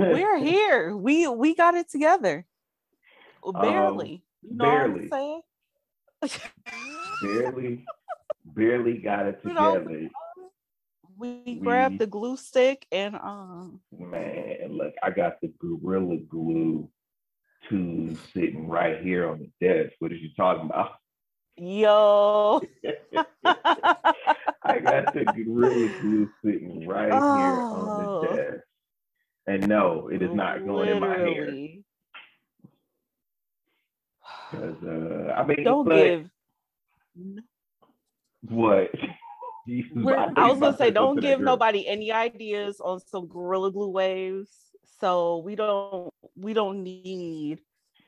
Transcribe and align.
We're 0.00 0.38
here. 0.44 0.96
We 0.96 1.28
we 1.28 1.54
got 1.54 1.74
it 1.74 1.90
together. 1.90 2.46
Barely. 3.44 4.14
Um, 4.14 4.20
you 4.42 4.56
know 4.56 4.64
barely. 4.64 5.10
barely, 7.22 7.84
barely 8.44 8.98
got 8.98 9.26
it 9.26 9.42
together. 9.42 9.84
You 9.90 10.04
know, 10.04 10.10
we, 11.18 11.42
we 11.44 11.54
grabbed 11.56 11.98
the 11.98 12.06
glue 12.06 12.38
stick 12.38 12.86
and 12.90 13.14
um 13.14 13.80
man, 13.92 14.68
look, 14.70 14.94
I 15.02 15.10
got 15.10 15.38
the 15.42 15.52
gorilla 15.60 16.16
glue 16.16 16.88
tube 17.68 18.18
sitting 18.32 18.68
right 18.68 19.02
here 19.02 19.28
on 19.28 19.38
the 19.38 19.66
desk. 19.66 19.96
What 19.98 20.12
are 20.12 20.16
you 20.16 20.30
talking 20.34 20.70
about? 20.70 20.92
Yo. 21.58 22.62
I 23.44 24.78
got 24.78 25.12
the 25.12 25.24
gorilla 25.36 25.90
glue 26.00 26.30
sitting 26.42 26.88
right 26.88 27.10
oh. 27.12 27.36
here 27.36 27.60
on 27.60 27.98
the 27.98 28.08
oh. 28.08 28.36
desk. 28.36 28.64
And 29.50 29.66
no, 29.66 30.08
it 30.12 30.22
is 30.22 30.32
not 30.32 30.64
going 30.64 30.90
Literally. 30.90 30.92
in 30.92 31.00
my 31.00 31.18
hair. 31.18 31.46
Because 34.52 34.76
uh, 34.84 35.32
I 35.32 35.44
mean, 35.44 35.64
don't 35.64 35.88
give. 35.88 36.30
What? 38.48 38.90
I 40.36 40.48
was 40.48 40.60
gonna 40.60 40.76
say, 40.76 40.92
don't 40.92 41.20
give 41.20 41.40
nobody 41.40 41.84
any 41.88 42.12
ideas 42.12 42.80
on 42.80 43.00
some 43.00 43.26
gorilla 43.26 43.72
glue 43.72 43.90
waves. 43.90 44.50
So 45.00 45.38
we 45.38 45.56
don't 45.56 46.14
we 46.36 46.52
don't 46.52 46.84
need 46.84 47.58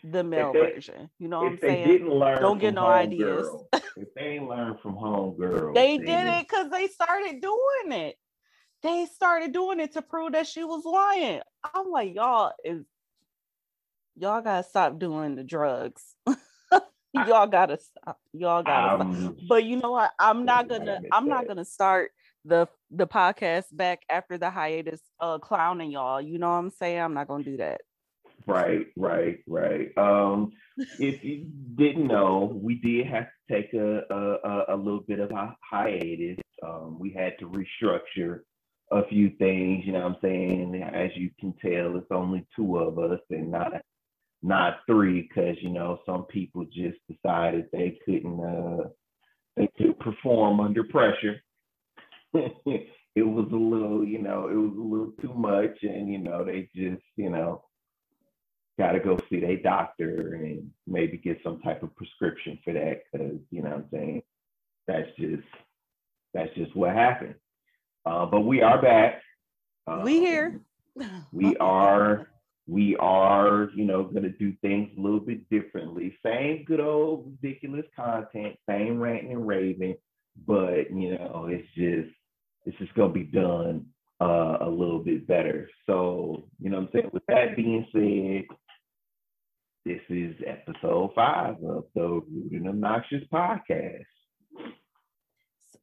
the 0.05 0.23
male 0.23 0.53
they, 0.53 0.61
version. 0.61 1.11
You 1.19 1.27
know 1.27 1.41
what 1.41 1.53
I'm 1.53 1.59
saying? 1.59 2.07
don't 2.41 2.61
get 2.61 2.75
no 2.75 2.87
ideas. 2.87 3.49
Girl, 3.49 3.69
if 3.97 4.15
they 4.15 4.23
ain't 4.23 4.49
learned 4.49 4.79
from 4.81 4.95
home 4.95 5.37
girl, 5.37 5.75
they, 5.75 5.99
they 5.99 6.05
did 6.05 6.27
it 6.27 6.49
because 6.49 6.71
they 6.71 6.87
started 6.87 7.41
doing 7.41 8.01
it. 8.01 8.17
They 8.83 9.07
started 9.07 9.53
doing 9.53 9.81
it 9.81 9.93
to 9.93 10.03
prove 10.03 10.33
that 10.33 10.47
she 10.47 10.65
was 10.65 10.85
lying. 10.85 11.41
I'm 11.75 11.91
like, 11.91 12.15
y'all 12.15 12.53
is 12.65 12.85
y'all 14.17 14.43
gotta 14.43 14.67
stop 14.67 14.99
doing 14.99 15.37
the 15.37 15.45
drugs. 15.45 16.03
y'all 17.13 17.47
gotta 17.47 17.79
stop. 17.79 18.19
Y'all 18.33 18.63
gotta 18.63 19.05
um, 19.05 19.15
stop. 19.15 19.35
But 19.49 19.65
you 19.65 19.77
know 19.77 19.93
what? 19.93 20.11
I'm 20.19 20.45
not 20.45 20.69
gonna. 20.69 21.01
I'm 21.13 21.29
not 21.29 21.47
gonna 21.47 21.65
start 21.65 22.11
the 22.45 22.67
the 22.91 23.07
podcast 23.07 23.67
back 23.73 24.03
after 24.11 24.37
the 24.37 24.51
hiatus, 24.51 25.01
uh, 25.21 25.39
clowning 25.39 25.93
y'all. 25.93 26.21
You 26.21 26.39
know 26.39 26.49
what 26.49 26.57
I'm 26.57 26.71
saying? 26.71 27.01
I'm 27.01 27.15
not 27.15 27.29
gonna 27.29 27.45
do 27.45 27.59
that. 27.59 27.83
Right, 28.47 28.87
right, 28.97 29.39
right. 29.47 29.97
Um, 29.97 30.51
if 30.99 31.23
you 31.23 31.47
didn't 31.77 32.09
know, 32.09 32.59
we 32.61 32.75
did 32.75 33.07
have 33.07 33.27
to 33.27 33.55
take 33.55 33.73
a 33.75 34.03
a, 34.11 34.75
a 34.75 34.77
little 34.77 35.05
bit 35.07 35.21
of 35.21 35.31
a 35.31 35.55
hiatus. 35.71 36.39
Um, 36.65 36.99
we 36.99 37.11
had 37.11 37.39
to 37.39 37.49
restructure 37.49 38.41
a 38.93 39.07
few 39.09 39.31
things. 39.39 39.85
You 39.87 39.93
know 39.93 40.01
what 40.01 40.13
I'm 40.13 40.17
saying? 40.23 40.83
As 40.83 41.11
you 41.17 41.31
can 41.41 41.55
tell, 41.63 41.97
it's 41.97 42.07
only 42.11 42.47
two 42.57 42.79
of 42.79 42.99
us 42.99 43.21
and 43.31 43.51
not 43.51 43.73
not 44.43 44.79
three 44.87 45.23
because 45.23 45.57
you 45.63 45.71
know 45.71 46.01
some 46.07 46.25
people 46.25 46.65
just 46.65 46.99
decided 47.11 47.67
they 47.73 47.99
couldn't 48.05 48.41
uh, 48.41 48.89
they 49.57 49.69
could 49.79 49.99
perform 50.01 50.61
under 50.61 50.85
pressure. 50.85 51.43
it 52.35 53.27
was 53.27 53.49
a 53.53 53.57
little, 53.57 54.05
you 54.05 54.21
know, 54.23 54.49
it 54.49 54.57
was 54.57 54.73
a 54.77 54.81
little 54.81 55.13
too 55.21 55.35
much, 55.35 55.79
and 55.83 56.11
you 56.11 56.19
know 56.19 56.45
they 56.45 56.69
just, 56.75 57.03
you 57.17 57.31
know, 57.31 57.65
got 58.79 58.93
to 58.93 59.01
go 59.01 59.19
see 59.31 59.41
their 59.41 59.59
doctor 59.59 60.35
and 60.35 60.71
maybe 60.87 61.19
get 61.19 61.41
some 61.45 61.61
type 61.61 61.83
of 61.83 61.95
prescription 61.97 62.59
for 62.65 62.73
that 62.73 63.03
because 63.13 63.39
you 63.51 63.63
know 63.63 63.71
what 63.71 63.79
I'm 63.79 63.89
saying 63.93 64.23
that's 64.87 65.09
just 65.19 65.45
that's 66.35 66.55
just 66.55 66.75
what 66.77 66.93
happened. 66.95 67.35
Uh, 68.05 68.27
but 68.27 68.41
we 68.41 68.63
are 68.63 68.81
back. 68.81 69.23
Um, 69.87 70.03
we 70.03 70.21
here. 70.21 70.61
we 71.33 71.57
are 71.57 72.29
we 72.69 72.97
are, 72.97 73.71
you 73.75 73.85
know, 73.85 74.05
going 74.05 74.23
to 74.23 74.31
do 74.31 74.53
things 74.63 74.91
a 74.97 75.01
little 75.01 75.21
bit 75.21 75.49
differently. 75.51 76.17
Same 76.25 76.65
good 76.65 76.81
old 76.81 77.27
ridiculous 77.43 77.87
content, 77.97 78.57
same 78.69 79.01
ranting 79.01 79.33
and 79.33 79.47
raving, 79.47 79.97
but 80.47 80.91
you 80.91 81.19
know, 81.19 81.49
it's 81.51 81.67
just 81.75 82.15
it's 82.65 82.79
just 82.79 82.95
going 82.95 83.13
to 83.13 83.19
be 83.19 83.25
done 83.25 83.87
uh, 84.21 84.59
a 84.61 84.69
little 84.69 85.01
bit 85.01 85.27
better. 85.27 85.69
So, 85.87 86.45
you 86.61 86.71
know, 86.71 86.79
I'm 86.79 86.89
saying. 86.93 87.11
With 87.13 87.27
that 87.27 87.57
being 87.57 87.87
said, 87.93 88.57
this 89.85 90.01
is 90.09 90.37
episode 90.47 91.11
five 91.15 91.57
of 91.65 91.85
the 91.95 92.23
Rude 92.31 92.53
and 92.53 92.69
Obnoxious 92.69 93.25
podcast. 93.33 94.05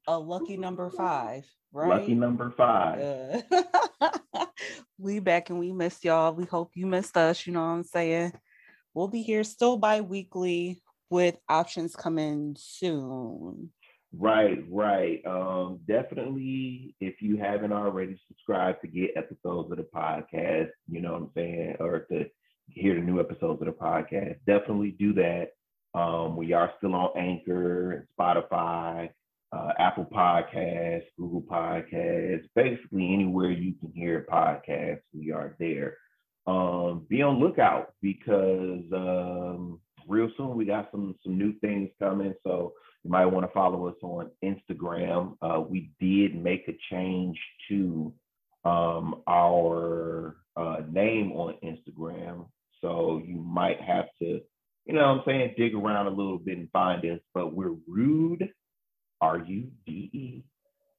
A 0.09 0.18
lucky 0.18 0.58
number 0.58 0.90
five, 0.90 1.46
right? 1.72 1.88
Lucky 1.88 2.16
number 2.16 2.52
five. 2.58 3.00
Uh, 4.02 4.46
we 4.97 5.20
back 5.20 5.52
and 5.52 5.59
we 5.59 5.72
missed 5.72 6.03
y'all. 6.03 6.34
We 6.34 6.46
hope 6.46 6.72
you 6.74 6.88
missed 6.88 7.16
us. 7.16 7.46
You 7.46 7.53
know 7.53 7.59
what 7.59 7.74
I'm 7.74 7.84
saying? 7.84 8.34
We'll 8.96 9.08
be 9.08 9.22
here 9.22 9.44
still 9.44 9.78
bi-weekly 9.78 10.81
with 11.12 11.38
options 11.47 11.96
coming 11.96 12.56
soon. 12.58 13.70
Right, 14.12 14.66
right. 14.68 15.24
Um, 15.28 15.81
definitely 15.88 16.96
if 17.00 17.22
you 17.22 17.38
haven't 17.38 17.72
already 17.72 18.20
subscribed 18.28 18.81
to 18.81 18.88
get 18.88 19.12
episodes 19.16 19.72
of 19.72 19.78
the 19.78 19.86
podcast, 19.96 20.72
you 20.88 21.02
know 21.02 21.12
what 21.12 21.22
I'm 21.22 21.31
saying, 21.36 21.76
or 21.80 22.00
to 22.12 22.26
hear 22.68 22.96
the 22.96 23.02
new 23.02 23.20
episodes 23.20 23.62
of 23.62 23.68
the 23.68 23.74
podcast, 23.74 24.38
definitely 24.47 24.90
do 24.90 25.14
that. 25.14 25.50
Um, 25.94 26.36
we 26.36 26.53
are 26.53 26.74
still 26.80 26.96
on 26.96 27.12
Anchor, 27.16 27.91
and 27.91 28.08
Spotify, 28.20 29.09
uh, 29.52 29.72
Apple 29.80 30.06
Podcasts, 30.06 31.06
Google 31.18 31.42
Podcasts, 31.42 32.48
basically 32.56 33.14
anywhere 33.14 33.52
you 33.52 33.74
can 33.74 33.92
hear 33.94 34.20
a 34.20 34.32
podcast, 34.32 35.00
we 35.14 35.32
are 35.32 35.56
there. 35.60 35.98
Um, 36.46 37.06
be 37.10 37.22
on 37.22 37.40
lookout 37.40 37.94
because 38.02 38.84
um, 38.94 39.80
real 40.08 40.30
soon 40.38 40.56
we 40.56 40.66
got 40.66 40.90
some 40.92 41.16
some 41.24 41.38
new 41.38 41.54
things 41.59 41.90
coming. 42.00 42.34
So 42.44 42.74
you 43.04 43.12
might 43.12 43.26
want 43.28 43.46
to 43.46 43.54
follow 43.54 43.88
us 43.88 43.96
on 44.02 44.32
Instagram. 44.44 45.36
Uh, 45.42 45.62
we 45.62 45.92
did 46.00 46.36
make 46.36 46.68
a 46.68 46.78
change 46.92 47.38
to 47.70 48.14
um, 48.66 49.22
our 49.28 50.38
uh, 50.56 50.78
name 50.92 51.32
on 51.34 51.56
Instagram, 51.64 52.48
so 52.82 53.22
you 53.26 53.36
might 53.36 53.80
have 53.82 54.06
to, 54.20 54.42
you 54.86 54.94
know, 54.94 55.02
what 55.02 55.20
I'm 55.20 55.22
saying, 55.26 55.56
dig 55.58 55.76
around 55.76 56.08
a 56.08 56.12
little 56.12 56.40
bit 56.40 56.58
and 56.58 56.72
find 56.72 57.04
us. 57.06 57.20
But 57.34 57.54
we're 57.54 57.76
rude 57.88 58.50
R 59.22 59.40
U 59.46 59.72
D 59.85 60.09
E 60.13 60.44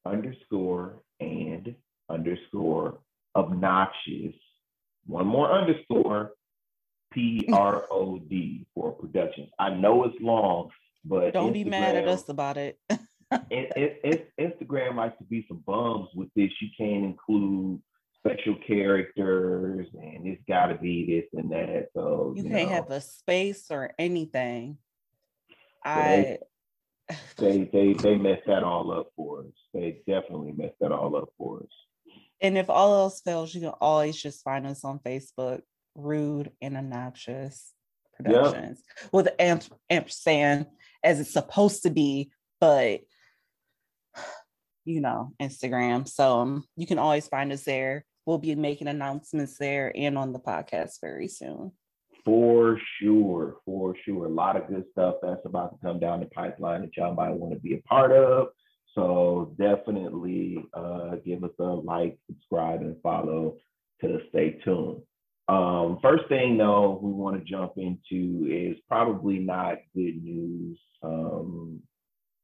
underscore 0.06 1.02
and 1.20 1.74
underscore 2.08 3.00
obnoxious. 3.36 4.34
One 5.06 5.26
more 5.26 5.50
underscore 5.50 6.32
P 7.12 7.48
R 7.52 7.84
O 7.90 8.18
D 8.18 8.66
for 8.74 8.92
productions. 8.92 9.48
I 9.58 9.70
know 9.70 10.04
it's 10.04 10.20
long, 10.20 10.70
but 11.04 11.32
don't 11.32 11.50
Instagram, 11.50 11.54
be 11.54 11.64
mad 11.64 11.96
at 11.96 12.08
us 12.08 12.28
about 12.28 12.56
it. 12.56 12.78
it, 12.88 14.00
it, 14.04 14.30
Instagram 14.40 14.96
likes 14.96 15.16
to 15.18 15.24
be 15.24 15.44
some 15.48 15.62
bums 15.66 16.08
with 16.14 16.28
this. 16.34 16.50
You 16.60 16.68
can't 16.76 17.04
include 17.04 17.80
special 18.16 18.56
characters, 18.66 19.86
and 19.94 20.26
it's 20.26 20.42
got 20.46 20.66
to 20.66 20.76
be 20.76 21.06
this 21.06 21.40
and 21.40 21.50
that. 21.50 21.88
So 21.94 22.34
you, 22.36 22.44
you 22.44 22.50
can't 22.50 22.68
know. 22.68 22.76
have 22.76 22.90
a 22.90 23.00
space 23.00 23.70
or 23.70 23.92
anything. 23.98 24.78
I 25.84 26.38
they 27.36 27.64
they 27.72 27.92
they 27.94 28.16
messed 28.16 28.46
that 28.46 28.62
all 28.62 28.92
up 28.92 29.10
for 29.16 29.40
us. 29.40 29.52
They 29.74 30.00
definitely 30.06 30.52
messed 30.52 30.78
that 30.80 30.92
all 30.92 31.16
up 31.16 31.30
for 31.38 31.60
us. 31.60 32.16
And 32.40 32.56
if 32.56 32.70
all 32.70 32.94
else 32.94 33.20
fails, 33.20 33.54
you 33.54 33.60
can 33.60 33.74
always 33.80 34.20
just 34.20 34.42
find 34.42 34.66
us 34.66 34.84
on 34.84 34.98
Facebook, 35.00 35.60
Rude 35.94 36.52
and 36.62 36.76
Obnoxious 36.76 37.72
Productions, 38.16 38.82
yep. 39.02 39.12
with 39.12 39.28
amp 39.38 39.64
ampersand 39.88 40.66
as 41.02 41.20
it's 41.20 41.32
supposed 41.32 41.82
to 41.84 41.90
be, 41.90 42.30
but 42.60 43.00
you 44.84 45.00
know, 45.00 45.32
Instagram. 45.40 46.08
So 46.08 46.40
um, 46.40 46.64
you 46.76 46.86
can 46.86 46.98
always 46.98 47.28
find 47.28 47.52
us 47.52 47.64
there. 47.64 48.04
We'll 48.26 48.38
be 48.38 48.54
making 48.54 48.88
announcements 48.88 49.58
there 49.58 49.92
and 49.94 50.16
on 50.18 50.32
the 50.32 50.40
podcast 50.40 51.00
very 51.00 51.28
soon. 51.28 51.72
For 52.24 52.78
sure, 53.00 53.56
for 53.64 53.94
sure. 54.04 54.26
A 54.26 54.28
lot 54.28 54.56
of 54.56 54.68
good 54.68 54.84
stuff 54.92 55.16
that's 55.22 55.44
about 55.44 55.72
to 55.72 55.86
come 55.86 55.98
down 55.98 56.20
the 56.20 56.26
pipeline 56.26 56.82
that 56.82 56.96
y'all 56.96 57.14
might 57.14 57.30
want 57.30 57.54
to 57.54 57.60
be 57.60 57.74
a 57.74 57.82
part 57.82 58.12
of. 58.12 58.48
So 58.94 59.54
definitely 59.58 60.58
uh, 60.74 61.16
give 61.24 61.44
us 61.44 61.50
a 61.58 61.62
like, 61.62 62.18
subscribe, 62.26 62.80
and 62.80 62.96
follow 63.02 63.56
to 64.00 64.18
stay 64.30 64.58
tuned. 64.64 65.02
Um, 65.48 65.98
first 66.02 66.28
thing 66.28 66.58
though, 66.58 66.98
we 67.02 67.10
want 67.10 67.38
to 67.38 67.50
jump 67.50 67.72
into 67.76 68.48
is 68.50 68.76
probably 68.88 69.38
not 69.38 69.78
good 69.94 70.22
news. 70.22 70.78
Um, 71.02 71.80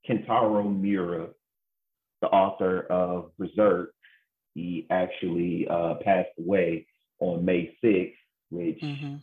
Kentaro 0.09 0.65
Miura, 0.65 1.29
the 2.23 2.29
author 2.29 2.81
of 2.91 3.31
Berserk, 3.39 3.93
he 4.55 4.87
actually 4.91 5.67
uh, 5.69 5.95
passed 6.05 6.31
away 6.39 6.87
on 7.21 7.45
May 7.45 7.77
6th, 7.85 8.15
which 8.51 8.81
mm-hmm 8.81 9.17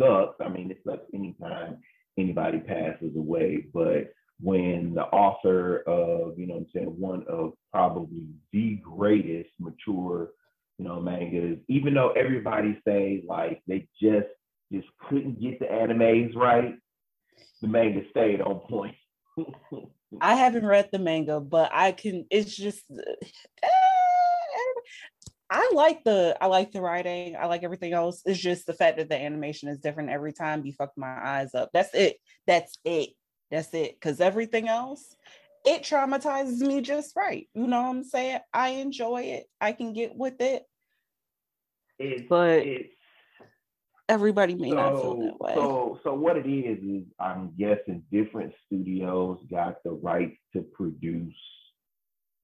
sucks. 0.00 0.36
I 0.40 0.48
mean, 0.48 0.70
it 0.70 0.80
sucks 0.86 1.06
anytime 1.14 1.78
anybody 2.18 2.58
passes 2.58 3.16
away, 3.16 3.66
but 3.72 4.12
when 4.40 4.94
the 4.94 5.04
author 5.04 5.78
of, 5.86 6.38
you 6.38 6.46
know 6.46 6.56
I'm 6.56 6.66
saying, 6.74 6.94
one 6.98 7.24
of 7.28 7.52
probably 7.72 8.28
the 8.52 8.76
greatest 8.76 9.50
mature, 9.58 10.30
you 10.78 10.84
know, 10.84 11.00
manga 11.00 11.40
mangas, 11.40 11.58
even 11.68 11.94
though 11.94 12.10
everybody 12.12 12.80
say 12.86 13.22
like 13.26 13.62
they 13.66 13.88
just 14.00 14.28
just 14.72 14.88
couldn't 15.08 15.40
get 15.40 15.58
the 15.58 15.66
animes 15.66 16.36
right, 16.36 16.76
the 17.62 17.68
manga 17.68 18.02
stayed 18.10 18.40
on 18.40 18.60
point. 18.60 18.94
I 20.20 20.34
haven't 20.34 20.66
read 20.66 20.88
the 20.90 20.98
manga, 20.98 21.40
but 21.40 21.70
I 21.72 21.92
can. 21.92 22.26
It's 22.30 22.54
just. 22.54 22.84
I 25.50 25.70
like 25.74 26.04
the 26.04 26.36
I 26.40 26.46
like 26.46 26.72
the 26.72 26.80
writing. 26.80 27.36
I 27.36 27.46
like 27.46 27.62
everything 27.62 27.92
else. 27.92 28.22
It's 28.26 28.38
just 28.38 28.66
the 28.66 28.74
fact 28.74 28.98
that 28.98 29.08
the 29.08 29.16
animation 29.16 29.68
is 29.68 29.78
different 29.78 30.10
every 30.10 30.32
time. 30.32 30.64
You 30.64 30.72
fuck 30.72 30.92
my 30.96 31.18
eyes 31.26 31.54
up. 31.54 31.70
That's 31.72 31.94
it. 31.94 32.16
That's 32.46 32.78
it. 32.84 33.10
That's 33.50 33.72
it. 33.72 33.98
Cause 34.00 34.20
everything 34.20 34.68
else, 34.68 35.16
it 35.64 35.82
traumatizes 35.82 36.60
me 36.60 36.82
just 36.82 37.16
right. 37.16 37.48
You 37.54 37.66
know 37.66 37.80
what 37.80 37.88
I'm 37.88 38.04
saying? 38.04 38.40
I 38.52 38.70
enjoy 38.70 39.22
it. 39.22 39.46
I 39.60 39.72
can 39.72 39.94
get 39.94 40.14
with 40.14 40.40
it. 40.40 40.64
It's, 41.98 42.28
but 42.28 42.58
it's, 42.66 42.94
everybody 44.08 44.54
may 44.54 44.70
so, 44.70 44.76
not 44.76 45.00
feel 45.00 45.20
that 45.22 45.40
way. 45.40 45.54
So, 45.54 46.00
so 46.04 46.14
what 46.14 46.36
it 46.36 46.46
is 46.46 46.78
is 46.82 47.06
I'm 47.18 47.54
guessing 47.58 48.02
different 48.12 48.52
studios 48.66 49.38
got 49.50 49.82
the 49.82 49.92
right 49.92 50.36
to 50.54 50.60
produce 50.60 51.34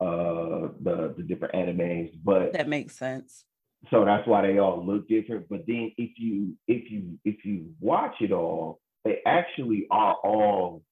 uh 0.00 0.69
the 0.82 1.14
the 1.17 1.23
different 1.23 1.55
animes, 1.55 2.12
but 2.25 2.52
that 2.52 2.69
makes 2.69 2.96
sense. 2.96 3.44
So 3.91 4.05
that's 4.05 4.26
why 4.26 4.46
they 4.46 4.58
all 4.58 4.85
look 4.85 5.08
different. 5.08 5.49
But 5.49 5.64
then 5.67 5.93
if 5.99 6.11
you 6.17 6.56
if 6.67 6.91
you 6.91 7.19
if 7.25 7.44
you 7.44 7.70
watch 7.81 8.14
it 8.20 8.32
all, 8.32 8.81
they 9.05 9.19
actually 9.26 9.87
are 9.91 10.14
all 10.14 10.82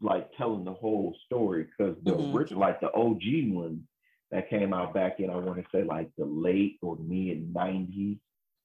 like 0.00 0.30
telling 0.36 0.64
the 0.64 0.72
whole 0.72 1.14
story 1.26 1.64
because 1.64 1.96
the 2.02 2.12
mm-hmm. 2.12 2.36
original, 2.36 2.60
like 2.60 2.80
the 2.80 2.92
OG 2.92 3.52
one 3.52 3.82
that 4.30 4.48
came 4.48 4.72
out 4.72 4.94
back 4.94 5.20
in, 5.20 5.30
I 5.30 5.36
want 5.36 5.58
to 5.58 5.64
say 5.72 5.84
like 5.84 6.10
the 6.16 6.24
late 6.24 6.78
or 6.82 6.96
mid 6.96 7.52
90s. 7.52 8.18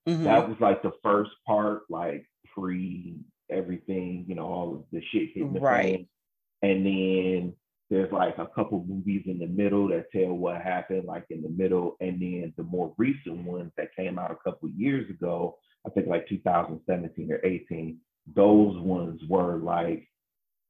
Mm-hmm. 0.07 0.23
That 0.23 0.47
was 0.47 0.57
like 0.59 0.81
the 0.81 0.93
first 1.03 1.31
part, 1.45 1.83
like 1.89 2.25
pre 2.53 3.17
everything, 3.49 4.25
you 4.27 4.35
know, 4.35 4.45
all 4.45 4.75
of 4.75 4.83
the 4.91 5.01
shit 5.11 5.29
hitting 5.33 5.53
the 5.53 5.59
right. 5.59 6.07
fan. 6.61 6.71
And 6.71 6.85
then 6.85 7.53
there's 7.89 8.11
like 8.11 8.37
a 8.37 8.47
couple 8.47 8.83
movies 8.87 9.23
in 9.27 9.37
the 9.37 9.47
middle 9.47 9.87
that 9.89 10.11
tell 10.11 10.33
what 10.33 10.61
happened, 10.61 11.05
like 11.05 11.25
in 11.29 11.41
the 11.41 11.49
middle. 11.49 11.95
And 11.99 12.19
then 12.19 12.53
the 12.57 12.63
more 12.63 12.93
recent 12.97 13.43
ones 13.43 13.71
that 13.77 13.95
came 13.95 14.17
out 14.17 14.31
a 14.31 14.49
couple 14.49 14.69
years 14.69 15.09
ago, 15.09 15.57
I 15.85 15.91
think 15.91 16.07
like 16.07 16.27
2017 16.27 17.31
or 17.31 17.39
18, 17.43 17.97
those 18.35 18.79
ones 18.79 19.21
were 19.29 19.57
like 19.57 20.07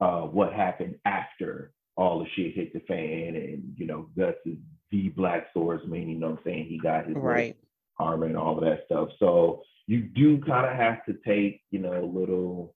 uh, 0.01 0.21
what 0.21 0.51
happened 0.51 0.95
after 1.05 1.71
all 1.95 2.19
the 2.19 2.25
shit 2.35 2.53
hit 2.53 2.73
the 2.73 2.81
fan 2.81 3.35
and, 3.35 3.73
you 3.77 3.87
know, 3.87 4.09
Guts 4.17 4.37
is 4.45 4.57
the 4.91 5.07
Black 5.09 5.47
Swordsman, 5.53 6.09
you 6.09 6.17
know 6.17 6.31
what 6.31 6.39
I'm 6.39 6.43
saying? 6.43 6.65
He 6.65 6.77
got 6.77 7.07
his 7.07 7.15
right. 7.15 7.55
armor 7.97 8.25
and 8.25 8.37
all 8.37 8.57
of 8.57 8.65
that 8.65 8.81
stuff. 8.87 9.07
So 9.19 9.63
you 9.87 10.01
do 10.01 10.39
kind 10.39 10.65
of 10.65 10.75
have 10.75 11.05
to 11.05 11.15
take, 11.25 11.61
you 11.71 11.79
know, 11.79 11.93
a 11.93 12.03
little, 12.03 12.75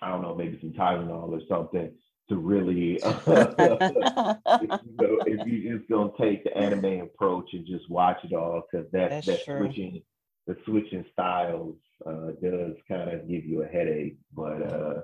I 0.00 0.10
don't 0.10 0.22
know, 0.22 0.36
maybe 0.36 0.58
some 0.60 0.72
Tylenol 0.72 1.30
or 1.30 1.40
something 1.48 1.90
to 2.30 2.36
really, 2.36 3.02
uh, 3.02 3.12
if, 3.28 4.80
you 4.82 4.96
know, 4.98 5.18
if 5.26 5.46
you 5.46 5.76
just 5.76 5.90
gonna 5.90 6.10
take 6.18 6.44
the 6.44 6.56
anime 6.56 7.02
approach 7.02 7.50
and 7.52 7.66
just 7.66 7.90
watch 7.90 8.18
it 8.24 8.32
all, 8.32 8.62
because 8.70 8.90
that 8.92 9.10
That's 9.10 9.26
that 9.26 9.44
switching, 9.44 10.02
the 10.46 10.56
switching 10.64 11.04
styles 11.12 11.76
uh, 12.06 12.32
does 12.42 12.76
kind 12.88 13.10
of 13.10 13.28
give 13.28 13.44
you 13.44 13.62
a 13.62 13.66
headache, 13.66 14.16
but 14.34 14.62
uh, 14.62 15.00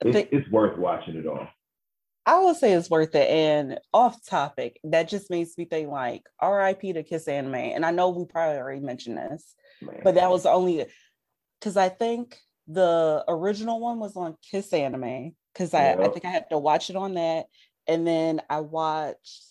it's, 0.00 0.28
it's 0.32 0.50
worth 0.50 0.76
watching 0.78 1.16
it 1.16 1.26
all. 1.26 1.46
I 2.24 2.38
would 2.38 2.56
say 2.56 2.72
it's 2.72 2.90
worth 2.90 3.14
it. 3.14 3.28
And 3.28 3.78
off 3.92 4.24
topic, 4.24 4.78
that 4.84 5.08
just 5.08 5.28
makes 5.28 5.58
me 5.58 5.64
think 5.64 5.88
like 5.88 6.22
RIP 6.40 6.80
to 6.94 7.02
Kiss 7.02 7.26
Anime. 7.26 7.54
And 7.54 7.84
I 7.84 7.90
know 7.90 8.10
we 8.10 8.24
probably 8.26 8.58
already 8.58 8.80
mentioned 8.80 9.18
this, 9.18 9.54
Man. 9.80 10.00
but 10.04 10.14
that 10.14 10.30
was 10.30 10.46
only 10.46 10.86
because 11.58 11.76
I 11.76 11.88
think 11.88 12.38
the 12.68 13.24
original 13.26 13.80
one 13.80 13.98
was 13.98 14.16
on 14.16 14.36
Kiss 14.50 14.72
Anime 14.72 15.34
because 15.52 15.74
I, 15.74 15.92
I 15.92 16.08
think 16.08 16.24
I 16.24 16.30
had 16.30 16.48
to 16.50 16.58
watch 16.58 16.90
it 16.90 16.96
on 16.96 17.14
that. 17.14 17.46
And 17.86 18.06
then 18.06 18.40
I 18.48 18.60
watched 18.60 19.44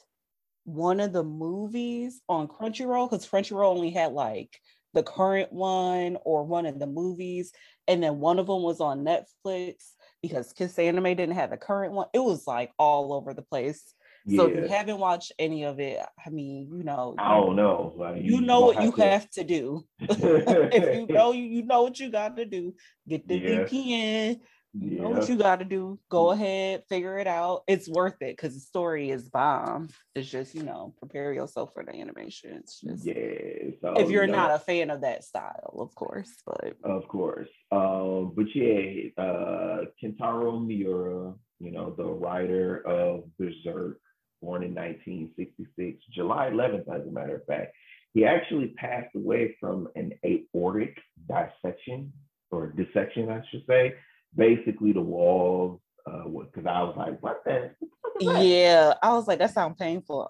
one 0.63 0.99
of 0.99 1.13
the 1.13 1.23
movies 1.23 2.21
on 2.29 2.47
Crunchyroll 2.47 3.09
because 3.09 3.27
Crunchyroll 3.27 3.75
only 3.75 3.91
had 3.91 4.13
like 4.13 4.59
the 4.93 5.03
current 5.03 5.51
one 5.51 6.17
or 6.23 6.43
one 6.43 6.65
of 6.65 6.79
the 6.79 6.87
movies. 6.87 7.51
And 7.87 8.01
then 8.01 8.19
one 8.19 8.39
of 8.39 8.47
them 8.47 8.61
was 8.61 8.79
on 8.79 9.05
Netflix 9.05 9.75
because 10.21 10.53
Kiss 10.53 10.77
Anime 10.77 11.03
didn't 11.03 11.31
have 11.31 11.49
the 11.49 11.57
current 11.57 11.93
one. 11.93 12.07
It 12.13 12.19
was 12.19 12.47
like 12.47 12.71
all 12.77 13.13
over 13.13 13.33
the 13.33 13.41
place. 13.41 13.93
Yeah. 14.25 14.37
So 14.37 14.47
if 14.47 14.55
you 14.55 14.67
haven't 14.67 14.99
watched 14.99 15.31
any 15.39 15.63
of 15.63 15.79
it, 15.79 15.99
I 16.23 16.29
mean, 16.29 16.69
you 16.71 16.83
know, 16.83 17.15
I 17.17 17.37
don't 17.37 17.55
know. 17.55 17.93
Like, 17.95 18.17
you, 18.17 18.35
you 18.35 18.41
know 18.41 18.61
what 18.61 18.81
you 18.81 18.91
have 18.91 19.27
to 19.31 19.43
do. 19.43 19.83
if 19.99 20.95
you 20.95 21.07
know 21.09 21.31
you, 21.31 21.43
you 21.43 21.63
know 21.63 21.83
what 21.83 21.99
you 21.99 22.11
got 22.11 22.37
to 22.37 22.45
do. 22.45 22.75
Get 23.07 23.27
the 23.27 23.37
yeah. 23.37 23.49
VPN, 23.63 24.39
you 24.73 25.01
know 25.01 25.09
what 25.09 25.27
you 25.27 25.35
got 25.35 25.59
to 25.59 25.65
do. 25.65 25.99
Go 26.09 26.25
mm. 26.27 26.33
ahead, 26.33 26.83
figure 26.87 27.17
it 27.17 27.27
out. 27.27 27.63
It's 27.67 27.89
worth 27.89 28.21
it 28.21 28.37
because 28.37 28.53
the 28.53 28.61
story 28.61 29.09
is 29.09 29.27
bomb. 29.27 29.89
It's 30.15 30.29
just 30.29 30.55
you 30.55 30.63
know, 30.63 30.93
prepare 30.99 31.33
yourself 31.33 31.71
for 31.73 31.83
the 31.83 31.93
animation. 31.93 32.53
It's 32.53 32.79
just 32.79 33.05
yeah. 33.05 33.71
So, 33.81 33.93
if 33.97 34.09
you're 34.09 34.25
you 34.25 34.31
know, 34.31 34.37
not 34.37 34.51
a 34.51 34.59
fan 34.59 34.89
of 34.89 35.01
that 35.01 35.23
style, 35.23 35.75
of 35.77 35.93
course, 35.95 36.31
but 36.45 36.75
of 36.83 37.07
course. 37.07 37.49
Um, 37.71 38.33
but 38.35 38.45
yeah, 38.55 39.09
uh, 39.17 39.85
Kentaro 40.01 40.65
Miura, 40.65 41.33
you 41.59 41.71
know, 41.71 41.93
the 41.97 42.05
writer 42.05 42.85
of 42.87 43.23
Berserk, 43.37 43.99
born 44.41 44.63
in 44.63 44.73
1966, 44.73 46.01
July 46.13 46.49
11th, 46.49 46.87
as 46.93 47.05
a 47.05 47.11
matter 47.11 47.35
of 47.35 47.45
fact. 47.45 47.73
He 48.13 48.25
actually 48.25 48.73
passed 48.77 49.15
away 49.15 49.55
from 49.59 49.87
an 49.95 50.13
aortic 50.25 50.97
dissection 51.27 52.11
or 52.51 52.67
dissection, 52.67 53.29
I 53.29 53.41
should 53.49 53.63
say 53.67 53.95
basically 54.35 54.91
the 54.93 55.01
walls. 55.01 55.79
Uh, 56.05 56.23
because 56.23 56.65
I 56.65 56.81
was 56.81 56.95
like, 56.97 57.21
what 57.21 57.43
the? 57.45 57.71
Yeah, 58.19 58.93
I 59.01 59.13
was 59.13 59.27
like, 59.27 59.39
that 59.39 59.53
sounds 59.53 59.77
painful. 59.79 60.27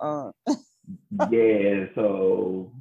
Uh. 0.48 0.54
yeah, 1.32 1.86
so 1.96 2.72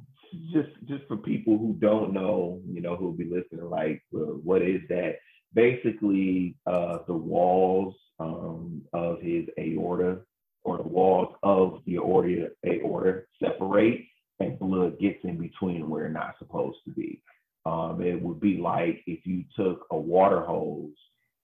just 0.53 0.69
just 0.87 1.03
for 1.07 1.17
people 1.17 1.57
who 1.57 1.75
don't 1.79 2.13
know, 2.13 2.61
you 2.69 2.81
know, 2.81 2.95
who'll 2.95 3.11
be 3.11 3.25
listening, 3.25 3.69
like, 3.69 4.01
uh, 4.15 4.35
what 4.43 4.61
is 4.61 4.81
that? 4.89 5.15
Basically, 5.53 6.55
uh, 6.65 6.99
the 7.07 7.13
walls 7.13 7.95
um, 8.19 8.83
of 8.93 9.21
his 9.21 9.45
aorta 9.59 10.19
or 10.63 10.77
the 10.77 10.83
walls 10.83 11.35
of 11.43 11.81
the 11.85 11.95
aorta, 11.97 12.49
aorta 12.65 13.23
separate 13.43 14.05
and 14.39 14.59
blood 14.59 14.99
gets 14.99 15.23
in 15.23 15.37
between 15.37 15.89
where 15.89 16.05
it's 16.05 16.13
not 16.13 16.35
supposed 16.39 16.77
to 16.85 16.91
be. 16.91 17.21
Um, 17.65 18.01
it 18.01 18.21
would 18.21 18.39
be 18.39 18.57
like 18.57 19.03
if 19.05 19.25
you 19.25 19.43
took 19.55 19.85
a 19.91 19.97
water 19.97 20.41
hose 20.41 20.95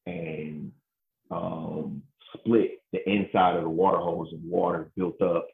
and 0.08 0.72
um, 1.30 2.02
split 2.36 2.82
the 2.94 3.08
inside 3.10 3.58
of 3.58 3.64
the 3.64 3.70
water 3.70 3.98
hose 3.98 4.30
and 4.32 4.50
water 4.50 4.90
built 4.96 5.22
up 5.22 5.48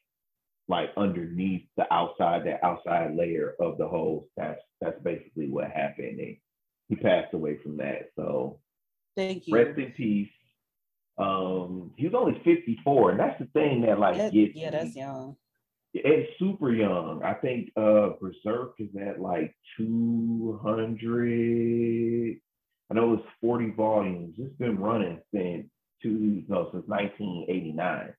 like 0.69 0.91
underneath 0.95 1.63
the 1.75 1.91
outside, 1.93 2.45
that 2.45 2.63
outside 2.63 3.15
layer 3.15 3.55
of 3.59 3.77
the 3.77 3.87
hose. 3.87 4.23
That's 4.37 4.61
that's 4.79 5.01
basically 5.03 5.49
what 5.49 5.71
happened. 5.71 6.19
And 6.19 6.37
he 6.87 6.95
passed 6.95 7.33
away 7.33 7.57
from 7.61 7.75
that. 7.77 8.11
So 8.15 8.59
thank 9.15 9.47
you. 9.47 9.55
Rest 9.55 9.77
in 9.77 9.91
peace. 9.91 10.29
Um, 11.17 11.91
he 11.95 12.07
was 12.07 12.15
only 12.15 12.41
54, 12.43 13.11
and 13.11 13.19
that's 13.19 13.39
the 13.39 13.45
thing 13.47 13.81
that 13.81 13.99
like 13.99 14.17
that, 14.17 14.33
gets 14.33 14.55
yeah, 14.55 14.71
that's 14.71 14.95
young. 14.95 15.35
It's 15.93 16.31
super 16.39 16.73
young. 16.73 17.21
I 17.23 17.33
think 17.33 17.71
uh 17.75 18.11
Berserk 18.19 18.75
is 18.79 18.89
at 18.99 19.19
like 19.19 19.53
200 19.77 22.39
I 22.91 22.95
know 22.95 23.13
it's 23.13 23.23
40 23.41 23.71
volumes. 23.71 24.35
It's 24.37 24.55
been 24.57 24.77
running 24.77 25.19
since 25.33 25.67
two 26.01 26.43
no 26.47 26.69
since 26.71 26.85
1989. 26.87 28.13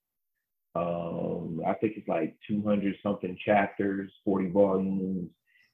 Um, 0.77 1.61
I 1.67 1.75
think 1.75 1.95
it's 1.97 2.09
like 2.09 2.37
200 2.49 2.97
something 3.03 3.39
chapters, 3.45 4.11
40 4.25 4.51
volumes, 4.51 5.31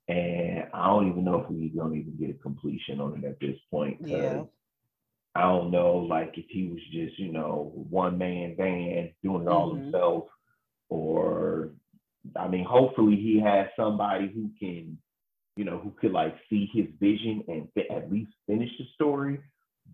and 0.08 0.64
I 0.74 0.86
don't 0.88 1.08
even 1.08 1.24
know 1.24 1.40
if 1.40 1.50
we 1.50 1.68
don't 1.68 1.96
even 1.96 2.16
get 2.18 2.36
a 2.36 2.42
completion 2.42 3.00
on 3.00 3.22
it 3.22 3.26
at 3.26 3.40
this 3.40 3.56
point. 3.70 3.98
Yeah. 4.00 4.42
I 5.34 5.42
don't 5.42 5.70
know, 5.70 5.98
like 5.98 6.34
if 6.36 6.46
he 6.48 6.66
was 6.66 6.82
just 6.92 7.18
you 7.18 7.32
know 7.32 7.72
one 7.74 8.18
man 8.18 8.56
band 8.56 9.12
doing 9.22 9.42
it 9.42 9.48
all 9.48 9.72
mm-hmm. 9.72 9.84
himself, 9.84 10.24
or 10.88 11.70
I 12.36 12.48
mean, 12.48 12.64
hopefully 12.64 13.16
he 13.16 13.40
has 13.40 13.68
somebody 13.76 14.30
who 14.34 14.50
can 14.58 14.98
you 15.56 15.64
know, 15.64 15.78
who 15.78 15.90
could 16.00 16.12
like 16.12 16.34
see 16.48 16.70
his 16.72 16.86
vision 17.00 17.42
and 17.48 17.68
at 17.90 18.10
least 18.10 18.32
finish 18.46 18.70
the 18.78 18.84
story. 18.94 19.40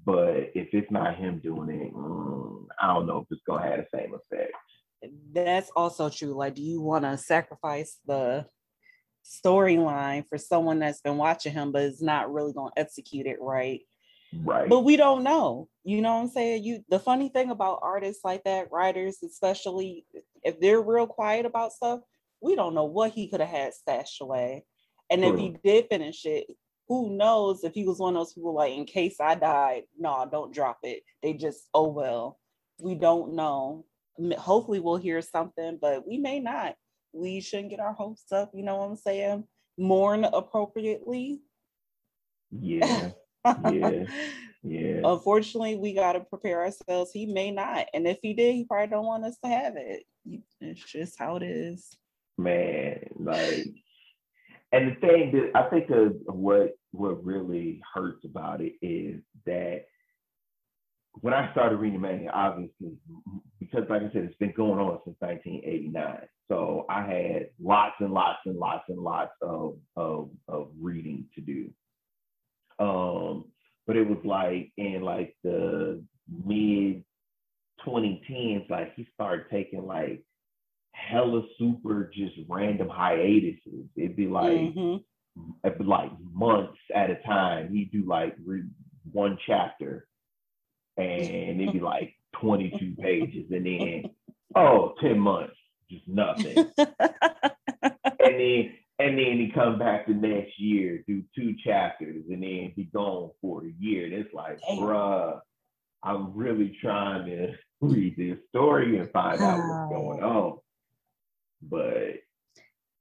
But 0.04 0.50
if 0.54 0.68
it's 0.72 0.90
not 0.90 1.16
him 1.16 1.40
doing 1.42 1.70
it, 1.70 1.94
mm, 1.94 2.66
I 2.80 2.88
don't 2.88 3.06
know 3.06 3.18
if 3.18 3.26
it's 3.30 3.42
gonna 3.46 3.68
have 3.68 3.78
the 3.78 3.98
same 3.98 4.14
effect. 4.14 4.52
That's 5.32 5.70
also 5.75 6.08
true. 6.08 6.34
Like, 6.34 6.54
do 6.54 6.62
you 6.62 6.80
want 6.80 7.04
to 7.04 7.16
sacrifice 7.16 7.98
the 8.06 8.46
storyline 9.25 10.25
for 10.28 10.38
someone 10.38 10.78
that's 10.78 11.00
been 11.00 11.16
watching 11.16 11.52
him 11.52 11.72
but 11.72 11.82
is 11.82 12.00
not 12.00 12.32
really 12.32 12.52
gonna 12.52 12.70
execute 12.76 13.26
it 13.26 13.38
right? 13.40 13.80
Right. 14.44 14.68
But 14.68 14.80
we 14.80 14.96
don't 14.96 15.22
know. 15.22 15.68
You 15.84 16.02
know 16.02 16.14
what 16.14 16.22
I'm 16.22 16.28
saying? 16.28 16.64
You 16.64 16.84
the 16.88 16.98
funny 16.98 17.28
thing 17.28 17.50
about 17.50 17.80
artists 17.82 18.25
like 18.25 18.44
that, 18.44 18.70
writers, 18.70 19.18
especially 19.25 20.04
if 20.42 20.60
they're 20.60 20.82
real 20.82 21.06
quiet 21.06 21.46
about 21.46 21.72
stuff, 21.72 22.00
we 22.40 22.54
don't 22.54 22.75
know 22.75 22.84
what 22.84 23.12
he 23.12 23.28
could 23.28 23.40
have 23.40 23.48
had 23.48 23.75
stashed 23.75 24.20
away 24.20 24.64
And 25.10 25.25
if 25.25 25.38
he 25.38 25.56
did 25.62 25.86
finish 25.88 26.25
it, 26.26 26.46
who 26.88 27.16
knows 27.16 27.64
if 27.64 27.75
he 27.75 27.84
was 27.84 27.98
one 27.98 28.16
of 28.16 28.20
those 28.20 28.32
people 28.32 28.54
like, 28.54 28.72
in 28.72 28.84
case 28.84 29.16
I 29.20 29.34
died, 29.34 29.82
no, 29.98 30.26
don't 30.30 30.54
drop 30.54 30.78
it. 30.82 31.02
They 31.22 31.32
just, 31.32 31.68
oh 31.75 31.88
well, 31.88 32.38
we 32.80 32.94
don't 32.94 33.34
know. 33.34 33.84
Hopefully 34.38 34.80
we'll 34.80 34.96
hear 34.96 35.20
something, 35.20 35.78
but 35.80 36.06
we 36.06 36.18
may 36.18 36.40
not. 36.40 36.75
We 37.12 37.40
shouldn't 37.40 37.70
get 37.70 37.80
our 37.80 37.92
hopes 37.92 38.30
up, 38.32 38.50
you 38.54 38.62
know 38.62 38.76
what 38.76 38.90
I'm 38.90 38.96
saying? 38.96 39.44
Mourn 39.78 40.25
appropriately. 40.25 41.40
Yeah. 42.50 43.10
yeah. 43.44 44.04
Yeah. 44.62 45.02
Unfortunately, 45.04 45.76
we 45.76 45.92
got 45.92 46.14
to 46.14 46.20
prepare 46.20 46.64
ourselves. 46.64 47.12
He 47.12 47.26
may 47.26 47.52
not. 47.52 47.86
And 47.94 48.04
if 48.06 48.18
he 48.20 48.34
did, 48.34 48.54
he 48.54 48.64
probably 48.64 48.88
don't 48.88 49.06
want 49.06 49.25
us 49.25 49.38
to 49.44 49.48
have 49.48 49.75
it. 49.76 50.02
It's 50.60 50.82
just 50.90 51.16
how 51.16 51.36
it 51.36 51.44
is. 51.44 51.96
Man, 52.36 52.98
like, 53.14 53.68
and 54.73 54.90
the 54.90 55.00
thing 55.00 55.32
that 55.32 55.58
I 55.58 55.68
think 55.70 55.90
of 55.90 56.16
what 56.26 56.76
what 56.92 57.25
really 57.25 57.80
hurts 57.94 58.25
about 58.25 58.61
it 58.61 58.75
is 58.82 59.20
that 59.44 59.85
when 61.20 61.32
I 61.32 61.50
started 61.52 61.76
reading 61.76 62.00
manga, 62.00 62.30
obviously, 62.30 62.99
because 63.58 63.85
like 63.88 64.02
I 64.02 64.12
said, 64.12 64.25
it's 64.25 64.37
been 64.37 64.52
going 64.56 64.78
on 64.78 64.99
since 65.04 65.16
1989. 65.20 66.28
So 66.49 66.85
I 66.88 67.02
had 67.02 67.49
lots 67.61 67.94
and 68.00 68.12
lots 68.12 68.40
and 68.44 68.56
lots 68.56 68.85
and 68.88 68.99
lots 68.99 69.32
of 69.42 69.78
of, 69.96 70.30
of 70.49 70.68
reading 70.80 71.26
to 71.35 71.40
do. 71.40 71.70
Um, 72.78 73.46
but 73.87 73.96
it 73.96 74.06
was 74.06 74.18
like 74.25 74.73
in 74.76 75.02
like 75.02 75.35
the 75.42 76.02
mid 76.44 77.04
2010s, 77.87 78.68
like 78.68 78.94
he 78.94 79.06
started 79.14 79.46
taking 79.50 79.87
like 79.87 80.23
hella 80.97 81.43
super 81.59 82.11
just 82.15 82.35
random 82.49 82.88
hiatuses. 82.88 83.87
It'd 83.97 84.17
be 84.17 84.26
like 84.26 84.53
mm-hmm. 84.53 84.97
it'd 85.65 85.79
be 85.79 85.85
like 85.85 86.11
months 86.33 86.79
at 86.95 87.11
a 87.11 87.17
time. 87.26 87.73
He'd 87.73 87.93
do 87.93 88.05
like 88.07 88.35
read 88.45 88.69
one 89.12 89.38
chapter 89.47 90.09
and 90.97 91.61
it'd 91.61 91.73
be 91.73 91.81
like 91.81 92.15
22 92.41 92.97
pages 93.00 93.50
and 93.50 93.67
then 93.67 94.05
oh 94.55 94.95
10 95.00 95.19
months, 95.19 95.57
just 95.91 96.09
nothing. 96.09 96.71
and 96.79 96.95
then 98.19 98.73
and 98.99 99.19
then 99.19 99.38
he 99.38 99.53
come 99.55 99.79
back 99.79 100.07
the 100.07 100.15
next 100.15 100.59
year, 100.59 101.05
do 101.07 101.23
two 101.35 101.55
chapters, 101.62 102.25
and 102.31 102.43
then 102.43 102.73
be 102.75 102.88
gone 102.95 103.31
for 103.43 103.62
a 103.62 103.71
year. 103.79 104.07
And 104.07 104.15
it's 104.15 104.33
like, 104.33 104.59
Damn. 104.67 104.79
bruh, 104.79 105.38
I'm 106.03 106.35
really 106.35 106.79
trying 106.81 107.26
to 107.26 107.53
read 107.83 108.17
this 108.17 108.38
story 108.49 108.99
and 108.99 109.11
find 109.11 109.38
out 109.41 109.59
what's 109.59 109.93
going 109.93 110.23
on. 110.23 110.59
But 111.62 112.20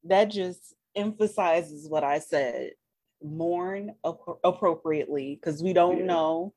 that 0.04 0.26
just 0.26 0.74
emphasizes 0.96 1.90
what 1.90 2.04
I 2.04 2.20
said. 2.20 2.72
Mourn 3.24 3.96
ap- 4.06 4.40
appropriately 4.44 5.36
because 5.36 5.64
we 5.64 5.74
don't 5.74 6.00
yeah. 6.00 6.06
know 6.06 6.54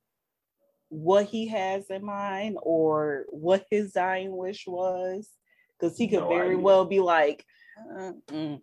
what 0.91 1.27
he 1.27 1.49
has 1.49 1.89
in 1.91 2.05
mind 2.05 2.59
or 2.63 3.27
what 3.29 3.65
his 3.71 3.93
dying 3.93 4.37
wish 4.37 4.67
was. 4.67 5.29
Because 5.79 5.97
he 5.97 6.09
could 6.09 6.21
no 6.21 6.29
very 6.29 6.49
idea. 6.49 6.59
well 6.59 6.85
be 6.85 6.99
like, 6.99 7.45
uh, 7.79 8.13
mm, 8.27 8.61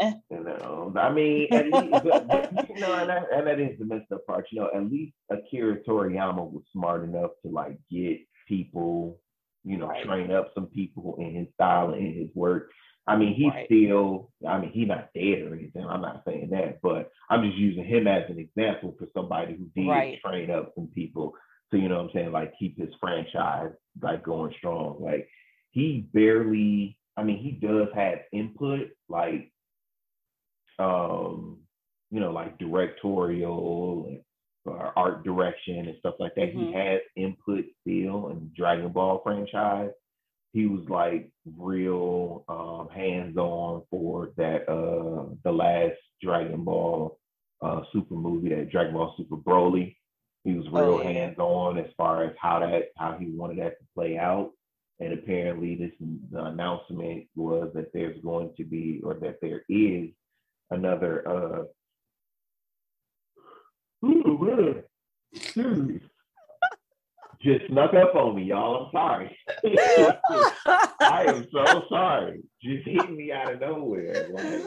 you 0.00 0.44
know, 0.44 0.92
I 0.96 1.12
mean, 1.12 1.48
least, 1.50 1.72
but, 1.90 2.28
but, 2.28 2.68
you 2.68 2.80
know, 2.80 2.94
and 2.94 3.10
that, 3.10 3.24
and 3.32 3.46
that 3.46 3.60
is 3.60 3.78
the 3.78 3.84
messed 3.84 4.12
up 4.12 4.26
part. 4.26 4.46
You 4.50 4.60
know, 4.60 4.70
at 4.74 4.90
least 4.90 5.14
Akira 5.30 5.82
Toriyama 5.82 6.50
was 6.50 6.62
smart 6.72 7.04
enough 7.04 7.32
to 7.44 7.50
like 7.50 7.78
get 7.90 8.20
people, 8.46 9.20
you 9.68 9.76
know, 9.76 9.88
right. 9.88 10.04
train 10.04 10.30
up 10.30 10.50
some 10.54 10.66
people 10.66 11.16
in 11.18 11.34
his 11.34 11.46
style 11.54 11.90
and 11.90 12.06
in 12.06 12.14
his 12.14 12.30
work. 12.34 12.70
I 13.06 13.16
mean, 13.16 13.34
he's 13.34 13.52
right. 13.52 13.66
still, 13.66 14.30
I 14.46 14.58
mean, 14.58 14.70
he's 14.72 14.88
not 14.88 15.10
dead 15.14 15.42
or 15.42 15.54
anything. 15.54 15.84
I'm 15.86 16.02
not 16.02 16.22
saying 16.26 16.50
that, 16.50 16.80
but 16.82 17.10
I'm 17.30 17.42
just 17.42 17.56
using 17.56 17.84
him 17.84 18.06
as 18.06 18.24
an 18.28 18.38
example 18.38 18.94
for 18.98 19.06
somebody 19.14 19.56
who 19.56 19.66
did 19.80 19.88
right. 19.88 20.18
train 20.24 20.50
up 20.50 20.72
some 20.74 20.88
people 20.94 21.34
to, 21.70 21.78
you 21.78 21.88
know 21.88 21.96
what 21.96 22.04
I'm 22.04 22.10
saying, 22.14 22.32
like 22.32 22.54
keep 22.58 22.78
his 22.78 22.90
franchise 23.00 23.72
like 24.00 24.24
going 24.24 24.54
strong. 24.58 24.98
Like 25.00 25.28
he 25.70 26.08
barely, 26.12 26.98
I 27.16 27.22
mean, 27.22 27.38
he 27.38 27.52
does 27.52 27.88
have 27.94 28.18
input, 28.32 28.88
like 29.08 29.52
um, 30.78 31.58
you 32.10 32.20
know, 32.20 32.32
like 32.32 32.58
directorial 32.58 34.06
and 34.08 34.20
uh, 34.72 34.92
art 34.96 35.24
direction 35.24 35.86
and 35.86 35.96
stuff 35.98 36.14
like 36.18 36.34
that. 36.34 36.54
Mm-hmm. 36.54 36.66
He 36.66 36.72
has 36.72 37.00
input 37.16 37.64
still 37.80 38.28
in 38.28 38.50
Dragon 38.56 38.90
Ball 38.90 39.20
franchise. 39.22 39.90
He 40.52 40.66
was 40.66 40.88
like 40.88 41.30
real 41.56 42.44
um, 42.48 42.88
hands-on 42.94 43.82
for 43.90 44.30
that 44.36 44.68
uh, 44.68 45.34
the 45.44 45.52
last 45.52 45.98
Dragon 46.22 46.64
Ball 46.64 47.18
uh, 47.62 47.82
super 47.92 48.14
movie, 48.14 48.48
that 48.50 48.70
Dragon 48.70 48.94
Ball 48.94 49.14
Super 49.16 49.36
Broly. 49.36 49.96
He 50.44 50.54
was 50.54 50.66
real 50.66 50.94
oh, 50.94 51.02
yeah. 51.02 51.10
hands-on 51.10 51.78
as 51.78 51.90
far 51.96 52.24
as 52.24 52.34
how 52.40 52.60
that 52.60 52.84
how 52.96 53.16
he 53.18 53.26
wanted 53.30 53.58
that 53.58 53.78
to 53.78 53.86
play 53.94 54.16
out. 54.16 54.52
And 55.00 55.12
apparently, 55.12 55.74
this 55.76 55.92
the 56.32 56.44
announcement 56.44 57.26
was 57.36 57.70
that 57.74 57.92
there's 57.92 58.20
going 58.22 58.54
to 58.56 58.64
be, 58.64 59.00
or 59.04 59.14
that 59.14 59.38
there 59.42 59.62
is 59.68 60.08
another 60.70 61.28
uh 61.28 61.62
ooh, 64.04 64.82
hmm. 65.54 65.96
just 67.42 67.66
snuck 67.68 67.94
up 67.94 68.14
on 68.14 68.36
me, 68.36 68.44
y'all. 68.44 68.86
I'm 68.86 68.92
sorry. 68.92 69.38
I 71.00 71.24
am 71.26 71.46
so 71.52 71.82
sorry. 71.88 72.42
Just 72.62 72.86
hit 72.86 73.10
me 73.10 73.32
out 73.32 73.54
of 73.54 73.60
nowhere. 73.60 74.28
Like, 74.32 74.62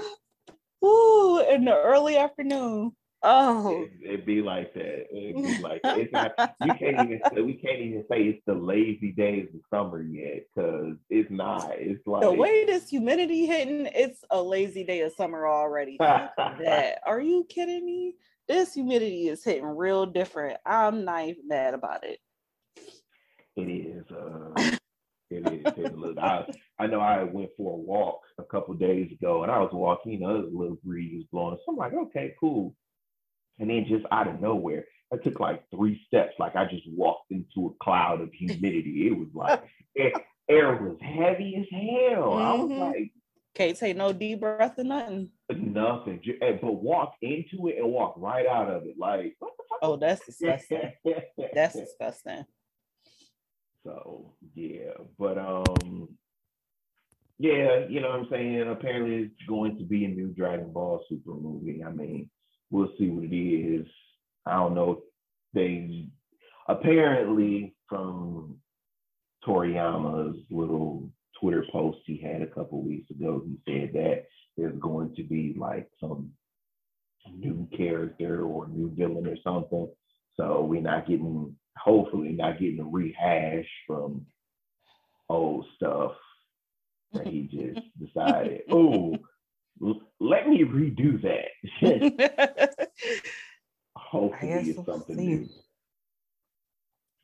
Ooh, 0.84 1.44
in 1.50 1.66
the 1.66 1.76
early 1.76 2.18
afternoon. 2.18 2.94
Oh, 3.24 3.86
it, 4.04 4.10
would 4.10 4.26
be 4.26 4.42
like 4.42 4.74
that. 4.74 5.06
It'd 5.16 5.36
be 5.36 5.60
like 5.60 5.84
that. 5.84 6.00
It's 6.00 6.12
not. 6.12 6.34
You 6.66 6.74
can't 6.74 7.08
even. 7.08 7.22
Say, 7.32 7.42
we 7.42 7.54
can't 7.54 7.80
even 7.80 8.04
say 8.10 8.24
it's 8.24 8.42
the 8.48 8.56
lazy 8.56 9.12
days 9.12 9.48
of 9.54 9.62
summer 9.70 10.02
yet, 10.02 10.46
because 10.56 10.96
it's 11.12 11.30
not. 11.30 11.70
It's 11.78 12.02
like 12.08 12.24
the 12.24 12.34
way 12.34 12.66
this 12.66 12.90
humidity 12.90 13.46
hitting. 13.46 13.88
It's 13.94 14.24
a 14.32 14.42
lazy 14.42 14.84
day 14.84 15.02
of 15.02 15.14
summer 15.14 15.46
already. 15.48 15.98
that 16.00 17.00
are 17.06 17.22
you 17.22 17.46
kidding 17.48 17.86
me? 17.86 18.16
This 18.52 18.74
humidity 18.74 19.30
is 19.30 19.44
hitting 19.44 19.66
real 19.66 20.06
different. 20.06 20.58
I'm 20.66 21.06
not 21.06 21.24
even 21.24 21.48
mad 21.48 21.74
about 21.74 22.04
it. 22.04 22.20
It 23.56 23.62
is. 23.62 24.06
Uh, 24.12 24.76
it 25.30 25.76
is. 25.78 25.92
Look, 25.94 26.18
I 26.18 26.46
I 26.78 26.88
know 26.88 27.00
I 27.00 27.24
went 27.24 27.52
for 27.56 27.74
a 27.74 27.78
walk 27.78 28.22
a 28.38 28.44
couple 28.44 28.74
days 28.74 29.12
ago, 29.12 29.44
and 29.44 29.52
I 29.52 29.60
was 29.60 29.72
walking. 29.72 30.14
You 30.14 30.20
know, 30.20 30.36
a 30.36 30.58
little 30.58 30.78
breeze 30.84 31.14
was 31.16 31.26
blowing. 31.32 31.58
So 31.66 31.72
I'm 31.72 31.78
like, 31.78 31.94
okay, 31.94 32.34
cool 32.40 32.76
and 33.62 33.70
then 33.70 33.86
just 33.88 34.06
out 34.12 34.28
of 34.28 34.42
nowhere, 34.42 34.86
I 35.14 35.18
took 35.18 35.40
like 35.40 35.64
three 35.70 36.02
steps. 36.08 36.34
Like 36.40 36.56
I 36.56 36.66
just 36.66 36.84
walked 36.90 37.32
into 37.32 37.68
a 37.68 37.84
cloud 37.84 38.20
of 38.22 38.34
humidity. 38.34 39.08
It 39.08 39.18
was 39.18 39.28
like 39.34 39.62
air, 39.98 40.12
air, 40.50 40.76
was 40.82 40.98
heavy 41.00 41.56
as 41.58 41.68
hell. 41.72 42.32
Mm-hmm. 42.32 42.42
I 42.42 42.54
was 42.54 42.72
mm-hmm. 42.72 42.80
like, 42.80 43.12
can't 43.54 43.78
take 43.78 43.98
no 43.98 44.14
deep 44.14 44.40
breath 44.40 44.78
or 44.78 44.84
nothing. 44.84 45.30
Nothing. 45.50 46.22
But 46.40 46.74
walk 46.74 47.16
into 47.22 47.68
it 47.68 47.78
and 47.78 47.92
walk 47.92 48.16
right 48.18 48.48
out 48.48 48.70
of 48.70 48.84
it. 48.86 48.96
Like, 48.98 49.36
oh, 49.82 49.98
that's 49.98 50.26
disgusting. 50.26 50.94
that's 51.54 51.76
disgusting. 51.76 52.46
So 53.84 54.34
yeah, 54.54 54.92
but 55.18 55.38
um, 55.38 56.10
yeah, 57.40 57.86
you 57.90 58.00
know 58.00 58.10
what 58.10 58.20
I'm 58.20 58.28
saying. 58.30 58.70
Apparently, 58.70 59.24
it's 59.24 59.48
going 59.48 59.78
to 59.80 59.84
be 59.84 60.06
a 60.06 60.10
new 60.10 60.28
Dragon 60.28 60.72
Ball 60.72 61.04
Super 61.10 61.34
movie. 61.34 61.84
I 61.86 61.90
mean, 61.90 62.30
we'll 62.70 62.92
see 63.00 63.10
what 63.10 63.26
it 63.26 63.36
is. 63.36 63.88
I 64.46 64.54
don't 64.54 64.76
know. 64.76 65.02
They 65.54 66.08
apparently 66.70 67.76
from 67.90 68.58
Toriyama's 69.46 70.38
little 70.50 71.10
Twitter 71.42 71.66
post 71.72 71.98
he 72.06 72.18
had 72.18 72.42
a 72.42 72.48
couple 72.48 72.82
weeks 72.84 73.10
ago, 73.10 73.44
he 73.46 73.58
said 73.66 73.94
that 73.94 74.26
there's 74.58 74.78
going 74.80 75.16
to 75.16 75.24
be 75.24 75.56
like 75.58 75.90
some 76.00 76.32
new 77.34 77.68
character 77.76 78.44
or 78.44 78.68
new 78.68 78.94
villain 78.96 79.28
or 79.28 79.38
something. 79.44 79.90
So 80.36 80.64
we're 80.64 80.82
not 80.82 81.08
getting, 81.08 81.56
hopefully, 81.78 82.34
not 82.34 82.60
getting 82.60 82.80
a 82.80 82.86
rehash 82.86 83.68
from 83.88 84.26
old 85.30 85.66
stuff 85.76 86.14
that 87.14 87.28
he 87.28 87.44
just 87.44 87.86
decided, 88.00 88.62
oh, 88.72 89.18
let 90.20 90.48
me 90.48 90.64
redo 90.64 91.22
that. 91.24 92.88
Hopefully, 93.96 94.52
it's 94.52 94.86
something 94.86 95.16
new. 95.16 95.50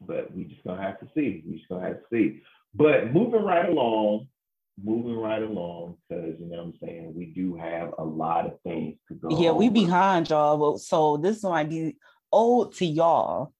But 0.02 0.34
we 0.36 0.46
just 0.46 0.64
gonna 0.64 0.82
have 0.82 1.00
to 1.02 1.08
see. 1.16 1.44
We 1.46 1.58
just 1.58 1.70
gonna 1.70 1.88
have 1.88 1.98
to 1.98 2.06
see. 2.12 2.42
But 2.78 3.12
moving 3.12 3.44
right 3.44 3.68
along, 3.68 4.28
moving 4.82 5.18
right 5.18 5.42
along, 5.42 5.98
because 6.08 6.40
you 6.40 6.46
know 6.46 6.58
what 6.58 6.66
I'm 6.66 6.74
saying, 6.82 7.14
we 7.16 7.26
do 7.26 7.56
have 7.56 7.94
a 7.98 8.04
lot 8.04 8.46
of 8.46 8.62
things 8.64 8.98
to 9.08 9.16
go. 9.16 9.30
Yeah, 9.32 9.50
over. 9.50 9.60
we 9.60 9.70
behind 9.70 10.30
y'all. 10.30 10.78
So 10.78 11.18
this 11.18 11.42
might 11.44 11.70
be 11.70 11.98
old 12.32 12.76
to 12.76 12.86
y'all, 12.86 13.52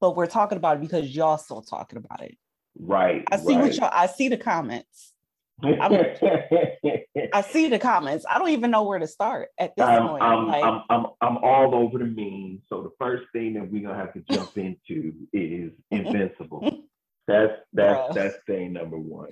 but 0.00 0.16
we're 0.16 0.26
talking 0.26 0.56
about 0.56 0.78
it 0.78 0.80
because 0.80 1.14
y'all 1.14 1.36
still 1.36 1.60
talking 1.60 1.98
about 1.98 2.22
it. 2.22 2.36
Right. 2.78 3.24
I 3.30 3.36
see 3.36 3.56
right. 3.56 3.62
what 3.64 3.76
y'all. 3.76 3.90
I 3.92 4.06
see 4.06 4.28
the 4.28 4.38
comments. 4.38 5.12
I 5.62 7.42
see 7.50 7.68
the 7.68 7.80
comments. 7.80 8.24
I 8.30 8.38
don't 8.38 8.50
even 8.50 8.70
know 8.70 8.84
where 8.84 9.00
to 9.00 9.08
start 9.08 9.48
at 9.58 9.74
this 9.76 9.84
I'm, 9.84 10.08
point. 10.08 10.22
I'm, 10.22 10.46
like, 10.46 10.64
I'm, 10.64 10.82
I'm, 10.88 11.06
I'm 11.20 11.36
all 11.38 11.74
over 11.74 11.98
the 11.98 12.04
memes. 12.04 12.62
So 12.68 12.82
the 12.82 12.92
first 12.98 13.24
thing 13.32 13.54
that 13.54 13.70
we're 13.70 13.82
gonna 13.82 13.98
have 13.98 14.14
to 14.14 14.20
jump 14.30 14.56
into 14.56 15.12
is 15.32 15.72
Invincible. 15.90 16.84
That's 17.28 17.52
that's 17.74 18.08
Bruh. 18.10 18.14
that's 18.14 18.36
thing 18.46 18.72
number 18.72 18.98
one. 18.98 19.28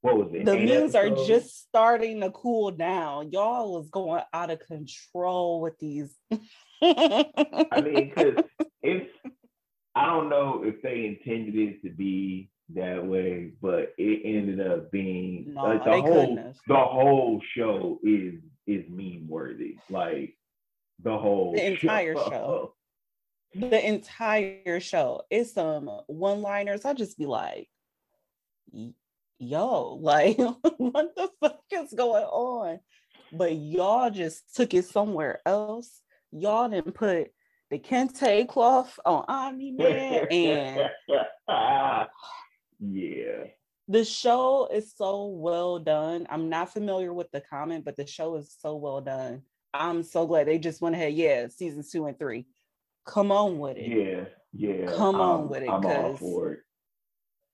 What 0.00 0.16
was 0.16 0.34
it? 0.34 0.44
the 0.44 0.58
memes 0.58 0.94
are 0.94 1.10
just 1.10 1.60
starting 1.60 2.20
to 2.22 2.30
cool 2.30 2.70
down. 2.70 3.32
Y'all 3.32 3.74
was 3.74 3.88
going 3.90 4.22
out 4.32 4.50
of 4.50 4.60
control 4.60 5.60
with 5.60 5.78
these. 5.78 6.14
I 6.82 7.80
mean, 7.82 8.12
because 8.14 8.44
it's 8.82 9.10
I 9.94 10.06
don't 10.06 10.30
know 10.30 10.62
if 10.64 10.82
they 10.82 11.06
intended 11.06 11.54
it 11.54 11.82
to 11.82 11.90
be 11.90 12.50
that 12.74 13.04
way, 13.06 13.52
but 13.60 13.94
it 13.98 14.22
ended 14.24 14.66
up 14.66 14.90
being 14.90 15.52
no, 15.54 15.64
like 15.64 15.84
the 15.84 16.00
whole 16.00 16.54
the 16.66 16.74
whole 16.74 17.40
show 17.54 17.98
is 18.02 18.34
is 18.66 18.84
meme 18.88 19.26
worthy. 19.28 19.76
Like 19.90 20.34
the 21.02 21.16
whole 21.16 21.52
The 21.54 21.72
entire 21.72 22.14
show. 22.14 22.73
The 23.54 23.86
entire 23.86 24.80
show. 24.80 25.22
It's 25.30 25.52
some 25.52 25.88
one-liners. 26.06 26.84
I 26.84 26.94
just 26.94 27.18
be 27.18 27.26
like, 27.26 27.68
yo, 29.38 29.94
like, 30.00 30.38
what 30.38 31.14
the 31.16 31.30
fuck 31.40 31.60
is 31.72 31.92
going 31.92 32.24
on? 32.24 32.80
But 33.32 33.56
y'all 33.56 34.10
just 34.10 34.54
took 34.54 34.74
it 34.74 34.84
somewhere 34.84 35.40
else. 35.46 36.02
Y'all 36.32 36.68
didn't 36.68 36.92
put 36.92 37.30
the 37.70 37.78
kente 37.78 38.48
cloth 38.48 38.98
on 39.04 39.24
Omni 39.28 39.72
Man 39.72 40.26
and 40.30 40.90
yeah. 42.80 43.44
the 43.88 44.04
show 44.04 44.68
is 44.72 44.92
so 44.96 45.26
well 45.26 45.78
done. 45.78 46.26
I'm 46.30 46.48
not 46.48 46.72
familiar 46.72 47.12
with 47.12 47.30
the 47.32 47.40
comment, 47.40 47.84
but 47.84 47.96
the 47.96 48.06
show 48.06 48.36
is 48.36 48.54
so 48.60 48.76
well 48.76 49.00
done. 49.00 49.42
I'm 49.72 50.02
so 50.02 50.26
glad 50.26 50.46
they 50.46 50.58
just 50.58 50.80
went 50.80 50.94
ahead. 50.94 51.14
Yeah, 51.14 51.48
seasons 51.48 51.90
two 51.90 52.06
and 52.06 52.18
three. 52.18 52.46
Come 53.06 53.30
on 53.32 53.58
with 53.58 53.76
it. 53.76 53.86
Yeah. 53.88 54.24
Yeah. 54.52 54.86
Come 54.86 55.16
on 55.20 55.40
I'm- 55.40 55.48
with 55.48 55.62
it, 55.62 55.68
I'm 55.70 55.84
all 55.84 56.16
for 56.16 56.52
it. 56.52 56.60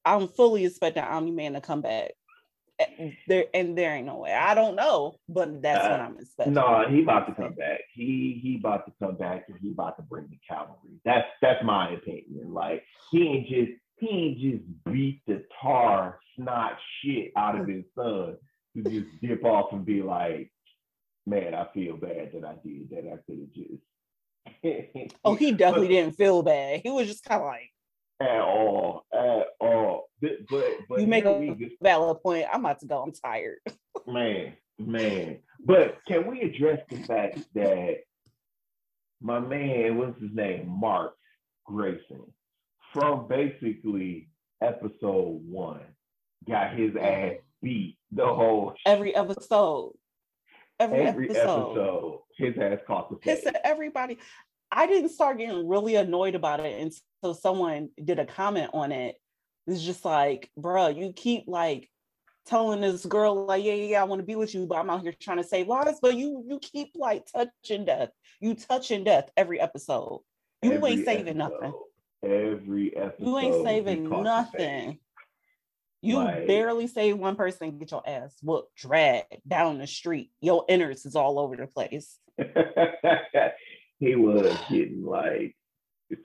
I'm 0.05 0.29
fully 0.29 0.65
expecting 0.65 1.03
Omni 1.03 1.31
Man 1.31 1.53
to 1.53 1.61
come 1.61 1.83
back. 1.83 2.13
Eh, 2.79 3.11
There 3.29 3.45
and 3.53 3.77
there 3.77 3.95
ain't 3.95 4.07
no 4.07 4.17
way. 4.17 4.33
I 4.33 4.55
don't 4.55 4.75
know, 4.75 5.17
but 5.29 5.61
that's 5.61 5.83
what 5.83 6.01
Uh, 6.01 6.05
I'm 6.05 6.19
expecting. 6.19 6.55
No, 6.55 6.89
he 6.89 7.03
about 7.03 7.27
to 7.27 7.35
come 7.35 7.53
back. 7.53 7.81
He 7.93 8.41
he 8.43 8.57
about 8.59 8.87
to 8.87 8.93
come 8.99 9.17
back 9.17 9.45
and 9.49 9.59
he 9.61 9.71
about 9.73 9.97
to 9.97 10.03
bring 10.03 10.29
the 10.29 10.39
cavalry. 10.49 10.99
That's 11.05 11.29
that's 11.43 11.63
my 11.63 11.91
opinion. 11.91 12.55
Like 12.55 12.83
he 13.11 13.29
ain't 13.29 13.49
just 13.49 13.73
he 13.99 14.09
ain't 14.09 14.39
just 14.39 14.85
beat 14.91 15.21
the 15.27 15.45
tar 15.61 16.19
snot 16.37 16.79
shit 17.03 17.33
out 17.37 17.61
of 17.61 17.69
his 17.69 17.85
son 17.95 18.39
to 18.75 18.83
just 18.83 19.09
dip 19.21 19.45
off 19.45 19.73
and 19.73 19.85
be 19.85 20.01
like, 20.03 20.51
man, 21.27 21.55
I 21.55 21.67
feel 21.75 21.97
bad 21.99 22.33
that 22.33 22.45
I 22.47 22.55
did 22.67 22.89
that. 22.91 23.05
I 23.13 23.17
could 23.27 23.41
have 23.41 23.53
just 23.53 23.83
Oh, 25.25 25.35
he 25.35 25.53
definitely 25.53 25.89
didn't 25.89 26.17
feel 26.17 26.43
bad. 26.43 26.81
He 26.83 26.91
was 26.91 27.07
just 27.07 27.25
kind 27.25 27.41
of 27.41 27.47
like, 27.47 27.71
at 28.21 28.41
all, 28.41 29.05
at 29.13 29.47
all. 29.61 30.09
But 30.21 30.47
but, 30.49 30.65
but 30.89 31.01
you 31.01 31.07
make 31.07 31.25
a 31.25 31.33
we 31.33 31.77
valid 31.83 32.23
point. 32.23 32.47
I'm 32.53 32.61
about 32.61 32.81
to 32.81 32.87
go. 32.87 33.03
I'm 33.03 33.13
tired. 33.13 33.59
Man, 34.07 34.55
man. 34.79 35.39
But 35.65 35.99
can 36.09 36.27
we 36.27 36.41
address 36.41 36.81
the 36.89 36.97
fact 36.97 37.39
that 37.55 37.99
my 39.21 39.39
man, 39.39 39.99
what's 39.99 40.21
his 40.21 40.31
name? 40.33 40.67
Mark 40.69 41.15
Grayson, 41.67 42.33
from 42.93 43.29
basically 43.29 44.29
episode 44.63 45.43
one, 45.47 45.83
got 46.49 46.75
his 46.75 46.97
ass 46.97 47.35
beat 47.63 47.99
the 48.13 48.27
whole 48.27 48.75
Every 48.87 49.15
episode. 49.15 49.93
Every, 50.81 51.03
every 51.03 51.31
episode. 51.31 51.73
episode. 51.73 52.21
His 52.39 52.59
ass 52.59 52.79
caught 52.87 53.11
the 53.11 53.17
face. 53.19 53.47
at 53.47 53.61
everybody. 53.65 54.19
I 54.73 54.87
didn't 54.87 55.11
start 55.11 55.39
getting 55.39 55.69
really 55.69 55.97
annoyed 55.97 56.35
about 56.35 56.61
it 56.61 56.81
until 56.81 57.35
someone 57.35 57.91
did 58.03 58.19
a 58.19 58.25
comment 58.25 58.71
on 58.73 58.91
it. 58.91 59.17
It's 59.67 59.83
just 59.83 60.05
like, 60.07 60.51
bruh, 60.59 60.97
you 60.97 61.13
keep 61.13 61.45
like 61.47 61.91
telling 62.47 62.81
this 62.81 63.05
girl, 63.05 63.45
like, 63.45 63.63
yeah, 63.63 63.75
yeah, 63.75 63.85
yeah, 63.85 64.01
I 64.01 64.05
want 64.05 64.21
to 64.21 64.27
be 64.27 64.37
with 64.37 64.55
you, 64.55 64.67
but 64.67 64.79
I'm 64.79 64.89
out 64.89 65.03
here 65.03 65.15
trying 65.21 65.37
to 65.37 65.45
save 65.45 65.69
lives. 65.69 65.99
But 66.01 66.17
you 66.17 66.45
you 66.49 66.59
keep 66.61 66.93
like 66.97 67.27
touching 67.31 67.85
death. 67.85 68.09
You 68.41 68.55
touching 68.55 69.05
death 69.05 69.31
every 69.37 69.61
episode. 69.61 70.23
You 70.63 70.73
Every 70.73 70.93
ain't 70.93 71.05
saving 71.05 71.37
nothing. 71.37 71.73
Every 72.23 72.97
episode. 72.97 73.27
You 73.27 73.39
ain't 73.39 73.65
saving 73.65 74.09
nothing. 74.09 74.99
You 76.03 76.17
Like- 76.17 76.47
barely 76.47 76.87
save 76.87 77.19
one 77.19 77.37
person 77.37 77.69
and 77.69 77.79
get 77.79 77.91
your 77.91 78.03
ass 78.09 78.37
whooped, 78.43 78.75
dragged 78.77 79.37
down 79.47 79.79
the 79.79 79.87
street. 79.87 80.31
Your 80.41 80.65
innards 80.69 81.05
is 81.05 81.15
all 81.15 81.39
over 81.39 81.57
the 81.57 81.67
place. 81.67 82.19
he 83.99 84.15
was 84.17 84.57
getting 84.71 85.05
like 85.05 85.55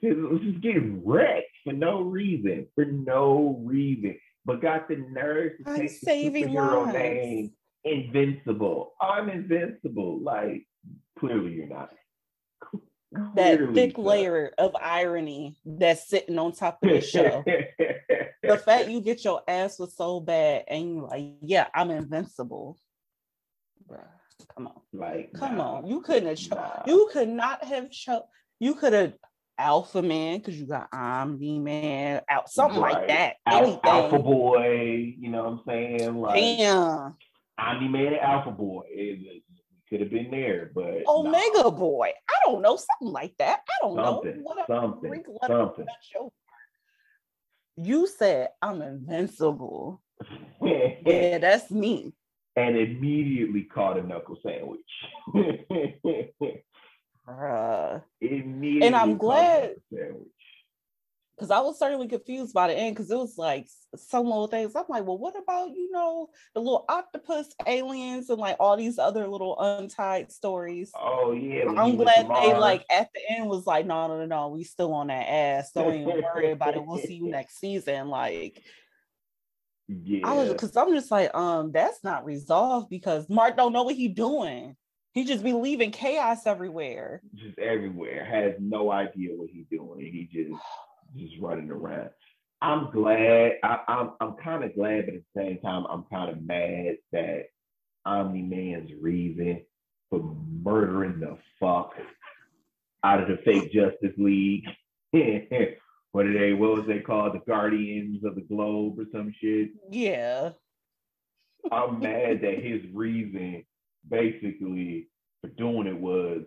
he 0.00 0.08
was 0.12 0.40
just 0.42 0.60
getting 0.62 1.02
wrecked 1.04 1.46
for 1.62 1.72
no 1.72 2.00
reason, 2.00 2.66
for 2.74 2.84
no 2.86 3.60
reason, 3.62 4.18
but 4.44 4.60
got 4.62 4.88
the 4.88 4.96
nerve 4.96 5.52
to 5.58 5.70
I'm 5.70 5.76
take 5.76 5.88
the 5.90 5.94
saving 5.94 6.48
superhero 6.48 6.86
lives. 6.86 6.92
name 6.94 7.52
Invincible. 7.84 8.94
I'm 9.00 9.28
invincible. 9.28 10.18
Like 10.20 10.66
clearly 11.18 11.52
you're 11.52 11.68
not. 11.68 11.90
That 13.34 13.56
Clearly, 13.58 13.74
thick 13.74 13.98
layer 13.98 14.52
of 14.58 14.74
irony 14.80 15.56
that's 15.64 16.08
sitting 16.08 16.38
on 16.38 16.52
top 16.52 16.78
of 16.82 16.90
the 16.90 17.00
show. 17.00 17.44
the 18.42 18.58
fact 18.64 18.88
you 18.88 19.00
get 19.00 19.24
your 19.24 19.42
ass 19.48 19.78
was 19.78 19.94
so 19.96 20.20
bad 20.20 20.64
and 20.68 20.94
you're 20.96 21.08
like, 21.08 21.34
yeah, 21.42 21.66
I'm 21.74 21.90
invincible. 21.90 22.78
Bruh, 23.90 24.00
come 24.54 24.66
on. 24.68 24.80
like 24.92 25.32
Come 25.34 25.56
nah, 25.56 25.76
on. 25.76 25.86
You 25.86 26.00
couldn't 26.00 26.28
have 26.28 26.38
cho- 26.38 26.54
nah. 26.56 26.82
you 26.86 27.08
could 27.12 27.28
not 27.28 27.64
have 27.64 27.88
shown 27.92 28.22
you 28.58 28.74
could 28.74 28.92
have 28.92 29.12
Alpha 29.58 30.02
Man 30.02 30.38
because 30.38 30.58
you 30.58 30.66
got 30.66 30.88
Omni 30.92 31.58
Man 31.58 32.20
out 32.28 32.48
something 32.50 32.80
like 32.80 33.08
that. 33.08 33.36
Al- 33.46 33.58
Anything. 33.62 33.80
Alpha 33.84 34.18
Boy, 34.18 35.14
you 35.18 35.30
know 35.30 35.44
what 35.44 35.52
I'm 35.52 35.60
saying? 35.66 36.16
Like 36.20 36.34
Damn. 36.34 37.14
Omni 37.58 37.88
Man 37.88 38.06
and 38.08 38.20
Alpha 38.20 38.50
Boy. 38.50 38.82
It 38.90 39.42
could 39.88 40.00
have 40.00 40.10
been 40.10 40.30
there, 40.30 40.70
but 40.74 41.02
nah. 41.04 41.12
Omega 41.12 41.70
Boy. 41.70 42.10
I 42.28 42.34
don't 42.44 42.62
know. 42.62 42.76
Something 42.76 43.12
like 43.12 43.34
that. 43.38 43.60
I 43.68 43.74
don't 43.86 43.96
Something, 43.96 44.36
know. 44.38 44.42
What 44.42 44.66
something, 44.66 45.24
something. 45.46 45.86
You 47.76 48.06
said 48.06 48.48
I'm 48.62 48.82
invincible. 48.82 50.02
Yeah, 50.62 51.38
that's 51.38 51.70
me. 51.70 52.14
and 52.56 52.76
immediately 52.76 53.62
caught 53.64 53.98
a 53.98 54.02
knuckle 54.02 54.38
sandwich. 54.42 54.80
Bruh. 57.28 58.02
immediately 58.20 58.86
and 58.86 58.96
I'm 58.96 59.16
glad- 59.18 59.74
sandwich. 59.92 60.28
Because 61.36 61.50
I 61.50 61.60
was 61.60 61.78
certainly 61.78 62.08
confused 62.08 62.54
by 62.54 62.68
the 62.68 62.74
end 62.74 62.96
because 62.96 63.10
it 63.10 63.16
was 63.16 63.36
like 63.36 63.68
some 63.94 64.24
little 64.24 64.46
things. 64.46 64.74
I'm 64.74 64.84
like, 64.88 65.04
well, 65.04 65.18
what 65.18 65.34
about 65.38 65.70
you 65.70 65.90
know 65.90 66.30
the 66.54 66.60
little 66.60 66.86
octopus 66.88 67.48
aliens 67.66 68.30
and 68.30 68.38
like 68.38 68.56
all 68.58 68.76
these 68.76 68.98
other 68.98 69.28
little 69.28 69.58
untied 69.60 70.32
stories? 70.32 70.90
Oh 70.98 71.32
yeah. 71.32 71.68
I'm 71.76 71.96
glad 71.96 72.28
they 72.28 72.56
like 72.56 72.84
at 72.90 73.10
the 73.12 73.20
end 73.36 73.48
was 73.48 73.66
like, 73.66 73.86
no, 73.86 74.06
no, 74.08 74.18
no, 74.18 74.26
no, 74.26 74.48
we 74.48 74.64
still 74.64 74.94
on 74.94 75.08
that 75.08 75.28
ass. 75.28 75.72
Don't 75.72 75.94
even 75.94 76.22
worry 76.22 76.52
about 76.52 76.74
it. 76.74 76.84
We'll 76.84 76.98
see 76.98 77.16
you 77.16 77.28
next 77.30 77.58
season. 77.58 78.08
Like 78.08 78.62
Yeah. 79.88 80.26
I 80.26 80.32
was 80.32 80.48
because 80.48 80.74
I'm 80.74 80.94
just 80.94 81.10
like, 81.10 81.34
um, 81.34 81.70
that's 81.70 82.02
not 82.02 82.24
resolved 82.24 82.88
because 82.88 83.28
Mark 83.28 83.58
don't 83.58 83.74
know 83.74 83.82
what 83.82 83.94
he 83.94 84.08
doing. 84.08 84.74
He 85.12 85.24
just 85.24 85.44
be 85.44 85.54
leaving 85.54 85.92
chaos 85.92 86.46
everywhere. 86.46 87.22
just 87.34 87.58
everywhere. 87.58 88.24
Has 88.24 88.54
no 88.58 88.90
idea 88.90 89.30
what 89.34 89.50
he's 89.50 89.66
doing. 89.70 90.00
He 90.00 90.28
just 90.32 90.50
just 91.14 91.34
running 91.40 91.70
around. 91.70 92.10
I'm 92.62 92.90
glad. 92.90 93.52
I, 93.62 93.80
I'm 93.88 94.10
I'm 94.20 94.34
kind 94.42 94.64
of 94.64 94.74
glad, 94.74 95.06
but 95.06 95.14
at 95.14 95.20
the 95.34 95.40
same 95.40 95.58
time, 95.60 95.86
I'm 95.88 96.04
kind 96.10 96.30
of 96.30 96.42
mad 96.42 96.96
that 97.12 97.44
Omni 98.04 98.42
Man's 98.42 98.90
reason 99.00 99.62
for 100.10 100.34
murdering 100.62 101.20
the 101.20 101.36
fuck 101.60 101.92
out 103.04 103.22
of 103.22 103.28
the 103.28 103.38
fake 103.44 103.72
Justice 103.72 104.16
League. 104.16 104.64
what 106.12 106.26
are 106.26 106.38
they? 106.38 106.52
What 106.54 106.76
was 106.76 106.86
they 106.86 107.00
called? 107.00 107.34
The 107.34 107.40
Guardians 107.46 108.24
of 108.24 108.34
the 108.34 108.40
Globe 108.42 108.98
or 108.98 109.04
some 109.12 109.32
shit. 109.40 109.70
Yeah. 109.90 110.50
I'm 111.70 112.00
mad 112.00 112.40
that 112.42 112.62
his 112.62 112.82
reason 112.92 113.64
basically 114.08 115.08
for 115.40 115.48
doing 115.48 115.86
it 115.86 115.98
was, 115.98 116.42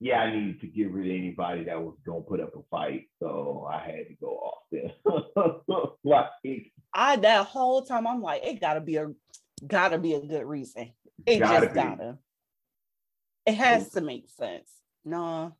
yeah, 0.00 0.18
I 0.20 0.34
needed 0.34 0.60
to 0.60 0.66
get 0.66 0.90
rid 0.90 1.06
of 1.06 1.16
anybody 1.16 1.64
that 1.64 1.80
was 1.80 1.96
gonna 2.04 2.20
put 2.20 2.40
up 2.40 2.54
a 2.54 2.60
fight, 2.70 3.08
so 3.20 3.66
I 3.70 3.78
had 3.78 4.08
to 4.08 4.14
go 4.20 4.28
off 4.28 4.62
there. 4.70 4.92
like, 6.04 6.72
I 6.92 7.16
that 7.16 7.46
whole 7.46 7.82
time 7.82 8.06
I'm 8.06 8.20
like, 8.20 8.44
it 8.44 8.60
gotta 8.60 8.80
be 8.80 8.96
a 8.96 9.12
gotta 9.66 9.98
be 9.98 10.14
a 10.14 10.20
good 10.20 10.44
reason. 10.44 10.92
It 11.24 11.38
Gotta 11.38 11.66
just 11.66 11.74
be. 11.74 11.80
gotta. 11.80 12.18
It 13.46 13.54
has 13.54 13.90
to 13.90 14.00
make 14.00 14.28
sense. 14.28 14.70
No, 15.04 15.54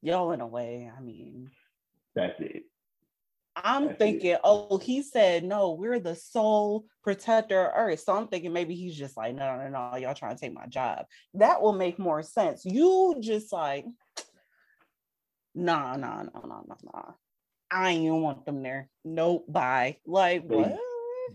y'all 0.00 0.32
in 0.32 0.40
a 0.40 0.46
way. 0.46 0.90
I 0.96 1.00
mean, 1.00 1.50
that's 2.14 2.38
it. 2.40 2.64
I'm 3.56 3.94
thinking, 3.96 4.36
oh, 4.44 4.78
he 4.78 5.02
said 5.02 5.44
no, 5.44 5.72
we're 5.72 6.00
the 6.00 6.14
sole 6.14 6.86
protector 7.02 7.66
of 7.66 7.72
Earth. 7.76 8.00
So 8.00 8.16
I'm 8.16 8.28
thinking 8.28 8.52
maybe 8.52 8.74
he's 8.74 8.96
just 8.96 9.16
like, 9.16 9.34
no, 9.34 9.56
no, 9.56 9.68
no, 9.68 9.96
y'all 9.98 10.14
trying 10.14 10.34
to 10.34 10.40
take 10.40 10.54
my 10.54 10.66
job. 10.66 11.04
That 11.34 11.60
will 11.60 11.72
make 11.74 11.98
more 11.98 12.22
sense. 12.22 12.64
You 12.64 13.16
just 13.20 13.52
like, 13.52 13.84
nah, 15.54 15.96
nah, 15.96 16.22
nah, 16.22 16.40
nah, 16.46 16.60
nah, 16.66 16.74
nah. 16.82 17.02
I 17.70 17.90
ain't 17.90 18.04
even 18.04 18.20
want 18.22 18.44
them 18.46 18.62
there. 18.62 18.88
Nope, 19.04 19.46
bye. 19.48 19.96
Like 20.06 20.48
They- 20.48 20.56
what? 20.56 20.78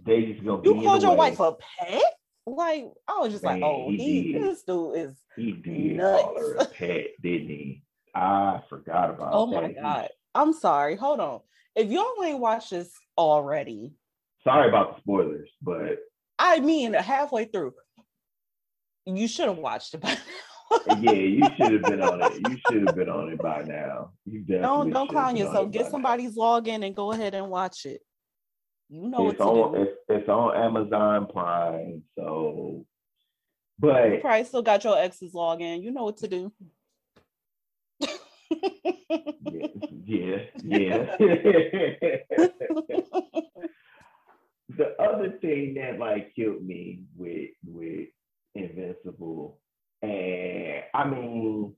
They 0.05 0.25
just 0.33 0.45
gonna 0.45 0.61
be 0.61 0.69
You 0.69 0.81
called 0.83 1.01
your 1.01 1.11
way. 1.11 1.17
wife 1.31 1.39
a 1.39 1.53
pet? 1.53 2.03
Like 2.45 2.85
I 3.07 3.19
was 3.19 3.31
just 3.33 3.43
like, 3.43 3.61
oh, 3.63 3.89
he 3.89 3.97
he, 3.97 4.31
this 4.33 4.63
dude 4.63 4.97
is. 4.97 5.21
He 5.35 5.51
did 5.53 5.99
call 5.99 6.35
her 6.37 6.55
a 6.55 6.65
pet, 6.65 7.07
didn't 7.21 7.47
he? 7.49 7.83
I 8.15 8.61
forgot 8.69 9.09
oh 9.09 9.13
about 9.13 9.33
Oh 9.33 9.47
that. 9.51 9.57
Oh 9.57 9.61
my 9.61 9.67
He- 9.69 9.73
god. 9.73 10.09
I'm 10.35 10.53
sorry. 10.53 10.95
Hold 10.97 11.19
on. 11.19 11.39
If 11.77 11.91
y'all 11.91 12.23
ain't 12.23 12.39
watched 12.39 12.71
this 12.71 12.91
already, 13.17 13.93
Sorry 14.43 14.67
about 14.69 14.95
the 14.95 15.01
spoilers, 15.01 15.49
but 15.61 15.99
I 16.39 16.59
mean 16.59 16.93
halfway 16.93 17.45
through, 17.45 17.73
you 19.05 19.27
should 19.27 19.47
have 19.47 19.57
watched 19.57 19.93
it 19.93 20.01
by 20.01 20.13
now. 20.15 20.95
yeah, 21.01 21.11
you 21.11 21.43
should 21.57 21.73
have 21.73 21.83
been 21.83 22.01
on 22.01 22.21
it. 22.21 22.33
You 22.33 22.57
should 22.69 22.87
have 22.87 22.95
been 22.95 23.09
on 23.09 23.29
it 23.29 23.39
by 23.39 23.63
now. 23.63 24.11
You 24.25 24.39
definitely 24.39 24.61
don't 24.61 24.89
don't 24.91 25.09
clown 25.09 25.35
yourself. 25.35 25.69
Get 25.71 25.91
somebody's 25.91 26.35
login 26.35 26.85
and 26.85 26.95
go 26.95 27.11
ahead 27.11 27.33
and 27.33 27.49
watch 27.49 27.85
it. 27.85 28.01
You 28.89 29.09
know. 29.09 29.29
It's 29.29 29.39
what 29.39 29.45
to 29.45 29.61
on 29.61 29.73
do. 29.73 29.81
it's, 29.81 29.91
it's 30.09 30.29
on 30.29 30.55
Amazon 30.55 31.27
Prime, 31.31 32.03
so 32.17 32.85
but 33.79 34.11
You 34.13 34.19
probably 34.19 34.45
still 34.45 34.61
got 34.61 34.83
your 34.83 34.97
ex's 34.97 35.33
login. 35.33 35.83
You 35.83 35.91
know 35.91 36.05
what 36.05 36.17
to 36.17 36.27
do. 36.27 36.51
Yeah, 40.05 40.37
yeah, 40.63 41.15
the 44.69 44.95
other 44.99 45.31
thing 45.41 45.75
that 45.75 45.99
like 45.99 46.33
killed 46.35 46.63
me 46.65 47.03
with 47.15 47.51
with 47.65 48.07
Invincible, 48.55 49.59
and 50.01 50.83
I 50.93 51.07
mean, 51.07 51.75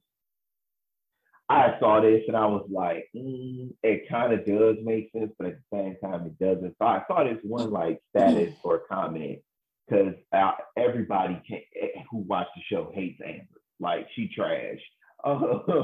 I 1.50 1.76
saw 1.80 2.00
this 2.00 2.24
and 2.28 2.38
I 2.38 2.46
was 2.46 2.68
like, 2.72 3.10
mm, 3.16 3.74
it 3.82 4.08
kind 4.08 4.34
of 4.34 4.46
does 4.46 4.76
make 4.84 5.12
sense, 5.12 5.32
but 5.38 5.48
at 5.48 5.58
the 5.72 5.78
same 5.78 5.98
time, 6.04 6.28
it 6.28 6.38
doesn't. 6.38 6.76
So 6.78 6.86
I 6.86 7.04
saw 7.08 7.24
this 7.24 7.40
one 7.44 7.72
like 7.72 8.00
status 8.16 8.54
or 8.64 8.84
comment 8.88 9.40
because 9.88 10.14
uh, 10.32 10.52
everybody 10.78 11.42
can, 11.48 11.62
eh, 11.82 12.04
who 12.12 12.20
watched 12.20 12.52
the 12.56 12.62
show 12.70 12.92
hates 12.94 13.20
Amber, 13.26 13.62
like 13.80 14.08
she 14.16 14.30
trash. 14.34 14.80
Uh, 15.24 15.60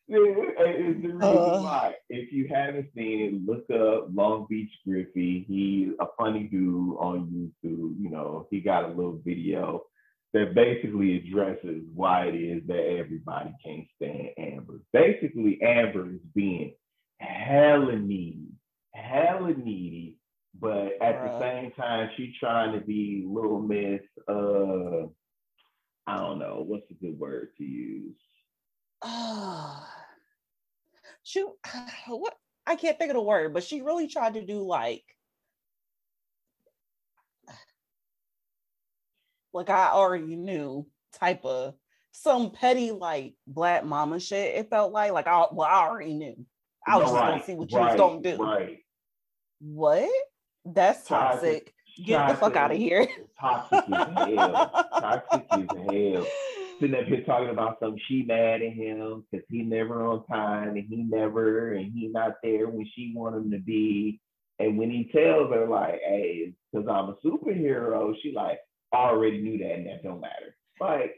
the 0.07 0.63
reason 0.63 1.21
Uh. 1.21 1.61
why. 1.61 1.95
If 2.09 2.31
you 2.31 2.47
haven't 2.47 2.87
seen 2.95 3.21
it, 3.21 3.45
look 3.45 3.69
up 3.69 4.07
Long 4.13 4.47
Beach 4.49 4.71
Griffy. 4.87 5.43
He's 5.47 5.89
a 5.99 6.05
funny 6.17 6.43
dude 6.43 6.95
on 6.97 7.27
YouTube. 7.27 7.95
You 7.99 8.09
know, 8.09 8.47
he 8.49 8.61
got 8.61 8.85
a 8.85 8.93
little 8.93 9.19
video 9.25 9.83
that 10.33 10.53
basically 10.55 11.17
addresses 11.17 11.83
why 11.93 12.27
it 12.27 12.35
is 12.35 12.63
that 12.67 12.85
everybody 12.97 13.53
can't 13.65 13.87
stand 13.95 14.29
Amber. 14.37 14.79
Basically, 14.93 15.61
Amber 15.61 16.13
is 16.13 16.21
being 16.33 16.73
hella 17.19 17.95
needy, 17.97 18.47
hella 18.93 19.53
needy, 19.53 20.16
but 20.59 20.93
at 21.01 21.23
the 21.23 21.39
same 21.39 21.71
time, 21.71 22.09
she's 22.15 22.35
trying 22.39 22.73
to 22.73 22.85
be 22.85 23.25
Little 23.27 23.59
Miss. 23.59 24.01
Uh, 24.27 25.07
I 26.07 26.17
don't 26.17 26.39
know 26.39 26.63
what's 26.65 26.89
a 26.89 26.93
good 26.93 27.17
word 27.19 27.49
to 27.57 27.63
use. 27.63 28.15
Ah, 29.03 29.87
shoot, 31.23 31.51
what 32.07 32.33
I 32.65 32.75
can't 32.75 32.97
think 32.97 33.11
of 33.11 33.15
the 33.15 33.21
word, 33.21 33.53
but 33.53 33.63
she 33.63 33.81
really 33.81 34.07
tried 34.07 34.33
to 34.33 34.45
do 34.45 34.61
like 34.61 35.03
like 39.53 39.69
I 39.69 39.89
already 39.89 40.35
knew 40.35 40.87
type 41.13 41.45
of 41.45 41.75
some 42.11 42.51
petty 42.51 42.91
like 42.91 43.35
black 43.45 43.85
mama 43.85 44.19
shit. 44.19 44.55
It 44.55 44.69
felt 44.69 44.91
like 44.91 45.11
like 45.11 45.27
I 45.27 45.45
well 45.51 45.67
I 45.69 45.87
already 45.87 46.13
knew. 46.13 46.45
I 46.87 46.97
was 46.97 47.11
just 47.11 47.13
gonna 47.13 47.43
see 47.43 47.53
what 47.53 47.71
you 47.71 47.77
was 47.77 47.87
right, 47.87 47.97
gonna 47.97 48.21
do. 48.21 48.37
Right. 48.37 48.77
What? 49.59 50.09
That's 50.73 51.07
Toxic. 51.07 51.65
toxic. 51.65 51.73
Get 52.05 52.27
the 52.27 52.33
fuck 52.35 52.55
out 52.55 52.71
of 52.71 52.77
here. 52.77 53.07
Toxic 53.39 53.83
as 53.91 54.35
hell. 54.35 54.87
Toxic 54.99 55.45
as 55.51 55.65
hell. 55.89 56.27
Sitting 56.79 56.95
up 56.95 57.05
here 57.05 57.23
talking 57.25 57.49
about 57.49 57.77
some 57.79 57.95
she 58.07 58.21
mad 58.21 58.61
at 58.61 58.73
him 58.73 59.25
because 59.31 59.45
he 59.49 59.63
never 59.63 60.05
on 60.05 60.25
time 60.27 60.69
and 60.75 60.85
he 60.87 60.97
never 60.97 61.73
and 61.73 61.91
he 61.91 62.07
not 62.07 62.33
there 62.43 62.67
when 62.69 62.85
she 62.95 63.13
want 63.15 63.35
him 63.35 63.49
to 63.51 63.57
be. 63.59 64.19
And 64.59 64.77
when 64.77 64.91
he 64.91 65.09
tells 65.11 65.51
her 65.51 65.67
like, 65.67 65.99
hey, 66.05 66.53
because 66.71 66.87
I'm 66.87 67.09
a 67.09 67.15
superhero, 67.25 68.13
she 68.21 68.31
like, 68.31 68.59
I 68.93 68.97
already 68.97 69.41
knew 69.41 69.57
that 69.57 69.73
and 69.73 69.87
that 69.87 70.03
don't 70.03 70.21
matter. 70.21 70.55
Like, 70.79 71.15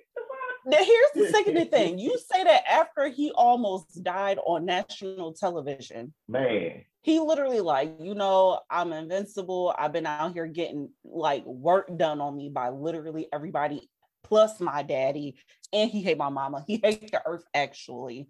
Now, 0.66 0.78
here's 0.78 1.12
the 1.14 1.28
second 1.30 1.70
thing. 1.72 2.00
You 2.00 2.18
say 2.32 2.44
that 2.46 2.64
after 2.70 3.08
he 3.10 3.32
almost 3.32 4.02
died 4.02 4.40
on 4.46 4.66
national 4.66 5.34
television. 5.34 6.14
man, 6.30 6.84
he 7.02 7.20
literally 7.20 7.62
like 7.62 7.96
you 8.00 8.14
know 8.14 8.60
i'm 8.70 8.94
invincible 8.94 9.74
i've 9.78 9.94
been 9.94 10.06
out 10.06 10.34
here 10.34 10.48
getting 10.48 10.90
like 11.04 11.46
work 11.46 11.90
done 11.98 12.22
on 12.22 12.36
me 12.36 12.50
by 12.50 12.70
literally 12.70 13.28
everybody 13.34 13.90
plus 14.24 14.60
my 14.60 14.84
daddy 14.84 15.36
and 15.74 15.90
he 15.90 16.02
hate 16.02 16.18
my 16.18 16.30
mama 16.30 16.64
he 16.68 16.80
hate 16.84 17.12
the 17.12 17.22
earth 17.26 17.44
actually 17.54 18.28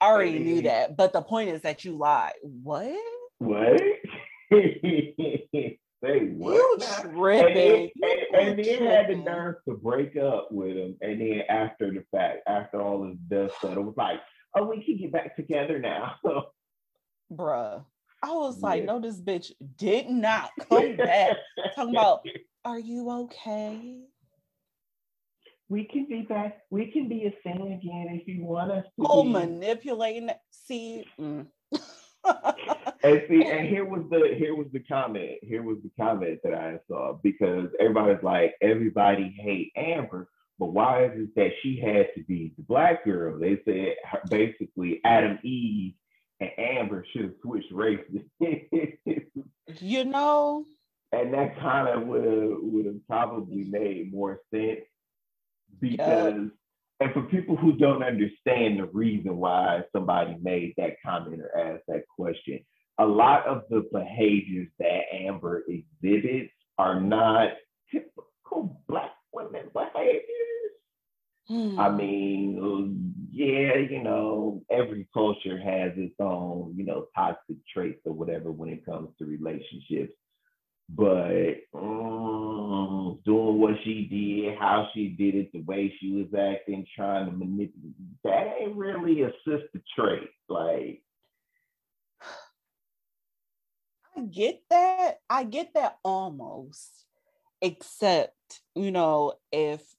i 0.00 0.06
already 0.06 0.38
knew 0.38 0.62
that 0.62 0.96
but 0.96 1.12
the 1.12 1.20
point 1.20 1.50
is 1.50 1.62
that 1.62 1.84
you 1.84 1.96
lied 1.96 2.32
what 2.42 2.96
what? 3.38 3.80
They 6.00 6.20
what? 6.20 6.54
you 6.54 6.76
now? 6.78 7.24
and 7.28 7.56
then, 7.56 7.88
and, 8.02 8.48
and 8.48 8.64
then 8.64 8.86
had 8.86 9.08
the 9.08 9.16
nerve 9.16 9.56
to 9.68 9.74
break 9.74 10.16
up 10.16 10.46
with 10.52 10.76
him. 10.76 10.96
And 11.00 11.20
then 11.20 11.42
after 11.48 11.90
the 11.90 12.04
fact, 12.12 12.42
after 12.46 12.80
all 12.80 13.02
this 13.02 13.16
dust 13.28 13.60
settled, 13.60 13.86
was 13.86 13.96
like, 13.96 14.20
oh, 14.56 14.66
we 14.66 14.84
can 14.84 14.96
get 14.96 15.12
back 15.12 15.34
together 15.34 15.80
now. 15.80 16.14
bruh 17.32 17.84
i 18.22 18.30
was 18.30 18.60
like 18.62 18.80
Yeah. 18.80 18.86
no 18.86 19.00
this 19.00 19.20
bitch 19.20 19.52
did 19.76 20.08
not 20.08 20.50
come 20.68 20.96
back 20.96 21.36
talking 21.74 21.94
about 21.94 22.24
are 22.64 22.78
you 22.78 23.10
okay 23.10 24.00
we 25.70 25.84
can 25.84 26.06
be 26.08 26.22
back. 26.22 26.62
We 26.70 26.90
can 26.90 27.10
be 27.10 27.26
a 27.26 27.30
thing 27.42 27.60
again 27.60 28.18
if 28.18 28.26
you 28.26 28.42
want 28.42 28.70
us 28.72 28.84
to. 28.84 29.06
oh 29.06 29.22
be. 29.22 29.28
manipulating 29.30 30.30
see 30.50 31.04
mm. 31.20 31.46
And 33.04 33.22
see, 33.28 33.44
and 33.44 33.68
here 33.68 33.84
was 33.84 34.02
the 34.10 34.34
here 34.36 34.56
was 34.56 34.66
the 34.72 34.80
comment. 34.80 35.38
Here 35.42 35.62
was 35.62 35.78
the 35.84 35.90
comment 35.96 36.40
that 36.42 36.52
I 36.54 36.78
saw 36.88 37.18
because 37.22 37.68
everybody's 37.78 38.22
like, 38.24 38.54
everybody 38.60 39.32
hate 39.38 39.72
Amber, 39.76 40.28
but 40.58 40.72
why 40.72 41.04
is 41.04 41.12
it 41.14 41.34
that 41.36 41.52
she 41.62 41.78
had 41.78 42.08
to 42.16 42.24
be 42.24 42.52
the 42.56 42.64
black 42.64 43.04
girl? 43.04 43.38
They 43.38 43.60
said 43.64 43.94
basically 44.28 45.00
Atom 45.04 45.38
Eve 45.44 45.94
and 46.40 46.50
Amber 46.58 47.04
should 47.12 47.22
have 47.22 47.34
switched 47.42 47.72
races, 47.72 48.22
you 49.80 50.04
know 50.04 50.64
and 51.12 51.32
that 51.32 51.58
kind 51.58 51.88
of 51.88 52.06
would 52.06 52.24
have 52.24 52.58
would 52.60 52.86
have 52.86 53.06
probably 53.06 53.64
made 53.64 54.12
more 54.12 54.40
sense 54.52 54.80
because. 55.80 56.50
And 57.00 57.12
for 57.12 57.22
people 57.22 57.54
who 57.54 57.74
don't 57.74 58.02
understand 58.02 58.80
the 58.80 58.86
reason 58.92 59.36
why 59.36 59.84
somebody 59.94 60.36
made 60.42 60.74
that 60.78 60.96
comment 61.06 61.40
or 61.40 61.56
asked 61.56 61.84
that 61.86 62.02
question, 62.08 62.58
a 62.98 63.06
lot 63.06 63.46
of 63.46 63.62
the 63.70 63.88
behaviors 63.92 64.66
that 64.80 65.02
Amber 65.12 65.62
exhibits 65.68 66.52
are 66.76 67.00
not 67.00 67.50
typical 67.92 68.82
Black 68.88 69.12
women 69.32 69.66
behaviors. 69.72 70.57
I 71.76 71.88
Hmm. 71.88 71.90
mean, 71.90 73.14
yeah, 73.32 73.76
you 73.76 74.02
know, 74.02 74.62
every 74.70 75.08
culture 75.14 75.58
has 75.58 75.92
its 75.96 76.14
own, 76.20 76.74
you 76.76 76.84
know, 76.84 77.06
toxic 77.14 77.56
traits 77.72 78.00
or 78.04 78.12
whatever 78.12 78.50
when 78.50 78.68
it 78.68 78.84
comes 78.84 79.10
to 79.18 79.24
relationships. 79.26 80.12
But 80.90 81.56
mm, 81.74 83.22
doing 83.24 83.58
what 83.60 83.74
she 83.84 84.06
did, 84.06 84.58
how 84.58 84.88
she 84.94 85.08
did 85.10 85.34
it, 85.34 85.52
the 85.52 85.60
way 85.60 85.94
she 86.00 86.12
was 86.12 86.32
acting, 86.38 86.86
trying 86.96 87.26
to 87.26 87.32
manipulate, 87.32 87.94
that 88.24 88.54
ain't 88.60 88.76
really 88.76 89.22
a 89.22 89.32
sister 89.46 89.82
trait. 89.96 90.30
Like, 90.48 91.02
I 94.16 94.20
get 94.22 94.62
that. 94.70 95.20
I 95.28 95.44
get 95.44 95.74
that 95.74 95.98
almost. 96.04 97.06
Except, 97.60 98.62
you 98.74 98.90
know, 98.92 99.34
if 99.52 99.96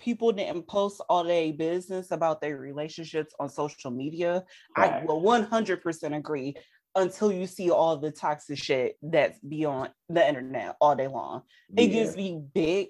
people 0.00 0.32
didn't 0.32 0.66
post 0.66 1.00
all 1.08 1.24
their 1.24 1.52
business 1.52 2.10
about 2.10 2.40
their 2.40 2.56
relationships 2.56 3.34
on 3.38 3.48
social 3.48 3.90
media, 3.90 4.44
I 4.76 5.02
will 5.04 5.22
100% 5.22 6.16
agree 6.16 6.56
until 6.96 7.30
you 7.30 7.46
see 7.46 7.70
all 7.70 7.96
the 7.98 8.10
toxic 8.10 8.58
shit 8.58 8.96
that's 9.02 9.38
be 9.40 9.64
on 9.64 9.90
the 10.08 10.26
internet 10.26 10.76
all 10.80 10.96
day 10.96 11.06
long. 11.06 11.42
It 11.76 11.82
Yeah. 11.84 11.92
gives 12.02 12.16
me 12.16 12.42
big 12.52 12.88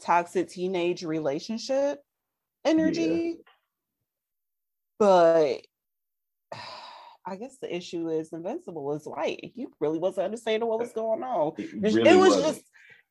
toxic 0.00 0.48
teenage 0.48 1.04
relationship 1.04 2.00
energy. 2.64 3.36
Yeah. 3.36 3.42
But 4.98 5.60
I 7.26 7.36
guess 7.36 7.56
the 7.60 7.74
issue 7.74 8.08
is 8.10 8.32
Invincible 8.34 8.92
is 8.94 9.06
white. 9.06 9.52
You 9.54 9.72
really 9.80 9.98
wasn't 9.98 10.26
understanding 10.26 10.68
what 10.68 10.78
was 10.78 10.92
going 10.92 11.22
on. 11.22 11.52
It, 11.58 11.72
really 11.94 12.10
it 12.10 12.16
was 12.16 12.34
wasn't. 12.36 12.44
just 12.56 12.64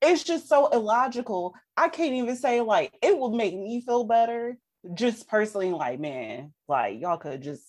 it's 0.04 0.24
just 0.24 0.48
so 0.48 0.68
illogical. 0.68 1.54
I 1.78 1.90
can't 1.90 2.14
even 2.14 2.36
say 2.36 2.62
like 2.62 2.94
it 3.02 3.18
would 3.18 3.34
make 3.34 3.56
me 3.56 3.82
feel 3.82 4.04
better. 4.04 4.58
Just 4.94 5.30
personally, 5.30 5.72
like, 5.72 6.00
man, 6.00 6.54
like 6.68 7.00
y'all 7.00 7.18
could 7.18 7.42
just 7.42 7.64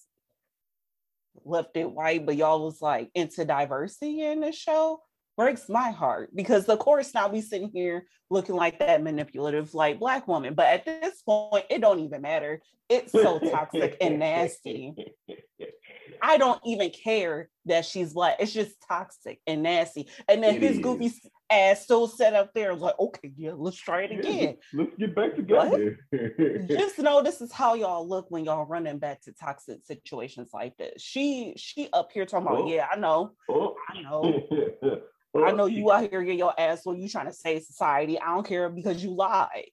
left 1.45 1.77
it 1.77 1.91
white, 1.91 2.27
but 2.27 2.37
y'all 2.37 2.65
was 2.65 2.83
like 2.83 3.11
into 3.15 3.45
diversity 3.45 4.23
in 4.23 4.41
the 4.41 4.53
show 4.53 5.01
breaks 5.37 5.69
my 5.69 5.91
heart 5.91 6.31
because 6.35 6.69
of 6.69 6.79
course 6.79 7.13
now 7.15 7.29
we 7.29 7.41
sitting 7.41 7.71
here 7.73 8.07
looking 8.31 8.55
like 8.55 8.79
that 8.79 9.03
manipulative 9.03 9.75
like 9.75 9.99
black 9.99 10.29
woman 10.29 10.55
but 10.55 10.67
at 10.67 10.85
this 10.85 11.23
point 11.23 11.65
it 11.71 11.81
don't 11.81 12.01
even 12.01 12.23
matter 12.23 12.61
it's 12.89 13.13
so 13.13 13.39
toxic 13.39 13.97
and 14.01 14.19
nasty 14.19 14.95
i 16.23 16.39
don't 16.39 16.61
even 16.65 16.91
care 16.91 17.49
that 17.67 17.85
she's 17.85 18.13
black 18.13 18.37
it's 18.39 18.53
just 18.53 18.77
toxic 18.89 19.41
and 19.47 19.63
nasty 19.63 20.09
and 20.29 20.43
then 20.43 20.55
it 20.55 20.63
his 20.63 20.77
is. 20.77 20.83
goofy 20.83 21.13
ass 21.51 21.83
still 21.83 22.07
set 22.09 22.35
up 22.35 22.53
there 22.55 22.75
like 22.75 22.99
okay 22.99 23.33
yeah 23.37 23.53
let's 23.55 23.77
try 23.77 24.03
it 24.03 24.19
again 24.19 24.43
yeah, 24.43 24.53
let's 24.81 24.97
get 24.99 25.15
back 25.15 25.35
together 25.37 25.99
just 26.69 26.99
know 26.99 27.23
this 27.23 27.41
is 27.41 27.53
how 27.53 27.75
y'all 27.75 28.09
look 28.09 28.31
when 28.31 28.45
y'all 28.45 28.65
running 28.65 28.99
back 28.99 29.21
to 29.21 29.33
toxic 29.33 29.79
situations 29.85 30.51
like 30.55 30.77
this 30.79 31.03
she 31.03 31.53
she 31.57 31.89
up 31.93 32.11
here 32.13 32.25
talking 32.25 32.47
about 32.47 32.63
oh. 32.63 32.69
yeah 32.69 32.87
i 32.91 32.97
know 32.97 33.33
oh. 33.51 33.75
i 33.89 34.01
know 34.01 34.43
I 35.37 35.51
know 35.51 35.67
you 35.67 35.91
out 35.91 36.09
here 36.09 36.23
get 36.23 36.37
your 36.37 36.55
ass 36.59 36.83
when 36.85 37.01
you 37.01 37.09
trying 37.09 37.27
to 37.27 37.33
save 37.33 37.65
society. 37.65 38.21
I 38.21 38.27
don't 38.27 38.47
care 38.47 38.69
because 38.69 39.03
you 39.03 39.11
lied. 39.11 39.71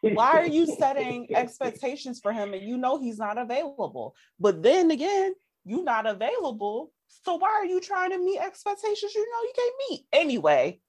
Why 0.00 0.32
are 0.32 0.46
you 0.46 0.66
setting 0.66 1.34
expectations 1.34 2.18
for 2.20 2.32
him 2.32 2.54
and 2.54 2.62
you 2.62 2.76
know 2.76 3.00
he's 3.00 3.18
not 3.18 3.38
available? 3.38 4.14
But 4.40 4.62
then 4.62 4.90
again, 4.90 5.34
you're 5.64 5.84
not 5.84 6.06
available. 6.06 6.90
So 7.24 7.36
why 7.36 7.50
are 7.50 7.66
you 7.66 7.80
trying 7.80 8.10
to 8.10 8.18
meet 8.18 8.40
expectations 8.40 9.14
you 9.14 9.20
know 9.20 9.42
you 9.42 9.52
can't 9.54 9.74
meet? 9.90 10.06
Anyway. 10.12 10.80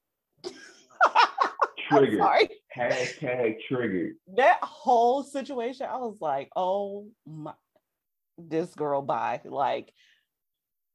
triggered. 1.89 2.21
Hashtag 2.75 3.57
triggered. 3.67 4.15
That 4.35 4.59
whole 4.61 5.23
situation, 5.23 5.87
I 5.89 5.97
was 5.97 6.17
like, 6.21 6.49
oh 6.55 7.07
my 7.25 7.53
this 8.37 8.73
girl 8.73 9.01
bye. 9.01 9.41
Like 9.45 9.93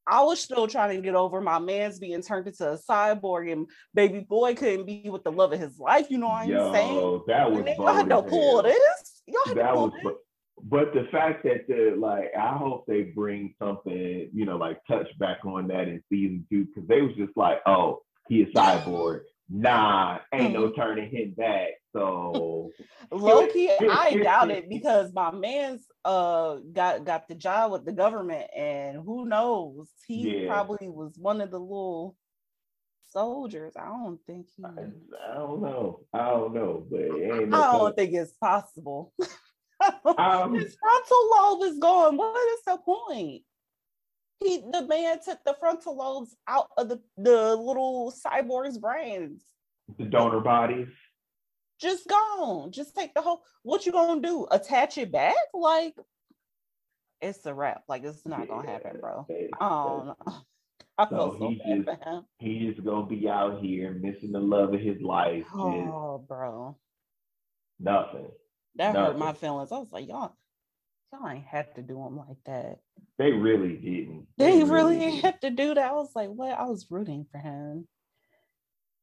I 0.06 0.22
was 0.22 0.40
still 0.40 0.68
trying 0.68 0.96
to 0.96 1.02
get 1.02 1.14
over 1.14 1.40
my 1.40 1.58
man's 1.58 1.98
being 1.98 2.22
turned 2.22 2.46
into 2.46 2.72
a 2.72 2.78
cyborg 2.78 3.50
and 3.52 3.66
baby 3.92 4.20
boy 4.20 4.54
couldn't 4.54 4.86
be 4.86 5.08
with 5.10 5.24
the 5.24 5.32
love 5.32 5.52
of 5.52 5.60
his 5.60 5.78
life. 5.78 6.06
You 6.10 6.18
know 6.18 6.28
what 6.28 6.44
I'm 6.44 6.48
Yo, 6.48 6.72
saying? 6.72 7.22
That 7.26 7.50
was 7.50 7.64
y'all 7.76 7.94
had 7.94 8.08
to 8.08 8.22
pull 8.22 8.62
this. 8.62 9.22
Y'all 9.26 9.42
had 9.46 9.56
that 9.56 9.62
to 9.62 9.72
pull 9.72 9.84
was, 9.86 9.92
this. 10.04 10.12
But 10.62 10.94
the 10.94 11.06
fact 11.10 11.42
that 11.44 11.66
the 11.68 11.96
like, 11.98 12.30
I 12.38 12.56
hope 12.56 12.86
they 12.86 13.02
bring 13.02 13.54
something, 13.60 14.30
you 14.32 14.44
know, 14.46 14.56
like 14.56 14.80
touch 14.88 15.06
back 15.18 15.44
on 15.44 15.68
that 15.68 15.88
in 15.88 16.02
season 16.08 16.46
two 16.50 16.66
because 16.66 16.88
they 16.88 17.02
was 17.02 17.14
just 17.16 17.36
like, 17.36 17.58
oh, 17.66 18.02
he 18.28 18.42
a 18.42 18.46
cyborg 18.46 19.20
nah, 19.48 20.18
ain't 20.32 20.52
no 20.52 20.68
mm-hmm. 20.68 20.80
turning 20.80 21.10
him 21.10 21.34
back. 21.36 21.70
So 21.92 22.70
low 23.10 23.46
key, 23.48 23.70
I 23.80 24.16
doubt 24.22 24.50
it 24.50 24.68
because 24.68 25.12
my 25.12 25.30
man's 25.30 25.86
uh 26.04 26.56
got 26.72 27.04
got 27.04 27.28
the 27.28 27.34
job 27.34 27.72
with 27.72 27.84
the 27.84 27.92
government, 27.92 28.48
and 28.56 28.96
who 29.04 29.26
knows, 29.26 29.88
he 30.06 30.42
yeah. 30.42 30.48
probably 30.48 30.88
was 30.88 31.16
one 31.18 31.40
of 31.40 31.50
the 31.50 31.60
little 31.60 32.16
soldiers. 33.10 33.74
I 33.76 33.86
don't 33.86 34.20
think 34.26 34.46
he. 34.56 34.64
I, 34.64 34.68
I 34.68 35.34
don't 35.34 35.62
know. 35.62 36.00
I 36.12 36.30
don't 36.30 36.54
know, 36.54 36.86
but 36.90 37.00
no 37.00 37.62
I 37.62 37.72
don't 37.72 37.96
think 37.96 38.12
it's 38.14 38.32
possible. 38.32 39.12
um, 40.18 40.54
His 40.54 40.76
frontal 40.80 41.30
lobe 41.34 41.72
is 41.72 41.78
gone. 41.78 42.16
What 42.16 42.48
is 42.54 42.60
the 42.66 42.78
point? 42.78 43.42
He 44.40 44.62
the 44.70 44.86
man 44.86 45.18
took 45.24 45.38
the 45.44 45.56
frontal 45.58 45.96
lobes 45.96 46.36
out 46.46 46.68
of 46.76 46.88
the, 46.88 47.00
the 47.16 47.56
little 47.56 48.12
cyborg's 48.12 48.78
brains. 48.78 49.42
The 49.98 50.04
donor 50.04 50.40
bodies. 50.40 50.88
Just 51.80 52.08
gone. 52.08 52.72
Just 52.72 52.94
take 52.94 53.14
the 53.14 53.22
whole 53.22 53.42
what 53.62 53.86
you 53.86 53.92
gonna 53.92 54.20
do? 54.20 54.46
Attach 54.50 54.98
it 54.98 55.12
back? 55.12 55.34
Like 55.54 55.94
it's 57.20 57.44
a 57.46 57.54
wrap. 57.54 57.84
Like 57.88 58.04
it's 58.04 58.26
not 58.26 58.40
yeah, 58.40 58.46
gonna 58.46 58.70
happen, 58.70 58.98
bro. 59.00 59.26
Know. 59.28 59.66
Um, 59.66 60.14
I 60.98 61.08
so 61.08 61.36
so 61.38 61.48
he 61.48 61.56
just, 61.56 61.88
He's 62.38 62.74
just 62.74 62.84
gonna 62.86 63.06
be 63.06 63.28
out 63.28 63.60
here 63.60 63.92
missing 63.92 64.32
the 64.32 64.40
love 64.40 64.72
of 64.72 64.80
his 64.80 65.00
life. 65.02 65.44
Oh, 65.54 66.24
bro. 66.26 66.76
Nothing. 67.78 68.28
That 68.76 68.94
nothing. 68.94 69.12
hurt 69.12 69.18
my 69.18 69.32
feelings. 69.34 69.72
I 69.72 69.78
was 69.78 69.92
like, 69.92 70.08
y'all, 70.08 70.34
y'all 71.18 71.30
ain't 71.30 71.44
have 71.46 71.72
to 71.74 71.82
do 71.82 71.94
them 71.94 72.16
like 72.16 72.36
that. 72.46 72.78
They 73.18 73.32
really 73.32 73.74
didn't. 73.76 74.26
They, 74.36 74.58
they 74.58 74.64
really, 74.64 74.98
didn't 74.98 75.20
have 75.20 75.40
to 75.40 75.50
do 75.50 75.74
that. 75.74 75.90
I 75.90 75.92
was 75.92 76.10
like, 76.14 76.28
what? 76.28 76.52
I 76.52 76.64
was 76.64 76.86
rooting 76.90 77.26
for 77.30 77.38
him. 77.38 77.86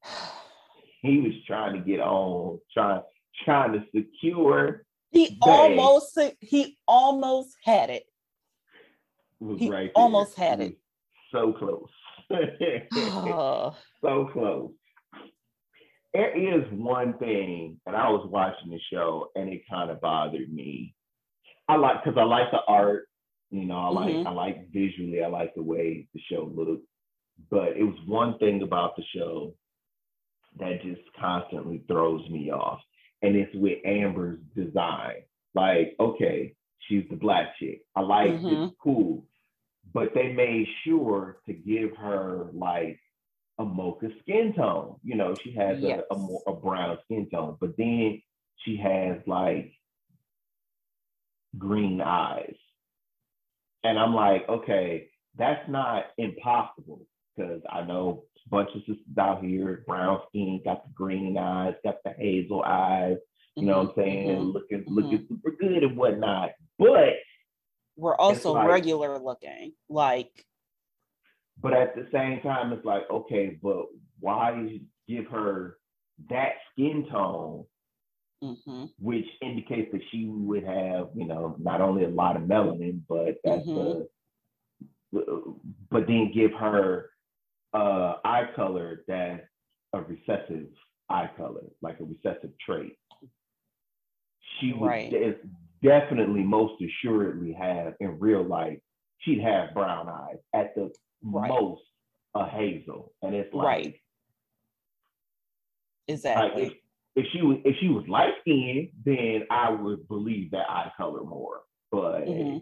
he 1.02 1.19
was 1.19 1.34
trying 1.47 1.73
to 1.73 1.80
get 1.80 1.99
on, 1.99 2.60
trying 2.73 3.02
trying 3.43 3.73
to 3.73 3.84
secure. 3.95 4.86
He 5.12 5.38
almost 5.41 6.19
he 6.39 6.78
almost 6.88 7.56
had 7.63 7.89
it. 7.89 8.04
it 9.41 9.60
he 9.60 9.69
right 9.69 9.91
almost 9.95 10.38
had 10.38 10.60
it. 10.62 10.78
So 11.32 11.54
close. 11.54 11.89
oh. 12.32 13.76
So 14.02 14.30
close. 14.34 14.71
There 16.13 16.38
is 16.38 16.65
one 16.71 17.17
thing, 17.17 17.80
and 17.88 17.95
I 17.95 18.10
was 18.10 18.28
watching 18.30 18.69
the 18.69 18.80
show, 18.91 19.30
and 19.36 19.49
it 19.49 19.62
kind 19.67 19.89
of 19.89 20.02
bothered 20.02 20.54
me. 20.54 20.92
I 21.73 21.75
like 21.77 22.03
because 22.03 22.17
I 22.19 22.23
like 22.23 22.51
the 22.51 22.59
art. 22.67 23.07
You 23.49 23.65
know, 23.65 23.79
I 23.79 23.89
like 23.89 24.13
mm-hmm. 24.13 24.27
I 24.27 24.31
like 24.31 24.71
visually. 24.71 25.23
I 25.23 25.27
like 25.27 25.55
the 25.55 25.63
way 25.63 26.07
the 26.13 26.21
show 26.31 26.51
looked. 26.53 26.86
But 27.49 27.69
it 27.77 27.83
was 27.83 27.97
one 28.05 28.38
thing 28.38 28.62
about 28.62 28.95
the 28.95 29.03
show 29.15 29.55
that 30.59 30.83
just 30.83 31.01
constantly 31.19 31.83
throws 31.88 32.27
me 32.29 32.51
off, 32.51 32.79
and 33.23 33.36
it's 33.36 33.53
with 33.55 33.79
Amber's 33.86 34.39
design. 34.55 35.23
Like, 35.55 35.95
okay, 35.99 36.55
she's 36.88 37.05
the 37.09 37.15
black 37.15 37.57
chick. 37.59 37.81
I 37.95 38.01
like 38.01 38.29
mm-hmm. 38.31 38.63
it's 38.65 38.75
cool, 38.81 39.25
but 39.93 40.13
they 40.13 40.31
made 40.31 40.67
sure 40.83 41.38
to 41.47 41.53
give 41.53 41.95
her 41.97 42.49
like 42.53 42.99
a 43.57 43.65
mocha 43.65 44.09
skin 44.21 44.53
tone. 44.55 44.97
You 45.03 45.15
know, 45.15 45.36
she 45.43 45.53
has 45.55 45.79
yes. 45.79 46.01
a, 46.12 46.15
a, 46.15 46.38
a 46.47 46.55
brown 46.55 46.99
skin 47.05 47.27
tone, 47.31 47.57
but 47.59 47.75
then 47.77 48.21
she 48.63 48.77
has 48.77 49.17
like 49.25 49.73
green 51.57 52.01
eyes. 52.01 52.55
And 53.83 53.99
I'm 53.99 54.13
like, 54.13 54.47
okay, 54.47 55.09
that's 55.37 55.67
not 55.69 56.05
impossible 56.17 57.05
because 57.35 57.61
I 57.69 57.83
know 57.83 58.23
a 58.45 58.49
bunch 58.49 58.69
of 58.75 58.81
sisters 58.81 58.97
out 59.19 59.43
here, 59.43 59.83
brown 59.87 60.21
skin, 60.29 60.61
got 60.63 60.85
the 60.85 60.93
green 60.93 61.37
eyes, 61.37 61.73
got 61.83 61.97
the 62.03 62.11
hazel 62.11 62.63
eyes, 62.65 63.17
you 63.55 63.65
know 63.65 63.79
what 63.79 63.89
I'm 63.89 63.93
saying, 63.97 64.29
mm-hmm. 64.29 64.51
looking 64.51 64.79
mm-hmm. 64.79 64.95
looking 64.95 65.25
super 65.27 65.51
good 65.59 65.83
and 65.83 65.97
whatnot. 65.97 66.51
But 66.79 67.13
we're 67.95 68.15
also 68.15 68.53
like, 68.53 68.67
regular 68.67 69.19
looking, 69.19 69.73
like. 69.89 70.45
But 71.61 71.73
at 71.73 71.95
the 71.95 72.07
same 72.11 72.41
time, 72.41 72.73
it's 72.73 72.85
like, 72.85 73.03
okay, 73.11 73.57
but 73.61 73.85
why 74.19 74.79
give 75.07 75.27
her 75.27 75.77
that 76.29 76.53
skin 76.71 77.05
tone 77.11 77.65
mm-hmm. 78.43 78.86
which 78.99 79.25
indicates 79.41 79.91
that 79.91 80.01
she 80.12 80.27
would 80.27 80.63
have, 80.63 81.10
you 81.15 81.25
know, 81.25 81.56
not 81.60 81.82
only 81.82 82.03
a 82.03 82.10
lot 82.10 82.36
of 82.36 82.43
melanin, 82.43 82.99
but 83.08 83.38
that's 83.43 83.65
mm-hmm. 83.65 84.01
a, 85.17 85.21
but 85.89 86.08
then 86.08 86.32
give 86.34 86.51
her 86.53 87.10
uh, 87.73 88.15
eye 88.25 88.49
color 88.56 89.03
that's 89.08 89.41
a 89.93 90.01
recessive 90.01 90.67
eye 91.10 91.29
color, 91.38 91.63
like 91.82 91.99
a 91.99 92.03
recessive 92.03 92.51
trait. 92.65 92.97
She 94.60 94.73
would 94.73 94.88
right. 94.88 95.12
de- 95.12 95.36
definitely, 95.82 96.41
most 96.41 96.82
assuredly 96.82 97.53
have 97.53 97.93
in 97.99 98.19
real 98.19 98.43
life, 98.43 98.79
she'd 99.19 99.41
have 99.41 99.73
brown 99.73 100.10
eyes 100.10 100.38
at 100.53 100.75
the 100.75 100.91
right. 101.23 101.49
most 101.49 101.82
a 102.36 102.47
hazel, 102.47 103.13
and 103.21 103.36
it's 103.36 103.53
like 103.53 103.65
right. 103.65 103.95
Exactly. 106.08 106.63
Like 106.63 106.83
if 107.15 107.26
she 107.32 107.41
was 107.41 107.58
if 107.63 107.76
she 107.80 107.89
was 107.89 108.08
light 108.08 108.34
skinned, 108.41 108.89
then 109.06 109.45
I 109.49 109.69
would 109.69 110.08
believe 110.08 110.52
that 110.52 110.69
eye 110.69 110.91
color 110.97 111.23
more. 111.23 111.62
But 111.91 112.26
mm-hmm. 112.26 112.60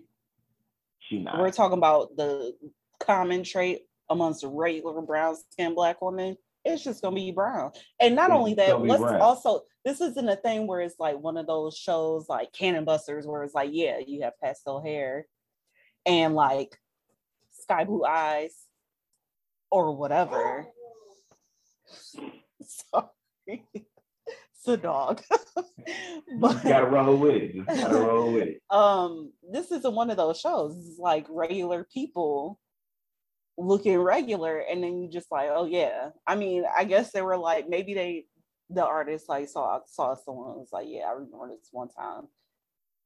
she 0.99 1.19
not. 1.19 1.39
We're 1.39 1.51
talking 1.51 1.77
about 1.77 2.15
the 2.17 2.53
common 2.99 3.43
trait 3.43 3.81
amongst 4.09 4.43
regular 4.45 5.01
brown 5.01 5.37
skinned 5.51 5.75
black 5.75 6.01
women. 6.01 6.37
It's 6.65 6.83
just 6.83 7.01
gonna 7.01 7.15
be 7.15 7.31
brown. 7.31 7.71
And 7.99 8.15
not 8.15 8.29
it's 8.29 8.37
only 8.37 8.53
that, 8.55 8.81
let's 8.81 9.01
brown. 9.01 9.21
also 9.21 9.61
this 9.83 10.01
isn't 10.01 10.29
a 10.29 10.35
thing 10.35 10.67
where 10.67 10.81
it's 10.81 10.99
like 10.99 11.17
one 11.17 11.37
of 11.37 11.47
those 11.47 11.75
shows 11.75 12.27
like 12.29 12.51
Cannon 12.53 12.85
Busters 12.85 13.25
where 13.25 13.43
it's 13.43 13.55
like, 13.55 13.69
yeah, 13.71 13.99
you 14.05 14.23
have 14.23 14.33
pastel 14.43 14.81
hair 14.81 15.25
and 16.05 16.35
like 16.35 16.77
sky 17.61 17.85
blue 17.85 18.03
eyes 18.03 18.53
or 19.71 19.95
whatever. 19.95 20.67
Sorry. 22.61 23.63
It's 24.61 24.67
a 24.67 24.77
dog. 24.77 25.21
but, 26.39 26.51
Just 26.51 26.63
gotta 26.63 26.85
roll 26.85 27.17
with 27.17 27.35
it. 27.35 27.55
Just 27.55 27.67
gotta 27.67 27.95
roll 28.05 28.33
with 28.33 28.47
it. 28.47 28.61
Um, 28.69 29.31
this 29.51 29.71
isn't 29.71 29.95
one 29.95 30.11
of 30.11 30.17
those 30.17 30.39
shows. 30.39 30.75
It's 30.77 30.99
like 30.99 31.25
regular 31.29 31.87
people 31.91 32.59
looking 33.57 33.97
regular, 33.97 34.59
and 34.59 34.83
then 34.83 35.01
you 35.01 35.09
just 35.09 35.31
like, 35.31 35.49
oh 35.51 35.65
yeah. 35.65 36.09
I 36.27 36.35
mean, 36.35 36.63
I 36.75 36.83
guess 36.83 37.11
they 37.11 37.23
were 37.23 37.37
like, 37.37 37.69
maybe 37.69 37.93
they 37.93 38.25
the 38.69 38.85
artist 38.85 39.27
like 39.27 39.49
saw 39.49 39.79
saw 39.87 40.15
someone 40.15 40.59
was 40.59 40.69
like, 40.71 40.87
yeah, 40.87 41.05
I 41.09 41.13
remember 41.13 41.49
this 41.49 41.69
one 41.71 41.89
time. 41.89 42.27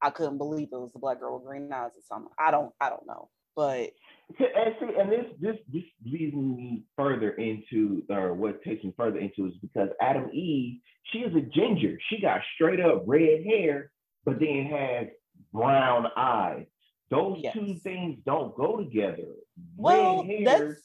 I 0.02 0.10
couldn't 0.10 0.38
believe 0.38 0.68
it 0.72 0.78
was 0.78 0.92
a 0.94 1.00
black 1.00 1.20
girl 1.20 1.40
with 1.40 1.48
green 1.48 1.72
eyes 1.72 1.92
or 1.96 2.04
something. 2.04 2.32
I 2.38 2.52
don't 2.52 2.74
I 2.82 2.90
don't 2.90 3.08
know. 3.08 3.30
But 3.56 3.92
and 4.30 4.76
see, 4.80 5.00
and 5.00 5.12
this 5.12 5.26
this 5.40 5.58
this 5.72 5.84
leads 6.04 6.36
me 6.36 6.84
further 6.96 7.32
into, 7.32 8.04
or 8.10 8.34
what 8.34 8.64
takes 8.64 8.84
me 8.84 8.94
further 8.98 9.20
into 9.20 9.46
is 9.46 9.54
because 9.62 9.90
Atom 10.02 10.30
Eve, 10.34 10.80
she 11.12 11.20
is 11.20 11.36
a 11.36 11.42
ginger. 11.42 11.98
She 12.10 12.20
got 12.20 12.42
straight 12.56 12.80
up 12.80 13.04
red 13.06 13.44
hair, 13.46 13.92
but 14.26 14.40
then 14.40 14.66
has 14.66 15.08
brown 15.54 16.08
eyes. 16.18 16.66
Those 17.12 17.38
yes. 17.42 17.54
two 17.54 17.76
things 17.76 18.20
don't 18.26 18.56
go 18.56 18.78
together. 18.78 19.28
Well, 19.78 20.24
red 20.24 20.28
hair, 20.28 20.44
that's 20.44 20.82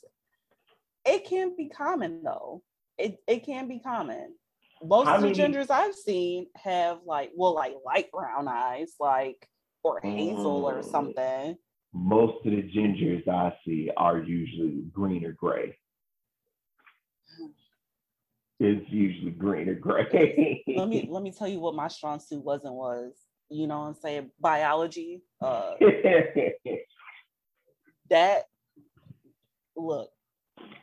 it 1.07 1.25
can 1.25 1.57
be 1.57 1.71
common 1.71 2.23
though. 2.23 2.63
It 2.99 3.17
it 3.27 3.47
can 3.47 3.69
be 3.69 3.81
common. 3.81 4.35
Most 4.83 5.09
of 5.09 5.23
the 5.23 5.31
gingers 5.31 5.71
I've 5.71 5.95
seen 5.95 6.47
have 6.57 6.99
like 7.07 7.31
well, 7.35 7.55
like 7.55 7.75
light 7.85 8.11
brown 8.13 8.49
eyes, 8.49 8.95
like 9.01 9.49
or 9.83 10.01
hazel 10.03 10.63
mm. 10.63 10.65
or 10.65 10.83
something 10.83 11.57
most 11.93 12.47
of 12.47 12.53
the 12.53 12.63
gingers 12.63 13.27
I 13.29 13.55
see 13.67 13.91
are 13.97 14.19
usually 14.19 14.85
green 14.93 15.25
or 15.25 15.33
gray. 15.33 15.77
It's 18.61 18.89
usually 18.91 19.31
green 19.31 19.69
or 19.69 19.75
gray. 19.75 20.63
let 20.77 20.89
me 20.89 21.07
let 21.11 21.23
me 21.23 21.33
tell 21.33 21.49
you 21.49 21.61
what 21.61 21.75
my 21.75 21.89
strong 21.89 22.21
suit 22.21 22.45
wasn't 22.45 22.75
was. 22.75 23.15
You 23.49 23.67
know 23.67 23.81
what 23.81 23.87
I'm 23.87 23.95
saying? 23.95 24.31
Biology. 24.39 25.23
Uh, 25.41 25.73
that 28.11 28.45
look. 29.77 30.11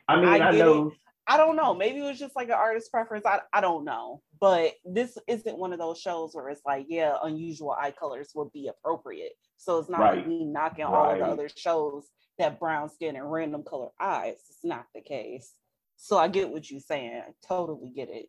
I 0.08 0.16
mean, 0.16 0.28
I, 0.28 0.38
I 0.38 0.50
know. 0.50 0.88
It. 0.88 0.94
I 1.28 1.36
don't 1.36 1.56
know. 1.56 1.74
Maybe 1.74 1.98
it 1.98 2.04
was 2.04 2.18
just 2.18 2.34
like 2.34 2.48
an 2.48 2.54
artist 2.54 2.90
preference. 2.90 3.26
I, 3.26 3.40
I 3.52 3.60
don't 3.60 3.84
know. 3.84 4.22
But 4.40 4.72
this 4.84 5.18
isn't 5.28 5.58
one 5.58 5.74
of 5.74 5.78
those 5.78 6.00
shows 6.00 6.30
where 6.32 6.48
it's 6.48 6.62
like, 6.64 6.86
yeah, 6.88 7.16
unusual 7.22 7.72
eye 7.72 7.92
colors 7.96 8.30
would 8.34 8.50
be 8.52 8.68
appropriate. 8.68 9.32
So 9.58 9.78
it's 9.78 9.90
not 9.90 10.00
right. 10.00 10.16
like 10.16 10.26
me 10.26 10.46
knocking 10.46 10.86
right. 10.86 10.94
all 10.94 11.12
of 11.12 11.18
the 11.18 11.24
other 11.26 11.50
shows 11.54 12.08
that 12.38 12.58
brown 12.58 12.88
skin 12.88 13.16
and 13.16 13.30
random 13.30 13.62
color 13.62 13.90
eyes. 14.00 14.36
It's 14.48 14.64
not 14.64 14.86
the 14.94 15.02
case. 15.02 15.52
So 15.96 16.16
I 16.16 16.28
get 16.28 16.48
what 16.48 16.70
you're 16.70 16.80
saying. 16.80 17.22
I 17.26 17.30
totally 17.46 17.92
get 17.94 18.08
it. 18.08 18.26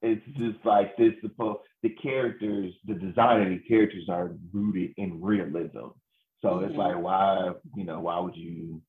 It's 0.00 0.26
just 0.36 0.64
like 0.64 0.96
this 0.96 1.12
supposed 1.22 1.60
the 1.84 1.90
characters, 1.90 2.72
the 2.86 2.94
design 2.94 3.42
of 3.42 3.48
the 3.50 3.60
characters 3.68 4.08
are 4.08 4.34
rooted 4.52 4.94
in 4.96 5.22
realism. 5.22 5.90
So 6.40 6.48
mm-hmm. 6.48 6.64
it's 6.64 6.76
like 6.76 6.98
why, 6.98 7.52
you 7.76 7.84
know, 7.84 8.00
why 8.00 8.18
would 8.18 8.34
you 8.34 8.82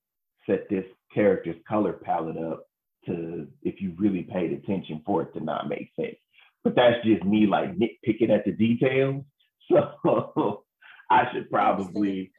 set 0.47 0.67
this 0.69 0.85
character's 1.13 1.57
color 1.67 1.93
palette 1.93 2.37
up 2.37 2.65
to 3.05 3.47
if 3.61 3.81
you 3.81 3.93
really 3.97 4.23
paid 4.23 4.51
attention 4.53 5.01
for 5.05 5.21
it 5.21 5.33
to 5.33 5.43
not 5.43 5.69
make 5.69 5.91
sense? 5.95 6.15
But 6.63 6.75
that's 6.75 7.03
just 7.05 7.23
me 7.23 7.45
like 7.45 7.75
nitpicking 7.77 8.29
at 8.29 8.45
the 8.45 8.51
details. 8.51 9.23
So 9.71 10.63
I 11.09 11.31
should 11.31 11.49
probably 11.49 12.31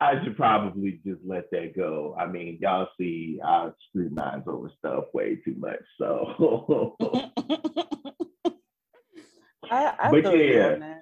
I 0.00 0.22
should 0.22 0.36
probably 0.36 1.00
just 1.06 1.20
let 1.24 1.50
that 1.52 1.74
go. 1.76 2.16
I 2.18 2.26
mean, 2.26 2.58
y'all 2.60 2.88
see 2.98 3.40
I 3.44 3.70
scrutinize 3.88 4.42
over 4.46 4.70
stuff 4.78 5.04
way 5.14 5.36
too 5.36 5.54
much. 5.56 5.80
So 5.98 6.96
I, 9.70 9.94
I 9.98 10.10
but 10.10 10.36
yeah, 10.36 10.96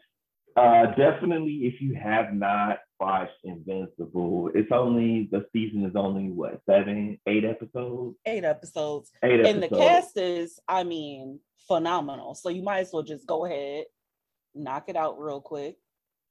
uh, 0.56 0.86
definitely 0.94 1.62
if 1.64 1.80
you 1.80 1.94
have 1.94 2.32
not 2.34 2.78
watched 3.02 3.32
Invincible, 3.44 4.50
it's 4.54 4.70
only 4.72 5.28
the 5.30 5.44
season 5.52 5.84
is 5.84 5.96
only 5.96 6.30
what 6.30 6.60
seven, 6.68 7.18
eight 7.26 7.44
episodes? 7.44 8.16
Eight 8.26 8.44
episodes. 8.44 9.10
Eight 9.22 9.40
episodes. 9.40 9.54
And 9.54 9.62
the 9.62 9.68
cast 9.68 10.16
is, 10.16 10.60
I 10.68 10.84
mean, 10.84 11.40
phenomenal. 11.66 12.34
So 12.34 12.48
you 12.48 12.62
might 12.62 12.80
as 12.80 12.90
well 12.92 13.02
just 13.02 13.26
go 13.26 13.44
ahead, 13.44 13.84
knock 14.54 14.84
it 14.88 14.96
out 14.96 15.20
real 15.20 15.40
quick 15.40 15.76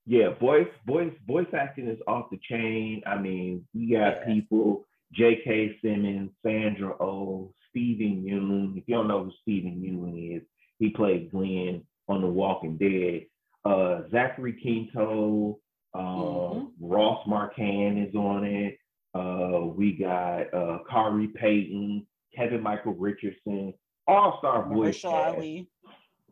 yeah, 0.06 0.30
voice 0.40 0.68
voice 0.88 1.14
voice 1.28 1.48
acting 1.54 1.88
is 1.88 2.00
off 2.08 2.32
the 2.32 2.40
chain. 2.50 3.04
I 3.06 3.18
mean, 3.20 3.66
we 3.74 3.92
got 3.92 4.18
yeah. 4.18 4.26
people 4.26 4.86
J.K. 5.14 5.78
Simmons, 5.82 6.32
Sandra 6.44 6.94
Oh, 7.00 7.54
Steven 7.70 8.24
Yeun. 8.24 8.78
If 8.78 8.84
you 8.88 8.96
don't 8.96 9.08
know 9.08 9.26
who 9.26 9.32
Steven 9.42 9.82
Yeun 9.82 10.38
is, 10.38 10.44
he 10.80 10.90
played 10.90 11.32
Glenn 11.32 11.84
on 12.08 12.22
The 12.22 12.28
Walking 12.28 12.78
Dead. 12.78 13.28
Uh, 13.64 14.10
Zachary 14.10 14.54
Quinto, 14.54 15.60
uh, 15.94 16.00
mm-hmm. 16.00 16.66
Ross 16.80 17.26
Marquand 17.28 18.08
is 18.08 18.16
on 18.16 18.44
it. 18.44 18.78
Uh, 19.14 19.66
we 19.66 19.94
got 19.94 20.54
uh, 20.54 20.80
Khary 20.90 21.28
Payton, 21.34 22.06
Kevin 22.36 22.62
Michael 22.62 22.94
Richardson, 22.94 23.74
all 24.08 24.38
star 24.40 24.68
voice. 24.68 25.02
Cast. 25.02 25.38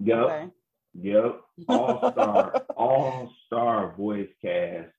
Yep. 0.01 0.17
Okay. 0.17 0.47
Yep. 0.93 1.41
All 1.67 2.11
star, 2.11 2.65
all 2.75 3.31
star 3.45 3.93
voice 3.95 4.29
cast. 4.41 4.89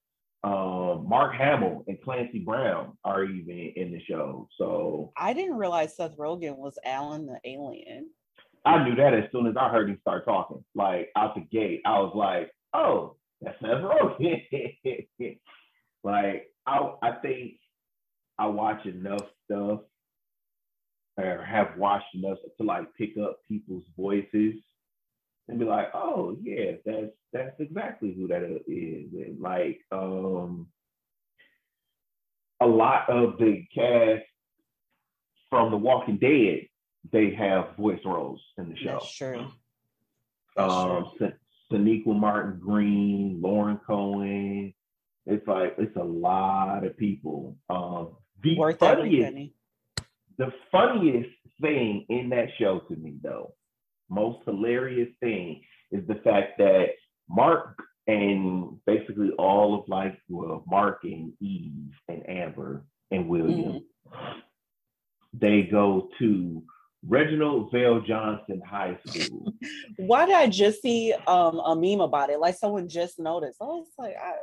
Um, 0.45 1.07
Mark 1.09 1.35
Hamill 1.35 1.85
and 1.89 2.01
Clancy 2.03 2.39
Brown 2.39 2.97
are 3.05 3.25
even 3.25 3.73
in 3.77 3.93
the 3.93 4.01
show. 4.09 4.49
So 4.57 5.13
I 5.17 5.33
didn't 5.33 5.57
realize 5.57 5.97
Seth 5.97 6.17
Rogen 6.17 6.57
was 6.57 6.79
Alan 6.85 7.27
the 7.27 7.41
alien. 7.45 8.09
I 8.65 8.85
knew 8.85 8.95
that 8.95 9.15
as 9.15 9.25
soon 9.33 9.47
as 9.47 9.55
I 9.59 9.69
heard 9.69 9.91
him 9.91 9.99
start 10.01 10.25
talking. 10.25 10.65
Like 10.75 11.11
out 11.17 11.35
the 11.35 11.41
gate, 11.41 11.81
I 11.85 11.99
was 11.99 12.13
like, 12.15 12.51
"Oh, 12.73 13.17
that's 13.41 13.59
Seth 13.61 13.71
Rogen." 13.71 15.39
like 16.03 16.47
I, 16.67 16.93
I 17.03 17.13
think 17.23 17.55
I 18.39 18.47
watch 18.47 18.87
enough 18.87 19.27
stuff 19.45 19.81
or 21.17 21.45
have 21.45 21.77
watched 21.77 22.15
enough 22.15 22.39
to 22.59 22.65
like 22.65 22.95
pick 22.97 23.17
up 23.19 23.39
people's 23.49 23.85
voices 23.97 24.55
and 25.49 25.59
be 25.59 25.65
like, 25.65 25.89
oh 25.95 26.37
yeah, 26.43 26.73
that's 26.85 27.13
that's 27.33 27.61
exactly 27.61 28.15
who 28.15 28.29
that 28.29 28.43
is. 28.67 29.13
And 29.13 29.41
like 29.41 29.81
um 29.93 30.69
a 32.61 32.67
lot 32.67 33.09
of 33.09 33.39
the 33.39 33.65
cast 33.75 34.25
from 35.49 35.71
The 35.71 35.77
Walking 35.77 36.19
Dead, 36.19 36.67
they 37.13 37.35
have 37.35 37.77
voice 37.77 38.01
roles 38.05 38.41
in 38.59 38.71
the 38.71 38.77
show. 38.77 38.99
That's 39.01 39.17
true. 39.17 39.47
That's 40.57 40.73
um 40.73 41.11
true. 41.19 41.33
Sonequa 41.73 42.19
Martin 42.19 42.59
Green, 42.61 43.41
Lauren 43.43 43.79
Cohan. 43.87 44.73
It's 45.27 45.47
like 45.47 45.75
it's 45.79 45.97
a 45.97 46.05
lot 46.05 46.85
of 46.85 46.97
people. 46.97 47.57
Um 47.69 48.17
the 48.43 48.57
Worth 48.57 48.79
funniest, 48.79 49.53
the 50.39 50.53
funniest 50.73 51.31
thing 51.61 52.07
in 52.09 52.31
that 52.31 52.49
show 52.59 52.81
to 52.89 52.97
me 52.97 53.19
though 53.23 53.55
most 54.11 54.41
hilarious 54.45 55.09
thing 55.21 55.63
is 55.91 56.07
the 56.07 56.17
fact 56.17 56.59
that 56.59 56.89
Mark 57.29 57.79
and 58.07 58.79
basically 58.87 59.31
all 59.39 59.79
of 59.79 59.89
like 59.89 60.19
well, 60.29 60.65
Mark 60.67 61.01
and 61.05 61.33
Eve 61.41 61.95
and 62.09 62.29
Amber 62.29 62.85
and 63.11 63.29
William, 63.29 63.83
mm-hmm. 64.09 64.39
they 65.33 65.63
go 65.63 66.09
to 66.19 66.63
Reginald 67.07 67.73
VelJohnson 67.73 68.63
High 68.65 68.99
School. 69.07 69.53
Why 69.97 70.27
did 70.27 70.35
I 70.35 70.49
just 70.49 70.83
see 70.83 71.15
um, 71.27 71.59
a 71.59 71.75
meme 71.75 72.01
about 72.01 72.31
it? 72.31 72.41
Like 72.41 72.57
someone 72.57 72.89
just 72.89 73.19
noticed. 73.19 73.59
I 73.61 73.65
was 73.65 73.87
like, 73.99 74.17
I, 74.21 74.35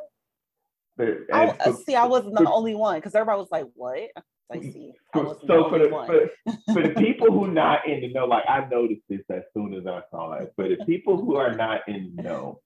but, 0.97 1.07
I 1.29 1.71
see, 1.85 1.95
I 1.95 2.05
wasn't 2.05 2.35
the 2.35 2.49
only 2.49 2.73
one 2.73 2.97
because 2.97 3.13
everybody 3.13 3.39
was 3.39 3.51
like, 3.51 3.67
"What?" 3.75 4.09
I 4.51 4.59
see. 4.59 4.93
So 5.13 5.35
for 5.45 5.77
the 5.77 5.89
for, 5.89 6.53
for, 6.73 6.81
the 6.81 6.93
people 6.97 7.31
who 7.31 7.51
not 7.51 7.87
in 7.87 8.01
the 8.01 8.11
know, 8.13 8.25
like 8.25 8.45
I 8.47 8.67
noticed 8.67 9.03
this 9.07 9.21
as 9.29 9.43
soon 9.53 9.73
as 9.75 9.85
I 9.85 10.01
saw 10.09 10.33
it. 10.33 10.53
For 10.55 10.67
the 10.67 10.77
people 10.85 11.17
who 11.17 11.35
are 11.35 11.53
not 11.53 11.81
in 11.87 12.13
the 12.15 12.23
know, 12.23 12.61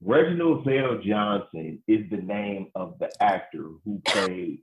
Reginald 0.00 0.64
VelJohnson 0.64 1.80
is 1.86 2.08
the 2.10 2.16
name 2.16 2.70
of 2.74 2.98
the 2.98 3.10
actor 3.22 3.70
who 3.84 4.00
played 4.06 4.60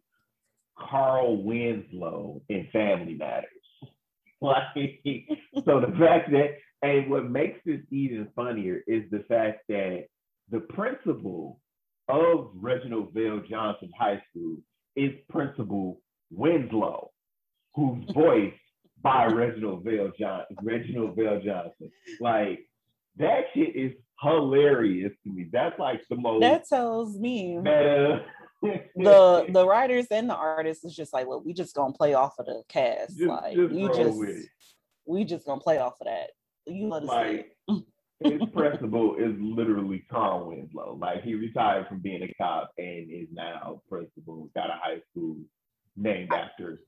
Carl 0.78 1.44
Winslow 1.44 2.42
in 2.50 2.68
Family 2.74 3.14
Matters. 3.14 3.50
Like, 4.46 5.02
so 5.66 5.82
the 5.82 5.96
fact 6.00 6.32
that, 6.32 6.58
and 6.82 7.10
what 7.10 7.30
makes 7.30 7.60
this 7.66 7.82
even 7.92 8.28
funnier 8.36 8.82
is 8.88 9.04
the 9.12 9.24
fact 9.28 9.62
that 9.70 10.06
the 10.52 10.60
principal 10.60 11.60
of 12.08 12.52
Reginald 12.54 13.14
VelJohnson 13.14 13.90
High 13.98 14.22
School 14.30 14.58
is 14.96 15.12
Principal 15.30 16.00
Winslow, 16.32 17.12
who's 17.74 18.04
voiced 18.14 18.56
by 19.02 19.26
Reginald 19.26 19.86
VelJohnson. 19.86 20.46
Reginald 20.62 21.18
VelJohnson. 21.18 21.90
Like 22.20 22.60
that 23.18 23.46
shit 23.54 23.76
is 23.76 23.94
hilarious 24.22 25.12
to 25.24 25.32
me. 25.32 25.48
That's 25.52 25.78
like 25.80 26.02
the 26.10 26.16
most 26.16 26.42
that 26.42 26.68
tells 26.68 27.18
me 27.18 27.58
meta. 27.58 28.26
The 28.62 29.46
the 29.50 29.66
writers 29.68 30.08
and 30.12 30.30
the 30.30 30.36
artists 30.36 30.84
is 30.86 30.96
just 30.96 31.14
like, 31.14 31.28
look, 31.28 31.46
we 31.46 31.54
just 31.54 31.76
gonna 31.76 31.94
play 31.94 32.14
off 32.14 32.40
of 32.40 32.46
the 32.46 32.64
cast. 32.70 33.18
Just, 33.18 33.28
like 33.30 33.56
just 33.56 33.74
you 33.74 33.94
just 33.94 34.20
we 35.06 35.24
just 35.24 35.46
gonna 35.46 35.62
play 35.62 35.78
off 35.78 35.96
of 36.02 36.08
that. 36.08 36.32
You 36.66 36.88
let 36.88 37.04
us 37.04 37.10
like, 37.10 37.58
his 38.24 38.42
principal 38.54 39.16
is 39.18 39.34
literally 39.40 40.04
Tom 40.12 40.48
Winslow. 40.48 40.98
Like 41.00 41.24
he 41.24 41.36
retired 41.36 41.88
from 41.88 42.00
being 42.00 42.24
a 42.24 42.34
cop 42.42 42.72
and 42.78 43.12
is 43.12 43.28
now 43.32 43.82
principal, 43.90 44.50
got 44.56 44.70
a 44.70 44.80
high 44.82 45.02
school 45.12 45.38
named 45.96 46.34
after 46.34 46.82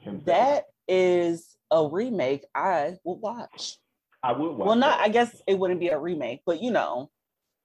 himself. 0.00 0.24
That 0.26 0.64
is 0.86 1.56
a 1.70 1.88
remake 1.88 2.44
I 2.54 2.96
will 3.04 3.18
watch. 3.18 3.78
I 4.22 4.32
would 4.32 4.52
watch. 4.52 4.66
Well, 4.66 4.76
not 4.76 4.98
that. 4.98 5.04
I 5.04 5.08
guess 5.08 5.42
it 5.46 5.58
wouldn't 5.58 5.80
be 5.80 5.88
a 5.88 5.98
remake, 5.98 6.42
but 6.46 6.62
you 6.62 6.70
know, 6.70 7.10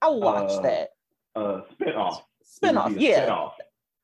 I 0.02 0.08
will 0.08 0.20
watch 0.20 0.50
Uh, 0.50 0.62
that. 0.62 0.88
uh 1.36 1.60
spinoff. 1.78 2.22
Spinoff, 2.50 2.98
yeah. 2.98 3.48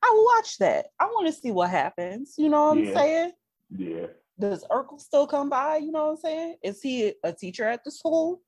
I 0.03 0.11
will 0.13 0.25
watch 0.25 0.57
that. 0.59 0.87
I 0.99 1.05
want 1.05 1.27
to 1.27 1.33
see 1.33 1.51
what 1.51 1.69
happens. 1.69 2.35
You 2.37 2.49
know 2.49 2.69
what 2.69 2.77
I'm 2.77 2.93
saying? 2.93 3.31
Yeah. 3.75 4.05
Does 4.39 4.63
Urkel 4.71 4.99
still 5.01 5.27
come 5.27 5.49
by? 5.49 5.77
You 5.77 5.91
know 5.91 6.05
what 6.05 6.11
I'm 6.11 6.17
saying? 6.17 6.55
Is 6.63 6.81
he 6.81 7.13
a 7.23 7.33
teacher 7.33 7.65
at 7.65 7.83
the 7.83 7.91
school 7.91 8.41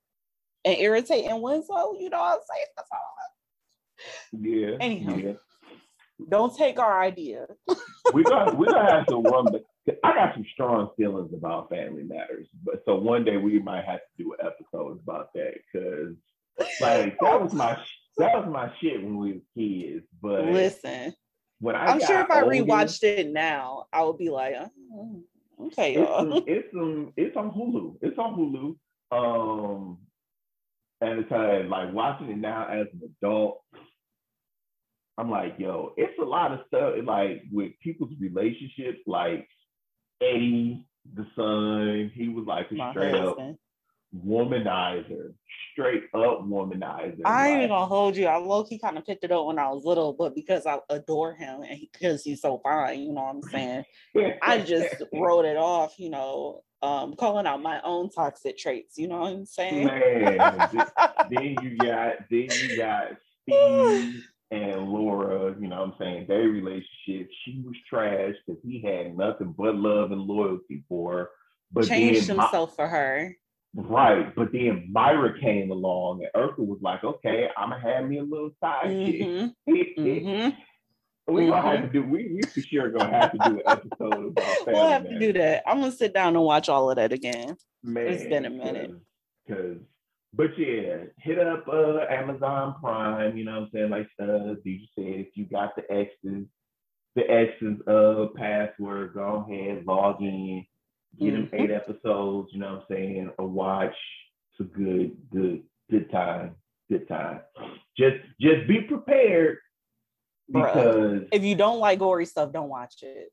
and 0.64 0.78
irritating 0.78 1.42
Winslow? 1.42 1.96
You 2.00 2.10
know 2.10 2.20
what 2.20 2.34
I'm 2.34 2.40
saying? 2.54 2.68
That's 2.78 2.90
all. 2.92 3.10
Yeah. 4.40 4.78
Anyhow. 4.80 5.16
Yeah. 5.18 5.34
Don't 6.30 6.56
take 6.56 6.80
our 6.80 7.02
idea. 7.02 7.48
we 8.14 8.24
got 8.24 8.58
we 8.58 8.68
gonna 8.68 8.92
have 8.92 9.08
to 9.08 9.22
run 9.22 9.46
the 9.46 9.64
I 10.04 10.14
got 10.14 10.34
some 10.34 10.46
strong 10.54 10.90
feelings 10.98 11.34
about 11.34 11.70
family 11.70 12.04
matters. 12.04 12.48
But 12.64 12.84
so 12.86 12.96
one 12.96 13.24
day 13.24 13.38
we 13.38 13.60
might 13.60 13.86
have 13.86 14.00
to 14.00 14.24
do 14.24 14.34
an 14.34 14.46
episode 14.46 15.00
about 15.02 15.34
that 15.34 15.54
because 15.72 16.16
like 16.82 17.18
that 17.20 17.42
was 17.42 17.54
my 17.54 17.78
that 18.18 18.36
was 18.36 18.50
my 18.52 18.72
shit 18.82 19.02
when 19.02 19.18
we 19.18 19.34
were 19.34 19.40
kids. 19.56 20.06
But 20.22 20.46
Listen, 20.46 21.14
when 21.60 21.76
I 21.76 21.86
I'm 21.88 22.00
sure 22.00 22.22
if 22.22 22.32
I 22.32 22.42
older, 22.42 22.56
rewatched 22.56 23.04
it 23.04 23.32
now, 23.32 23.86
I 23.92 24.04
would 24.04 24.18
be 24.18 24.30
like, 24.30 24.56
oh, 24.94 25.24
okay, 25.68 25.96
it's 25.96 26.10
y'all. 26.10 26.44
it's 26.48 27.14
it's 27.18 27.38
on 27.38 27.52
Hulu. 27.52 27.98
It's 28.02 28.18
on 28.18 28.36
Hulu. 28.36 28.76
Um 29.12 29.98
and 31.02 31.20
it's 31.20 31.32
uh, 31.32 31.64
like 31.70 31.94
watching 31.94 32.30
it 32.30 32.38
now 32.38 32.68
as 32.68 32.88
an 32.94 33.16
adult. 33.24 33.62
I'm 35.18 35.30
like, 35.30 35.56
yo, 35.58 35.94
it's 35.98 36.18
a 36.20 36.26
lot 36.26 36.52
of 36.54 36.60
stuff 36.68 36.96
like 37.04 37.44
with 37.52 37.72
people's 37.82 38.12
relationships, 38.20 39.00
like 39.06 39.48
Eddie, 40.22 40.86
the 41.14 41.26
son, 41.36 42.12
he 42.14 42.30
was 42.30 42.46
like 42.46 42.72
a 42.72 42.76
My 42.76 42.92
straight 42.92 43.16
up 43.16 43.38
husband. 43.38 43.58
Womanizer, 44.16 45.34
straight 45.72 46.04
up 46.14 46.42
womanizer. 46.48 47.22
I 47.26 47.50
ain't 47.50 47.62
like- 47.62 47.70
gonna 47.70 47.86
hold 47.86 48.16
you. 48.16 48.26
I 48.28 48.38
low 48.38 48.64
key 48.64 48.80
kind 48.80 48.98
of 48.98 49.06
picked 49.06 49.24
it 49.24 49.32
up 49.32 49.46
when 49.46 49.60
I 49.60 49.70
was 49.70 49.86
little, 49.86 50.14
but 50.14 50.36
because 50.36 50.66
I 50.66 50.80
adore 50.90 51.34
him 51.34 51.62
and 51.62 51.80
because 51.80 52.24
he's 52.24 52.42
so 52.42 52.60
fine, 52.64 53.00
you 53.02 53.14
know 53.14 53.22
what 53.24 53.36
I'm 53.36 53.42
saying? 53.44 53.86
I 54.42 54.60
just 54.60 55.04
wrote 55.14 55.46
it 55.46 55.58
off, 55.58 56.00
you 56.00 56.10
know, 56.10 56.64
um, 56.82 57.16
calling 57.16 57.46
out 57.46 57.62
my 57.62 57.82
own 57.82 58.10
toxic 58.10 58.58
traits, 58.58 58.98
you 58.98 59.08
know 59.08 59.20
what 59.20 59.34
I'm 59.34 59.46
saying? 59.46 59.86
man. 59.88 60.38
then 61.30 61.56
you 61.62 61.78
got 61.78 62.16
then 62.30 62.48
you 62.50 62.78
got 62.78 63.08
Steve 63.44 64.24
and 64.52 64.90
Laura, 64.90 65.56
you 65.60 65.68
know 65.68 65.82
what 65.82 65.90
I'm 65.90 65.94
saying? 66.00 66.26
Their 66.28 66.48
relationship, 66.48 67.30
she 67.46 67.62
was 67.64 67.76
trash 67.88 68.34
because 68.48 68.62
he 68.64 68.82
had 68.82 69.16
nothing 69.16 69.54
but 69.58 69.76
love 69.76 70.12
and 70.12 70.22
loyalty 70.22 70.84
for 70.90 71.12
her. 71.14 71.30
But 71.72 71.88
Changed 71.88 72.28
then 72.28 72.38
himself 72.40 72.76
for 72.76 72.88
her. 72.88 73.36
Right, 73.76 74.34
but 74.36 74.52
then 74.52 74.90
Myra 74.92 75.40
came 75.40 75.72
along 75.72 76.24
and 76.24 76.32
Urkel 76.36 76.66
was 76.68 76.80
like, 76.82 77.04
okay, 77.04 77.50
I'm 77.58 77.70
gonna 77.70 77.82
have 77.82 78.06
me 78.08 78.18
a 78.20 78.24
little 78.24 78.52
sidekick. 78.62 79.54
hmm 79.68 80.02
hmm 80.02 80.50
we 81.28 81.48
gonna 81.48 81.62
have 81.62 81.82
to 81.82 81.90
do 81.90 82.04
we, 82.04 82.34
we 82.34 82.42
for 82.42 82.62
sure 82.62 82.90
gonna 82.90 83.12
have 83.12 83.32
to 83.32 83.38
do 83.38 83.60
an 83.60 83.62
episode 83.68 84.28
about 84.28 84.58
family 84.66 84.74
We'll 84.74 84.90
have 84.90 85.08
to 85.08 85.20
do 85.20 85.34
that. 85.34 85.64
I'm 85.68 85.80
gonna 85.80 85.92
sit 85.92 86.14
down 86.14 86.36
and 86.36 86.44
watch 86.44 86.70
all 86.70 86.90
of 86.90 86.96
that 86.98 87.14
again. 87.14 87.56
Man, 87.84 88.08
It's 88.08 88.26
been 88.26 88.46
a 88.46 88.50
minute. 88.50 88.92
Cause, 89.48 89.78
but 90.34 90.58
yeah, 90.58 90.98
hit 91.18 91.40
up 91.40 91.68
uh 91.68 92.00
Amazon 92.10 92.76
Prime, 92.82 93.38
you 93.38 93.46
know 93.46 93.54
what 93.54 93.62
I'm 93.62 93.70
saying? 93.74 93.90
Like 93.90 94.08
uh 94.22 94.56
DJ 94.66 94.88
said, 94.96 95.06
if 95.06 95.28
you 95.36 95.46
got 95.46 95.76
the 95.76 95.84
X's, 95.92 96.46
the 97.16 97.30
X's 97.30 97.80
uh 97.88 98.28
password, 98.36 99.14
go 99.14 99.46
ahead, 99.48 99.86
log 99.86 100.22
in, 100.22 100.66
get 101.18 101.32
them 101.32 101.48
Mhm. 101.48 101.60
eight 101.62 101.72
episodes, 101.72 102.50
you 102.54 102.60
know 102.60 102.74
what 102.76 102.82
I'm 102.82 102.88
saying, 102.90 103.32
a 103.40 103.46
watch. 103.46 103.96
It's 104.52 104.60
a 104.60 104.64
good, 104.64 105.18
good, 105.32 105.64
good 105.90 106.10
time. 106.12 106.56
Good 106.90 107.08
time. 107.08 107.42
Just 107.98 108.18
just 108.42 108.68
be 108.68 108.82
prepared 108.82 109.60
Bruh. 110.52 110.74
because 110.74 111.28
If 111.32 111.44
you 111.44 111.56
don't 111.56 111.80
like 111.80 112.00
gory 112.00 112.26
stuff, 112.26 112.52
don't 112.52 112.70
watch 112.70 113.04
it. 113.04 113.32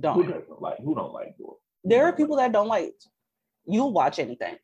Don't. 0.00 0.26
doesn't 0.26 0.60
like 0.60 0.78
who 0.78 0.94
don't 0.94 1.12
like 1.12 1.36
gore? 1.38 1.58
There 1.84 2.06
are 2.06 2.12
people 2.12 2.36
that 2.36 2.52
don't 2.52 2.68
like. 2.68 2.94
You'll 3.66 3.92
watch 3.92 4.18
anything. 4.18 4.56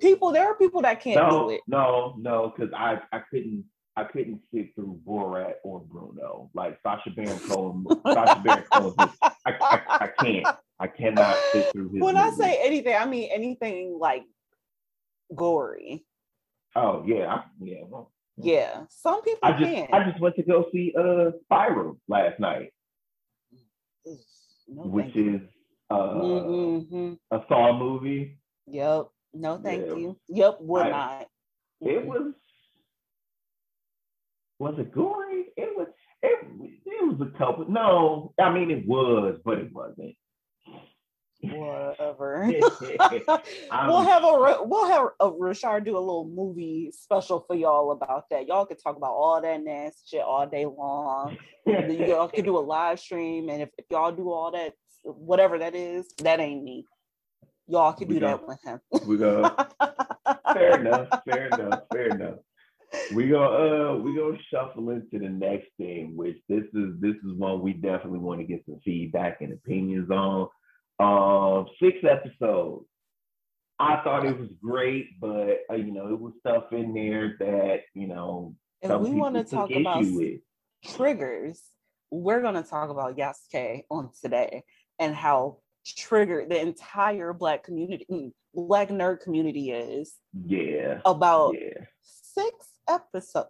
People, 0.00 0.32
there 0.32 0.46
are 0.46 0.56
people 0.56 0.82
that 0.82 1.00
can't 1.00 1.16
no, 1.16 1.44
do 1.44 1.50
it. 1.50 1.60
No, 1.68 2.14
no, 2.18 2.50
because 2.54 2.72
I 2.74 3.00
I 3.12 3.20
couldn't 3.30 3.64
I 3.96 4.04
couldn't 4.04 4.40
sit 4.52 4.74
through 4.74 5.00
Borat 5.06 5.54
or 5.62 5.80
Bruno. 5.80 6.50
Like 6.54 6.78
Sacha 6.82 7.10
Baron 7.10 7.38
Cohen, 7.48 7.86
Sacha 8.06 8.40
Baron 8.44 8.64
Cohen. 8.72 8.94
I, 9.22 9.30
I, 9.46 9.80
I 9.88 10.08
can't. 10.20 10.46
I 10.80 10.86
cannot 10.88 11.36
sit 11.52 11.70
through 11.72 11.90
his. 11.90 12.02
when 12.02 12.16
I 12.16 12.30
say 12.30 12.58
anything, 12.64 12.96
I 12.96 13.04
mean 13.06 13.30
anything 13.32 13.96
like 14.00 14.24
gory. 15.34 16.04
oh 16.74 17.04
yeah, 17.06 17.42
yeah. 17.60 17.82
Well, 17.88 18.10
Yeah, 18.36 18.82
some 18.88 19.22
people 19.22 19.40
I 19.44 19.52
just 19.52 19.62
can't. 19.72 19.94
I 19.94 20.10
just 20.10 20.20
went 20.20 20.34
to 20.36 20.42
go 20.42 20.66
see 20.72 20.92
uh 20.98 21.30
Spiral 21.44 21.98
last 22.08 22.40
night, 22.40 22.72
No, 24.04 24.82
which 24.82 25.14
is 25.14 25.40
uh 25.90 26.14
Mhm. 26.14 27.18
a 27.30 27.40
Saw 27.48 27.78
movie. 27.78 28.38
Yep. 28.66 29.06
No, 29.34 29.58
thank 29.58 29.86
Yeah. 29.86 29.94
you. 29.94 30.18
Yep, 30.28 30.56
would 30.60 30.82
I- 30.86 30.90
not. 30.90 31.28
It 31.80 32.04
was 32.06 32.32
was 34.58 34.78
it 34.78 34.92
gory? 34.92 35.46
It 35.56 35.76
was 35.76 35.88
it, 36.22 36.46
it 36.86 37.18
was 37.18 37.28
a 37.28 37.38
couple. 37.38 37.66
No, 37.68 38.32
I 38.40 38.50
mean 38.52 38.70
it 38.70 38.86
was, 38.86 39.38
but 39.44 39.58
it 39.58 39.72
wasn't. 39.72 40.14
Whatever. 41.42 42.44
I'm- 42.44 42.62
um, 43.70 43.88
we'll 43.88 44.02
have 44.02 44.24
a 44.24 44.58
we'll 44.64 44.86
have 44.88 45.08
a 45.20 45.30
Rashard 45.30 45.84
do 45.84 45.96
a 45.96 45.98
little 45.98 46.26
movie 46.28 46.90
special 46.92 47.44
for 47.46 47.54
y'all 47.54 47.92
about 47.92 48.30
that. 48.30 48.46
Y'all 48.46 48.64
can 48.66 48.78
talk 48.78 48.96
about 48.96 49.12
all 49.12 49.40
that 49.42 49.62
nasty 49.62 50.16
shit 50.16 50.22
all 50.24 50.46
day 50.46 50.64
long. 50.66 51.36
Y'all 51.66 52.28
can 52.28 52.44
do 52.44 52.56
a 52.56 52.60
live 52.60 52.98
stream, 53.00 53.48
and 53.50 53.62
if, 53.62 53.68
if 53.76 53.84
y'all 53.90 54.12
do 54.12 54.30
all 54.30 54.52
that, 54.52 54.72
whatever 55.02 55.58
that 55.58 55.74
is, 55.74 56.06
that 56.22 56.40
ain't 56.40 56.62
me. 56.62 56.86
Y'all 57.66 57.92
can 57.92 58.08
We 58.08 58.14
do 58.14 58.20
that 58.20 58.46
with 58.46 58.62
him. 58.62 58.80
we 59.06 59.16
go 59.16 59.42
fair 60.52 60.80
enough, 60.80 61.08
fair 61.24 61.46
enough, 61.48 61.80
fair 61.92 62.08
enough. 62.08 62.38
We 63.12 63.28
go 63.28 63.94
uh 63.94 64.02
we 64.02 64.14
go 64.14 64.36
shuffle 64.50 64.90
into 64.90 65.18
the 65.18 65.28
next 65.28 65.68
thing, 65.78 66.16
which 66.16 66.36
this 66.48 66.64
is 66.74 66.94
this 67.00 67.14
is 67.16 67.32
one 67.36 67.62
we 67.62 67.72
definitely 67.72 68.18
want 68.18 68.40
to 68.40 68.46
get 68.46 68.64
some 68.66 68.80
feedback 68.84 69.40
and 69.40 69.52
opinions 69.52 70.10
on. 70.10 70.48
Um, 71.00 71.66
six 71.82 71.98
episodes. 72.08 72.86
I 73.80 74.00
thought 74.04 74.24
it 74.24 74.38
was 74.38 74.50
great, 74.62 75.20
but 75.20 75.60
uh, 75.70 75.74
you 75.74 75.92
know, 75.92 76.08
it 76.08 76.20
was 76.20 76.32
stuff 76.40 76.72
in 76.72 76.94
there 76.94 77.36
that 77.40 77.80
you 77.94 78.06
know 78.06 78.54
If 78.80 79.00
we 79.00 79.10
want 79.12 79.34
to 79.34 79.44
talk 79.44 79.70
about 79.70 80.04
with. 80.04 80.40
triggers, 80.84 81.60
we're 82.10 82.40
going 82.40 82.54
to 82.54 82.62
talk 82.62 82.90
about 82.90 83.16
Yasuke 83.16 83.82
on 83.90 84.10
today 84.22 84.62
and 85.00 85.14
how 85.14 85.58
triggered 85.84 86.48
the 86.50 86.60
entire 86.60 87.32
black 87.32 87.64
community, 87.64 88.06
mm, 88.10 88.32
black 88.54 88.88
nerd 88.90 89.20
community 89.20 89.72
is 89.72 90.14
Yeah, 90.46 91.00
about 91.04 91.54
yeah. 91.54 91.84
six 92.02 92.54
episodes. 92.88 93.48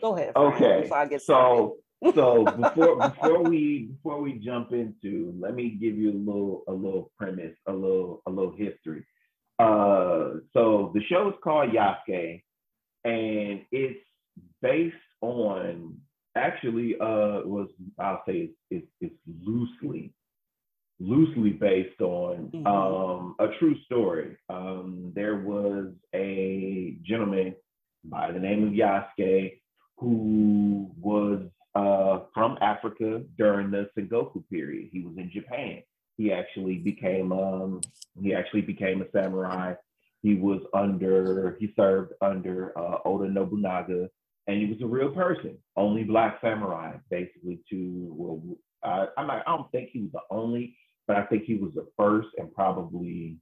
Go 0.00 0.16
ahead. 0.16 0.32
Fran, 0.34 0.52
Okay, 0.54 0.80
Before 0.82 0.98
I 0.98 1.06
get 1.06 1.22
started. 1.22 1.72
So 2.04 2.12
so 2.14 2.44
before 2.62 2.96
before 3.10 3.42
we 3.42 3.90
before 3.92 4.20
we 4.20 4.34
jump 4.34 4.72
into, 4.72 5.34
let 5.38 5.54
me 5.54 5.70
give 5.70 5.96
you 5.98 6.10
a 6.12 6.18
little 6.18 6.62
a 6.68 6.72
little 6.72 7.10
premise, 7.18 7.56
a 7.66 7.72
little 7.72 8.22
a 8.26 8.30
little 8.30 8.52
history. 8.52 9.04
Uh, 9.58 10.34
so 10.52 10.92
the 10.94 11.02
show 11.08 11.28
is 11.28 11.34
called 11.42 11.70
Yasuke, 11.72 12.42
and 13.04 13.62
it's 13.72 13.98
based 14.62 14.94
on 15.20 15.98
actually 16.36 16.94
uh 17.00 17.42
was 17.44 17.68
I'll 17.98 18.22
say 18.28 18.50
it's 18.50 18.56
it's, 18.70 18.86
it's 19.00 19.20
loosely 19.44 20.14
loosely 21.00 21.50
based 21.50 22.00
on 22.00 22.50
Mhm. 22.54 22.66
um 22.66 23.34
a 23.40 23.48
true 23.58 23.76
story. 23.86 24.36
Um, 24.48 25.12
there 25.16 25.38
was 25.38 25.92
a 26.14 26.96
gentleman 27.02 27.54
by 28.04 28.30
the 28.32 28.38
name 28.38 28.66
of 28.66 28.72
Yasuke 28.72 29.58
who 29.98 30.90
was 31.00 31.42
uh, 31.74 32.20
from 32.32 32.56
Africa 32.60 33.22
during 33.36 33.70
the 33.70 33.88
Sengoku 33.96 34.42
period. 34.50 34.88
He 34.92 35.00
was 35.00 35.16
in 35.16 35.30
Japan. 35.30 35.82
He 36.16 36.32
actually 36.32 36.76
became 36.76 37.32
um, 37.32 37.80
he 38.20 38.34
actually 38.34 38.62
became 38.62 39.02
a 39.02 39.10
samurai. 39.12 39.74
He 40.22 40.34
was 40.34 40.60
under 40.74 41.56
he 41.60 41.72
served 41.76 42.12
under 42.20 42.76
uh, 42.78 42.98
Oda 43.04 43.30
Nobunaga, 43.30 44.08
and 44.46 44.60
he 44.60 44.66
was 44.66 44.82
a 44.82 44.86
real 44.86 45.10
person, 45.10 45.56
only 45.76 46.04
black 46.04 46.38
samurai, 46.40 46.96
basically. 47.10 47.60
To 47.70 48.14
well, 48.16 48.42
I, 48.82 49.06
I'm 49.16 49.28
not, 49.28 49.42
I 49.46 49.56
don't 49.56 49.70
think 49.70 49.90
he 49.92 50.02
was 50.02 50.12
the 50.12 50.20
only, 50.30 50.76
but 51.06 51.16
I 51.16 51.24
think 51.26 51.44
he 51.44 51.54
was 51.54 51.72
the 51.74 51.86
first 51.96 52.28
and 52.38 52.52
probably 52.52 53.36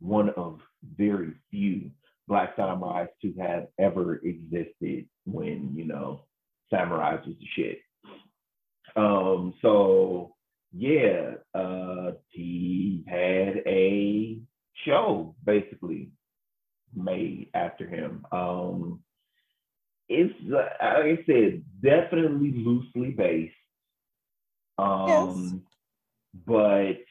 one 0.00 0.30
of 0.30 0.60
very 0.96 1.32
few 1.50 1.90
black 2.30 2.56
samurais 2.56 3.08
to 3.20 3.34
have 3.40 3.66
ever 3.78 4.20
existed 4.24 5.06
when, 5.26 5.72
you 5.74 5.84
know, 5.84 6.22
samurais 6.72 7.26
was 7.26 7.34
the 7.40 7.46
shit. 7.56 7.80
Um, 8.94 9.52
so 9.60 10.36
yeah, 10.72 11.32
uh, 11.54 12.12
he 12.28 13.02
had 13.08 13.62
a 13.66 14.38
show 14.84 15.34
basically 15.44 16.10
made 16.94 17.48
after 17.52 17.88
him. 17.88 18.24
Um, 18.30 19.00
it's 20.08 20.34
like 20.46 20.70
I 20.80 21.18
said, 21.26 21.64
definitely 21.82 22.52
loosely 22.52 23.10
based. 23.10 23.54
Um, 24.78 25.08
yes. 25.08 26.42
but 26.46 27.04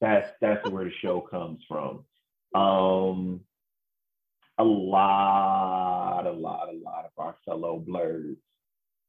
that's 0.00 0.30
that's 0.40 0.68
where 0.70 0.84
the 0.84 0.92
show 1.02 1.20
comes 1.20 1.60
from. 1.68 2.04
Um, 2.54 3.40
a 4.62 4.64
lot, 4.64 6.26
a 6.26 6.30
lot, 6.30 6.68
a 6.68 6.78
lot 6.78 7.04
of 7.04 7.10
our 7.18 7.36
fellow 7.44 7.84
blerds 7.86 8.36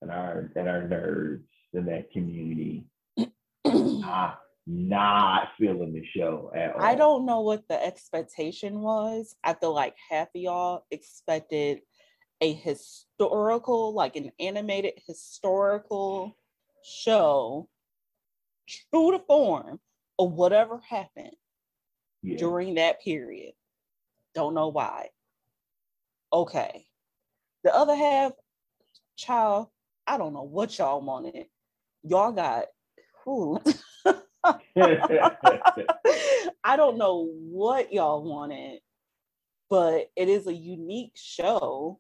and 0.01 0.10
our 0.10 0.51
and 0.56 0.68
our 0.68 0.82
nerds 0.82 1.43
in 1.74 1.86
that 1.86 2.12
community 2.12 2.86
not, 3.66 4.39
not 4.66 5.49
feeling 5.60 5.93
the 5.93 6.04
show 6.16 6.51
at 6.56 6.76
all. 6.76 6.82
I 6.82 6.95
don't 6.95 7.26
know 7.26 7.41
what 7.41 7.68
the 7.68 7.84
expectation 7.84 8.82
was. 8.82 9.36
I 9.43 9.54
feel 9.54 9.74
like 9.74 9.95
half 10.10 10.30
of 10.36 10.41
y'all 10.41 10.86
expected 10.89 11.82
a 12.41 12.54
historical, 12.54 13.93
like 13.93 14.16
an 14.16 14.32
animated 14.39 14.93
historical 15.06 16.36
show, 16.84 17.70
true 18.68 19.12
to 19.12 19.20
form 19.20 19.80
of 20.18 20.34
whatever 20.34 20.82
happened 20.89 21.36
yeah. 22.24 22.38
during 22.38 22.76
that 22.76 23.01
period. 23.01 23.54
Don't 24.34 24.56
know 24.56 24.70
why. 24.70 25.10
Okay. 26.34 26.88
The 27.63 27.73
other 27.73 27.95
half, 27.95 28.31
child, 29.15 29.67
I 30.07 30.17
don't 30.17 30.34
know 30.34 30.43
what 30.43 30.75
y'all 30.77 31.01
wanted. 31.01 31.45
Y'all 32.03 32.31
got 32.31 32.65
who? 33.23 33.61
I 36.63 36.75
don't 36.75 36.97
know 36.97 37.29
what 37.31 37.93
y'all 37.93 38.23
wanted, 38.23 38.79
but 39.69 40.09
it 40.15 40.27
is 40.27 40.47
a 40.47 40.53
unique 40.53 41.13
show, 41.15 41.99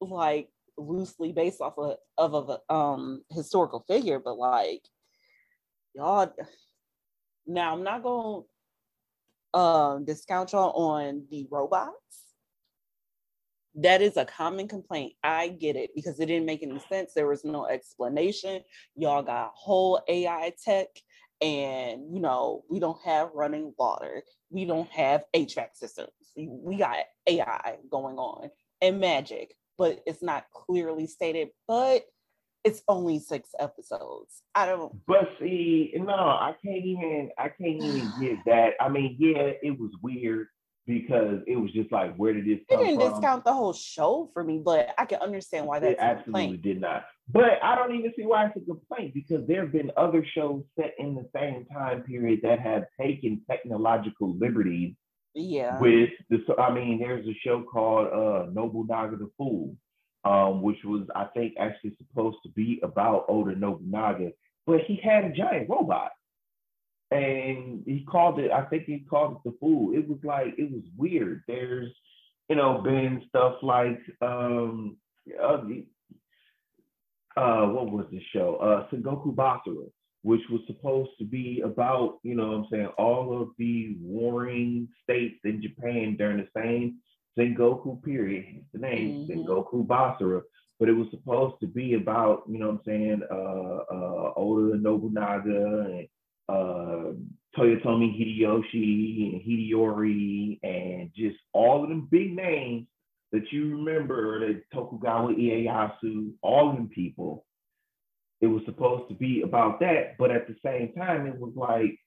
like 0.00 0.50
loosely 0.76 1.32
based 1.32 1.60
off 1.62 1.78
of, 1.78 1.96
of 2.18 2.50
a 2.50 2.72
um 2.72 3.24
historical 3.30 3.84
figure, 3.88 4.20
but 4.20 4.36
like 4.36 4.82
y'all 5.94 6.32
now 7.46 7.72
I'm 7.72 7.82
not 7.82 8.02
gonna 8.02 8.42
um 9.54 10.04
discount 10.04 10.52
y'all 10.52 10.70
on 10.70 11.24
the 11.30 11.46
robots 11.50 12.31
that 13.76 14.02
is 14.02 14.16
a 14.16 14.24
common 14.24 14.68
complaint. 14.68 15.14
I 15.22 15.48
get 15.48 15.76
it 15.76 15.90
because 15.94 16.20
it 16.20 16.26
didn't 16.26 16.46
make 16.46 16.62
any 16.62 16.80
sense. 16.88 17.14
There 17.14 17.28
was 17.28 17.44
no 17.44 17.66
explanation. 17.66 18.62
Y'all 18.96 19.22
got 19.22 19.52
whole 19.54 20.02
AI 20.08 20.52
tech, 20.62 20.88
and 21.40 22.14
you 22.14 22.20
know, 22.20 22.64
we 22.68 22.80
don't 22.80 23.00
have 23.04 23.30
running 23.34 23.72
water. 23.78 24.22
We 24.50 24.64
don't 24.64 24.90
have 24.90 25.24
HVAC 25.34 25.68
systems. 25.74 26.10
We 26.36 26.76
got 26.76 26.96
AI 27.26 27.76
going 27.90 28.16
on 28.16 28.50
and 28.80 29.00
magic, 29.00 29.54
but 29.78 30.02
it's 30.06 30.22
not 30.22 30.46
clearly 30.52 31.06
stated. 31.06 31.48
But 31.66 32.04
it's 32.64 32.82
only 32.88 33.18
six 33.18 33.50
episodes. 33.58 34.42
I 34.54 34.66
don't. 34.66 34.94
But 35.06 35.30
see, 35.40 35.92
no, 35.96 36.12
I 36.12 36.54
can't 36.64 36.84
even. 36.84 37.30
I 37.38 37.48
can't 37.48 37.82
even 37.82 38.12
get 38.20 38.38
that. 38.46 38.74
I 38.80 38.88
mean, 38.88 39.16
yeah, 39.18 39.52
it 39.62 39.78
was 39.78 39.90
weird 40.02 40.48
because 40.86 41.40
it 41.46 41.56
was 41.56 41.70
just 41.72 41.92
like, 41.92 42.14
where 42.16 42.32
did 42.32 42.46
this 42.46 42.58
come 42.68 42.80
It 42.80 42.84
didn't 42.84 43.00
from? 43.00 43.10
discount 43.12 43.44
the 43.44 43.52
whole 43.52 43.72
show 43.72 44.30
for 44.32 44.42
me, 44.42 44.60
but 44.64 44.92
I 44.98 45.04
can 45.04 45.20
understand 45.20 45.66
why 45.66 45.78
that's 45.78 45.92
it 45.92 45.98
absolutely 46.00 46.56
did 46.56 46.80
not. 46.80 47.04
But 47.30 47.62
I 47.62 47.76
don't 47.76 47.94
even 47.94 48.12
see 48.16 48.24
why 48.24 48.46
it's 48.46 48.56
a 48.56 48.60
complaint 48.60 49.14
because 49.14 49.46
there 49.46 49.62
have 49.62 49.72
been 49.72 49.92
other 49.96 50.26
shows 50.34 50.64
set 50.78 50.94
in 50.98 51.14
the 51.14 51.28
same 51.34 51.66
time 51.66 52.02
period 52.02 52.40
that 52.42 52.60
have 52.60 52.84
taken 53.00 53.40
technological 53.48 54.36
liberties. 54.36 54.94
Yeah. 55.34 55.78
With 55.80 56.10
the, 56.30 56.40
I 56.58 56.74
mean, 56.74 56.98
there's 56.98 57.26
a 57.26 57.34
show 57.44 57.62
called 57.62 58.08
uh, 58.08 58.50
Nobunaga 58.52 59.16
the 59.16 59.30
Fool, 59.38 59.76
um, 60.24 60.62
which 60.62 60.78
was 60.84 61.06
I 61.14 61.24
think 61.26 61.54
actually 61.58 61.96
supposed 61.96 62.38
to 62.42 62.50
be 62.50 62.80
about 62.82 63.26
Oda 63.28 63.54
Nobunaga, 63.56 64.32
but 64.66 64.80
he 64.86 65.00
had 65.02 65.24
a 65.24 65.32
giant 65.32 65.68
robot 65.70 66.10
and 67.12 67.82
he 67.84 68.04
called 68.08 68.38
it. 68.38 68.50
I 68.50 68.62
think 68.62 68.84
he 68.84 69.00
called 69.00 69.32
it 69.36 69.38
the 69.44 69.56
fool. 69.60 69.94
It 69.94 70.08
was 70.08 70.18
like 70.24 70.54
it 70.56 70.70
was 70.70 70.82
weird. 70.96 71.42
There's, 71.46 71.92
you 72.48 72.56
know, 72.56 72.80
been 72.82 73.22
stuff 73.28 73.56
like 73.62 74.00
um, 74.22 74.96
uh, 75.40 75.58
uh 77.36 77.66
what 77.66 77.90
was 77.90 78.06
the 78.10 78.20
show? 78.32 78.56
Uh, 78.56 78.88
Sengoku 78.90 79.34
Basara, 79.34 79.90
which 80.22 80.40
was 80.50 80.62
supposed 80.66 81.10
to 81.18 81.24
be 81.24 81.60
about, 81.62 82.18
you 82.22 82.34
know, 82.34 82.48
what 82.48 82.56
I'm 82.56 82.66
saying 82.70 82.88
all 82.98 83.42
of 83.42 83.50
the 83.58 83.96
warring 84.00 84.88
states 85.02 85.40
in 85.44 85.62
Japan 85.62 86.16
during 86.16 86.38
the 86.38 86.48
same 86.56 86.98
Sengoku 87.38 88.02
period. 88.02 88.64
the 88.72 88.78
name 88.78 89.26
mm-hmm. 89.28 89.40
Sengoku 89.40 89.86
Basara. 89.86 90.42
But 90.80 90.88
it 90.88 90.94
was 90.94 91.06
supposed 91.10 91.60
to 91.60 91.68
be 91.68 91.94
about, 91.94 92.42
you 92.48 92.58
know, 92.58 92.70
what 92.70 92.80
I'm 92.80 92.80
saying, 92.86 93.22
uh, 93.30 93.94
uh, 93.94 94.32
Oda 94.36 94.76
Nobunaga 94.78 95.86
and 95.88 96.08
uh, 96.52 97.12
Toyotomi 97.56 98.12
Hideyoshi 98.18 99.32
and 99.32 99.42
Hideyori 99.42 100.58
and 100.62 101.10
just 101.14 101.36
all 101.52 101.82
of 101.82 101.88
them 101.88 102.08
big 102.10 102.34
names 102.34 102.86
that 103.32 103.50
you 103.50 103.76
remember, 103.76 104.40
the 104.40 104.62
Tokugawa 104.74 105.34
Ieyasu, 105.34 106.32
all 106.42 106.72
them 106.72 106.88
people. 106.94 107.44
It 108.40 108.46
was 108.46 108.62
supposed 108.66 109.08
to 109.08 109.14
be 109.14 109.42
about 109.42 109.80
that, 109.80 110.16
but 110.18 110.30
at 110.30 110.48
the 110.48 110.56
same 110.64 110.92
time, 110.94 111.26
it 111.26 111.38
was 111.38 111.52
like 111.54 111.98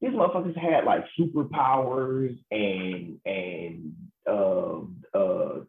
these 0.00 0.10
motherfuckers 0.12 0.56
had 0.56 0.84
like 0.84 1.04
superpowers 1.18 2.38
and 2.50 3.18
and 3.26 3.92
uh, 4.26 4.80
uh, 5.18 5.60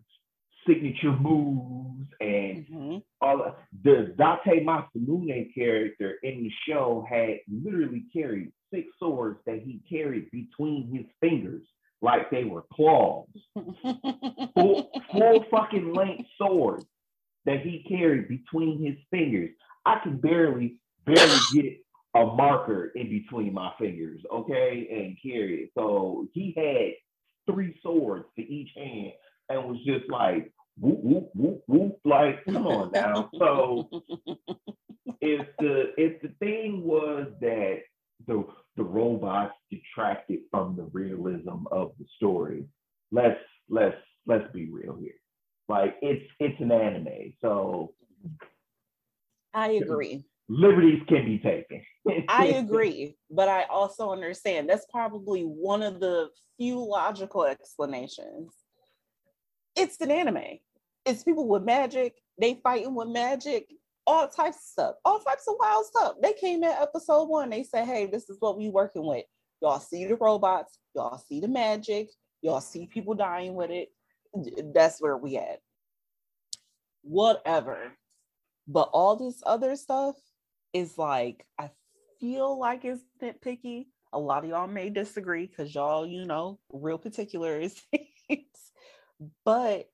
signature 0.68 1.16
moves 1.20 2.08
and 2.20 2.66
mm-hmm. 2.68 2.98
all 3.22 3.56
the 3.84 4.14
Date 4.18 4.66
Masamune 4.66 5.54
character 5.56 6.16
in 6.24 6.44
the 6.44 6.52
show 6.68 7.06
had 7.10 7.40
literally 7.52 8.06
carried 8.14 8.52
six 8.74 8.88
swords 9.00 9.40
that 9.46 9.62
he 9.64 9.82
carried 9.90 10.30
between 10.32 10.94
his 10.94 11.06
fingers 11.20 11.64
like 12.02 12.30
they 12.32 12.44
were 12.44 12.64
claws. 12.74 13.28
full, 13.56 14.92
full 15.12 15.46
fucking 15.52 15.94
length 15.94 16.30
swords 16.38 16.86
that 17.46 17.62
he 17.62 17.86
carried 17.88 18.28
between 18.28 18.84
his 18.84 18.96
fingers. 19.10 19.50
I 19.86 20.00
can 20.04 20.18
barely, 20.18 20.78
barely 21.06 21.40
get 21.54 21.78
a 22.16 22.26
marker 22.26 22.92
in 22.96 23.10
between 23.10 23.54
my 23.54 23.72
fingers, 23.80 24.22
okay, 24.32 24.88
and 24.92 25.18
carry 25.22 25.64
it. 25.64 25.70
So 25.76 26.28
he 26.34 26.54
had 26.56 27.54
three 27.54 27.80
swords 27.82 28.26
to 28.36 28.42
each 28.42 28.70
hand 28.76 29.14
and 29.54 29.70
was 29.70 29.78
just 29.86 30.10
like 30.10 30.52
whoop 30.78 31.00
whoop 31.02 31.30
whoop 31.34 31.64
whoop. 31.68 32.00
Like, 32.06 32.44
come 32.46 32.68
on 32.68 32.92
now. 32.94 33.30
So 33.38 33.90
if 35.22 35.48
the 35.60 35.94
if 35.98 36.22
the 36.22 36.30
thing 36.40 36.84
was 36.84 37.28
that 37.42 37.80
the 38.28 38.46
the 38.78 38.84
robots 38.84 39.54
detracted 39.70 40.40
from 40.50 40.76
the 40.76 40.84
realism 40.94 41.68
of 41.72 41.92
the 42.00 42.06
story, 42.18 42.66
let's 43.12 43.40
let's 43.70 43.98
let's 44.26 44.52
be 44.54 44.70
real 44.70 44.98
here. 45.00 45.14
Like 45.68 45.96
it's 46.02 46.26
it's 46.40 46.60
an 46.60 46.72
anime, 46.72 47.34
so 47.42 47.94
I 49.54 49.72
agree. 49.72 50.26
Liberties 50.50 51.02
can 51.08 51.26
be 51.26 51.40
taken. 51.40 51.82
I 52.28 52.46
agree, 52.58 53.16
but 53.30 53.48
I 53.48 53.64
also 53.64 54.12
understand 54.12 54.68
that's 54.68 54.86
probably 54.92 55.44
one 55.44 55.82
of 55.82 56.02
the 56.02 56.30
few 56.58 56.84
logical 56.84 57.46
explanations 57.46 58.54
it's 59.76 60.00
an 60.02 60.12
anime. 60.12 60.60
It's 61.06 61.24
people 61.24 61.48
with 61.48 61.64
magic. 61.64 62.16
They 62.40 62.60
fighting 62.64 62.96
with 62.96 63.10
magic. 63.10 63.68
All 64.08 64.28
types 64.28 64.58
of 64.58 64.64
stuff. 64.64 64.96
All 65.06 65.20
types 65.20 65.48
of 65.48 65.56
wild 65.60 65.86
stuff. 65.86 66.16
They 66.22 66.34
came 66.34 66.64
in 66.64 66.72
episode 66.72 67.26
one. 67.26 67.50
They 67.50 67.64
said, 67.64 67.86
"Hey, 67.86 68.06
this 68.06 68.30
is 68.30 68.38
what 68.40 68.58
we 68.58 68.70
working 68.70 69.06
with. 69.06 69.26
Y'all 69.62 69.80
see 69.80 70.06
the 70.06 70.16
robots. 70.16 70.78
Y'all 70.96 71.18
see 71.18 71.40
the 71.40 71.48
magic. 71.48 72.10
Y'all 72.42 72.62
see 72.62 72.88
people 72.88 73.14
dying 73.14 73.54
with 73.54 73.70
it. 73.70 73.90
That's 74.74 75.00
where 75.00 75.18
we 75.18 75.38
at. 75.38 75.60
Whatever. 77.04 77.94
But 78.68 78.90
all 78.94 79.16
this 79.16 79.42
other 79.46 79.76
stuff 79.76 80.16
is 80.74 80.98
like 80.98 81.46
I 81.60 81.70
feel 82.20 82.58
like 82.58 82.86
it's 82.86 83.02
nitpicky. 83.22 83.88
A 84.14 84.20
lot 84.20 84.44
of 84.44 84.50
y'all 84.50 84.68
may 84.68 84.90
disagree 84.90 85.48
because 85.48 85.74
y'all, 85.74 86.06
you 86.06 86.26
know, 86.26 86.60
real 86.72 86.98
particulars. 86.98 87.82
but 89.46 89.90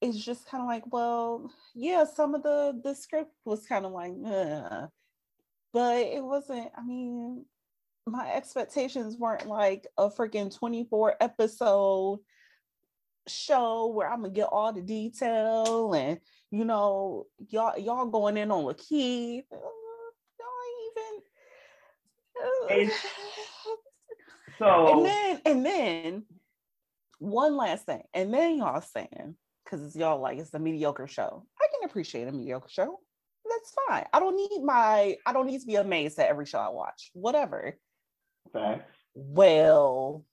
it's 0.00 0.18
just 0.18 0.46
kind 0.46 0.62
of 0.62 0.68
like, 0.68 0.84
well, 0.92 1.50
yeah, 1.74 2.04
some 2.04 2.34
of 2.34 2.42
the 2.42 2.80
the 2.82 2.94
script 2.94 3.32
was 3.44 3.66
kind 3.66 3.84
of 3.84 3.92
like, 3.92 4.12
Ugh. 4.26 4.88
but 5.72 5.98
it 5.98 6.22
wasn't. 6.22 6.70
I 6.76 6.82
mean, 6.82 7.44
my 8.06 8.32
expectations 8.32 9.16
weren't 9.16 9.46
like 9.46 9.86
a 9.98 10.08
freaking 10.08 10.54
24 10.56 11.16
episode 11.20 12.20
show 13.28 13.86
where 13.88 14.10
I'm 14.10 14.22
gonna 14.22 14.32
get 14.32 14.48
all 14.50 14.72
the 14.72 14.80
detail 14.80 15.92
and 15.94 16.18
you 16.50 16.64
know 16.64 17.26
y'all 17.48 17.78
y'all 17.78 18.06
going 18.06 18.36
in 18.36 18.50
on 18.50 18.64
LaKeith. 18.64 19.44
Uh, 19.52 19.56
y'all 20.40 20.66
even 22.72 22.88
uh, 22.88 22.94
so 24.58 24.96
and 24.96 25.06
then 25.06 25.40
and 25.44 25.66
then 25.66 26.24
one 27.20 27.56
last 27.56 27.86
thing, 27.86 28.02
and 28.12 28.34
then 28.34 28.58
y'all 28.58 28.80
saying 28.80 29.36
because 29.64 29.84
it's 29.86 29.94
y'all 29.94 30.20
like 30.20 30.38
it's 30.38 30.52
a 30.54 30.58
mediocre 30.58 31.06
show. 31.06 31.46
I 31.60 31.66
can 31.72 31.88
appreciate 31.88 32.26
a 32.26 32.32
mediocre 32.32 32.68
show. 32.68 32.98
That's 33.48 33.74
fine. 33.88 34.06
I 34.12 34.18
don't 34.20 34.36
need 34.36 34.62
my 34.64 35.16
I 35.24 35.32
don't 35.32 35.46
need 35.46 35.60
to 35.60 35.66
be 35.66 35.76
amazed 35.76 36.18
at 36.18 36.28
every 36.28 36.46
show 36.46 36.58
I 36.58 36.70
watch. 36.70 37.10
Whatever. 37.14 37.76
Facts. 38.52 38.96
Well, 39.14 40.24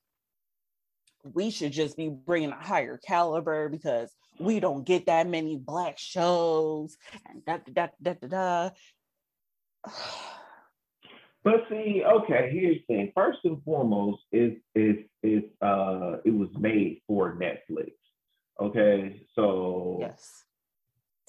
we 1.33 1.49
should 1.49 1.73
just 1.73 1.97
be 1.97 2.09
bringing 2.09 2.51
a 2.51 2.55
higher 2.55 2.97
caliber 2.97 3.69
because 3.69 4.11
we 4.39 4.59
don't 4.59 4.85
get 4.85 5.07
that 5.07 5.27
many 5.27 5.57
black 5.57 5.97
shows 5.97 6.95
and 7.27 7.43
da 7.45 7.57
da 7.71 7.87
da 8.01 8.13
da 8.13 8.27
da. 8.27 8.69
But 11.47 11.63
see, 11.69 12.03
okay, 12.05 12.49
here's 12.51 12.79
the 12.89 12.93
thing. 12.93 13.11
First 13.15 13.39
and 13.45 13.63
foremost, 13.63 14.19
is 14.33 14.51
is 14.75 14.97
is 15.23 15.43
uh 15.61 16.17
it 16.25 16.31
was 16.31 16.49
made 16.59 16.99
for 17.07 17.37
Netflix. 17.37 17.93
Okay, 18.59 19.21
so 19.33 19.95
yes, 20.01 20.43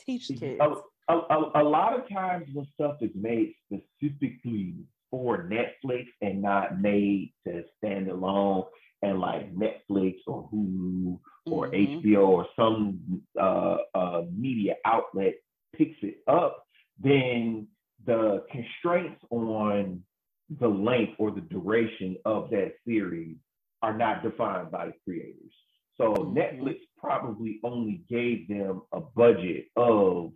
teach 0.04 0.26
kids. 0.26 0.60
A, 0.60 1.12
a, 1.12 1.16
a, 1.16 1.62
a 1.62 1.64
lot 1.64 1.96
of 1.96 2.08
times 2.08 2.48
when 2.52 2.66
stuff 2.74 2.96
is 3.00 3.12
made 3.14 3.54
specifically 3.66 4.74
for 5.08 5.44
Netflix 5.44 6.06
and 6.20 6.42
not 6.42 6.80
made 6.80 7.32
to 7.46 7.62
stand 7.76 8.08
alone 8.10 8.64
and 9.02 9.20
like 9.20 9.54
Netflix 9.54 10.16
or 10.26 10.50
Hulu 10.52 11.20
or 11.46 11.68
Mhm. 11.68 12.02
HBO 12.02 12.28
or 12.28 12.46
some 12.56 13.22
uh, 13.40 13.76
uh, 13.94 14.22
media 14.36 14.74
outlet 14.84 15.34
picks 15.76 16.02
it 16.02 16.18
up, 16.26 16.66
then 16.98 17.68
the 18.04 18.44
constraints 18.50 19.22
on 19.30 20.02
the 20.50 20.68
length 20.68 21.14
or 21.18 21.30
the 21.30 21.42
duration 21.42 22.16
of 22.24 22.50
that 22.50 22.74
series 22.86 23.36
are 23.82 23.96
not 23.96 24.22
defined 24.22 24.70
by 24.70 24.86
the 24.86 24.94
creators. 25.04 25.52
So 25.96 26.14
Mhm. 26.14 26.34
Netflix 26.34 26.80
probably 26.96 27.60
only 27.62 28.04
gave 28.08 28.48
them 28.48 28.82
a 28.92 29.00
budget 29.00 29.68
of 29.76 30.32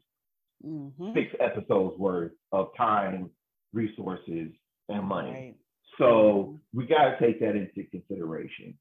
Mhm. 0.64 1.14
six 1.14 1.34
episodes 1.40 1.98
worth 1.98 2.32
of 2.52 2.74
time, 2.74 3.30
resources, 3.72 4.52
and 4.88 5.04
money. 5.06 5.30
Right. 5.30 5.56
So 5.98 6.60
we 6.72 6.86
got 6.86 7.10
to 7.10 7.18
take 7.18 7.40
that 7.40 7.56
into 7.56 7.84
consideration. 7.84 8.78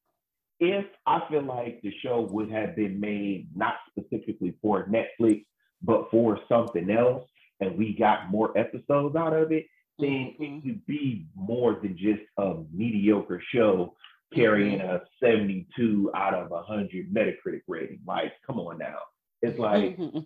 If 0.59 0.86
I 1.05 1.27
feel 1.27 1.41
like 1.41 1.82
the 1.82 1.91
show 1.91 2.21
would 2.21 2.51
have 2.51 2.75
been 2.75 2.99
made 2.99 3.55
not 3.55 3.75
specifically 3.89 4.51
for 4.61 4.86
Netflix, 4.88 5.45
but 5.82 6.11
for 6.11 6.39
something 6.47 6.89
else, 6.91 7.27
and 7.59 7.77
we 7.77 7.93
got 7.93 8.29
more 8.29 8.55
episodes 8.57 9.15
out 9.15 9.34
of 9.34 9.51
it, 9.51 9.65
then 10.02 10.36
Mhm. 10.39 10.58
it 10.58 10.64
could 10.64 10.86
be 10.86 11.28
more 11.36 11.80
than 11.82 11.97
just 11.97 12.22
a 12.38 12.64
mediocre 12.72 13.41
show 13.54 13.95
carrying 14.34 14.80
a 14.82 15.02
72 15.22 16.12
out 16.16 16.34
of 16.34 16.49
100 16.52 17.14
Metacritic 17.14 17.62
rating. 17.68 18.02
Like, 18.06 18.34
come 18.45 18.60
on 18.60 18.78
now. 18.78 18.99
It's 19.41 19.60
like, 19.60 19.97
Mhm. 19.97 20.24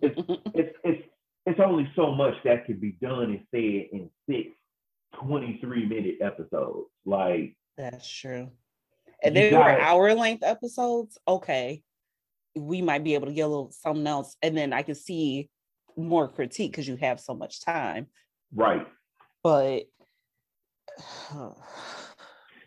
it's 0.54 0.78
it's 0.84 1.08
it's 1.46 1.60
only 1.60 1.88
so 1.94 2.12
much 2.14 2.34
that 2.44 2.66
can 2.66 2.78
be 2.80 2.92
done 3.00 3.30
and 3.30 3.46
said 3.50 3.88
in 3.92 4.10
six 4.28 4.50
23 5.14 5.86
minute 5.86 6.16
episodes. 6.20 6.90
Like 7.04 7.56
That's 7.76 8.06
true. 8.08 8.50
And 9.22 9.34
they 9.36 9.52
were 9.52 9.62
hour 9.62 10.14
length 10.14 10.42
episodes. 10.42 11.18
Okay, 11.26 11.82
we 12.54 12.82
might 12.82 13.04
be 13.04 13.14
able 13.14 13.26
to 13.28 13.32
get 13.32 13.42
a 13.42 13.48
little 13.48 13.70
something 13.70 14.06
else, 14.06 14.36
and 14.42 14.56
then 14.56 14.72
I 14.72 14.82
can 14.82 14.94
see 14.94 15.50
more 15.96 16.28
critique 16.28 16.72
because 16.72 16.86
you 16.86 16.96
have 16.96 17.20
so 17.20 17.34
much 17.34 17.60
time. 17.64 18.08
right. 18.52 18.86
But 19.46 19.84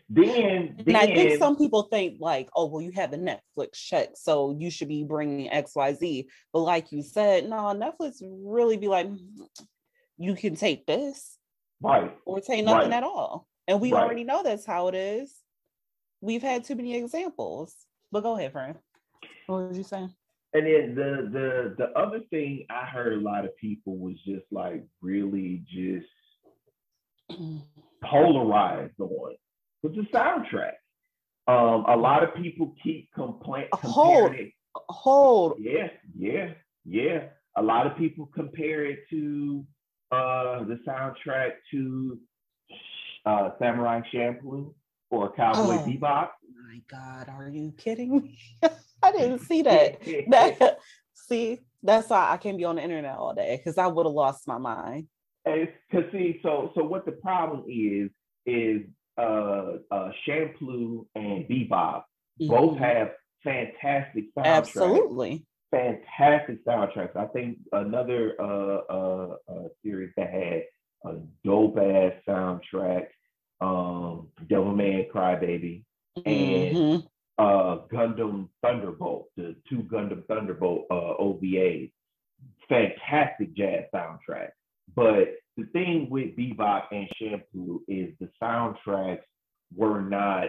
Then 0.08 0.74
and 0.86 0.96
I 0.96 1.06
think 1.06 1.38
some 1.38 1.58
people 1.58 1.82
think 1.82 2.16
like, 2.20 2.48
oh, 2.56 2.66
well, 2.66 2.80
you 2.80 2.90
have 2.92 3.10
the 3.10 3.18
Netflix 3.18 3.74
check, 3.74 4.08
so 4.14 4.56
you 4.58 4.70
should 4.70 4.88
be 4.88 5.04
bringing 5.04 5.50
X, 5.50 5.72
Y, 5.76 5.92
Z. 5.92 6.28
But 6.54 6.60
like 6.60 6.90
you 6.90 7.02
said, 7.02 7.50
no, 7.50 7.56
Netflix 7.56 8.22
really 8.22 8.78
be 8.78 8.88
like, 8.88 9.06
"Mm, 9.06 9.46
you 10.16 10.34
can 10.34 10.56
take 10.56 10.86
this 10.86 11.36
right. 11.82 12.16
or 12.24 12.40
take 12.40 12.64
nothing 12.64 12.90
Right. 12.90 12.96
at 12.96 13.02
all, 13.02 13.46
and 13.68 13.78
we 13.78 13.92
Right. 13.92 14.02
already 14.02 14.24
know 14.24 14.42
that's 14.42 14.64
how 14.64 14.88
it 14.88 14.94
is. 14.94 15.38
We've 16.22 16.42
had 16.42 16.64
too 16.64 16.76
many 16.76 16.94
examples. 16.96 17.76
But 18.10 18.22
go 18.22 18.36
ahead, 18.38 18.52
friend. 18.52 18.78
What 19.48 19.68
was 19.68 19.76
you 19.76 19.84
saying? 19.84 20.14
And 20.54 20.66
then 20.66 20.94
the 20.94 21.28
the 21.30 21.74
the 21.76 21.98
other 21.98 22.20
thing 22.30 22.64
I 22.70 22.86
heard 22.86 23.12
a 23.12 23.20
lot 23.20 23.44
of 23.44 23.54
people 23.58 23.98
was 23.98 24.16
just 24.24 24.46
like 24.50 24.82
really 25.02 25.62
just 25.68 26.06
polarized 28.02 28.94
on 28.98 29.34
was 29.82 29.92
the 29.94 30.02
soundtrack. 30.12 30.72
Um, 31.46 31.84
a 31.88 31.96
lot 31.96 32.22
of 32.22 32.34
people 32.34 32.74
keep 32.82 33.10
complain 33.14 33.66
Hold. 33.72 34.26
comparing 34.28 34.46
it 34.48 34.52
Hold. 34.74 35.56
Yeah, 35.58 35.88
yeah, 36.16 36.50
yeah. 36.84 37.24
A 37.56 37.62
lot 37.62 37.86
of 37.86 37.96
people 37.96 38.30
compare 38.32 38.84
it 38.86 39.00
to 39.10 39.66
uh, 40.12 40.64
the 40.64 40.78
soundtrack 40.86 41.52
to 41.72 42.18
uh, 43.26 43.50
Samurai 43.58 44.00
Champloo 44.12 44.74
or 45.10 45.32
Cowboy 45.32 45.76
Oh. 45.80 45.84
Bebop. 45.86 46.28
My 46.68 46.80
God, 46.88 47.28
are 47.28 47.48
you 47.48 47.72
kidding 47.76 48.16
me? 48.22 48.38
I 49.02 49.12
didn't 49.12 49.40
see 49.40 49.62
that. 49.62 50.00
that. 50.28 50.78
See, 51.14 51.58
that's 51.82 52.08
why 52.08 52.30
I 52.30 52.36
can't 52.36 52.58
be 52.58 52.64
on 52.64 52.76
the 52.76 52.82
internet 52.82 53.16
all 53.16 53.34
day 53.34 53.56
because 53.56 53.76
I 53.78 53.86
would 53.88 54.06
have 54.06 54.12
lost 54.14 54.46
my 54.46 54.58
mind. 54.58 55.08
Because 55.44 56.10
see, 56.12 56.38
so 56.42 56.70
so 56.74 56.84
what 56.84 57.04
the 57.06 57.12
problem 57.12 57.64
is 57.68 58.10
is 58.46 58.82
uh, 59.18 59.78
uh, 59.90 60.10
Champloo 60.26 61.06
and 61.14 61.46
Bebop 61.48 62.04
both 62.40 62.76
Mhm. 62.76 62.78
have 62.78 63.12
fantastic 63.42 64.34
soundtracks. 64.34 64.44
absolutely. 64.44 65.46
fantastic 65.70 66.64
soundtracks. 66.64 67.14
I 67.16 67.26
think 67.26 67.58
another 67.72 68.34
uh, 68.40 68.80
uh, 68.90 69.36
uh, 69.48 69.68
series 69.84 70.12
that 70.16 70.30
had 70.30 70.64
a 71.04 71.18
dope 71.44 71.78
ass 71.78 72.12
soundtrack, 72.26 73.06
um, 73.60 74.28
Devilman 74.46 75.08
Crybaby, 75.10 75.84
and 76.26 76.76
Mhm. 76.76 77.06
uh, 77.38 77.78
Gundam 77.88 78.48
Thunderbolt, 78.62 79.28
the 79.36 79.54
two 79.68 79.82
Gundam 79.84 80.26
Thunderbolt 80.26 80.86
uh, 80.90 81.14
OVAs. 81.18 81.92
Fantastic 82.68 83.52
jazz 83.54 83.84
soundtrack. 83.94 84.50
But 84.94 85.36
the 85.56 85.64
thing 85.72 86.08
with 86.10 86.36
Bebop 86.36 86.84
and 86.92 87.08
Champloo 87.20 87.80
is 87.88 88.14
the 88.18 88.28
soundtracks 88.42 89.22
were 89.74 90.00
not 90.00 90.48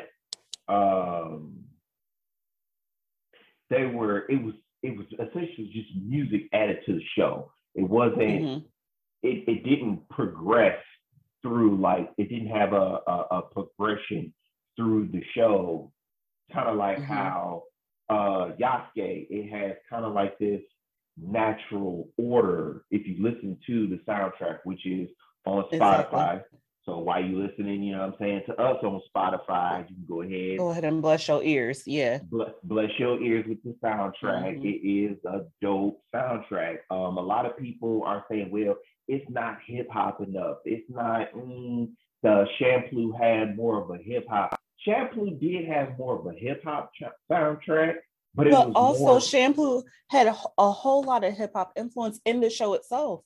um 0.68 1.64
they 3.70 3.86
were 3.86 4.26
it 4.30 4.42
was 4.42 4.54
it 4.84 4.98
was 4.98 5.06
essentially 5.14 5.70
just 5.74 5.90
music 6.04 6.44
added 6.54 6.80
to 6.86 6.94
the 6.94 7.04
show. 7.16 7.52
It 7.76 7.84
wasn't 7.84 8.20
Mhm. 8.20 8.66
it, 9.24 9.48
it 9.48 9.64
didn't 9.64 10.08
progress 10.10 10.82
through 11.42 11.78
like 11.78 12.12
it 12.18 12.30
didn't 12.30 12.48
have 12.50 12.74
a, 12.74 13.02
a, 13.08 13.28
a 13.32 13.42
progression 13.44 14.34
through 14.76 15.08
the 15.10 15.24
show, 15.36 15.92
kind 16.52 16.70
of 16.70 16.78
like 16.78 16.98
Mhm. 17.00 17.06
how 17.06 17.64
uh 18.10 18.52
Yasuke, 18.60 19.28
it 19.30 19.50
has 19.50 19.76
kind 19.90 20.06
of 20.06 20.14
like 20.14 20.38
this 20.38 20.62
natural 21.18 22.10
order 22.18 22.84
if 22.92 23.08
you 23.08 23.16
listen 23.22 23.58
to 23.68 23.88
the 23.88 23.98
soundtrack, 24.08 24.60
which 24.64 24.86
is 24.86 25.10
on 25.46 25.66
Exactly. 25.72 26.18
Spotify. 26.20 26.44
So 26.84 26.98
while 26.98 27.24
you 27.24 27.38
listening, 27.40 27.84
you 27.84 27.92
know 27.94 28.00
what 28.08 28.14
I'm 28.14 28.16
saying, 28.20 28.42
to 28.48 28.60
us 28.60 28.78
on 28.84 29.00
Spotify, 29.16 29.88
you 29.88 29.96
can 29.96 30.06
go 30.08 30.22
ahead 30.24 30.58
Go 30.58 30.70
ahead 30.72 30.84
and 30.84 31.00
bless 31.02 31.28
your 31.28 31.44
ears. 31.44 31.84
Yeah. 31.86 32.20
bless, 32.24 32.52
bless 32.64 32.90
your 32.98 33.22
ears 33.22 33.46
with 33.48 33.62
the 33.64 33.76
soundtrack. 33.84 34.58
Mhm. 34.60 34.66
It 34.66 34.88
is 34.88 35.18
a 35.26 35.46
dope 35.62 36.02
soundtrack. 36.14 36.80
Um, 36.90 37.18
a 37.18 37.22
lot 37.22 37.46
of 37.46 37.56
people 37.58 38.04
are 38.04 38.26
saying, 38.32 38.50
well, 38.52 38.76
it's 39.08 39.30
not 39.30 39.60
hip 39.66 39.90
hop 39.92 40.22
enough. 40.22 40.58
It's 40.66 40.90
not. 40.90 41.32
Mm, 41.34 41.92
the 42.24 42.48
Champloo 42.60 43.16
had 43.18 43.56
more 43.56 43.82
of 43.84 43.92
a 43.92 43.98
hip 44.02 44.26
hop. 44.28 44.56
Champloo 44.86 45.40
did 45.40 45.66
have 45.68 45.98
more 46.00 46.18
of 46.20 46.26
a 46.26 46.34
hip 46.34 46.64
hop 46.64 46.92
ch- 46.96 47.04
soundtrack, 47.32 47.96
but 48.34 48.50
But 48.50 48.72
also, 48.76 49.00
more, 49.00 49.18
Champloo 49.18 49.84
had 50.10 50.28
a, 50.28 50.36
a 50.58 50.72
whole 50.72 51.04
lot 51.04 51.24
of 51.24 51.34
hip 51.34 51.52
hop 51.54 51.74
influence 51.76 52.20
in 52.26 52.40
the 52.42 52.50
show 52.50 52.74
itself. 52.74 53.24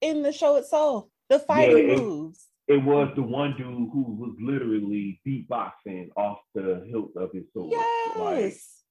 In 0.00 0.22
the 0.22 0.32
show 0.32 0.56
itself, 0.56 1.06
the 1.28 1.38
fighting 1.38 1.90
it- 1.90 1.98
moves. 1.98 2.46
it 2.66 2.82
was 2.82 3.12
the 3.16 3.22
one 3.22 3.54
dude 3.56 3.90
who 3.92 4.02
was 4.18 4.34
literally 4.40 5.20
beatboxing 5.26 6.08
off 6.16 6.38
the 6.54 6.86
hilt 6.88 7.12
of 7.16 7.30
his 7.32 7.44
sword. 7.52 7.72
Like, 8.16 8.40
Yes. 8.40 8.82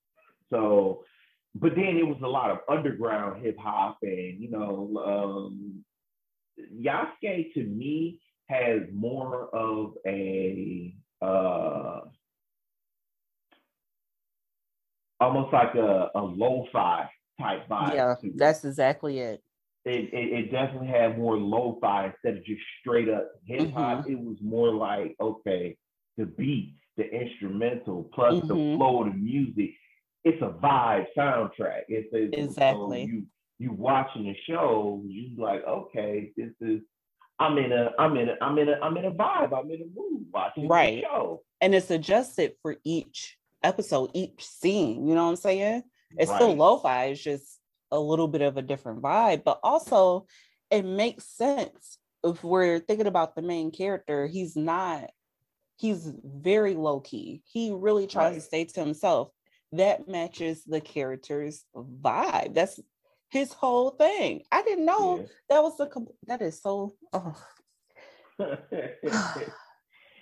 So, 0.52 1.04
but 1.56 1.76
then 1.76 1.98
it 1.98 2.08
was 2.08 2.18
a 2.24 2.28
lot 2.28 2.52
of 2.52 2.60
underground 2.70 3.44
hip 3.44 3.58
hop, 3.58 3.98
and 4.04 4.40
you 4.40 4.50
know, 4.52 5.02
um, 5.04 5.84
Yasuke 6.76 7.54
to 7.54 7.64
me 7.64 8.20
has 8.48 8.82
more 8.94 9.50
of 9.56 9.94
a 10.06 10.94
uh, 11.22 12.02
almost 15.20 15.54
like 15.54 15.76
a, 15.76 16.10
a 16.16 16.22
lo-fi 16.22 17.10
type 17.40 17.68
vibe. 17.70 17.94
Yeah, 17.94 18.16
that's 18.36 18.64
exactly 18.64 19.20
it. 19.20 19.42
It, 19.86 20.14
it, 20.14 20.34
it 20.34 20.52
definitely 20.52 20.88
had 20.88 21.18
more 21.18 21.38
lo-fi 21.38 22.08
instead 22.08 22.38
of 22.38 22.46
just 22.46 22.62
straight 22.82 23.10
up 23.10 23.32
hip 23.46 23.72
hop. 23.72 24.00
Mm-hmm. 24.00 24.12
It 24.12 24.20
was 24.20 24.38
more 24.42 24.74
like 24.74 25.16
okay, 25.20 25.78
the 26.18 26.26
beat, 26.26 26.76
the 26.98 27.06
instrumental, 27.06 28.10
plus 28.14 28.36
mm-hmm. 28.36 28.48
the 28.48 28.78
flow 28.78 29.04
of 29.04 29.14
the 29.14 29.18
music. 29.18 29.72
It's 30.26 30.42
a 30.42 30.50
vibe 30.50 31.06
soundtrack. 31.18 31.84
It's 31.88 32.14
a, 32.14 32.38
exactly 32.38 33.06
so 33.06 33.08
you 33.08 33.26
you 33.58 33.72
watching 33.72 34.24
the 34.24 34.36
show. 34.48 35.02
You 35.06 35.42
like 35.42 35.64
okay, 35.66 36.34
this 36.36 36.52
is 36.60 36.82
I'm 37.40 37.58
in 37.58 37.72
a 37.72 37.92
I'm 37.98 38.18
in 38.18 38.30
a 38.30 38.36
I'm 38.42 38.58
in 38.58 38.70
a 38.70 38.74
I'm 38.82 38.98
in 38.98 39.06
a 39.06 39.12
vibe. 39.12 39.58
I'm 39.58 39.72
in 39.72 39.82
a 39.82 40.00
mood 40.00 40.26
watching 40.34 40.68
right. 40.68 40.96
the 40.96 41.02
show. 41.02 41.42
And 41.62 41.74
it's 41.74 41.90
adjusted 41.90 42.54
for 42.62 42.76
each 42.84 43.38
episode, 43.64 44.12
each 44.14 44.46
scene. 44.46 45.08
You 45.08 45.16
know 45.16 45.24
what 45.24 45.32
I'm 45.32 45.36
saying? 45.36 45.84
It's 46.18 46.30
right. 46.30 46.38
still 46.38 46.56
lo-fi, 46.56 47.06
it's 47.06 47.22
just 47.22 47.60
a 47.92 48.00
little 48.00 48.28
bit 48.28 48.42
of 48.42 48.58
a 48.58 48.62
different 48.62 49.02
vibe, 49.02 49.44
but 49.44 49.60
also 49.64 50.26
it 50.70 50.84
makes 50.84 51.26
sense 51.26 51.98
if 52.24 52.44
we're 52.44 52.80
thinking 52.80 53.08
about 53.08 53.36
the 53.36 53.42
main 53.42 53.72
character. 53.72 54.28
He's 54.28 54.56
not, 54.56 55.10
he's 55.78 56.12
very 56.24 56.76
low-key. 56.76 57.42
He 57.46 57.72
really 57.72 58.08
tries 58.08 58.32
right. 58.32 58.36
to 58.36 58.42
stay 58.42 58.66
to 58.66 58.80
himself. 58.80 59.30
That 59.74 60.08
matches 60.08 60.64
the 60.64 60.82
character's 60.82 61.64
vibe. 61.76 62.56
That's 62.56 62.80
his 63.30 63.54
whole 63.54 63.92
thing. 63.92 64.42
I 64.52 64.64
didn't 64.64 64.86
know 64.86 65.20
yeah. 65.20 65.26
that 65.50 65.64
was 65.64 65.78
the 65.78 66.08
that 66.26 66.42
is 66.42 66.60
so 66.60 66.96
oh. 67.14 67.36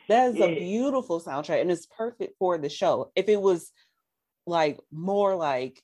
that 0.08 0.30
is 0.30 0.36
yeah. 0.38 0.45
a 0.45 0.60
beautiful 0.60 1.22
soundtrack 1.22 1.62
and 1.62 1.72
it's 1.72 1.86
perfect 1.86 2.36
for 2.39 2.58
the 2.58 2.70
show. 2.70 3.12
If 3.16 3.30
it 3.30 3.41
was 3.41 3.72
like 4.45 4.80
more 4.91 5.36
like 5.36 5.82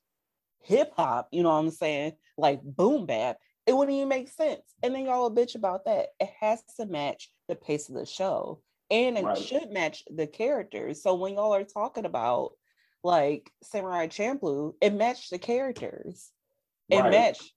hip 0.61 0.93
hop, 0.95 1.29
you 1.31 1.43
know 1.43 1.49
what 1.49 1.55
I'm 1.59 1.71
saying? 1.71 2.13
Like 2.37 2.61
boom 2.63 3.05
bap, 3.05 3.37
it 3.65 3.75
wouldn't 3.75 3.95
even 3.95 4.09
make 4.09 4.29
sense. 4.29 4.61
And 4.81 4.95
then 4.95 5.05
y'all 5.05 5.27
a 5.27 5.31
bitch 5.31 5.55
about 5.55 5.85
that. 5.85 6.07
It 6.19 6.29
has 6.39 6.63
to 6.77 6.85
match 6.85 7.29
the 7.47 7.55
pace 7.55 7.89
of 7.89 7.95
the 7.95 8.05
show. 8.05 8.61
And 8.89 9.17
it 9.17 9.23
right. 9.23 9.37
should 9.37 9.71
match 9.71 10.03
the 10.13 10.27
characters. 10.27 11.01
So 11.01 11.15
when 11.15 11.33
y'all 11.33 11.55
are 11.55 11.63
talking 11.63 12.05
about 12.05 12.51
like 13.03 13.49
Samurai 13.63 14.07
Champloo, 14.07 14.73
it 14.81 14.93
matched 14.93 15.31
the 15.31 15.39
characters 15.39 16.31
it 16.89 16.99
right. 16.99 17.11
matched 17.11 17.53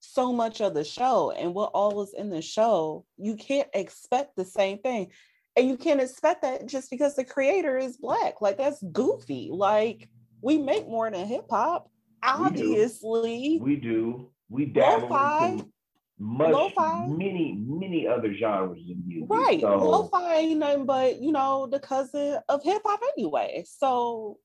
so 0.00 0.32
much 0.32 0.60
of 0.60 0.74
the 0.74 0.84
show 0.84 1.30
and 1.30 1.54
what 1.54 1.70
all 1.74 1.94
was 1.94 2.14
in 2.14 2.30
the 2.30 2.40
show 2.40 3.04
you 3.18 3.36
can't 3.36 3.68
expect 3.74 4.34
the 4.34 4.44
same 4.44 4.78
thing 4.78 5.10
and 5.60 5.68
you 5.68 5.76
can't 5.76 6.00
expect 6.00 6.42
that 6.42 6.66
just 6.66 6.90
because 6.90 7.14
the 7.14 7.24
creator 7.24 7.76
is 7.76 7.98
black 7.98 8.40
like 8.40 8.56
that's 8.56 8.82
goofy 8.92 9.50
like 9.52 10.08
we 10.40 10.56
make 10.56 10.88
more 10.88 11.10
than 11.10 11.26
hip-hop 11.26 11.90
obviously 12.22 13.58
we 13.60 13.76
do 13.76 13.76
we, 13.76 13.76
do. 13.76 14.30
we 14.48 14.64
dabble 14.64 15.08
lo-fi, 15.08 15.62
much 16.18 16.52
lo-fi. 16.52 17.06
many 17.08 17.62
many 17.66 18.06
other 18.06 18.34
genres 18.34 18.80
of 18.90 18.96
music 19.06 19.28
right 19.28 19.60
so. 19.60 19.76
lo-fi 19.76 20.36
ain't 20.36 20.58
nothing 20.58 20.86
but 20.86 21.20
you 21.20 21.30
know 21.30 21.66
the 21.66 21.78
cousin 21.78 22.38
of 22.48 22.62
hip-hop 22.62 23.00
anyway 23.16 23.62
so 23.66 24.38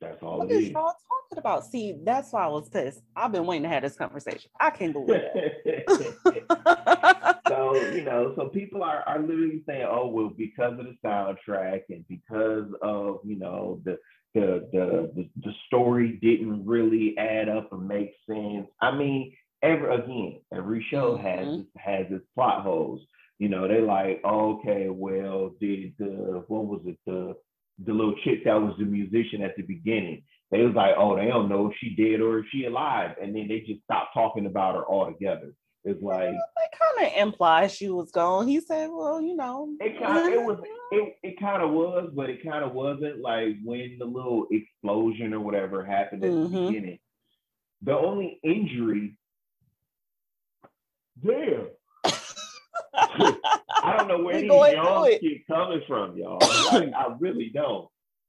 that's 0.00 0.20
all 0.22 0.38
what 0.38 0.50
is 0.50 0.68
y'all 0.68 0.92
talking 0.92 1.38
about? 1.38 1.64
See, 1.64 1.96
that's 2.04 2.30
why 2.30 2.44
I 2.44 2.48
was 2.48 2.68
pissed. 2.68 3.00
I've 3.16 3.32
been 3.32 3.46
waiting 3.46 3.62
to 3.62 3.70
have 3.70 3.82
this 3.82 3.96
conversation. 3.96 4.50
I 4.60 4.68
can't 4.68 4.92
believe 4.92 5.22
it. 5.34 6.44
so, 7.56 7.74
you 7.74 8.04
know, 8.04 8.32
so 8.36 8.48
people 8.48 8.82
are, 8.82 9.02
are 9.06 9.20
literally 9.20 9.62
saying, 9.66 9.86
oh, 9.88 10.08
well, 10.08 10.30
because 10.36 10.78
of 10.78 10.86
the 10.86 10.96
soundtrack 11.04 11.82
and 11.88 12.04
because 12.08 12.66
of, 12.82 13.20
you 13.24 13.38
know, 13.38 13.80
the 13.84 13.98
the 14.34 14.68
the 14.72 15.10
the, 15.14 15.28
the 15.42 15.52
story 15.66 16.18
didn't 16.20 16.66
really 16.66 17.16
add 17.18 17.48
up 17.48 17.72
and 17.72 17.88
make 17.88 18.12
sense. 18.28 18.66
I 18.80 18.94
mean, 18.94 19.32
every 19.62 19.94
again, 19.94 20.40
every 20.54 20.86
show 20.90 21.16
mm-hmm. 21.16 21.26
has 21.26 21.64
has 21.76 22.06
its 22.10 22.24
plot 22.34 22.62
holes. 22.62 23.00
You 23.38 23.48
know, 23.48 23.66
they're 23.66 23.82
like, 23.82 24.20
oh, 24.24 24.58
okay, 24.58 24.88
well, 24.88 25.52
did 25.60 25.94
the 25.98 26.44
what 26.48 26.66
was 26.66 26.82
it, 26.84 26.98
the 27.06 27.34
the 27.84 27.92
little 27.92 28.14
chick 28.24 28.44
that 28.44 28.54
was 28.54 28.74
the 28.78 28.84
musician 28.84 29.42
at 29.42 29.56
the 29.56 29.62
beginning. 29.62 30.22
They 30.50 30.62
was 30.62 30.74
like, 30.74 30.94
oh, 30.96 31.16
they 31.16 31.26
don't 31.26 31.48
know 31.48 31.70
if 31.70 31.76
she 31.78 31.94
dead 31.96 32.20
or 32.20 32.38
if 32.38 32.46
she 32.52 32.66
alive, 32.66 33.16
and 33.20 33.34
then 33.34 33.48
they 33.48 33.60
just 33.60 33.82
stopped 33.84 34.14
talking 34.14 34.46
about 34.46 34.76
her 34.76 34.84
altogether. 34.86 35.52
It's 35.86 36.02
like 36.02 36.30
they 36.30 37.06
kind 37.06 37.06
of 37.06 37.28
implied 37.28 37.70
she 37.70 37.88
was 37.88 38.10
gone. 38.10 38.48
He 38.48 38.60
said, 38.60 38.88
well, 38.92 39.20
you 39.22 39.36
know, 39.36 39.72
it 39.78 39.96
kind 40.02 40.18
of 40.18 40.34
it 40.34 40.42
was 40.42 40.58
it, 40.90 41.16
it 41.22 41.40
kind 41.40 41.62
of 41.62 41.70
was, 41.70 42.10
but 42.12 42.28
it 42.28 42.42
kind 42.42 42.64
of 42.64 42.72
wasn't. 42.72 43.20
Like 43.20 43.54
when 43.64 43.96
the 43.96 44.04
little 44.04 44.46
explosion 44.50 45.32
or 45.32 45.38
whatever 45.38 45.84
happened 45.84 46.24
at 46.24 46.30
mm-hmm. 46.30 46.54
the 46.54 46.66
beginning, 46.66 46.98
the 47.82 47.96
only 47.96 48.40
injury. 48.42 49.16
Damn. 51.24 51.68
I 52.94 53.96
don't 53.96 54.08
know 54.08 54.24
where 54.24 54.40
these 54.40 54.50
yawns 54.50 55.18
keep 55.20 55.46
coming 55.46 55.82
from, 55.86 56.16
y'all. 56.16 56.40
Like, 56.72 56.92
I 56.94 57.14
really 57.20 57.50
don't. 57.54 57.88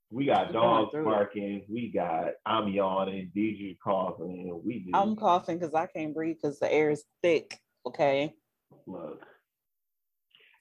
We 0.10 0.26
got 0.26 0.54
dogs 0.54 0.92
barking. 0.94 1.66
We 1.68 1.92
got 1.92 2.32
I'm 2.46 2.70
yawning. 2.70 3.32
DJ 3.36 3.78
coughing. 3.84 4.62
We 4.64 4.80
do. 4.80 4.92
I'm 4.94 5.16
coughing 5.16 5.60
because 5.60 5.74
I 5.74 5.86
can't 5.88 6.14
breathe 6.14 6.38
because 6.42 6.60
the 6.60 6.72
air 6.72 6.92
is 6.92 7.04
thick. 7.22 7.60
Okay. 7.86 8.34
Look. 8.86 9.26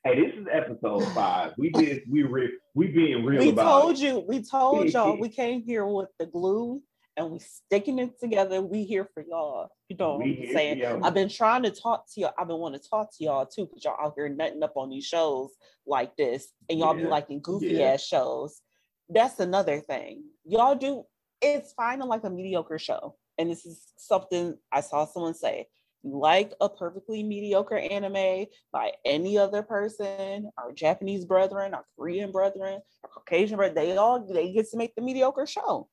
Hey, 0.05 0.21
this 0.21 0.35
is 0.35 0.47
episode 0.53 1.05
five. 1.15 1.53
We 1.59 1.71
did. 1.71 2.03
We 2.11 2.25
re, 2.25 2.51
we 2.75 2.89
being 2.89 3.25
real. 3.25 3.41
We 3.41 3.53
told 3.53 3.93
it. 3.93 3.99
you. 4.01 4.25
We 4.27 4.43
told 4.43 4.89
y'all. 4.91 5.17
We 5.17 5.29
came 5.29 5.63
here 5.63 5.87
with 5.87 6.09
the 6.19 6.27
glue 6.27 6.83
and 7.17 7.31
we 7.31 7.39
sticking 7.39 8.01
it 8.01 8.19
together. 8.19 8.61
We 8.61 8.85
here 8.85 9.09
for 9.15 9.23
y'all. 9.23 9.69
You 9.89 9.97
know 9.97 10.17
what 10.17 10.27
I'm 10.27 10.47
saying? 10.53 10.85
I've 11.05 11.15
been 11.15 11.29
trying 11.29 11.63
to 11.63 11.71
talk 11.71 12.05
to 12.15 12.21
y'all. 12.21 12.35
I've 12.37 12.49
been 12.49 12.59
wanting 12.59 12.81
to 12.81 12.89
talk 12.89 13.11
to 13.17 13.25
y'all 13.25 13.47
too, 13.47 13.67
because 13.67 13.85
y'all 13.85 14.05
out 14.05 14.15
here 14.17 14.29
nutting 14.29 14.63
up 14.63 14.73
on 14.77 14.91
these 14.91 15.07
shows 15.07 15.51
like 15.87 16.17
this, 16.17 16.53
and 16.69 16.81
y'all 16.81 16.97
yeah. 16.97 17.05
be 17.05 17.09
liking 17.09 17.41
goofy 17.41 17.69
yeah. 17.69 17.93
ass 17.93 18.05
shows. 18.05 18.61
That's 19.09 19.39
another 19.41 19.81
thing. 19.81 20.25
Y'all 20.45 20.75
do 20.75 21.05
it's 21.43 21.73
fine 21.73 21.99
to 21.99 22.05
like 22.05 22.25
a 22.25 22.31
mediocre 22.31 22.79
show. 22.79 23.17
And 23.39 23.51
this 23.51 23.67
is 23.67 23.93
something 23.97 24.57
I 24.73 24.81
saw 24.81 25.05
someone 25.05 25.35
say. 25.35 25.67
You 26.03 26.19
like 26.19 26.53
a 26.61 26.69
perfectly 26.69 27.23
mediocre 27.23 27.79
anime 27.79 28.47
by 28.73 28.93
any 29.05 29.39
other 29.39 29.63
person, 29.63 30.51
our 30.57 30.73
Japanese 30.73 31.25
brethren, 31.25 31.75
our 31.75 31.85
Korean 31.99 32.31
brethren, 32.31 32.81
our 33.03 33.11
Caucasian 33.11 33.57
brethren, 33.57 33.75
they 33.75 33.97
all 33.97 34.25
they 34.25 34.53
get 34.53 34.71
to 34.71 34.77
make 34.77 34.95
the 34.95 35.03
mediocre 35.03 35.47
show. 35.47 35.89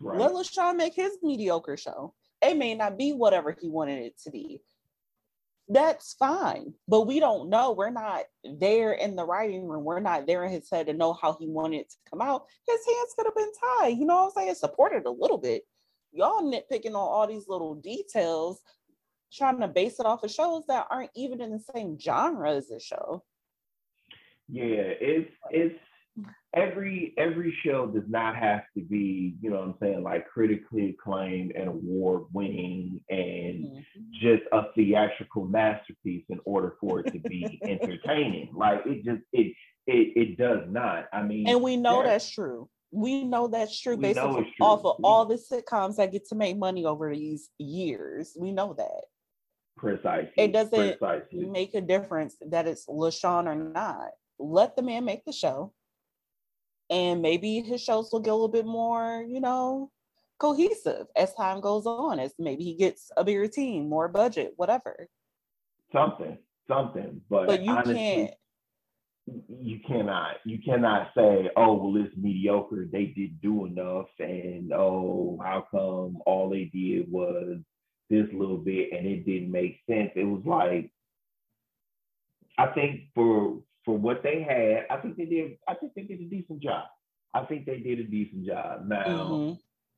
Right. 0.00 0.18
Let 0.18 0.32
LeSean 0.32 0.76
make 0.76 0.94
his 0.94 1.18
mediocre 1.22 1.76
show. 1.76 2.14
It 2.40 2.56
may 2.56 2.74
not 2.74 2.96
be 2.96 3.12
whatever 3.12 3.54
he 3.60 3.68
wanted 3.68 4.02
it 4.02 4.18
to 4.24 4.30
be. 4.30 4.62
That's 5.72 6.14
fine. 6.14 6.74
But 6.88 7.02
we 7.02 7.20
don't 7.20 7.48
know. 7.48 7.70
We're 7.70 7.90
not 7.90 8.24
there 8.58 8.92
in 8.92 9.14
the 9.14 9.24
writing 9.24 9.68
room. 9.68 9.84
We're 9.84 10.00
not 10.00 10.26
there 10.26 10.44
in 10.44 10.50
his 10.50 10.68
head 10.68 10.88
to 10.88 10.92
know 10.92 11.12
how 11.12 11.36
he 11.38 11.46
wanted 11.46 11.82
it 11.82 11.90
to 11.90 11.96
come 12.10 12.20
out. 12.20 12.46
His 12.66 12.80
hands 12.84 13.14
could 13.16 13.26
have 13.26 13.36
been 13.36 13.52
tied. 13.78 13.96
You 13.96 14.04
know 14.04 14.16
what 14.16 14.32
I'm 14.36 14.42
saying? 14.42 14.54
Supported 14.56 15.06
a 15.06 15.10
little 15.10 15.38
bit. 15.38 15.62
Y'all 16.12 16.42
nitpicking 16.42 16.88
on 16.88 16.96
all 16.96 17.28
these 17.28 17.46
little 17.46 17.76
details, 17.76 18.60
trying 19.32 19.60
to 19.60 19.68
base 19.68 20.00
it 20.00 20.06
off 20.06 20.24
of 20.24 20.32
shows 20.32 20.64
that 20.66 20.88
aren't 20.90 21.12
even 21.14 21.40
in 21.40 21.52
the 21.52 21.64
same 21.72 21.96
genre 22.00 22.50
as 22.50 22.66
the 22.66 22.80
show. 22.80 23.22
Yeah, 24.48 24.82
it's 25.00 25.30
it's 25.50 25.78
every 26.54 27.14
every 27.16 27.56
show 27.64 27.86
does 27.86 28.08
not 28.08 28.36
have 28.36 28.62
to 28.76 28.82
be, 28.82 29.36
you 29.40 29.50
know 29.50 29.56
what 29.56 29.68
I'm 29.68 29.74
saying, 29.80 30.02
like 30.02 30.28
critically 30.28 30.90
acclaimed 30.90 31.52
and 31.56 31.68
award 31.68 32.24
winning 32.32 33.00
and 33.08 33.64
mm-hmm. 33.64 34.00
just 34.20 34.42
a 34.52 34.64
theatrical 34.74 35.44
masterpiece 35.44 36.24
in 36.28 36.40
order 36.44 36.74
for 36.80 37.00
it 37.00 37.12
to 37.12 37.18
be 37.20 37.60
entertaining. 37.64 38.52
Like 38.54 38.82
it 38.86 39.04
just 39.04 39.22
it 39.32 39.54
it 39.86 40.12
it 40.16 40.38
does 40.38 40.64
not. 40.68 41.06
I 41.12 41.22
mean 41.22 41.48
And 41.48 41.62
we 41.62 41.76
know 41.76 42.02
that's 42.02 42.28
true. 42.28 42.68
We 42.92 43.22
know 43.22 43.46
that's 43.46 43.78
true 43.80 43.96
based 43.96 44.18
off, 44.18 44.34
true. 44.34 44.46
off 44.60 44.84
of 44.84 45.04
all 45.04 45.24
the 45.24 45.36
sitcoms 45.36 45.96
that 45.96 46.10
get 46.10 46.26
to 46.28 46.34
make 46.34 46.58
money 46.58 46.84
over 46.84 47.14
these 47.14 47.48
years. 47.58 48.36
We 48.36 48.50
know 48.50 48.74
that. 48.74 49.04
Precisely. 49.76 50.32
It 50.36 50.52
doesn't 50.52 50.98
Precisely. 50.98 51.46
make 51.46 51.74
a 51.74 51.80
difference 51.80 52.36
that 52.48 52.66
it's 52.66 52.86
LeSean 52.86 53.46
or 53.46 53.54
not. 53.54 54.10
Let 54.40 54.74
the 54.74 54.82
man 54.82 55.04
make 55.04 55.24
the 55.24 55.32
show 55.32 55.72
and 56.90 57.22
maybe 57.22 57.60
his 57.60 57.80
shows 57.80 58.10
will 58.12 58.20
get 58.20 58.30
a 58.30 58.34
little 58.34 58.48
bit 58.48 58.66
more, 58.66 59.24
you 59.26 59.40
know, 59.40 59.90
cohesive 60.38 61.06
as 61.16 61.32
time 61.34 61.60
goes 61.60 61.86
on, 61.86 62.18
as 62.18 62.34
maybe 62.38 62.64
he 62.64 62.74
gets 62.74 63.10
a 63.16 63.24
bigger 63.24 63.46
team, 63.46 63.88
more 63.88 64.08
budget, 64.08 64.52
whatever. 64.56 65.08
Something, 65.92 66.36
something. 66.68 67.20
But, 67.30 67.46
but 67.46 67.62
you 67.62 67.70
honestly, 67.70 67.94
can't 67.94 68.34
you 69.62 69.78
cannot 69.86 70.36
you 70.44 70.58
cannot 70.64 71.10
say 71.16 71.50
oh 71.56 71.74
well 71.74 72.02
it's 72.02 72.16
mediocre 72.16 72.88
they 72.90 73.06
did 73.06 73.40
do 73.40 73.66
enough 73.66 74.08
and 74.18 74.72
oh 74.72 75.38
how 75.42 75.64
come 75.70 76.18
all 76.26 76.48
they 76.48 76.64
did 76.64 77.10
was 77.10 77.58
this 78.08 78.26
little 78.32 78.56
bit 78.56 78.92
and 78.92 79.06
it 79.06 79.24
didn't 79.24 79.50
make 79.50 79.78
sense 79.88 80.10
it 80.16 80.24
was 80.24 80.42
like 80.44 80.90
i 82.58 82.66
think 82.68 83.02
for 83.14 83.60
for 83.84 83.96
what 83.96 84.22
they 84.22 84.42
had, 84.42 84.86
I 84.90 85.00
think 85.00 85.16
they 85.16 85.24
did. 85.24 85.52
I 85.68 85.74
think 85.74 85.94
they 85.94 86.02
did 86.02 86.20
a 86.20 86.24
decent 86.24 86.62
job. 86.62 86.84
I 87.34 87.44
think 87.44 87.66
they 87.66 87.78
did 87.78 88.00
a 88.00 88.04
decent 88.04 88.46
job. 88.46 88.86
Now, 88.86 89.04
mm-hmm. 89.04 89.52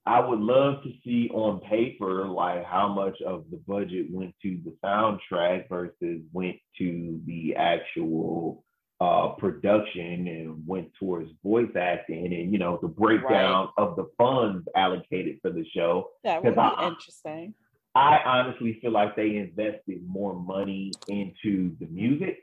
I 0.05 0.21
would 0.21 0.41
love 0.41 0.83
to 0.83 0.91
see 1.05 1.31
on 1.33 1.61
paper 1.61 2.27
like 2.27 2.65
how 2.65 2.89
much 2.89 3.21
of 3.23 3.45
the 3.51 3.61
budget 3.69 4.07
went 4.11 4.35
to 4.43 4.59
the 4.65 4.75
soundtrack 4.85 5.69
versus 5.69 6.23
went 6.33 6.57
to 6.79 7.21
the 7.27 7.55
actual 7.57 8.65
uh, 9.01 9.29
production 9.39 10.29
and 10.29 10.67
went 10.67 10.89
towards 10.99 11.31
voice 11.43 11.71
acting 11.77 12.27
and 12.27 12.53
you 12.53 12.59
know 12.59 12.79
the 12.83 12.89
breakdown 12.89 13.69
right. 13.77 13.85
of 13.85 13.97
the 13.97 14.09
funds 14.17 14.67
allocated 14.77 15.39
for 15.41 15.51
the 15.51 15.65
show. 15.75 16.09
That 16.25 16.43
would 16.45 16.55
be 16.55 16.61
I, 16.61 16.89
interesting. 16.89 17.55
I 17.95 18.21
honestly 18.25 18.79
feel 18.81 18.93
like 18.93 19.17
they 19.17 19.37
invested 19.37 20.03
more 20.07 20.35
money 20.35 20.93
into 21.09 21.77
the 21.79 21.87
music, 21.91 22.39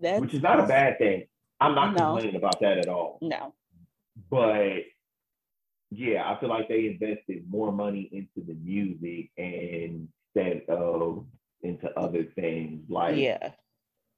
That's 0.00 0.20
which 0.20 0.34
is 0.34 0.42
not 0.42 0.60
a 0.60 0.66
bad 0.66 0.98
thing. 0.98 1.24
I'm 1.60 1.74
not 1.74 1.96
no. 1.96 2.12
complaining 2.14 2.36
about 2.36 2.60
that 2.60 2.78
at 2.78 2.88
all. 2.88 3.18
No. 3.22 3.54
But 4.30 4.84
yeah, 5.90 6.30
I 6.30 6.38
feel 6.40 6.48
like 6.48 6.68
they 6.68 6.86
invested 6.86 7.44
more 7.48 7.72
money 7.72 8.08
into 8.12 8.46
the 8.46 8.54
music 8.54 9.30
instead 9.36 10.62
of 10.68 11.24
into 11.62 11.90
other 11.98 12.24
things 12.34 12.82
like 12.88 13.16
yeah, 13.16 13.52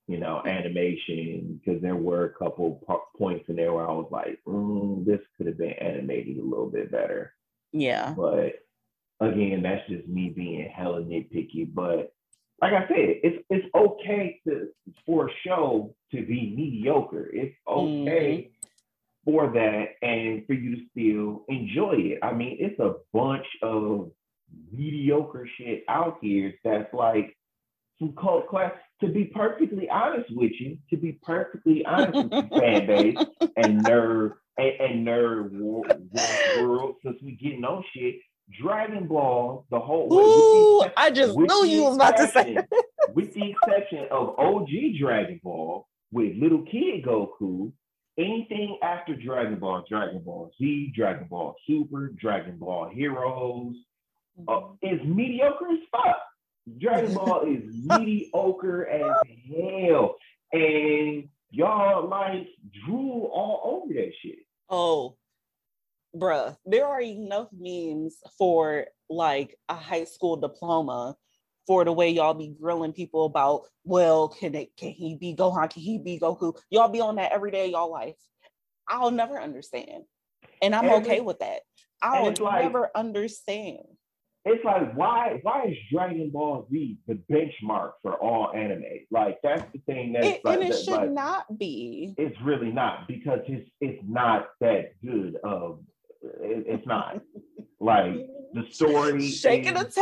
you 0.07 0.19
know, 0.19 0.43
animation. 0.47 1.61
Because 1.65 1.81
there 1.83 1.97
were 1.97 2.25
a 2.25 2.35
couple 2.35 2.83
points 3.17 3.45
in 3.49 3.57
there 3.57 3.73
where 3.73 3.89
I 3.89 3.93
was 3.93 4.09
like, 4.11 4.39
mm, 4.47 5.05
this 5.05 5.21
could 5.37 5.47
have 5.47 5.59
been 5.59 5.73
animated 5.73 6.39
a 6.39 6.43
little 6.43 6.71
bit 6.71 6.91
better. 6.91 7.35
Yeah, 7.73 8.15
but 8.17 8.55
again, 9.21 9.63
that's 9.63 9.87
just 9.89 10.09
me 10.09 10.31
being 10.31 10.69
hella 10.69 11.03
nitpicky. 11.03 11.73
But 11.73 12.13
like 12.61 12.73
I 12.73 12.89
said, 12.89 13.21
it's 13.23 13.45
it's 13.51 13.67
okay 13.75 14.41
to 14.47 14.69
for 15.07 15.29
a 15.29 15.33
show 15.47 15.95
to 16.13 16.27
be 16.27 16.55
mediocre. 16.57 17.31
It's 17.33 17.55
okay 17.67 18.51
mm-hmm 18.51 18.59
for 19.29 19.51
that 19.53 19.85
and 20.01 20.47
for 20.47 20.55
you 20.55 20.77
to 20.77 20.83
still 20.91 21.45
enjoy 21.49 21.93
it. 21.97 22.19
I 22.23 22.33
mean, 22.33 22.57
it's 22.61 22.81
a 22.81 22.95
bunch 23.13 23.45
of 23.63 24.11
mediocre 24.73 25.47
shit 25.59 25.85
out 25.87 26.17
here 26.23 26.55
that's 26.65 26.93
like 26.95 27.37
some 27.99 28.15
cult 28.19 28.49
class. 28.49 28.73
To 29.03 29.09
be 29.09 29.27
perfectly 29.27 29.89
honest 29.91 30.31
with 30.31 30.53
you, 30.59 30.79
to 30.91 30.97
be 30.97 31.13
perfectly 31.23 31.85
honest 31.85 32.31
with 32.31 32.33
you, 32.33 32.59
fan 32.59 32.87
base 32.87 33.17
and 33.57 33.85
nerd 33.85 34.33
and, 34.57 34.73
and 34.81 35.07
nerd 35.07 35.53
world, 35.53 35.93
world, 36.59 36.95
since 37.05 37.17
we 37.23 37.33
getting 37.33 37.65
on 37.65 37.85
shit, 37.95 38.17
Dragon 38.51 39.07
Ball, 39.07 39.67
the 39.71 39.79
whole 39.79 40.13
Ooh. 40.13 40.91
I 40.97 41.11
just 41.11 41.37
knew 41.37 41.65
you 41.67 41.85
was 41.85 41.97
about 41.97 42.17
to 42.17 42.29
say. 42.29 42.57
with 43.15 43.35
the 43.35 43.51
exception 43.51 44.07
of 44.11 44.39
OG 44.39 44.69
Dragon 44.99 45.41
Ball 45.43 45.87
with 46.13 46.37
little 46.37 46.63
kid 46.63 47.05
Goku, 47.05 47.73
anything 48.19 48.79
after 48.83 49.15
Dragon 49.15 49.59
Ball, 49.59 49.85
Dragon 49.89 50.21
Ball 50.21 50.51
Z, 50.59 50.93
Dragon 50.95 51.27
Ball 51.29 51.55
Super, 51.67 52.09
Dragon 52.19 52.57
Ball 52.59 52.89
Heroes 52.89 53.75
uh, 54.47 54.53
mm-hmm. 54.53 54.95
is 54.95 55.01
mediocre 55.05 55.69
as 55.73 55.79
fuck. 55.91 56.19
Dragon 56.81 57.15
Ball 57.15 57.43
is 57.47 57.63
mediocre 57.85 58.87
as 58.87 59.17
hell. 59.49 60.17
And 60.53 61.29
y'all 61.51 62.09
like 62.09 62.49
drool 62.85 63.31
all 63.33 63.83
over 63.83 63.95
that 63.95 64.13
shit. 64.23 64.39
Oh, 64.71 65.17
bruh, 66.19 66.57
there 66.65 66.87
are 66.87 67.01
enough 67.01 67.49
memes 67.53 68.17
for 68.37 68.87
like 69.09 69.57
a 69.69 69.75
high 69.75 70.05
school 70.05 70.37
diploma 70.37 71.17
for 71.67 71.85
the 71.85 71.93
way 71.93 72.09
y'all 72.09 72.35
be 72.35 72.55
grilling 72.61 72.93
people 72.93 73.27
about, 73.27 73.63
well, 73.85 74.29
can 74.29 74.55
it 74.55 74.71
can 74.77 74.91
he 74.91 75.17
be 75.17 75.37
Gohan? 75.37 75.71
Can 75.71 75.83
he 75.83 75.99
be 75.99 76.19
Goku? 76.19 76.59
Y'all 76.71 76.89
be 76.89 77.01
on 77.01 77.17
that 77.17 77.33
every 77.33 77.51
day 77.51 77.67
of 77.67 77.71
y'all 77.73 77.93
life. 77.93 78.17
I'll 78.89 79.11
never 79.11 79.41
understand. 79.41 80.05
And 80.63 80.75
I'm 80.75 80.87
and 80.87 81.05
okay 81.05 81.21
with 81.21 81.41
that. 81.41 81.61
I'll 82.03 82.33
never 82.33 82.81
like, 82.81 82.91
understand. 82.95 83.85
It's 84.45 84.65
like 84.65 84.97
why 84.97 85.41
why 85.43 85.67
is 85.67 85.77
Dragon 85.93 86.31
Ball 86.31 86.67
Z 86.73 86.99
the 87.07 87.19
benchmark 87.31 87.93
for 88.03 88.15
all 88.15 88.51
anime? 88.55 88.83
Like 89.11 89.39
that's 89.43 89.71
the 89.73 89.81
thing 89.81 90.15
that 90.15 90.25
it, 90.25 90.45
like, 90.45 90.61
and 90.61 90.69
it 90.69 90.73
that, 90.73 90.85
should 90.85 90.93
like, 90.93 91.11
not 91.11 91.59
be. 91.59 92.15
It's 92.17 92.41
really 92.43 92.73
not 92.73 93.07
because 93.09 93.41
it's 93.47 93.69
it's 93.83 94.03
not 94.09 94.49
that 94.61 94.93
good 95.05 95.37
of 95.45 95.81
it, 96.49 96.65
it's 96.67 96.87
not. 96.87 97.23
like 97.81 98.15
the 98.55 98.65
story 98.71 99.31
shaking 99.31 99.77
is, 99.77 99.95
the 99.95 100.01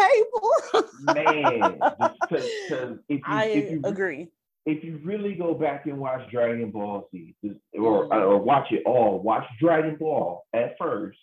table. 0.72 0.84
man, 1.14 1.78
because 2.20 2.98
if 3.08 3.18
you, 3.18 3.20
I 3.24 3.44
if 3.46 3.70
you, 3.70 3.80
agree. 3.84 4.28
If 4.64 4.82
you 4.82 5.00
really 5.04 5.34
go 5.34 5.54
back 5.54 5.86
and 5.86 5.98
watch 5.98 6.28
Dragon 6.30 6.70
Ball 6.70 7.08
Z, 7.12 7.34
or, 7.74 8.08
mm. 8.08 8.12
or 8.12 8.38
watch 8.38 8.72
it 8.72 8.82
all, 8.84 9.20
watch 9.20 9.44
Dragon 9.60 9.96
Ball 9.96 10.44
at 10.52 10.76
first, 10.78 11.18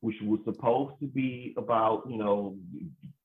which 0.00 0.16
was 0.22 0.40
supposed 0.44 0.94
to 1.00 1.06
be 1.06 1.54
about 1.56 2.04
you 2.08 2.18
know 2.18 2.56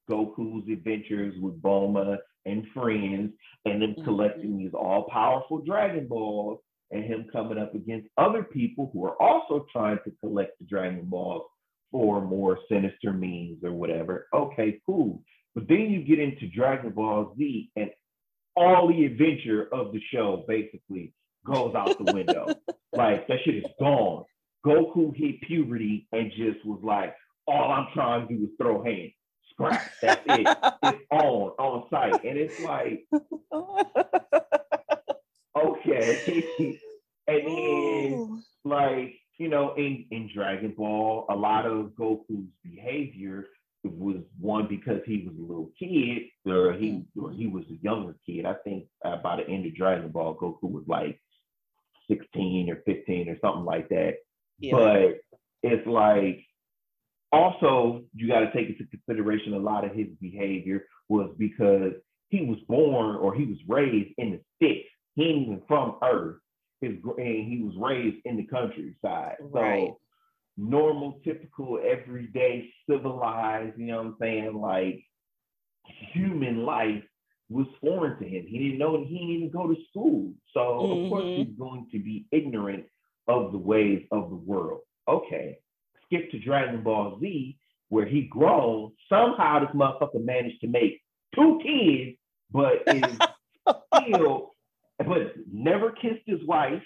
Goku's 0.09 0.67
adventures 0.69 1.35
with 1.39 1.61
Bulma 1.61 2.17
and 2.45 2.65
friends, 2.73 3.33
and 3.65 3.81
them 3.81 3.91
mm-hmm. 3.91 4.03
collecting 4.03 4.57
these 4.57 4.73
all 4.73 5.07
powerful 5.09 5.59
Dragon 5.59 6.07
Balls, 6.07 6.59
and 6.91 7.03
him 7.03 7.27
coming 7.31 7.57
up 7.57 7.75
against 7.75 8.07
other 8.17 8.43
people 8.43 8.89
who 8.93 9.05
are 9.05 9.21
also 9.21 9.65
trying 9.71 9.99
to 10.05 10.11
collect 10.19 10.57
the 10.59 10.65
Dragon 10.65 11.05
Balls 11.05 11.43
for 11.91 12.21
more 12.21 12.59
sinister 12.69 13.13
means 13.13 13.63
or 13.63 13.71
whatever. 13.71 14.27
Okay, 14.33 14.79
cool. 14.85 15.21
But 15.55 15.67
then 15.67 15.89
you 15.89 16.03
get 16.03 16.19
into 16.19 16.47
Dragon 16.47 16.91
Ball 16.91 17.33
Z 17.37 17.71
and 17.75 17.89
all 18.55 18.87
the 18.87 19.05
adventure 19.05 19.67
of 19.71 19.91
the 19.93 20.01
show 20.11 20.43
basically 20.47 21.13
goes 21.45 21.73
out 21.75 21.97
the 22.03 22.13
window. 22.13 22.47
like 22.93 23.27
that 23.27 23.37
shit 23.43 23.55
is 23.55 23.63
gone. 23.79 24.25
Goku 24.65 25.15
hit 25.15 25.41
puberty 25.41 26.07
and 26.11 26.31
just 26.31 26.65
was 26.65 26.81
like, 26.83 27.15
all 27.47 27.71
I'm 27.71 27.87
trying 27.93 28.27
to 28.27 28.35
do 28.35 28.43
is 28.43 28.49
throw 28.61 28.83
hands. 28.83 29.13
Scrap. 29.51 29.81
That's 30.01 30.21
it. 30.27 30.47
it's 30.83 31.05
on, 31.11 31.51
on 31.57 31.89
site. 31.89 32.23
And 32.23 32.37
it's 32.37 32.59
like, 32.61 33.05
okay. 35.57 36.43
and 37.27 37.47
then 37.47 38.43
like 38.65 39.15
you 39.39 39.47
know, 39.47 39.73
in, 39.75 40.05
in 40.11 40.29
Dragon 40.35 40.73
Ball, 40.77 41.25
a 41.29 41.35
lot 41.35 41.65
of 41.65 41.91
Goku's 41.97 42.49
behavior 42.61 43.45
was 43.85 44.17
one 44.37 44.67
because 44.67 44.99
he 45.05 45.25
was 45.25 45.33
a 45.37 45.41
little 45.41 45.71
kid, 45.79 46.23
or 46.45 46.73
he 46.73 47.05
or 47.19 47.31
he 47.31 47.47
was 47.47 47.63
a 47.69 47.81
younger 47.81 48.15
kid. 48.25 48.45
I 48.45 48.55
think 48.65 48.85
uh, 49.05 49.17
by 49.23 49.37
the 49.37 49.47
end 49.47 49.65
of 49.65 49.75
Dragon 49.75 50.09
Ball, 50.09 50.35
Goku 50.35 50.69
was 50.69 50.83
like 50.87 51.19
16 52.11 52.69
or 52.69 52.81
15 52.85 53.29
or 53.29 53.37
something 53.41 53.63
like 53.63 53.87
that. 53.89 54.15
Yeah. 54.59 54.73
But 54.73 55.19
it's 55.63 55.87
like 55.87 56.43
also 57.31 58.03
you 58.13 58.27
got 58.27 58.41
to 58.41 58.51
take 58.51 58.67
into 58.67 58.85
consideration 58.87 59.53
a 59.53 59.59
lot 59.59 59.85
of 59.85 59.93
his 59.95 60.07
behavior 60.19 60.85
was 61.07 61.33
because 61.37 61.93
he 62.27 62.45
was 62.45 62.59
born 62.67 63.15
or 63.15 63.33
he 63.33 63.45
was 63.45 63.57
raised 63.67 64.13
in 64.17 64.31
the 64.31 64.41
sticks. 64.57 64.89
He 65.19 65.25
ain't 65.25 65.47
even 65.47 65.61
from 65.67 65.95
Earth 66.01 66.37
his 66.81 66.93
and 67.17 67.51
he 67.51 67.61
was 67.61 67.75
raised 67.77 68.17
in 68.25 68.37
the 68.37 68.45
countryside. 68.45 69.35
Right. 69.41 69.89
So 69.89 69.99
normal, 70.57 71.19
typical, 71.23 71.79
everyday, 71.83 72.71
civilized, 72.89 73.77
you 73.77 73.87
know 73.87 73.97
what 73.97 74.05
I'm 74.05 74.15
saying, 74.21 74.53
like 74.55 75.03
human 76.13 76.65
life 76.65 77.03
was 77.49 77.67
foreign 77.81 78.19
to 78.19 78.25
him. 78.25 78.45
He 78.47 78.59
didn't 78.59 78.77
know 78.77 79.03
he 79.03 79.17
didn't 79.17 79.29
even 79.29 79.49
go 79.49 79.67
to 79.67 79.75
school. 79.89 80.31
So 80.53 80.59
mm-hmm. 80.59 81.05
of 81.05 81.09
course 81.09 81.23
mm-hmm. 81.23 81.49
he's 81.49 81.57
going 81.57 81.87
to 81.91 81.99
be 81.99 82.25
ignorant 82.31 82.85
of 83.27 83.51
the 83.51 83.57
ways 83.57 84.05
of 84.11 84.29
the 84.29 84.35
world. 84.35 84.81
Okay. 85.07 85.57
Skip 86.05 86.31
to 86.31 86.39
Dragon 86.39 86.83
Ball 86.83 87.19
Z, 87.19 87.57
where 87.89 88.05
he 88.05 88.23
grown. 88.23 88.91
Somehow 89.09 89.59
this 89.59 89.75
motherfucker 89.75 90.23
managed 90.23 90.61
to 90.61 90.67
make 90.67 91.01
two 91.35 91.59
kids, 91.63 92.17
but 92.51 92.83
is 92.87 93.17
still 94.03 94.48
but 95.05 95.33
never 95.51 95.91
kissed 95.91 96.23
his 96.25 96.43
wife 96.45 96.83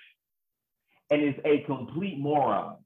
and 1.09 1.22
is 1.22 1.36
a 1.45 1.59
complete 1.66 2.20
moron. 2.20 2.78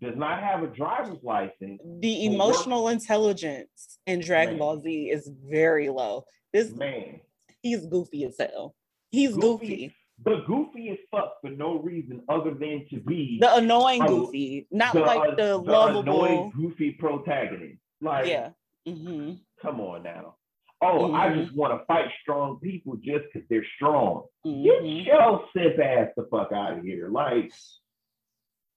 Does 0.00 0.16
not 0.16 0.42
have 0.42 0.62
a 0.62 0.68
driver's 0.68 1.22
license. 1.22 1.80
The 2.00 2.24
emotional 2.24 2.84
work- 2.84 2.94
intelligence 2.94 3.98
in 4.06 4.20
Dragon 4.20 4.54
man. 4.54 4.58
Ball 4.58 4.80
Z 4.80 5.10
is 5.10 5.30
very 5.46 5.90
low. 5.90 6.24
This 6.54 6.72
man, 6.72 7.20
he's 7.62 7.84
goofy 7.84 8.24
as 8.24 8.36
hell. 8.38 8.74
He's 9.10 9.34
goofy. 9.34 9.66
goofy. 9.66 9.94
But 10.22 10.46
goofy 10.46 10.88
is 10.88 10.98
fuck 11.10 11.34
for 11.42 11.50
no 11.50 11.78
reason 11.78 12.22
other 12.28 12.52
than 12.52 12.86
to 12.90 13.00
be 13.00 13.38
the 13.40 13.56
annoying 13.56 14.04
goofy, 14.06 14.66
not 14.70 14.94
the, 14.94 15.00
like 15.00 15.36
the, 15.36 15.44
the 15.44 15.56
lovable 15.56 16.24
annoying 16.24 16.52
goofy 16.56 16.92
protagonist. 16.92 17.78
Like, 18.02 18.26
yeah, 18.26 18.50
mm-hmm. 18.86 19.34
come 19.62 19.80
on 19.80 20.02
now 20.02 20.36
oh, 20.82 21.08
mm-hmm. 21.08 21.14
I 21.14 21.34
just 21.34 21.54
want 21.54 21.78
to 21.78 21.84
fight 21.86 22.10
strong 22.22 22.58
people 22.62 22.96
just 22.96 23.24
because 23.32 23.46
they're 23.48 23.66
strong. 23.76 24.24
Mm-hmm. 24.46 24.64
Get 24.64 25.06
your 25.06 25.44
simp 25.56 25.78
ass 25.78 26.08
the 26.16 26.26
fuck 26.30 26.52
out 26.52 26.78
of 26.78 26.84
here. 26.84 27.08
Like, 27.08 27.52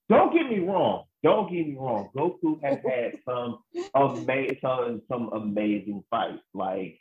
don't 0.10 0.34
get 0.34 0.50
me 0.50 0.60
wrong. 0.60 1.06
Don't 1.24 1.50
get 1.50 1.68
me 1.68 1.76
wrong. 1.78 2.10
Goku 2.16 2.62
has 2.64 2.80
had 2.88 3.14
some 3.26 3.60
amazing, 3.96 4.58
some, 4.62 5.02
some 5.10 5.30
amazing 5.34 6.04
fights. 6.10 6.44
Like, 6.54 7.00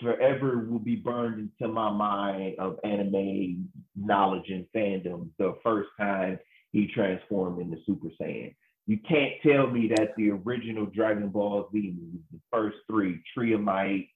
forever 0.00 0.66
will 0.68 0.78
be 0.78 0.96
burned 0.96 1.50
into 1.60 1.72
my 1.72 1.90
mind 1.90 2.56
of 2.58 2.78
anime 2.84 3.68
knowledge 3.96 4.48
and 4.48 4.66
fandom 4.74 5.28
the 5.38 5.54
first 5.62 5.88
time 5.98 6.38
he 6.72 6.86
transformed 6.86 7.60
into 7.60 7.78
Super 7.84 8.08
Saiyan. 8.20 8.54
You 8.86 8.98
can't 9.06 9.34
tell 9.42 9.66
me 9.66 9.90
that 9.96 10.14
the 10.16 10.30
original 10.30 10.86
Dragon 10.86 11.28
Ball 11.28 11.68
Z 11.72 11.78
movies, 11.78 12.22
the 12.32 12.40
first 12.50 12.78
three, 12.90 13.20
Tree 13.34 13.52
of 13.52 13.60
Might, 13.60 14.08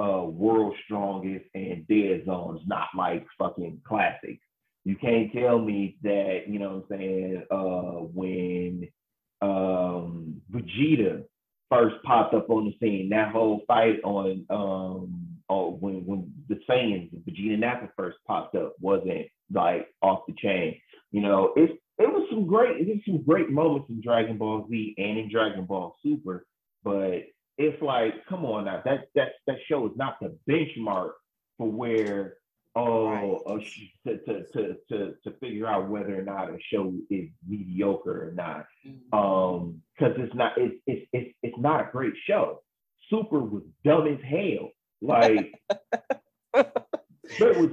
uh, 0.00 0.24
World 0.24 0.74
Strongest, 0.84 1.44
and 1.54 1.86
Dead 1.88 2.24
Zones, 2.26 2.60
not 2.66 2.88
like 2.96 3.26
fucking 3.38 3.80
classics. 3.86 4.42
You 4.84 4.96
can't 4.96 5.32
tell 5.32 5.58
me 5.58 5.96
that, 6.02 6.42
you 6.46 6.58
know 6.58 6.84
what 6.88 6.96
I'm 6.96 6.98
saying, 6.98 7.42
uh, 7.50 8.06
when 8.14 8.88
um, 9.42 10.40
Vegeta 10.50 11.24
first 11.70 11.96
popped 12.04 12.34
up 12.34 12.48
on 12.50 12.66
the 12.66 12.74
scene, 12.80 13.08
that 13.10 13.32
whole 13.32 13.62
fight 13.66 14.00
on 14.04 14.46
um, 14.50 15.26
oh, 15.48 15.72
when 15.80 16.04
when 16.06 16.32
the 16.48 16.60
Saiyans, 16.68 17.10
Vegeta 17.24 17.58
Nappa 17.58 17.88
first 17.96 18.18
popped 18.26 18.54
up, 18.54 18.74
wasn't 18.80 19.26
like 19.52 19.88
off 20.02 20.20
the 20.26 20.34
chain. 20.34 20.78
You 21.10 21.22
know, 21.22 21.52
it's 21.56 21.72
it 21.98 22.12
was 22.12 22.26
some 22.30 22.46
great, 22.46 22.80
it 22.80 22.88
was 22.88 23.02
some 23.06 23.22
great 23.22 23.50
moments 23.50 23.88
in 23.88 24.02
Dragon 24.02 24.36
Ball 24.38 24.66
Z 24.70 24.94
and 24.98 25.18
in 25.18 25.30
Dragon 25.30 25.64
Ball 25.64 25.96
Super, 26.02 26.46
but 26.84 27.22
it's 27.58 27.80
like, 27.82 28.14
come 28.28 28.44
on 28.44 28.64
now, 28.66 28.82
that 28.84 29.08
that 29.14 29.32
that 29.46 29.56
show 29.68 29.86
is 29.86 29.92
not 29.96 30.18
the 30.20 30.36
benchmark 30.48 31.12
for 31.58 31.70
where 31.70 32.36
oh 32.74 33.42
right. 33.46 33.66
to, 34.06 34.18
to, 34.18 34.44
to 34.52 34.76
to 34.90 35.14
to 35.24 35.30
figure 35.40 35.66
out 35.66 35.88
whether 35.88 36.18
or 36.18 36.22
not 36.22 36.50
a 36.50 36.58
show 36.72 36.92
is 37.10 37.28
mediocre 37.48 38.28
or 38.28 38.32
not. 38.32 38.66
Mm-hmm. 38.86 39.18
Um, 39.18 39.82
because 39.98 40.14
it's 40.18 40.34
not 40.34 40.52
it's, 40.56 40.76
it's 40.86 41.06
it's 41.12 41.34
it's 41.42 41.58
not 41.58 41.88
a 41.88 41.90
great 41.90 42.14
show. 42.28 42.62
Super 43.08 43.40
was 43.40 43.62
dumb 43.84 44.06
as 44.06 44.20
hell. 44.22 44.70
Like 45.00 45.54
there 46.52 47.54
was 47.54 47.70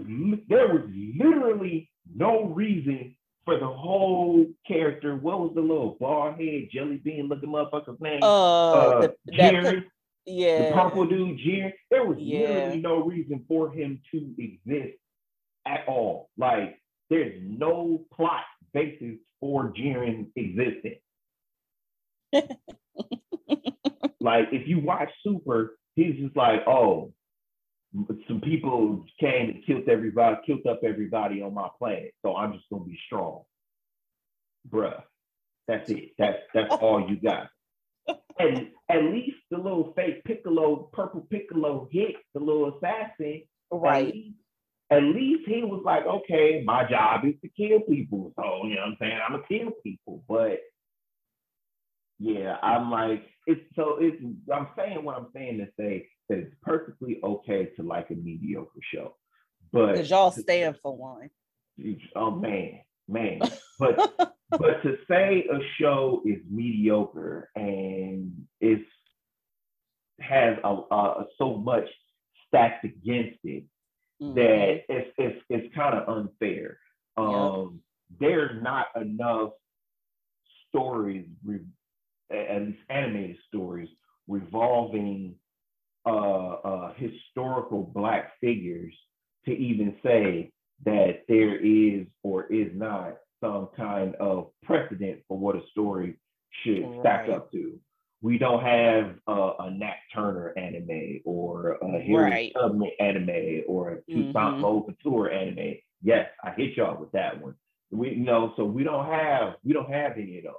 there 0.48 0.68
was 0.68 0.84
literally 1.18 1.90
no 2.16 2.46
reason 2.46 3.16
for 3.46 3.60
the 3.60 3.68
whole 3.68 4.46
character. 4.68 5.16
What 5.16 5.40
was 5.40 5.52
the 5.56 5.62
little 5.62 5.98
bald 6.00 6.40
head 6.40 6.70
jelly 6.72 6.98
bean 6.98 7.28
looking 7.28 7.50
motherfucker's 7.50 8.00
name? 8.00 8.24
Uh, 8.24 8.74
uh 8.74 9.08
the, 9.26 9.32
Jerry. 9.34 9.86
yeah. 10.26 10.70
The 10.70 10.76
purple 10.76 11.06
dude, 11.06 11.40
Jerry. 11.40 11.74
There 11.92 12.06
was 12.06 12.18
yeah. 12.20 12.48
literally 12.48 12.82
no 12.82 13.04
reason 13.04 13.46
for 13.48 13.72
him 13.72 14.02
to 14.12 14.34
exist 14.38 14.98
at 15.66 15.86
all. 15.88 16.30
Like 16.38 16.80
there's 17.10 17.40
no 17.42 18.06
plot 18.14 18.44
basis 18.74 19.18
for 19.40 19.74
Jiren 19.74 20.28
existing. 20.36 21.00
like 24.20 24.48
if 24.52 24.68
you 24.68 24.80
watch 24.80 25.10
Super, 25.24 25.78
he's 25.96 26.16
just 26.16 26.36
like, 26.36 26.62
oh, 26.68 27.14
some 28.28 28.42
people 28.42 29.06
came 29.20 29.50
and 29.50 29.66
killed 29.66 29.88
everybody, 29.88 30.38
killed 30.46 30.66
up 30.68 30.82
everybody 30.84 31.42
on 31.42 31.54
my 31.54 31.70
planet. 31.78 32.14
So 32.24 32.36
I'm 32.36 32.54
just 32.54 32.66
gonna 32.72 32.86
be 32.86 33.00
strong. 33.06 33.44
Bruh. 34.70 35.02
That's 35.68 35.90
it. 35.90 36.12
That's 36.18 36.40
that's 36.54 36.74
all 36.76 37.08
you 37.10 37.18
got. 37.18 37.50
And 38.40 38.70
at 38.90 39.04
least 39.04 39.38
the 39.50 39.58
little 39.58 39.94
fake 39.96 40.24
Piccolo, 40.26 40.90
purple 40.92 41.26
Piccolo 41.30 41.88
hit 41.92 42.16
the 42.34 42.40
little 42.40 42.76
assassin. 42.78 43.44
Right. 43.72 44.08
At 44.08 44.14
least, 44.14 44.38
at 44.92 45.04
least 45.04 45.48
he 45.48 45.64
was 45.64 45.82
like, 45.86 46.06
okay, 46.06 46.64
my 46.66 46.84
job 46.90 47.26
is 47.26 47.36
to 47.42 47.50
kill 47.50 47.80
people. 47.82 48.34
So, 48.36 48.66
you 48.66 48.76
know 48.76 48.82
what 48.82 48.88
I'm 48.88 48.98
saying? 49.00 49.20
I'm 49.26 49.36
gonna 49.36 49.48
kill 49.48 49.72
people. 49.84 50.24
But 50.28 50.60
yeah, 52.20 52.58
I'm 52.62 52.92
like, 52.92 53.24
it's 53.48 53.62
so 53.76 53.98
it's 54.00 54.22
I'm 54.54 54.68
saying 54.78 55.04
what 55.04 55.18
I'm 55.18 55.28
saying 55.34 55.60
to 55.60 55.68
say 55.80 56.10
that 56.34 56.48
it's 56.48 56.56
perfectly 56.62 57.20
okay 57.24 57.70
to 57.76 57.84
like 57.84 58.10
a 58.10 58.16
mediocre 58.16 58.80
show. 58.94 59.16
But 59.72 59.94
because 59.94 60.10
y'all 60.10 60.32
stand 60.32 60.78
for 60.82 60.96
one. 60.96 61.30
Oh 62.16 62.30
man, 62.30 62.82
man. 63.08 63.42
But 63.80 64.16
but 64.52 64.84
to 64.84 64.98
say 65.10 65.48
a 65.52 65.58
show 65.80 66.22
is 66.24 66.38
mediocre 66.48 67.50
and 67.56 68.46
it's 68.62 68.86
has 70.20 70.58
a, 70.64 70.70
a 70.70 71.26
so 71.40 71.58
much 71.58 71.88
stacked 72.48 72.86
against 72.86 73.40
it 73.44 73.64
mm-hmm. 74.22 74.36
that 74.36 74.84
it's 74.88 75.10
it's 75.18 75.44
it's 75.50 75.76
kind 75.76 75.98
of 75.98 76.08
unfair. 76.08 76.78
Um, 77.18 77.82
yep. 78.20 78.20
There's 78.20 78.64
not 78.64 78.88
enough 78.96 79.54
stories, 80.70 81.26
at 82.32 82.62
least 82.62 82.78
animated 82.90 83.38
stories, 83.48 83.90
revolving 84.28 85.36
uh, 86.06 86.10
uh, 86.10 86.94
historical 86.96 87.84
black 87.94 88.34
figures 88.42 88.94
to 89.46 89.52
even 89.52 89.96
say 90.04 90.52
that 90.86 91.24
there 91.28 91.58
is 91.58 92.06
or 92.24 92.46
is 92.52 92.72
not 92.74 93.18
some 93.42 93.70
kind 93.76 94.16
of 94.16 94.50
precedent 94.64 95.20
for 95.28 95.38
what 95.38 95.56
a 95.56 95.62
story 95.72 96.18
should 96.64 96.84
right. 96.84 97.00
stack 97.02 97.30
up 97.30 97.52
to. 97.52 97.80
We 98.22 98.38
don't 98.38 98.64
have 98.64 99.16
uh, 99.28 99.52
a 99.60 99.72
Nat 99.72 99.98
Turner 100.14 100.54
anime 100.58 101.20
or 101.26 101.78
a 101.82 102.00
Harry 102.02 102.32
right. 102.32 102.52
Tubman 102.54 102.92
anime 103.00 103.64
or 103.68 103.92
a 103.92 103.96
Toussaint 104.10 104.34
mm-hmm. 104.34 104.64
Louverture 104.64 105.30
anime. 105.30 105.76
Yes, 106.02 106.30
I 106.44 106.52
hit 106.52 106.78
y'all 106.78 107.00
with 107.00 107.12
that 107.12 107.42
one. 107.42 107.56
We 107.92 108.12
you 108.12 108.24
know, 108.24 108.54
so 108.56 108.66
we 108.66 108.84
don't 108.84 109.06
have 109.06 109.56
we 109.64 109.74
don't 109.74 109.92
have 109.92 110.14
any 110.14 110.38
of 110.38 110.46
those 110.46 110.54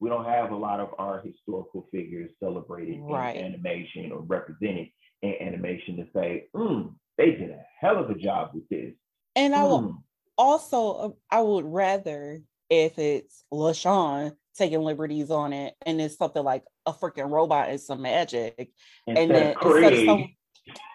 we 0.00 0.08
don't 0.08 0.24
have 0.24 0.50
a 0.50 0.56
lot 0.56 0.80
of 0.80 0.88
our 0.98 1.20
historical 1.20 1.86
figures 1.92 2.30
celebrated 2.40 2.98
right. 3.00 3.36
in 3.36 3.44
animation 3.44 4.10
or 4.12 4.20
represented 4.20 4.88
in 5.22 5.34
animation 5.40 5.96
to 5.96 6.06
say, 6.14 6.48
mm, 6.54 6.92
they 7.18 7.32
did 7.32 7.50
a 7.50 7.62
hell 7.78 7.98
of 7.98 8.10
a 8.10 8.14
job 8.14 8.50
with 8.54 8.68
this. 8.70 8.94
And 9.36 9.54
I 9.54 9.64
will 9.64 9.82
mm. 9.82 9.96
also, 10.38 11.16
I 11.30 11.42
would 11.42 11.66
rather 11.66 12.42
if 12.70 12.98
it's 12.98 13.44
LeSean 13.52 14.32
taking 14.56 14.80
liberties 14.80 15.30
on 15.30 15.52
it 15.52 15.74
and 15.84 16.00
it's 16.00 16.16
something 16.16 16.42
like 16.42 16.64
a 16.86 16.92
freaking 16.92 17.30
robot 17.30 17.68
and 17.68 17.80
some 17.80 18.02
magic. 18.02 18.70
Instead 19.06 19.22
and 19.22 19.30
then 19.30 19.54
instead 19.62 19.92
of 19.92 20.04
some, 20.06 20.34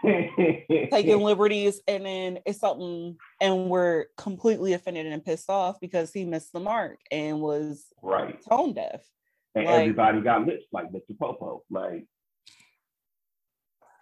taking 0.03 1.20
liberties 1.22 1.82
and 1.88 2.05
then 2.05 2.39
it's 2.45 2.59
something 2.59 3.18
and 3.41 3.70
we're 3.70 4.05
completely 4.18 4.74
offended 4.74 5.05
and 5.05 5.26
pissed 5.26 5.49
off 5.49 5.80
because 5.80 6.11
he 6.13 6.26
missed 6.26 6.53
the 6.53 6.59
mark 6.59 6.99
and 7.11 7.41
was 7.41 7.86
right. 8.01 8.39
tone 8.49 8.74
deaf. 8.74 9.01
And 9.55 9.66
like, 9.66 9.80
everybody 9.80 10.22
got 10.22 10.45
lips 10.45 10.66
like 10.72 10.91
mr 10.91 11.18
popo 11.18 11.63
like 11.70 12.05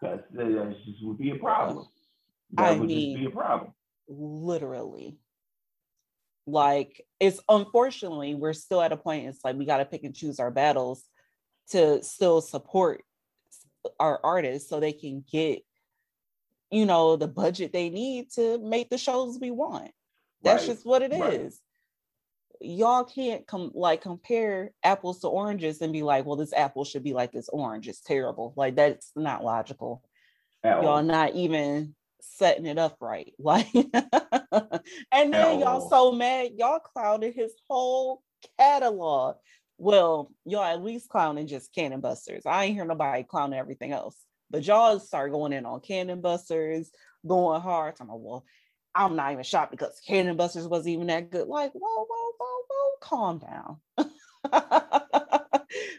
that's 0.03 0.21
that 0.33 0.75
just 0.85 1.03
would 1.03 1.17
be 1.17 1.31
a 1.31 1.35
problem. 1.35 1.87
That 2.53 2.65
I 2.65 2.71
would 2.71 2.87
mean, 2.87 3.17
just 3.17 3.25
be 3.25 3.31
a 3.31 3.35
problem. 3.35 3.73
literally. 4.07 5.17
Like 6.45 7.01
it's 7.19 7.39
unfortunately 7.47 8.35
we're 8.35 8.53
still 8.53 8.81
at 8.81 8.91
a 8.91 8.97
point 8.97 9.27
it's 9.27 9.43
like 9.45 9.55
we 9.55 9.65
got 9.65 9.77
to 9.77 9.85
pick 9.85 10.03
and 10.03 10.13
choose 10.13 10.39
our 10.39 10.51
battles 10.51 11.01
to 11.69 12.03
still 12.03 12.41
support 12.41 13.03
our 13.99 14.19
artists 14.23 14.69
so 14.69 14.79
they 14.79 14.93
can 14.93 15.23
get 15.31 15.61
you 16.71 16.85
know 16.85 17.15
the 17.15 17.27
budget 17.27 17.71
they 17.71 17.89
need 17.89 18.31
to 18.31 18.57
make 18.59 18.89
the 18.89 18.97
shows 18.97 19.37
we 19.39 19.51
want 19.51 19.91
that's 20.41 20.63
right. 20.63 20.73
just 20.73 20.85
what 20.85 21.01
it 21.01 21.11
right. 21.11 21.33
is. 21.33 21.59
y'all 22.59 23.03
can't 23.03 23.45
come 23.47 23.71
like 23.73 24.01
compare 24.01 24.71
apples 24.83 25.19
to 25.21 25.27
oranges 25.27 25.81
and 25.81 25.93
be 25.93 26.03
like 26.03 26.25
well 26.25 26.35
this 26.35 26.53
apple 26.53 26.83
should 26.83 27.03
be 27.03 27.13
like 27.13 27.31
this 27.31 27.49
orange 27.49 27.87
it's 27.87 28.01
terrible 28.01 28.53
like 28.57 28.75
that's 28.75 29.11
not 29.15 29.43
logical 29.43 30.03
At 30.63 30.81
y'all 30.81 30.87
all. 30.87 31.03
not 31.03 31.35
even 31.35 31.95
setting 32.21 32.65
it 32.65 32.77
up 32.77 32.97
right 33.01 33.33
like 33.39 33.67
and 33.73 35.33
then 35.33 35.59
y'all 35.59 35.89
so 35.89 36.11
mad 36.11 36.51
y'all 36.57 36.79
clouded 36.79 37.33
his 37.35 37.53
whole 37.69 38.21
catalog 38.57 39.35
well, 39.77 40.31
y'all 40.45 40.63
at 40.63 40.83
least 40.83 41.09
clowning 41.09 41.47
just 41.47 41.73
cannon 41.73 42.01
busters. 42.01 42.45
I 42.45 42.65
ain't 42.65 42.75
hear 42.75 42.85
nobody 42.85 43.23
clowning 43.23 43.59
everything 43.59 43.91
else. 43.91 44.17
But 44.49 44.65
y'all 44.65 44.99
start 44.99 45.31
going 45.31 45.51
in 45.53 45.65
on 45.65 45.81
cannon 45.81 46.21
busters, 46.21 46.91
going 47.25 47.59
hard. 47.61 47.95
I'm 47.99 48.07
like, 48.07 48.17
well, 48.19 48.45
I'm 48.93 49.15
not 49.15 49.31
even 49.31 49.43
shocked 49.43 49.71
because 49.71 49.99
cannon 50.07 50.37
busters 50.37 50.67
wasn't 50.67 50.93
even 50.93 51.07
that 51.07 51.31
good. 51.31 51.47
Like, 51.47 51.71
whoa, 51.73 52.05
whoa, 52.07 52.31
whoa, 52.37 52.61
whoa, 52.69 52.91
calm 53.01 53.39
down. 53.39 53.77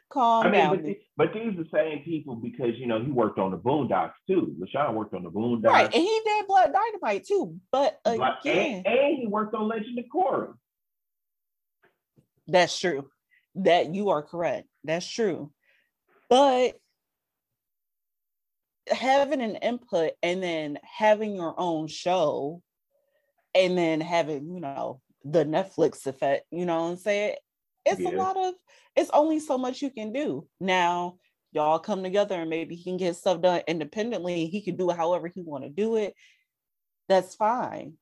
calm 0.08 0.46
I 0.46 0.50
mean, 0.50 0.60
down. 0.60 0.76
But, 0.76 0.84
the, 0.84 0.98
but 1.16 1.34
these 1.34 1.58
are 1.58 1.64
the 1.64 1.68
same 1.74 2.04
people 2.04 2.36
because 2.36 2.78
you 2.78 2.86
know 2.86 3.02
he 3.02 3.10
worked 3.10 3.40
on 3.40 3.50
the 3.50 3.58
Boondocks 3.58 4.12
too. 4.28 4.54
LeSean 4.60 4.94
worked 4.94 5.14
on 5.14 5.24
the 5.24 5.30
Boondocks. 5.30 5.64
Right, 5.64 5.92
and 5.92 5.94
he 5.94 6.20
did 6.24 6.46
Black 6.46 6.70
Dynamite 6.72 7.26
too. 7.26 7.58
But 7.72 7.98
again, 8.04 8.84
and, 8.86 8.86
and 8.86 9.18
he 9.18 9.26
worked 9.26 9.56
on 9.56 9.66
Legend 9.66 9.98
of 9.98 10.04
Korra. 10.14 10.54
That's 12.46 12.78
true 12.78 13.10
that 13.56 13.94
you 13.94 14.10
are 14.10 14.22
correct. 14.22 14.68
That's 14.84 15.06
true. 15.08 15.52
But 16.28 16.74
having 18.88 19.40
an 19.40 19.56
input 19.56 20.12
and 20.22 20.42
then 20.42 20.78
having 20.82 21.34
your 21.34 21.54
own 21.58 21.86
show 21.86 22.62
and 23.54 23.78
then 23.78 24.00
having, 24.00 24.50
you 24.50 24.60
know, 24.60 25.00
the 25.24 25.44
Netflix 25.44 26.06
effect, 26.06 26.46
you 26.50 26.66
know 26.66 26.82
what 26.82 26.90
I'm 26.90 26.96
saying? 26.96 27.36
It's 27.86 28.00
yeah. 28.00 28.10
a 28.10 28.16
lot 28.16 28.36
of 28.36 28.54
it's 28.96 29.10
only 29.12 29.40
so 29.40 29.58
much 29.58 29.82
you 29.82 29.90
can 29.90 30.12
do. 30.12 30.46
Now, 30.60 31.16
y'all 31.52 31.78
come 31.78 32.02
together 32.02 32.40
and 32.40 32.50
maybe 32.50 32.74
he 32.74 32.84
can 32.84 32.96
get 32.96 33.16
stuff 33.16 33.40
done 33.40 33.62
independently. 33.66 34.46
He 34.46 34.60
can 34.60 34.76
do 34.76 34.90
it 34.90 34.96
however 34.96 35.28
he 35.28 35.42
want 35.42 35.64
to 35.64 35.70
do 35.70 35.96
it. 35.96 36.14
That's 37.08 37.34
fine. 37.34 37.94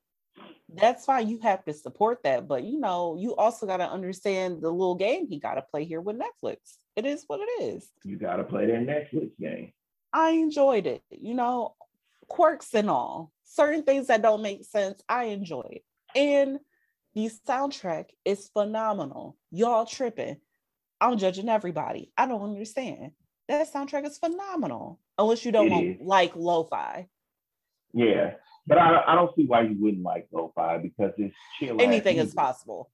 That's 0.74 1.05
fine. 1.05 1.28
You 1.28 1.39
have 1.41 1.64
to 1.64 1.72
support 1.72 2.22
that, 2.24 2.49
but 2.49 2.64
you 2.64 2.78
know, 2.78 3.16
you 3.18 3.37
also 3.37 3.66
got 3.66 3.78
to 3.78 3.91
understand 3.91 4.62
the 4.62 4.70
little 4.70 4.95
game 4.95 5.26
he 5.26 5.39
got 5.39 5.55
to 5.55 5.62
play 5.62 5.85
here 5.85 6.01
with 6.01 6.16
Netflix. 6.18 6.57
It 6.97 7.07
is 7.07 7.24
what 7.26 7.41
it 7.41 7.62
is. 7.62 7.89
You 8.05 8.16
got 8.16 8.37
to 8.37 8.45
play 8.45 8.66
that 8.66 8.87
Netflix 8.87 9.30
game. 9.39 9.72
I 10.12 10.30
enjoyed 10.30 10.87
it. 10.87 11.03
You 11.11 11.35
know, 11.35 11.74
quirks 12.28 12.74
and 12.74 12.89
all, 12.89 13.33
certain 13.45 13.83
things 13.83 14.07
that 14.07 14.22
don't 14.22 14.43
make 14.43 14.64
sense. 14.64 15.03
I 15.09 15.24
enjoy 15.24 15.64
it, 15.70 15.85
and 16.14 16.59
the 17.14 17.30
soundtrack 17.47 18.07
is 18.24 18.49
phenomenal. 18.49 19.37
Y'all 19.51 19.85
tripping? 19.85 20.39
I'm 21.01 21.18
judging 21.18 21.49
everybody. 21.49 22.12
I 22.16 22.26
don't 22.26 22.43
understand. 22.43 23.11
That 23.49 23.70
soundtrack 23.72 24.07
is 24.07 24.18
phenomenal, 24.18 25.01
unless 25.18 25.45
you 25.45 25.53
don't 25.53 25.68
want, 25.68 26.03
like 26.03 26.37
lo-fi. 26.37 27.09
Yeah, 27.93 28.35
but 28.66 28.78
I, 28.78 29.02
I 29.06 29.14
don't 29.14 29.34
see 29.36 29.44
why 29.44 29.62
you 29.62 29.76
wouldn't 29.78 30.02
like 30.02 30.28
lo-fi 30.32 30.78
because 30.78 31.12
it's 31.18 31.34
chill. 31.58 31.80
Anything 31.80 32.18
is 32.18 32.34
possible. 32.34 32.90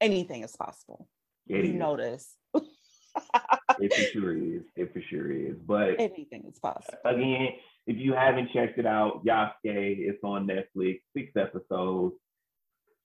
Anything 0.00 0.42
is 0.42 0.56
possible. 0.56 1.08
It 1.46 1.64
you 1.64 1.72
is. 1.72 1.78
notice. 1.78 2.34
it 2.54 3.94
for 3.94 4.02
sure 4.12 4.36
is. 4.36 4.62
It 4.76 4.92
for 4.92 5.02
sure 5.08 5.30
is. 5.30 5.56
But 5.66 6.00
anything 6.00 6.44
is 6.48 6.58
possible. 6.58 6.98
Again, 7.04 7.48
if 7.86 7.98
you 7.98 8.14
haven't 8.14 8.50
checked 8.52 8.78
it 8.78 8.86
out, 8.86 9.24
Yasuke, 9.24 9.52
it's 9.64 10.22
on 10.24 10.46
Netflix, 10.46 11.00
six 11.16 11.32
episodes. 11.36 12.14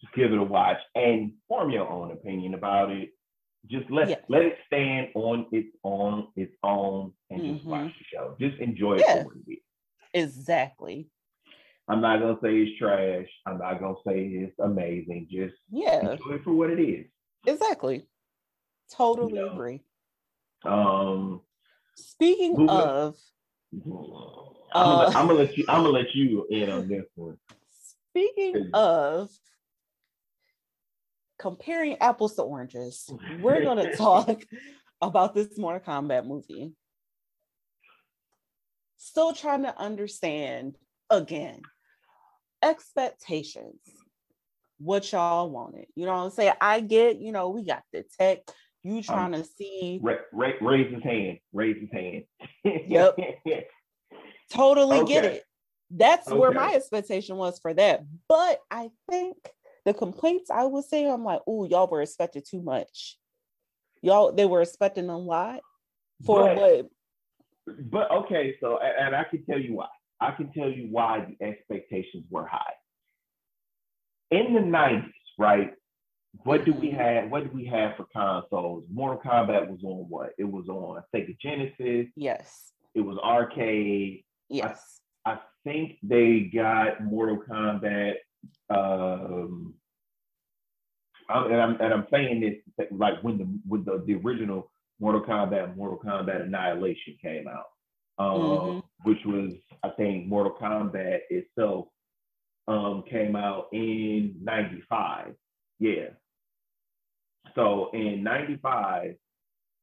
Just 0.01 0.13
give 0.13 0.31
it 0.31 0.39
a 0.39 0.43
watch 0.43 0.77
and 0.95 1.33
form 1.49 1.71
your 1.71 1.89
own 1.89 2.11
opinion 2.11 2.53
about 2.53 2.89
it. 2.91 3.09
Just 3.69 3.91
let 3.91 4.07
yes. 4.07 4.21
let 4.29 4.43
it 4.43 4.57
stand 4.65 5.09
on 5.15 5.45
its 5.51 5.67
own 5.83 6.29
its 6.37 6.55
own 6.63 7.11
and 7.29 7.41
mm-hmm. 7.41 7.55
just 7.55 7.65
watch 7.65 7.91
the 7.99 8.05
show. 8.09 8.35
Just 8.39 8.57
enjoy 8.61 8.95
it 8.95 9.03
yeah. 9.05 9.23
for 9.23 9.33
it 9.33 9.51
is. 9.51 9.59
Exactly. 10.13 11.09
I'm 11.89 12.01
not 12.01 12.19
gonna 12.19 12.37
say 12.41 12.55
it's 12.55 12.77
trash. 12.77 13.25
I'm 13.47 13.57
not 13.57 13.79
gonna 13.79 13.95
say 14.07 14.25
it's 14.25 14.57
amazing. 14.59 15.27
Just 15.29 15.55
yeah, 15.71 16.15
for 16.43 16.53
what 16.53 16.69
it 16.69 16.79
is. 16.79 17.07
Exactly. 17.47 18.05
Totally 18.95 19.33
you 19.33 19.39
know? 19.39 19.53
agree. 19.53 19.81
Um, 20.63 21.41
speaking 21.95 22.69
of, 22.69 23.15
I'm, 23.73 23.91
uh, 24.71 25.05
gonna, 25.05 25.17
I'm, 25.17 25.27
gonna, 25.27 25.39
let 25.39 25.57
you. 25.57 25.65
I'm 25.67 25.83
gonna 25.83 25.97
let 25.97 26.13
you 26.13 26.45
in 26.51 26.69
on 26.69 26.87
this 26.87 27.05
one. 27.15 27.37
Speaking 28.11 28.69
of 28.73 29.29
comparing 31.39 31.97
apples 31.97 32.35
to 32.35 32.43
oranges, 32.43 33.11
we're 33.39 33.63
gonna 33.63 33.95
talk 33.95 34.43
about 35.01 35.33
this 35.33 35.57
Mortal 35.57 35.81
Kombat 35.81 36.27
movie. 36.27 36.73
Still 38.97 39.33
trying 39.33 39.63
to 39.63 39.75
understand 39.79 40.75
again 41.09 41.61
expectations. 42.63 43.79
What 44.79 45.11
y'all 45.11 45.49
wanted, 45.49 45.87
you 45.95 46.05
know 46.05 46.13
what 46.13 46.23
I'm 46.23 46.31
saying? 46.31 46.53
I 46.61 46.79
get, 46.79 47.19
you 47.19 47.33
know, 47.33 47.49
we 47.49 47.65
got 47.65 47.83
the 47.91 48.05
tech, 48.17 48.39
you 48.83 48.97
um, 48.97 49.03
trying 49.03 49.33
um, 49.35 49.41
to 49.41 49.47
see 49.57 49.99
ra- 50.01 50.15
ra- 50.31 50.53
raise 50.61 50.93
his 50.93 51.03
hand, 51.03 51.39
raise 51.51 51.75
his 51.81 51.89
hand. 51.91 52.23
yep. 52.87 53.17
totally 54.51 54.99
okay. 54.99 55.13
get 55.13 55.25
it. 55.25 55.43
That's 55.91 56.27
okay. 56.27 56.37
where 56.37 56.51
my 56.51 56.75
expectation 56.75 57.35
was 57.35 57.59
for 57.59 57.73
that. 57.73 58.05
But 58.27 58.59
I 58.71 58.89
think 59.09 59.35
the 59.85 59.93
complaints 59.93 60.49
I 60.49 60.63
would 60.63 60.85
say, 60.85 61.09
I'm 61.09 61.23
like, 61.23 61.41
oh, 61.47 61.65
y'all 61.65 61.87
were 61.87 62.01
expected 62.01 62.45
too 62.49 62.61
much. 62.61 63.17
Y'all, 64.01 64.31
they 64.31 64.45
were 64.45 64.61
expecting 64.61 65.09
a 65.09 65.17
lot 65.17 65.61
for 66.25 66.43
but, 66.43 66.57
what? 66.57 66.85
But 67.91 68.11
okay, 68.11 68.55
so 68.61 68.79
and 68.79 69.15
I 69.15 69.23
can 69.25 69.43
tell 69.45 69.59
you 69.59 69.75
why. 69.75 69.87
I 70.21 70.31
can 70.31 70.51
tell 70.51 70.69
you 70.69 70.87
why 70.91 71.25
the 71.25 71.45
expectations 71.45 72.25
were 72.29 72.45
high. 72.45 72.73
In 74.31 74.53
the 74.53 74.59
90s, 74.59 75.11
right? 75.37 75.73
what 76.43 76.65
do 76.65 76.73
we 76.73 76.91
have? 76.91 77.29
What 77.29 77.43
do 77.43 77.49
we 77.53 77.65
have 77.65 77.95
for 77.97 78.05
consoles? 78.13 78.83
Mortal 78.91 79.19
Kombat 79.19 79.69
was 79.69 79.79
on 79.83 80.05
what? 80.09 80.31
It 80.37 80.43
was 80.43 80.67
on 80.69 81.01
Sega 81.13 81.37
Genesis. 81.39 82.11
Yes. 82.15 82.71
It 82.93 83.01
was 83.01 83.17
arcade. 83.19 84.23
Yes. 84.49 85.01
I, 85.25 85.31
I 85.31 85.39
think 85.63 85.97
they 86.03 86.51
got 86.53 87.03
Mortal 87.03 87.41
Kombat. 87.49 88.15
Um, 88.69 89.73
I'm, 91.29 91.51
and 91.51 91.61
I'm 91.61 91.81
and 91.81 91.93
I'm 91.93 92.07
saying 92.11 92.41
this 92.41 92.87
like 92.91 93.21
when 93.21 93.37
the 93.37 93.59
when 93.67 93.83
the, 93.83 94.03
the 94.05 94.15
original 94.15 94.71
Mortal 94.99 95.21
Kombat, 95.21 95.75
Mortal 95.75 95.99
Kombat 96.03 96.43
Annihilation 96.43 97.17
came 97.21 97.47
out, 97.47 97.65
um, 98.19 98.27
mm-hmm. 98.27 99.09
which 99.09 99.19
was 99.25 99.53
I 99.83 99.89
think 99.89 100.27
Mortal 100.27 100.55
Kombat 100.61 101.19
itself 101.29 101.87
um, 102.67 103.03
came 103.09 103.35
out 103.35 103.67
in 103.71 104.35
'95. 104.43 105.33
Yeah. 105.79 106.09
So 107.55 107.89
in 107.93 108.23
95 108.23 109.15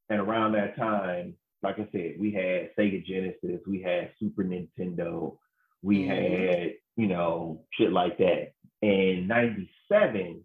and 0.09 0.21
around 0.21 0.53
that 0.53 0.77
time, 0.77 1.35
like 1.63 1.79
I 1.79 1.89
said, 1.91 2.15
we 2.19 2.33
had 2.33 2.71
Sega 2.79 3.05
Genesis, 3.05 3.61
we 3.67 3.83
had 3.83 4.13
Super 4.21 4.45
Nintendo, 4.45 5.37
we 5.83 6.01
mm-hmm. 6.01 6.59
had, 6.61 6.75
you 6.97 7.09
know, 7.09 7.65
shit 7.73 7.93
like 7.93 8.19
that. 8.19 8.53
In 8.83 9.27
97, 9.27 10.43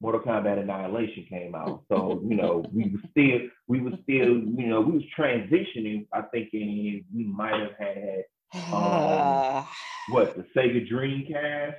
Mortal 0.00 0.20
Kombat 0.20 0.58
Annihilation 0.58 1.26
came 1.28 1.54
out. 1.54 1.82
So, 1.88 2.22
you 2.26 2.36
know, 2.36 2.64
we 2.72 2.90
were 2.90 3.08
still, 3.10 3.48
we 3.68 3.80
were 3.80 3.96
still, 4.02 4.38
you 4.38 4.66
know, 4.66 4.80
we 4.80 4.92
was 4.92 5.04
transitioning. 5.16 6.06
I 6.12 6.22
think 6.22 6.48
in, 6.52 7.04
we 7.14 7.24
might 7.24 7.60
have 7.60 7.72
had 7.78 8.24
um, 8.72 9.66
what 10.08 10.36
the 10.36 10.44
Sega 10.56 10.88
Dreamcast 10.90 11.76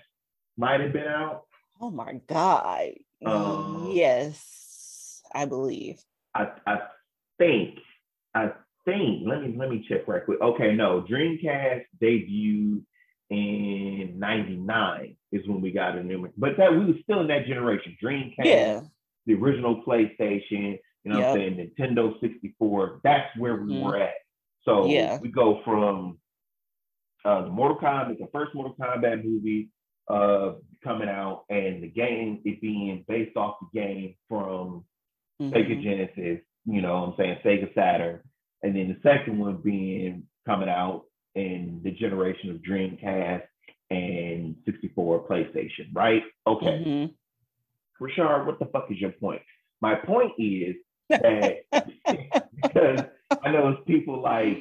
might 0.57 0.79
have 0.79 0.93
been 0.93 1.07
out. 1.07 1.43
Oh 1.81 1.91
my 1.91 2.21
God. 2.27 2.91
Um, 3.25 3.89
yes, 3.91 5.21
I 5.33 5.45
believe. 5.45 6.01
I, 6.33 6.51
I 6.65 6.77
think, 7.37 7.79
I 8.33 8.51
think, 8.85 9.27
let 9.27 9.41
me 9.41 9.55
let 9.57 9.69
me 9.69 9.85
check 9.89 10.07
right 10.07 10.23
quick. 10.23 10.39
Okay, 10.41 10.73
no, 10.75 11.05
Dreamcast 11.09 11.85
debuted 12.01 12.83
in 13.29 14.15
99 14.17 15.15
is 15.31 15.47
when 15.47 15.61
we 15.61 15.71
got 15.71 15.97
a 15.97 16.03
new 16.03 16.31
but 16.37 16.57
that 16.57 16.71
we 16.71 16.85
were 16.85 16.99
still 17.03 17.21
in 17.21 17.27
that 17.27 17.45
generation. 17.45 17.97
Dreamcast, 18.01 18.45
yeah. 18.45 18.81
the 19.25 19.33
original 19.33 19.83
PlayStation, 19.83 20.77
you 21.03 21.11
know 21.11 21.19
yep. 21.19 21.29
what 21.29 21.41
I'm 21.41 21.55
saying, 21.57 21.71
Nintendo 21.77 22.19
64, 22.21 23.01
that's 23.03 23.35
where 23.37 23.55
we 23.55 23.73
mm. 23.73 23.83
were 23.83 23.97
at. 23.97 24.13
So 24.63 24.87
yeah. 24.87 25.19
we 25.21 25.29
go 25.29 25.61
from 25.63 26.19
uh, 27.23 27.43
the 27.43 27.49
Mortal 27.49 27.77
Kombat, 27.77 28.17
the 28.19 28.27
first 28.31 28.53
Mortal 28.53 28.75
Kombat 28.79 29.23
movie, 29.23 29.69
uh, 30.07 30.53
coming 30.83 31.09
out 31.09 31.45
and 31.49 31.81
the 31.81 31.87
game 31.87 32.39
is 32.45 32.55
being 32.61 33.03
based 33.07 33.35
off 33.35 33.55
the 33.59 33.79
game 33.79 34.13
from 34.29 34.85
mm-hmm. 35.41 35.51
Sega 35.51 35.81
Genesis, 35.81 36.45
you 36.65 36.81
know 36.81 36.95
I'm 36.95 37.13
saying, 37.17 37.37
Sega 37.43 37.73
Saturn. 37.73 38.21
And 38.61 38.75
then 38.75 38.87
the 38.89 39.09
second 39.09 39.39
one 39.39 39.57
being 39.57 40.23
coming 40.45 40.69
out 40.69 41.05
in 41.35 41.81
the 41.83 41.91
generation 41.91 42.49
of 42.49 42.57
Dreamcast 42.57 43.43
and 43.89 44.55
64 44.65 45.27
PlayStation, 45.27 45.93
right? 45.93 46.23
Okay. 46.47 46.65
Mm-hmm. 46.65 48.03
Rashard, 48.03 48.45
what 48.45 48.59
the 48.59 48.65
fuck 48.65 48.87
is 48.89 48.99
your 48.99 49.11
point? 49.11 49.41
My 49.81 49.95
point 49.95 50.31
is 50.37 50.75
that 51.09 51.65
because 52.63 53.03
I 53.43 53.51
know 53.51 53.69
it's 53.69 53.87
people 53.87 54.21
like 54.21 54.57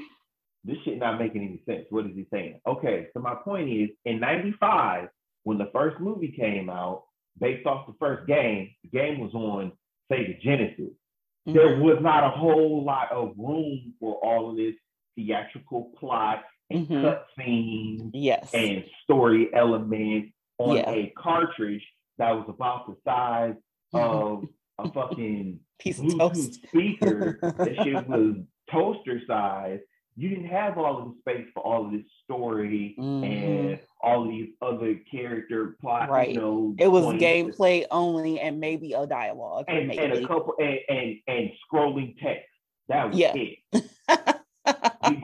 this 0.64 0.76
shit 0.84 0.98
not 0.98 1.18
making 1.18 1.42
any 1.42 1.62
sense. 1.66 1.86
What 1.90 2.06
is 2.06 2.12
he 2.14 2.26
saying? 2.32 2.60
Okay, 2.66 3.08
so 3.14 3.20
my 3.20 3.34
point 3.34 3.70
is 3.70 3.90
in 4.04 4.20
95, 4.20 5.08
when 5.44 5.58
the 5.58 5.70
first 5.72 6.00
movie 6.00 6.34
came 6.36 6.70
out, 6.70 7.04
based 7.38 7.66
off 7.66 7.86
the 7.86 7.94
first 7.98 8.26
game, 8.26 8.70
the 8.82 8.88
game 8.90 9.20
was 9.20 9.34
on 9.34 9.72
Sega 10.10 10.40
Genesis. 10.40 10.92
Mm-hmm. 11.46 11.54
There 11.54 11.78
was 11.80 11.98
not 12.00 12.24
a 12.24 12.30
whole 12.30 12.84
lot 12.84 13.10
of 13.12 13.34
room 13.36 13.94
for 14.00 14.14
all 14.24 14.50
of 14.50 14.56
this 14.56 14.74
theatrical 15.16 15.92
plot 15.98 16.44
and 16.70 16.88
mm-hmm. 16.88 17.04
cutscenes 17.04 18.10
yes. 18.12 18.50
and 18.54 18.84
story 19.02 19.48
elements 19.54 20.32
on 20.58 20.76
yeah. 20.76 20.90
a 20.90 21.12
cartridge 21.16 21.84
that 22.18 22.32
was 22.32 22.46
about 22.48 22.86
the 22.86 22.96
size 23.04 23.54
of 23.92 24.44
a 24.78 24.90
fucking 24.92 25.60
piece 25.78 25.98
of 25.98 26.18
toast 26.18 26.54
speaker. 26.66 27.38
that 27.42 27.76
shit 27.82 28.08
was 28.08 28.36
toaster 28.70 29.20
size 29.26 29.80
you 30.16 30.28
didn't 30.28 30.46
have 30.46 30.78
all 30.78 30.98
of 30.98 31.04
the 31.06 31.14
space 31.20 31.46
for 31.52 31.60
all 31.64 31.86
of 31.86 31.92
this 31.92 32.04
story 32.22 32.94
mm-hmm. 32.98 33.24
and 33.24 33.80
all 34.00 34.28
these 34.28 34.50
other 34.62 34.94
character 35.10 35.76
plot. 35.80 36.08
Right. 36.08 36.30
You 36.30 36.40
know, 36.40 36.74
it 36.78 36.88
was 36.88 37.04
gameplay 37.20 37.84
only 37.90 38.38
and 38.38 38.60
maybe 38.60 38.92
a 38.92 39.06
dialogue. 39.06 39.64
And, 39.66 39.90
and 39.90 40.12
a 40.12 40.26
couple 40.26 40.54
and, 40.58 40.78
and, 40.88 41.16
and 41.26 41.50
scrolling 41.66 42.16
text. 42.22 42.46
That 42.88 43.08
was 43.08 43.18
yeah. 43.18 43.32
it. 43.34 43.58
we, 45.10 45.22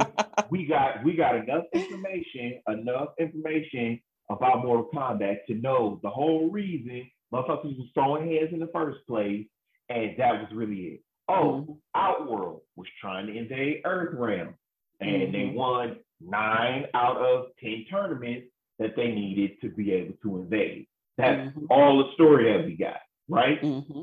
we 0.51 0.67
got 0.67 1.05
we 1.05 1.15
got 1.15 1.37
enough 1.37 1.65
information, 1.73 2.61
enough 2.69 3.09
information 3.19 4.01
about 4.31 4.65
Mortal 4.65 4.89
Kombat 4.95 5.45
to 5.47 5.55
know 5.55 6.01
the 6.03 6.11
whole 6.11 6.51
reason 6.51 7.11
motherfuckers 7.33 7.77
was 7.77 7.89
throwing 7.95 8.31
hands 8.31 8.51
in 8.53 8.61
the 8.61 8.71
first 8.73 8.99
place, 9.09 9.47
and 9.89 10.15
that 10.19 10.41
was 10.41 10.49
really 10.53 10.77
it. 10.77 11.01
Oh, 11.29 11.63
mm-hmm. 11.63 11.73
Outworld 11.95 12.63
was 12.77 12.89
trying 13.01 13.27
to 13.27 13.37
invade 13.37 13.83
Earthrealm 13.85 14.55
and 15.01 15.11
mm-hmm. 15.11 15.33
they 15.33 15.53
won 15.55 15.97
nine 16.21 16.85
out 16.95 17.17
of 17.17 17.47
10 17.63 17.87
tournaments 17.91 18.49
that 18.79 18.97
they 18.97 19.09
needed 19.09 19.61
to 19.61 19.71
be 19.71 19.93
able 19.93 20.15
to 20.23 20.39
invade. 20.39 20.87
That's 21.19 21.49
mm-hmm. 21.49 21.67
all 21.71 21.99
the 21.99 22.13
story 22.15 22.53
that 22.53 22.67
we 22.67 22.77
got, 22.77 23.01
right? 23.29 23.61
Mm-hmm. 23.63 24.03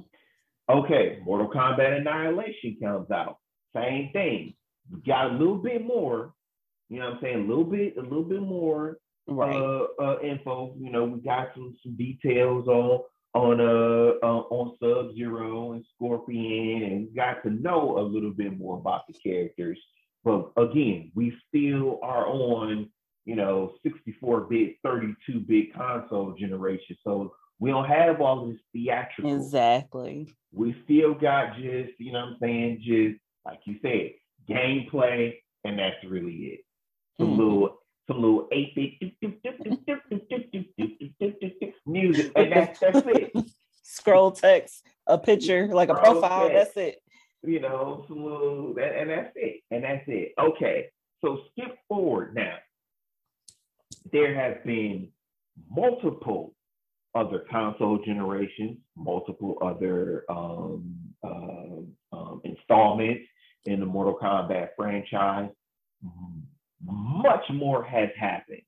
Okay, 0.70 1.20
Mortal 1.24 1.50
Kombat 1.50 2.02
Annihilation 2.02 2.78
comes 2.82 3.10
out. 3.12 3.38
Same 3.76 4.10
thing. 4.12 4.54
Got 5.06 5.32
a 5.32 5.34
little 5.34 5.58
bit 5.58 5.86
more, 5.86 6.34
you 6.90 7.00
know 7.00 7.06
what 7.06 7.16
I'm 7.16 7.22
saying? 7.22 7.46
A 7.46 7.48
little 7.48 7.64
bit, 7.64 7.98
a 7.98 8.02
little 8.02 8.24
bit 8.24 8.42
more 8.42 8.98
right. 9.28 9.56
uh, 9.56 9.88
uh, 10.02 10.20
info. 10.22 10.74
You 10.80 10.92
know, 10.92 11.06
we 11.06 11.20
got 11.20 11.50
some 11.54 11.76
some 11.84 11.96
details 11.96 12.68
on 12.68 13.02
on 13.34 13.60
uh, 13.62 14.26
uh 14.26 14.42
on 14.50 14.78
Sub 14.80 15.16
Zero 15.16 15.74
and 15.74 15.86
Scorpion, 15.96 16.84
and 16.84 17.16
got 17.16 17.44
to 17.44 17.50
know 17.50 18.00
a 18.00 18.02
little 18.02 18.32
bit 18.32 18.58
more 18.58 18.78
about 18.78 19.08
the 19.08 19.14
characters. 19.14 19.80
But 20.24 20.52
again, 20.58 21.12
we 21.16 21.36
still 21.48 22.00
are 22.02 22.28
on 22.28 22.90
you 23.26 23.36
know 23.36 23.74
64-bit, 23.86 24.82
32-bit 24.86 25.74
console 25.76 26.34
generation, 26.34 26.98
so 27.04 27.34
we 27.60 27.70
don't 27.70 27.86
have 27.86 28.22
all 28.22 28.48
this 28.48 28.60
theatrical. 28.74 29.36
Exactly. 29.36 30.34
We 30.54 30.76
still 30.86 31.14
got 31.14 31.56
just 31.56 32.00
you 32.00 32.12
know 32.14 32.20
what 32.20 32.28
I'm 32.30 32.38
saying, 32.42 32.78
just 32.84 33.20
like 33.46 33.60
you 33.66 33.76
said, 33.82 34.12
gameplay, 34.50 35.36
and 35.64 35.80
that's 35.80 35.96
really 36.06 36.34
it. 36.34 36.60
Some 37.20 37.30
mm-hmm. 37.30 37.40
little 37.40 37.80
some 38.08 38.22
little 38.22 38.48
eight 38.52 38.74
bit 38.76 38.94
music, 41.86 42.32
and 42.36 42.52
that's 42.52 42.80
that's 42.80 43.02
it. 43.06 43.32
Scroll 43.84 44.32
text, 44.32 44.86
a 45.08 45.18
picture, 45.18 45.68
like 45.68 45.90
a 45.90 45.96
Scroll 45.96 46.22
profile. 46.22 46.50
Text, 46.50 46.76
that's 46.76 46.88
it. 46.88 47.02
You 47.44 47.60
know, 47.60 48.06
some 48.08 48.24
little, 48.24 48.76
and, 48.78 48.80
and 48.80 49.10
that's 49.10 49.32
it, 49.36 49.62
and 49.72 49.84
that's 49.84 50.04
it. 50.08 50.34
Okay, 50.40 50.88
so 51.24 51.40
skip 51.52 51.78
forward 51.88 52.36
now. 52.36 52.56
There 54.12 54.34
have 54.34 54.64
been 54.64 55.10
multiple 55.70 56.54
other 57.16 57.46
console 57.50 58.00
generations, 58.06 58.78
multiple 58.96 59.58
other 59.62 60.24
um, 60.30 60.96
uh, 61.24 62.16
um, 62.16 62.42
installments 62.44 63.24
in 63.68 63.80
the 63.80 63.86
Mortal 63.86 64.18
Kombat 64.22 64.70
franchise. 64.76 65.50
Mm-hmm. 66.04 67.22
Much 67.22 67.44
more 67.52 67.84
has 67.84 68.10
happened. 68.18 68.62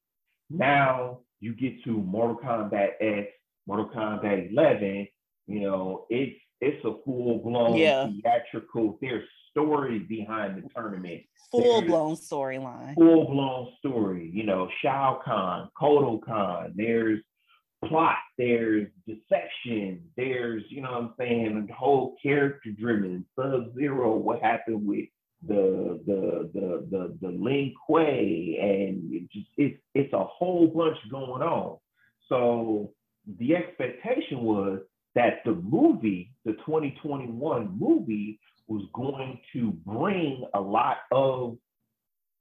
Now 0.50 1.20
you 1.40 1.54
get 1.54 1.84
to 1.86 1.92
Mortal 1.92 2.38
Kombat 2.38 2.90
X, 3.00 3.28
Mortal 3.66 3.90
Kombat 3.90 4.52
11. 4.52 5.08
You 5.48 5.60
know, 5.62 6.06
it's 6.10 6.40
it's 6.62 6.84
a 6.86 6.94
full 7.06 7.40
blown 7.40 7.78
yeah. 7.78 8.10
theatrical. 8.22 8.98
There's 9.02 9.24
story 9.50 10.00
behind 10.00 10.62
the 10.62 10.70
tournament. 10.76 11.22
Full 11.52 11.82
blown 11.84 12.16
storyline. 12.16 12.96
Full 12.96 13.26
blown 13.26 13.72
story. 13.80 14.30
You 14.34 14.44
know, 14.44 14.70
Shao 14.82 15.22
Kahn, 15.24 15.70
Kotal 15.80 16.20
Kahn. 16.24 16.74
There's 16.76 17.22
plot, 17.86 18.18
there's 18.38 18.88
deception, 19.08 20.02
there's, 20.18 20.64
you 20.70 20.82
know 20.82 20.92
what 20.92 21.02
I'm 21.02 21.14
saying, 21.18 21.66
the 21.68 21.74
whole 21.74 22.16
character 22.22 22.72
driven, 22.72 23.26
Sub 23.36 23.74
Zero, 23.76 24.16
what 24.16 24.42
happened 24.42 24.86
with 24.88 25.06
the 25.48 26.02
the 26.06 26.50
the 26.54 26.88
the 26.92 27.18
the 27.22 27.28
Lin 27.30 27.74
Kuei, 27.88 28.58
and 28.60 29.14
it 29.14 29.32
just 29.32 29.48
it's 29.58 29.80
it's 29.96 30.14
a 30.14 30.24
whole 30.24 30.68
bunch 30.68 30.98
going 31.10 31.42
on. 31.42 31.78
So 32.28 32.92
the 33.40 33.56
expectation 33.56 34.42
was 34.42 34.80
that 35.16 35.42
the 35.46 35.54
movie, 35.54 36.32
the 36.46 36.54
2021 36.54 37.78
movie, 37.78 38.40
was 38.68 38.84
going 38.94 39.40
to 39.54 39.72
bring 39.86 40.46
a 40.54 40.60
lot 40.60 40.98
of 41.12 41.58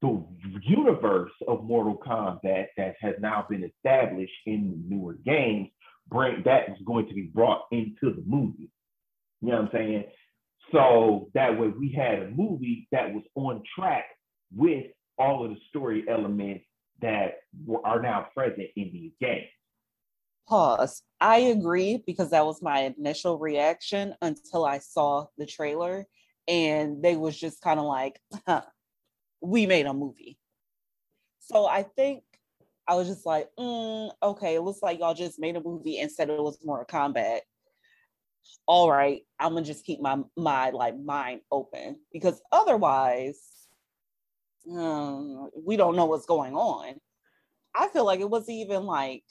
the 0.00 0.24
universe 0.62 1.32
of 1.46 1.64
Mortal 1.64 1.96
Kombat 1.96 2.66
that 2.76 2.94
has 3.00 3.14
now 3.20 3.46
been 3.48 3.64
established 3.64 4.32
in 4.46 4.70
the 4.70 4.94
newer 4.94 5.14
games, 5.24 5.68
bring 6.08 6.42
that 6.44 6.68
is 6.68 6.76
going 6.86 7.08
to 7.08 7.14
be 7.14 7.30
brought 7.34 7.62
into 7.72 8.14
the 8.14 8.22
movie. 8.26 8.70
You 9.40 9.48
know 9.48 9.56
what 9.56 9.64
I'm 9.64 9.70
saying? 9.72 10.04
So 10.72 11.30
that 11.34 11.58
way 11.58 11.68
we 11.68 11.92
had 11.92 12.20
a 12.20 12.30
movie 12.30 12.88
that 12.92 13.12
was 13.12 13.24
on 13.34 13.62
track 13.76 14.04
with 14.54 14.86
all 15.18 15.44
of 15.44 15.50
the 15.50 15.56
story 15.68 16.04
elements 16.08 16.64
that 17.00 17.38
are 17.84 18.00
now 18.00 18.28
present 18.34 18.68
in 18.76 18.90
these 18.92 19.12
games. 19.20 19.46
Pause. 20.48 21.02
I 21.20 21.38
agree 21.38 22.02
because 22.06 22.30
that 22.30 22.46
was 22.46 22.62
my 22.62 22.92
initial 22.96 23.38
reaction 23.38 24.14
until 24.22 24.64
I 24.64 24.78
saw 24.78 25.26
the 25.36 25.46
trailer 25.46 26.06
and 26.46 27.02
they 27.02 27.16
was 27.16 27.38
just 27.38 27.60
kind 27.60 27.78
of 27.78 27.84
like, 27.84 28.18
huh, 28.46 28.62
we 29.40 29.66
made 29.66 29.86
a 29.86 29.94
movie. 29.94 30.38
So 31.40 31.66
I 31.66 31.82
think 31.82 32.22
I 32.86 32.94
was 32.94 33.08
just 33.08 33.26
like, 33.26 33.48
mm, 33.58 34.10
okay, 34.22 34.54
it 34.54 34.62
looks 34.62 34.82
like 34.82 34.98
y'all 34.98 35.14
just 35.14 35.38
made 35.38 35.56
a 35.56 35.62
movie 35.62 35.98
and 35.98 36.10
said 36.10 36.30
it 36.30 36.40
was 36.40 36.58
Mortal 36.64 36.86
Kombat. 36.86 37.40
All 38.66 38.90
right, 38.90 39.22
I'm 39.38 39.52
gonna 39.52 39.64
just 39.64 39.84
keep 39.84 40.00
my 40.00 40.20
my 40.36 40.70
like 40.70 40.98
mind 40.98 41.42
open 41.50 42.00
because 42.12 42.40
otherwise, 42.50 43.38
um, 44.70 45.50
we 45.66 45.76
don't 45.76 45.96
know 45.96 46.06
what's 46.06 46.26
going 46.26 46.54
on. 46.54 46.94
I 47.74 47.88
feel 47.88 48.06
like 48.06 48.20
it 48.20 48.30
was 48.30 48.48
even 48.48 48.84
like, 48.84 49.24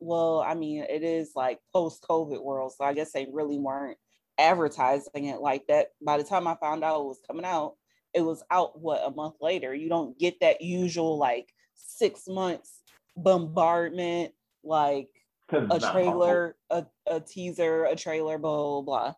well, 0.00 0.40
I 0.40 0.54
mean, 0.54 0.84
it 0.88 1.02
is 1.02 1.32
like 1.34 1.60
post 1.72 2.04
COVID 2.08 2.42
world, 2.42 2.72
so 2.76 2.84
I 2.84 2.92
guess 2.92 3.12
they 3.12 3.26
really 3.32 3.58
weren't 3.58 3.98
advertising 4.38 5.26
it 5.26 5.40
like 5.40 5.66
that. 5.68 5.88
By 6.04 6.18
the 6.18 6.24
time 6.24 6.46
I 6.46 6.56
found 6.56 6.84
out 6.84 7.00
it 7.00 7.06
was 7.06 7.20
coming 7.26 7.44
out, 7.44 7.74
it 8.14 8.22
was 8.22 8.42
out 8.50 8.80
what 8.80 9.02
a 9.04 9.10
month 9.10 9.36
later. 9.40 9.74
You 9.74 9.88
don't 9.88 10.18
get 10.18 10.40
that 10.40 10.60
usual 10.60 11.18
like 11.18 11.52
six 11.74 12.26
months 12.28 12.80
bombardment, 13.16 14.32
like 14.62 15.08
a 15.52 15.78
trailer, 15.80 16.56
a, 16.70 16.86
a 17.06 17.20
teaser, 17.20 17.84
a 17.84 17.96
trailer, 17.96 18.38
blah 18.38 18.56
blah 18.56 18.82
blah. 18.82 19.14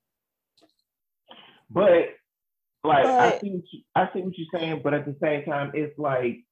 But 1.70 2.08
like 2.84 3.04
but, 3.04 3.34
I 3.34 3.38
see 3.38 3.50
what 3.50 3.64
you, 3.72 3.80
I 3.94 4.08
see 4.12 4.20
what 4.20 4.38
you're 4.38 4.60
saying, 4.60 4.80
but 4.82 4.94
at 4.94 5.04
the 5.04 5.16
same 5.20 5.44
time, 5.44 5.72
it's 5.74 5.98
like 5.98 6.44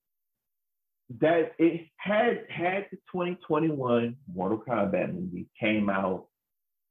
that 1.20 1.52
it 1.58 1.86
had 1.96 2.44
had 2.48 2.86
the 2.90 2.96
2021 3.12 4.16
Mortal 4.32 4.62
Kombat 4.66 5.14
movie 5.14 5.46
came 5.60 5.90
out 5.90 6.26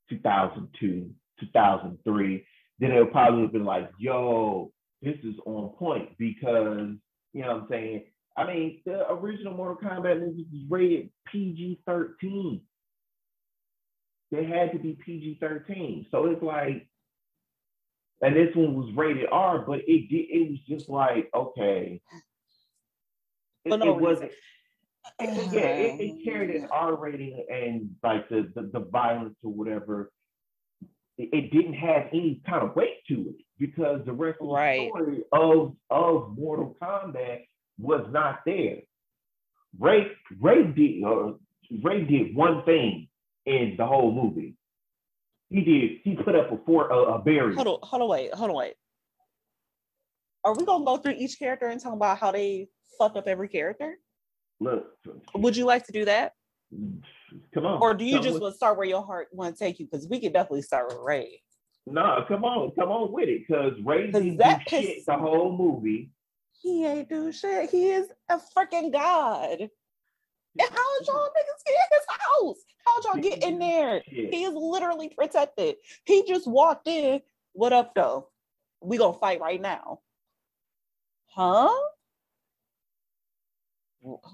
2002, 0.09 1.09
2003, 1.39 2.45
then 2.79 2.91
it 2.91 2.99
would 2.99 3.11
probably 3.11 3.41
have 3.41 3.51
been 3.51 3.65
like, 3.65 3.89
yo, 3.97 4.71
this 5.03 5.17
is 5.23 5.35
on 5.45 5.69
point 5.77 6.17
because 6.17 6.95
you 7.33 7.41
know 7.41 7.47
what 7.47 7.61
I'm 7.63 7.67
saying. 7.69 8.03
I 8.35 8.47
mean, 8.47 8.81
the 8.85 9.11
original 9.11 9.53
Mortal 9.53 9.77
Kombat 9.87 10.19
movie 10.19 10.47
was 10.51 10.63
rated 10.67 11.09
PG-13. 11.27 12.61
They 14.31 14.43
had 14.43 14.71
to 14.71 14.79
be 14.79 14.97
PG-13. 15.05 16.09
So 16.09 16.25
it's 16.25 16.41
like, 16.41 16.87
and 18.23 18.35
this 18.35 18.55
one 18.55 18.73
was 18.73 18.91
rated 18.95 19.27
R, 19.31 19.59
but 19.59 19.81
it 19.87 20.09
did. 20.09 20.25
It 20.29 20.49
was 20.49 20.59
just 20.67 20.89
like, 20.89 21.29
okay, 21.35 22.01
it, 23.65 23.69
no, 23.69 23.95
it 23.95 24.01
wasn't. 24.01 24.31
It, 25.19 25.53
yeah, 25.53 25.61
it, 25.61 26.01
it, 26.01 26.23
carried 26.23 26.55
an 26.55 26.65
uh, 26.71 26.73
R 26.73 26.95
rating 26.95 27.45
and 27.51 27.91
like 28.01 28.29
the, 28.29 28.51
the 28.55 28.69
the 28.73 28.79
violence 28.79 29.35
or 29.43 29.51
whatever 29.51 30.11
it 31.17 31.51
didn't 31.51 31.73
have 31.73 32.07
any 32.11 32.41
kind 32.47 32.63
of 32.63 32.75
weight 32.75 33.05
to 33.07 33.13
it 33.29 33.35
because 33.59 34.01
the 34.05 34.13
rest 34.13 34.39
of 34.41 34.47
the 34.47 34.89
story 34.89 35.23
of 35.31 35.75
of 35.89 36.37
Mortal 36.37 36.75
Kombat 36.81 37.41
was 37.77 38.05
not 38.11 38.39
there. 38.45 38.77
Ray 39.79 40.07
Ray 40.39 40.63
did 40.63 41.03
uh, 41.03 41.33
Ray 41.83 42.03
did 42.05 42.35
one 42.35 42.63
thing 42.65 43.09
in 43.45 43.75
the 43.77 43.85
whole 43.85 44.11
movie. 44.11 44.55
He 45.49 45.61
did. 45.61 45.99
He 46.03 46.15
put 46.15 46.35
up 46.35 46.51
a 46.51 46.57
four 46.65 46.89
a, 46.89 47.15
a 47.15 47.19
barrier. 47.19 47.55
Hold 47.55 47.67
on, 47.67 47.79
hold 47.83 48.01
on, 48.01 48.09
wait, 48.09 48.33
hold 48.33 48.49
on, 48.49 48.55
wait. 48.55 48.73
Are 50.43 50.55
we 50.55 50.65
gonna 50.65 50.83
go 50.83 50.97
through 50.97 51.15
each 51.17 51.37
character 51.37 51.67
and 51.67 51.79
talk 51.79 51.93
about 51.93 52.17
how 52.17 52.31
they 52.31 52.67
fucked 52.97 53.17
up 53.17 53.27
every 53.27 53.47
character? 53.47 53.97
Look, 54.59 54.87
would 55.35 55.55
you 55.55 55.65
like 55.65 55.85
to 55.85 55.91
do 55.91 56.05
that? 56.05 56.33
Come 57.53 57.65
on. 57.65 57.81
Or 57.81 57.93
do 57.93 58.05
you 58.05 58.19
just 58.19 58.39
want 58.39 58.53
to 58.53 58.57
start 58.57 58.77
where 58.77 58.87
your 58.87 59.05
heart 59.05 59.27
want 59.31 59.55
to 59.55 59.63
take 59.63 59.79
you? 59.79 59.85
Because 59.85 60.07
we 60.07 60.19
could 60.19 60.33
definitely 60.33 60.61
start 60.61 60.87
with 60.87 60.97
Ray. 61.03 61.41
Nah, 61.85 62.25
come 62.27 62.45
on, 62.45 62.71
come 62.71 62.89
on 62.89 63.11
with 63.11 63.27
it. 63.27 63.47
Because 63.47 63.73
Ray 63.83 64.11
did 64.11 64.37
that 64.39 64.61
shit 64.69 65.05
the 65.05 65.17
whole 65.17 65.55
movie. 65.55 66.11
He 66.61 66.85
ain't 66.85 67.09
do 67.09 67.31
shit. 67.31 67.69
He 67.69 67.89
is 67.89 68.07
a 68.29 68.39
freaking 68.55 68.91
god. 68.91 69.59
And 70.59 70.69
how 70.69 70.99
y'all 71.07 71.27
niggas 71.27 71.63
get 71.65 71.73
in 71.73 71.89
his 71.91 72.05
house? 72.09 72.57
How 72.85 73.13
y'all 73.13 73.21
get 73.21 73.43
in 73.43 73.59
there? 73.59 74.01
He 74.05 74.43
is 74.43 74.53
literally 74.53 75.09
protected. 75.09 75.75
He 76.05 76.23
just 76.27 76.47
walked 76.47 76.87
in. 76.87 77.21
What 77.53 77.73
up, 77.73 77.95
though? 77.95 78.29
We 78.81 78.97
gonna 78.97 79.17
fight 79.17 79.41
right 79.41 79.59
now. 79.59 79.99
Huh? 81.27 81.73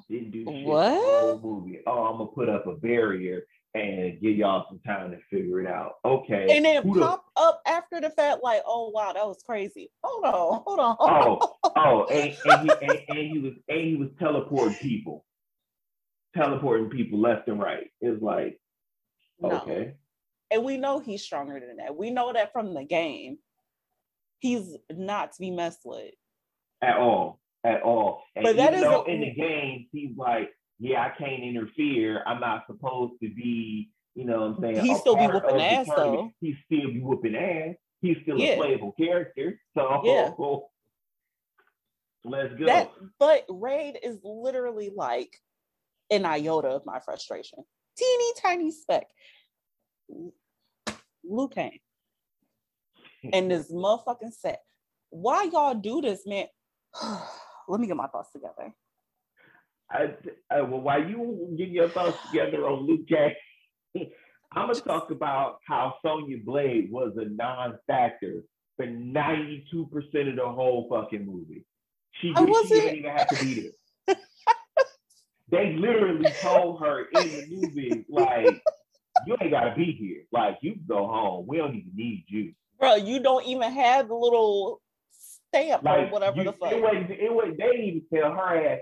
Didn't 0.09 0.31
do 0.31 0.45
shit 0.45 0.65
what? 0.65 0.91
whole 0.91 1.39
movie. 1.41 1.79
Oh, 1.85 2.05
I'm 2.05 2.17
gonna 2.17 2.31
put 2.31 2.49
up 2.49 2.65
a 2.67 2.75
barrier 2.75 3.43
and 3.75 4.19
give 4.19 4.35
y'all 4.35 4.65
some 4.67 4.79
time 4.79 5.11
to 5.11 5.17
figure 5.29 5.61
it 5.61 5.67
out. 5.67 5.95
Okay. 6.03 6.55
And 6.55 6.65
then 6.65 6.81
pop 6.93 7.25
the... 7.35 7.41
up 7.41 7.61
after 7.67 8.01
the 8.01 8.09
fact, 8.09 8.43
like, 8.43 8.63
oh 8.65 8.89
wow, 8.89 9.13
that 9.13 9.25
was 9.27 9.43
crazy. 9.45 9.91
Hold 10.03 10.25
on, 10.25 10.61
hold 10.65 10.79
on. 10.79 10.95
Oh, 10.99 11.55
oh, 11.75 12.05
and, 12.11 12.35
and, 12.45 12.61
he, 12.61 12.87
and, 12.87 12.99
and 13.09 13.17
he 13.17 13.39
was 13.39 13.53
and 13.67 13.79
he 13.79 13.95
was 13.95 14.09
teleporting 14.19 14.75
people. 14.75 15.25
teleporting 16.35 16.89
people 16.89 17.19
left 17.19 17.47
and 17.47 17.59
right. 17.59 17.91
It's 18.01 18.21
like, 18.21 18.59
No. 19.39 19.51
okay. 19.51 19.93
And 20.51 20.63
we 20.63 20.77
know 20.77 20.99
he's 20.99 21.21
stronger 21.23 21.59
than 21.59 21.77
that. 21.77 21.95
We 21.95 22.09
know 22.09 22.33
that 22.33 22.53
from 22.53 22.73
the 22.73 22.83
game. 22.83 23.37
He's 24.39 24.75
not 24.89 25.33
to 25.33 25.39
be 25.39 25.51
messed 25.51 25.81
with. 25.85 26.13
At 26.81 26.97
all. 26.97 27.38
At 27.63 27.81
all. 27.81 28.23
And 28.35 28.43
But 28.43 28.55
that 28.55 28.71
though 28.71 29.01
isn't- 29.03 29.13
in 29.13 29.21
the 29.21 29.31
game, 29.33 29.87
he's 29.91 30.15
like, 30.17 30.49
yeah, 30.79 31.03
I 31.05 31.09
can't 31.17 31.43
interfere. 31.43 32.23
I'm 32.25 32.39
not 32.39 32.65
supposed 32.67 33.19
to 33.21 33.29
be, 33.29 33.91
you 34.15 34.23
know 34.25 34.39
what 34.51 34.55
I'm 34.55 34.61
saying? 34.75 34.85
He 34.85 34.95
still 34.95 35.17
be 35.17 35.27
whooping 35.27 35.61
ass, 35.61 35.87
tournament. 35.87 36.33
He 36.39 36.55
still 36.65 36.87
be 36.93 37.01
whooping 37.01 37.35
ass. 37.35 37.75
He's 38.01 38.17
still 38.23 38.37
Yeah. 38.39 38.51
a 38.51 38.57
playable 38.57 38.93
character. 38.93 39.59
So 39.77 40.01
Yeah. 40.05 40.31
let's 42.23 42.53
go. 42.55 42.65
That 42.65 42.91
but 43.19 43.45
Raid 43.49 43.99
is 44.01 44.19
literally 44.23 44.89
like 44.95 45.35
an 46.09 46.25
iota 46.25 46.69
of 46.69 46.85
my 46.85 46.99
frustration. 47.01 47.59
Teeny 47.97 48.33
tiny 48.41 48.71
speck. 48.71 49.07
Liu 51.23 51.49
Kang. 51.49 51.77
And 53.33 53.51
this 53.51 53.69
motherfucking 53.69 54.31
set. 54.31 54.63
Why 55.09 55.43
y'all 55.43 55.75
do 55.75 55.99
this, 55.99 56.25
man? 56.25 56.47
Let 57.69 57.79
me 57.79 57.87
get 57.87 57.95
my 57.95 58.07
thoughts 58.07 58.31
together. 58.31 58.73
I, 59.91 60.13
I, 60.51 60.61
well, 60.61 60.81
while 60.81 61.03
you 61.07 61.55
get 61.57 61.69
your 61.69 61.89
thoughts 61.89 62.17
together 62.29 62.67
on 62.67 62.85
Luke 62.87 63.07
Cage, 63.07 63.33
I'm 64.51 64.67
gonna 64.67 64.75
talk 64.81 65.11
about 65.11 65.59
how 65.67 65.95
Sonya 66.03 66.37
Blade 66.43 66.91
was 66.91 67.13
a 67.17 67.25
non-factor 67.25 68.43
for 68.75 68.87
92% 68.87 69.63
of 70.29 70.35
the 70.35 70.47
whole 70.49 70.87
fucking 70.89 71.25
movie. 71.25 71.63
She, 72.19 72.33
I 72.35 72.43
she 72.45 72.51
wasn't- 72.51 72.69
didn't 72.81 72.97
even 72.97 73.11
have 73.11 73.27
to 73.27 73.45
be 73.45 73.71
there. 74.07 74.15
they 75.49 75.73
literally 75.73 76.31
told 76.41 76.79
her 76.81 77.05
in 77.13 77.27
the 77.29 77.47
movie, 77.49 78.05
like, 78.09 78.61
you 79.27 79.35
ain't 79.41 79.51
gotta 79.51 79.75
be 79.75 79.91
here. 79.91 80.23
Like, 80.31 80.57
you 80.61 80.73
can 80.73 80.85
go 80.87 81.05
home. 81.07 81.45
We 81.47 81.57
don't 81.57 81.75
even 81.75 81.91
need 81.95 82.25
you. 82.27 82.53
Bro, 82.79 82.95
you 82.95 83.21
don't 83.21 83.45
even 83.45 83.71
have 83.71 84.07
the 84.07 84.15
little 84.15 84.81
stamp 85.49 85.83
or 85.85 85.97
Like, 85.97 86.11
whatever 86.11 86.37
you, 86.37 86.43
the 86.45 86.53
fuck. 86.53 86.71
It 86.71 86.81
wasn't, 86.81 87.11
it 87.11 87.33
wasn't, 87.33 87.57
they 87.57 87.65
didn't 87.65 87.85
even 87.85 88.03
tell 88.13 88.31
her 88.31 88.73
ass, 88.73 88.79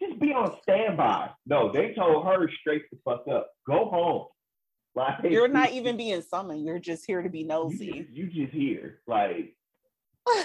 just 0.00 0.20
be 0.20 0.32
on 0.32 0.56
standby. 0.62 1.30
No, 1.46 1.72
they 1.72 1.94
told 1.94 2.26
her 2.26 2.48
straight 2.60 2.82
the 2.90 2.98
fuck 3.04 3.24
up. 3.28 3.50
Go 3.66 3.86
home. 3.86 4.26
Like 4.94 5.30
You're 5.30 5.48
not 5.48 5.72
even 5.72 5.96
being 5.96 6.22
summoned. 6.22 6.64
You're 6.64 6.78
just 6.78 7.04
here 7.06 7.22
to 7.22 7.28
be 7.28 7.40
you 7.40 7.46
nosy. 7.46 7.92
just, 7.92 8.10
you 8.10 8.26
just 8.26 8.52
here. 8.52 9.00
Like, 9.06 9.56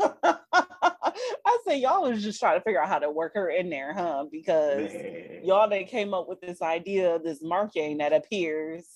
I 0.00 1.58
say 1.66 1.78
y'all 1.78 2.02
was 2.02 2.22
just 2.22 2.40
trying 2.40 2.58
to 2.58 2.64
figure 2.64 2.82
out 2.82 2.88
how 2.88 2.98
to 2.98 3.10
work 3.10 3.32
her 3.34 3.48
in 3.48 3.70
there, 3.70 3.92
huh? 3.92 4.24
Because 4.30 4.92
man. 4.92 5.40
y'all 5.44 5.68
they 5.68 5.84
came 5.84 6.14
up 6.14 6.28
with 6.28 6.40
this 6.40 6.62
idea, 6.62 7.16
of 7.16 7.22
this 7.22 7.42
marking 7.42 7.98
that 7.98 8.12
appears 8.12 8.86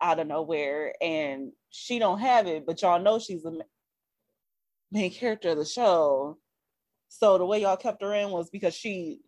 out 0.00 0.20
of 0.20 0.26
nowhere, 0.26 0.94
and 1.02 1.52
she 1.70 1.98
don't 1.98 2.20
have 2.20 2.46
it, 2.46 2.64
but 2.64 2.80
y'all 2.80 3.00
know 3.00 3.18
she's 3.18 3.44
ma- 3.44 3.64
main 4.94 5.10
character 5.10 5.50
of 5.50 5.58
the 5.58 5.64
show. 5.64 6.38
So 7.08 7.36
the 7.36 7.44
way 7.44 7.60
y'all 7.62 7.76
kept 7.76 8.02
her 8.02 8.14
in 8.14 8.30
was 8.30 8.48
because 8.48 8.74
she 8.74 9.20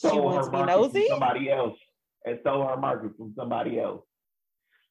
she 0.00 0.08
her 0.08 0.42
to 0.42 0.50
be 0.50 0.62
nosy. 0.64 1.06
Somebody 1.08 1.50
else 1.50 1.78
and 2.24 2.38
stole 2.40 2.66
her 2.66 2.76
market 2.76 3.12
from 3.16 3.34
somebody 3.36 3.78
else. 3.78 4.02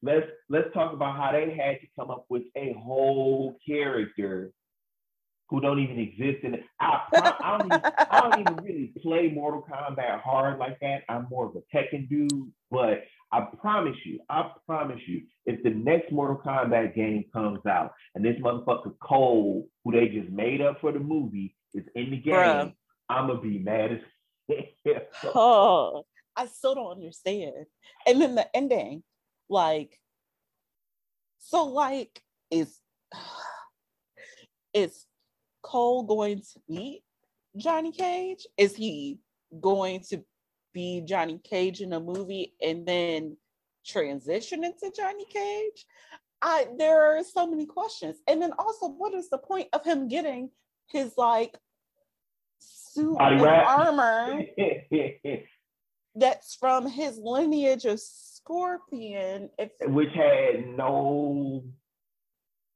Let's 0.02 0.26
let's 0.48 0.72
talk 0.72 0.92
about 0.92 1.16
how 1.16 1.32
they 1.32 1.54
had 1.54 1.80
to 1.80 1.86
come 1.98 2.10
up 2.10 2.24
with 2.28 2.44
a 2.56 2.74
whole 2.82 3.56
character 3.66 4.52
who 5.48 5.60
don't 5.60 5.80
even 5.80 5.98
exist 5.98 6.44
in 6.44 6.54
it. 6.54 6.64
I, 6.80 7.02
pro- 7.12 7.46
I, 7.46 7.58
don't 7.58 7.66
even, 7.66 7.80
I 8.10 8.20
don't 8.22 8.40
even 8.40 8.56
really 8.64 8.92
play 9.02 9.30
Mortal 9.30 9.66
Kombat 9.70 10.22
hard 10.22 10.58
like 10.58 10.80
that. 10.80 11.02
I'm 11.10 11.26
more 11.30 11.44
of 11.44 11.54
a 11.54 11.76
Tekken 11.76 12.08
dude, 12.08 12.50
but 12.70 13.02
I 13.32 13.40
promise 13.60 13.96
you, 14.04 14.20
I 14.28 14.50
promise 14.66 15.00
you, 15.06 15.22
if 15.46 15.62
the 15.62 15.70
next 15.70 16.12
Mortal 16.12 16.42
Kombat 16.44 16.94
game 16.94 17.24
comes 17.32 17.64
out 17.66 17.92
and 18.14 18.22
this 18.24 18.36
motherfucker 18.36 18.92
Cole, 19.02 19.68
who 19.84 19.92
they 19.92 20.08
just 20.08 20.30
made 20.30 20.60
up 20.60 20.80
for 20.80 20.92
the 20.92 21.00
movie, 21.00 21.56
is 21.72 21.84
in 21.94 22.10
the 22.10 22.18
game, 22.18 22.34
Bruh. 22.34 22.74
I'm 23.08 23.28
gonna 23.28 23.40
be 23.40 23.58
mad 23.58 23.92
as 23.92 24.00
hell. 24.84 25.32
Oh, 25.34 26.04
I 26.36 26.46
still 26.46 26.74
don't 26.74 26.92
understand. 26.92 27.66
And 28.06 28.20
then 28.20 28.34
the 28.34 28.54
ending, 28.54 29.02
like, 29.48 29.98
so 31.38 31.64
like, 31.64 32.20
is 32.50 32.78
is 34.74 35.06
Cole 35.62 36.02
going 36.02 36.40
to 36.40 36.60
meet 36.68 37.02
Johnny 37.56 37.92
Cage? 37.92 38.46
Is 38.58 38.74
he 38.74 39.20
going 39.60 40.00
to 40.10 40.22
be 40.72 41.02
Johnny 41.04 41.38
Cage 41.42 41.80
in 41.80 41.92
a 41.92 42.00
movie 42.00 42.54
and 42.60 42.86
then 42.86 43.36
transition 43.86 44.64
into 44.64 44.92
Johnny 44.96 45.24
Cage? 45.26 45.86
I 46.40 46.66
there 46.78 47.02
are 47.16 47.22
so 47.24 47.46
many 47.46 47.66
questions. 47.66 48.16
And 48.26 48.42
then 48.42 48.52
also, 48.58 48.88
what 48.88 49.14
is 49.14 49.30
the 49.30 49.38
point 49.38 49.68
of 49.72 49.84
him 49.84 50.08
getting 50.08 50.50
his 50.88 51.14
like 51.16 51.56
suit 52.58 53.16
Body 53.16 53.34
and 53.36 53.42
wrap. 53.44 53.66
armor? 53.66 54.42
that's 56.14 56.54
from 56.56 56.86
his 56.88 57.18
lineage 57.18 57.84
of 57.84 58.00
Scorpion. 58.00 59.50
If 59.58 59.70
Which 59.86 60.12
had 60.14 60.66
no. 60.76 61.64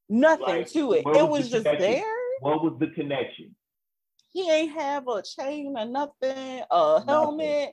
nothing 0.08 0.44
Like, 0.46 0.70
to 0.72 0.92
it, 0.92 0.98
it 0.98 1.04
was 1.06 1.28
was 1.28 1.50
the 1.50 1.56
just 1.58 1.64
connection? 1.64 1.90
there. 1.92 2.14
What 2.40 2.62
was 2.62 2.76
the 2.78 2.88
connection? 2.88 3.54
He 4.32 4.50
ain't 4.50 4.72
have 4.72 5.08
a 5.08 5.22
chain 5.22 5.74
or 5.76 5.86
nothing, 5.86 6.62
a 6.70 7.04
helmet. 7.04 7.72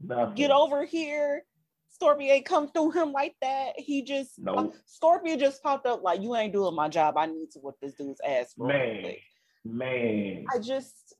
Nothing. 0.00 0.34
Get 0.34 0.50
over 0.50 0.84
here. 0.84 1.44
Scorpion 1.90 2.30
ain't 2.30 2.46
come 2.46 2.70
through 2.70 2.92
him 2.92 3.12
like 3.12 3.34
that. 3.42 3.72
He 3.76 4.02
just 4.02 4.38
uh, 4.46 4.52
Nope. 4.52 4.74
Scorpion 4.86 5.38
just 5.38 5.62
popped 5.62 5.86
up 5.86 6.02
like 6.02 6.22
you 6.22 6.36
ain't 6.36 6.52
doing 6.52 6.74
my 6.74 6.88
job. 6.88 7.16
I 7.16 7.26
need 7.26 7.50
to 7.52 7.58
whip 7.58 7.74
this 7.82 7.94
dude's 7.94 8.20
ass. 8.26 8.54
real 8.56 8.68
Man, 8.68 9.02
quick." 9.02 9.22
man. 9.64 10.44
I 10.54 10.58
just 10.58 11.14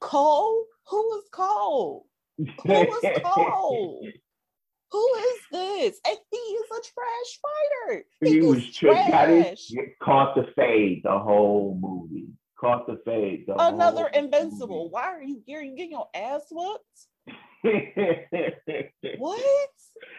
Cole. 0.00 0.64
Who 0.88 0.96
was 0.96 1.24
Cole? 1.30 2.06
Who 2.38 2.46
was 2.66 3.20
Cole? 3.24 4.06
Who 4.92 5.14
is 5.18 5.40
this? 5.52 6.00
And 6.06 6.16
he 6.30 6.36
is 6.36 6.66
a 6.70 6.80
trash 6.80 7.40
fighter. 7.42 8.04
he 8.22 8.40
was 8.40 8.72
tricked. 8.72 9.10
Got 9.10 9.26
trash. 9.26 9.68
his, 9.68 9.78
caught 10.02 10.34
the 10.36 10.46
fade 10.54 11.02
the 11.04 11.18
whole 11.18 11.76
movie. 11.80 12.28
Caught 12.58 12.86
the 12.86 13.00
fade 13.04 13.44
the 13.46 13.54
Another 13.60 14.06
invincible. 14.06 14.88
Why 14.90 15.02
are 15.02 15.22
you 15.22 15.42
here? 15.44 15.60
You 15.60 15.76
getting 15.76 15.92
your 15.92 16.08
ass 16.14 16.42
whooped? 16.50 17.08
What? 19.18 19.40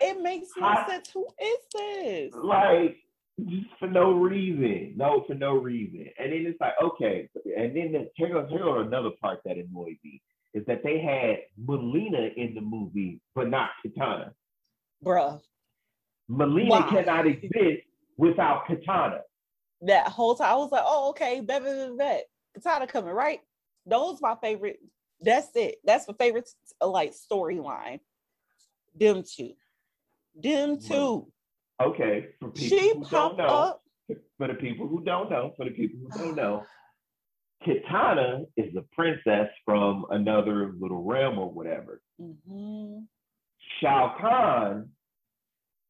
It 0.01 0.21
makes 0.21 0.49
no 0.57 0.67
I- 0.67 0.87
sense. 0.87 1.09
Who 1.13 1.27
is 1.41 1.59
this? 1.73 2.33
like 2.35 2.97
just 3.39 3.67
for 3.79 3.87
no 3.87 4.11
reason. 4.13 4.93
No, 4.95 5.23
for 5.27 5.35
no 5.35 5.53
reason. 5.53 6.07
And 6.17 6.31
then 6.31 6.45
it's 6.47 6.59
like, 6.59 6.73
okay. 6.83 7.29
And 7.55 7.75
then 7.75 7.91
the, 7.91 8.09
here 8.15 8.29
goes 8.29 8.49
here 8.49 8.59
goes 8.59 8.85
another 8.87 9.11
part 9.21 9.39
that 9.45 9.57
annoyed 9.57 9.97
me 10.03 10.21
is 10.53 10.65
that 10.65 10.81
they 10.83 10.99
had 10.99 11.39
Mileena 11.63 12.33
in 12.35 12.55
the 12.55 12.61
movie, 12.61 13.21
but 13.35 13.49
not 13.49 13.69
Kitana. 13.85 14.31
Bruh. 15.05 15.39
Mileena 16.31 16.69
Why? 16.69 16.89
cannot 16.89 17.27
exist 17.27 17.83
without 18.17 18.65
Kitana. 18.67 19.19
That 19.81 20.07
whole 20.07 20.35
time 20.35 20.51
I 20.51 20.55
was 20.55 20.71
like, 20.71 20.83
oh, 20.85 21.09
okay, 21.09 21.41
bet, 21.41 21.63
bet, 21.63 21.97
bet. 21.97 22.25
Kitana 22.57 22.87
coming, 22.87 23.11
right? 23.13 23.39
Those 23.85 24.19
my 24.21 24.35
favorite. 24.41 24.79
That's 25.21 25.47
it. 25.55 25.75
That's 25.83 26.07
my 26.07 26.13
favorite 26.17 26.49
uh, 26.81 26.87
like 26.87 27.13
storyline. 27.13 27.99
Them 28.99 29.23
two. 29.23 29.53
Them 30.35 30.79
two. 30.79 31.27
Okay, 31.81 32.27
for 32.39 32.49
people 32.49 32.77
She 32.77 32.89
who 32.93 33.03
don't 33.05 33.37
know, 33.37 33.45
up. 33.45 33.81
for 34.37 34.47
the 34.47 34.55
people 34.55 34.87
who 34.87 35.03
don't 35.03 35.29
know, 35.29 35.53
for 35.57 35.65
the 35.65 35.71
people 35.71 35.99
who 36.11 36.17
don't 36.19 36.35
know, 36.35 36.63
Kitana 37.65 38.45
is 38.55 38.75
a 38.75 38.81
princess 38.93 39.49
from 39.65 40.05
another 40.09 40.73
little 40.79 41.03
realm 41.03 41.37
or 41.39 41.49
whatever. 41.51 42.01
Mhm. 42.19 43.07
Shao 43.79 44.15
Kahn 44.19 44.89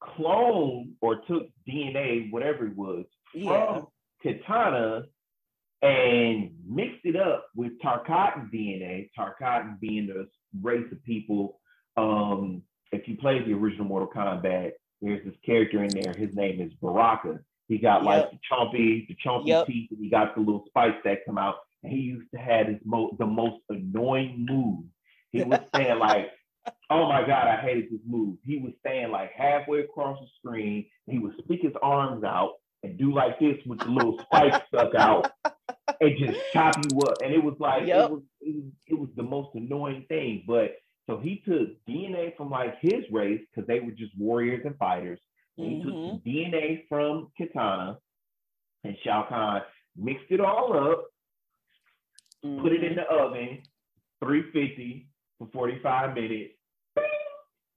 cloned 0.01 0.93
or 1.01 1.21
took 1.27 1.47
DNA, 1.67 2.29
whatever 2.31 2.67
it 2.67 2.75
was, 2.75 3.05
from 3.31 3.41
Yeah. 3.41 3.81
Kitana 4.23 5.05
and 5.81 6.51
mixed 6.67 7.05
it 7.05 7.15
up 7.15 7.47
with 7.55 7.73
Tarkatan 7.83 8.51
DNA. 8.51 9.09
Tarkatan 9.17 9.79
being 9.79 10.07
the 10.07 10.27
race 10.61 10.85
of 10.91 11.03
people. 11.03 11.59
Um, 11.95 12.63
if 12.91 13.07
you 13.07 13.17
play 13.17 13.43
the 13.43 13.53
original 13.53 13.85
Mortal 13.85 14.09
Kombat, 14.09 14.71
there's 15.01 15.23
this 15.25 15.35
character 15.45 15.83
in 15.83 15.93
there. 15.93 16.13
His 16.13 16.33
name 16.35 16.59
is 16.61 16.71
Baraka. 16.81 17.39
He 17.67 17.77
got 17.77 18.03
like 18.03 18.31
the 18.31 18.39
chompy, 18.49 19.07
the 19.07 19.15
chompy 19.23 19.47
Yep. 19.47 19.67
teeth, 19.67 19.91
and 19.91 19.99
he 19.99 20.09
got 20.09 20.33
the 20.35 20.41
little 20.41 20.63
spikes 20.67 20.97
that 21.03 21.25
come 21.25 21.37
out. 21.37 21.55
And 21.83 21.91
he 21.91 21.99
used 21.99 22.31
to 22.33 22.39
have 22.39 22.67
his 22.67 22.79
mo- 22.85 23.15
the 23.19 23.25
most 23.25 23.57
annoying 23.69 24.45
move. 24.49 24.85
He 25.31 25.43
was 25.43 25.59
saying 25.75 25.99
like, 25.99 26.31
"Oh 26.89 27.07
my 27.07 27.21
god, 27.27 27.47
I 27.47 27.57
hated 27.57 27.91
this 27.91 27.99
move." 28.07 28.37
He 28.45 28.57
was 28.57 28.73
standing 28.79 29.11
like 29.11 29.31
halfway 29.33 29.81
across 29.81 30.17
the 30.19 30.27
screen. 30.39 30.85
He 31.07 31.19
would 31.19 31.33
stick 31.43 31.61
his 31.61 31.73
arms 31.83 32.23
out 32.23 32.53
and 32.83 32.97
do 32.97 33.13
like 33.13 33.39
this 33.39 33.57
with 33.65 33.79
the 33.79 33.85
little 33.85 34.19
spike 34.21 34.61
stuck 34.67 34.95
out 34.95 35.31
and 36.01 36.17
just 36.17 36.39
chop 36.53 36.75
you 36.77 36.99
up. 36.99 37.15
And 37.23 37.33
it 37.33 37.43
was 37.43 37.55
like 37.59 37.87
yep. 37.87 38.09
it, 38.09 38.11
was, 38.11 38.21
it 38.41 38.55
was 38.55 38.71
it 38.87 38.99
was 38.99 39.09
the 39.15 39.23
most 39.23 39.49
annoying 39.55 40.05
thing. 40.09 40.43
But 40.47 40.75
so 41.09 41.17
he 41.17 41.41
took 41.47 41.69
DNA 41.87 42.35
from 42.35 42.49
like 42.49 42.75
his 42.81 43.03
race 43.11 43.41
because 43.49 43.67
they 43.67 43.79
were 43.79 43.91
just 43.91 44.17
warriors 44.17 44.61
and 44.65 44.77
fighters. 44.77 45.19
Mm-hmm. 45.59 45.69
He 45.69 45.83
took 45.83 45.93
mm-hmm. 45.93 46.29
DNA 46.29 46.83
from 46.89 47.31
Kitana 47.39 47.97
and 48.83 48.95
Shao 49.03 49.25
Kahn, 49.27 49.61
mixed 49.95 50.29
it 50.29 50.39
all 50.39 50.91
up, 50.91 51.05
mm-hmm. 52.45 52.61
put 52.61 52.73
it 52.73 52.83
in 52.83 52.93
mm-hmm. 52.93 53.13
the 53.13 53.23
oven, 53.23 53.61
350 54.23 55.07
for 55.39 55.47
45 55.53 56.15
minutes, 56.15 56.53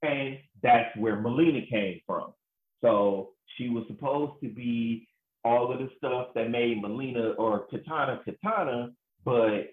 and 0.01 0.37
that's 0.63 0.95
where 0.97 1.17
Mileena 1.17 1.69
came 1.69 2.01
from. 2.05 2.33
So 2.81 3.31
she 3.57 3.69
was 3.69 3.83
supposed 3.87 4.33
to 4.43 4.49
be 4.49 5.07
all 5.43 5.71
of 5.71 5.79
the 5.79 5.89
stuff 5.97 6.27
that 6.35 6.49
made 6.49 6.83
Mileena 6.83 7.33
or 7.37 7.67
Kitana 7.71 8.19
Kitana, 8.25 8.91
but 9.25 9.71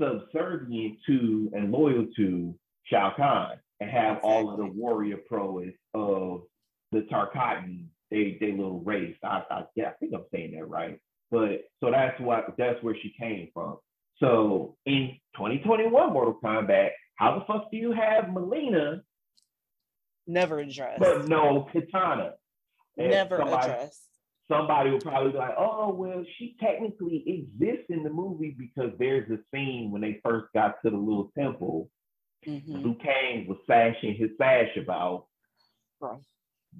subservient 0.00 0.98
to 1.06 1.50
and 1.54 1.70
loyal 1.72 2.06
to 2.16 2.54
Shao 2.84 3.12
Kahn 3.16 3.58
and 3.80 3.90
have 3.90 4.18
all 4.22 4.50
of 4.50 4.58
the 4.58 4.66
warrior 4.66 5.18
prowess 5.28 5.74
of 5.94 6.42
the 6.92 7.00
Tarkatan, 7.12 7.86
they 8.10 8.38
they 8.40 8.52
little 8.52 8.80
race. 8.80 9.16
I, 9.22 9.42
I 9.50 9.64
yeah, 9.74 9.88
I 9.88 9.92
think 9.92 10.12
I'm 10.14 10.24
saying 10.32 10.52
that 10.56 10.68
right. 10.68 10.98
But 11.30 11.64
so 11.80 11.90
that's 11.90 12.18
what 12.20 12.54
that's 12.56 12.82
where 12.82 12.96
she 13.02 13.14
came 13.18 13.48
from. 13.52 13.78
So 14.18 14.76
in 14.86 15.16
2021 15.36 16.12
Mortal 16.12 16.38
Kombat, 16.42 16.90
how 17.16 17.38
the 17.38 17.44
fuck 17.44 17.70
do 17.70 17.76
you 17.76 17.92
have 17.92 18.24
Mileena? 18.24 19.02
Never 20.26 20.58
addressed. 20.58 21.00
But 21.00 21.28
no 21.28 21.68
Kitana. 21.74 22.32
And 22.98 23.10
Never 23.10 23.38
somebody, 23.38 23.70
addressed. 23.70 24.02
Somebody 24.50 24.90
will 24.90 25.00
probably 25.00 25.32
be 25.32 25.38
like, 25.38 25.54
oh, 25.58 25.92
well, 25.92 26.24
she 26.38 26.56
technically 26.60 27.22
exists 27.26 27.86
in 27.90 28.02
the 28.02 28.10
movie 28.10 28.56
because 28.58 28.92
there's 28.98 29.30
a 29.30 29.38
scene 29.54 29.90
when 29.90 30.00
they 30.00 30.20
first 30.24 30.46
got 30.54 30.76
to 30.82 30.90
the 30.90 30.96
little 30.96 31.30
temple. 31.38 31.90
Mm-hmm. 32.46 32.72
Liu 32.72 32.96
Kang 33.02 33.46
was 33.46 33.58
sashing 33.66 34.14
his 34.14 34.30
sash 34.38 34.76
about. 34.76 35.26
Right. 36.00 36.20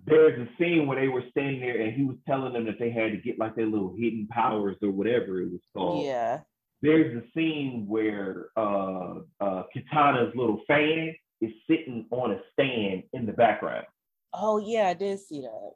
There's 0.06 0.38
a 0.38 0.48
scene 0.58 0.86
where 0.86 1.00
they 1.00 1.08
were 1.08 1.24
standing 1.30 1.60
there 1.60 1.80
and 1.80 1.92
he 1.92 2.04
was 2.04 2.16
telling 2.26 2.52
them 2.52 2.66
that 2.66 2.78
they 2.78 2.90
had 2.90 3.12
to 3.12 3.16
get 3.16 3.38
like 3.38 3.56
their 3.56 3.66
little 3.66 3.94
hidden 3.96 4.28
powers 4.30 4.76
or 4.82 4.90
whatever 4.90 5.40
it 5.40 5.50
was 5.50 5.60
called. 5.74 6.06
Yeah 6.06 6.40
there's 6.82 7.16
a 7.16 7.26
scene 7.34 7.86
where 7.88 8.48
uh, 8.56 9.14
uh, 9.40 9.62
Kitana's 9.74 10.34
little 10.34 10.60
fan 10.66 11.14
is 11.40 11.50
sitting 11.68 12.06
on 12.10 12.32
a 12.32 12.40
stand 12.52 13.04
in 13.12 13.26
the 13.26 13.32
background. 13.32 13.86
Oh 14.32 14.58
yeah, 14.58 14.88
I 14.88 14.94
did 14.94 15.18
see 15.20 15.40
that. 15.40 15.72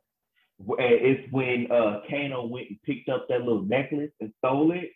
It's 0.79 1.33
when 1.33 1.71
uh, 1.71 2.01
Kano 2.09 2.47
went 2.47 2.69
and 2.69 2.83
picked 2.83 3.09
up 3.09 3.27
that 3.29 3.41
little 3.41 3.63
necklace 3.63 4.11
and 4.21 4.33
stole 4.39 4.73
it, 4.73 4.91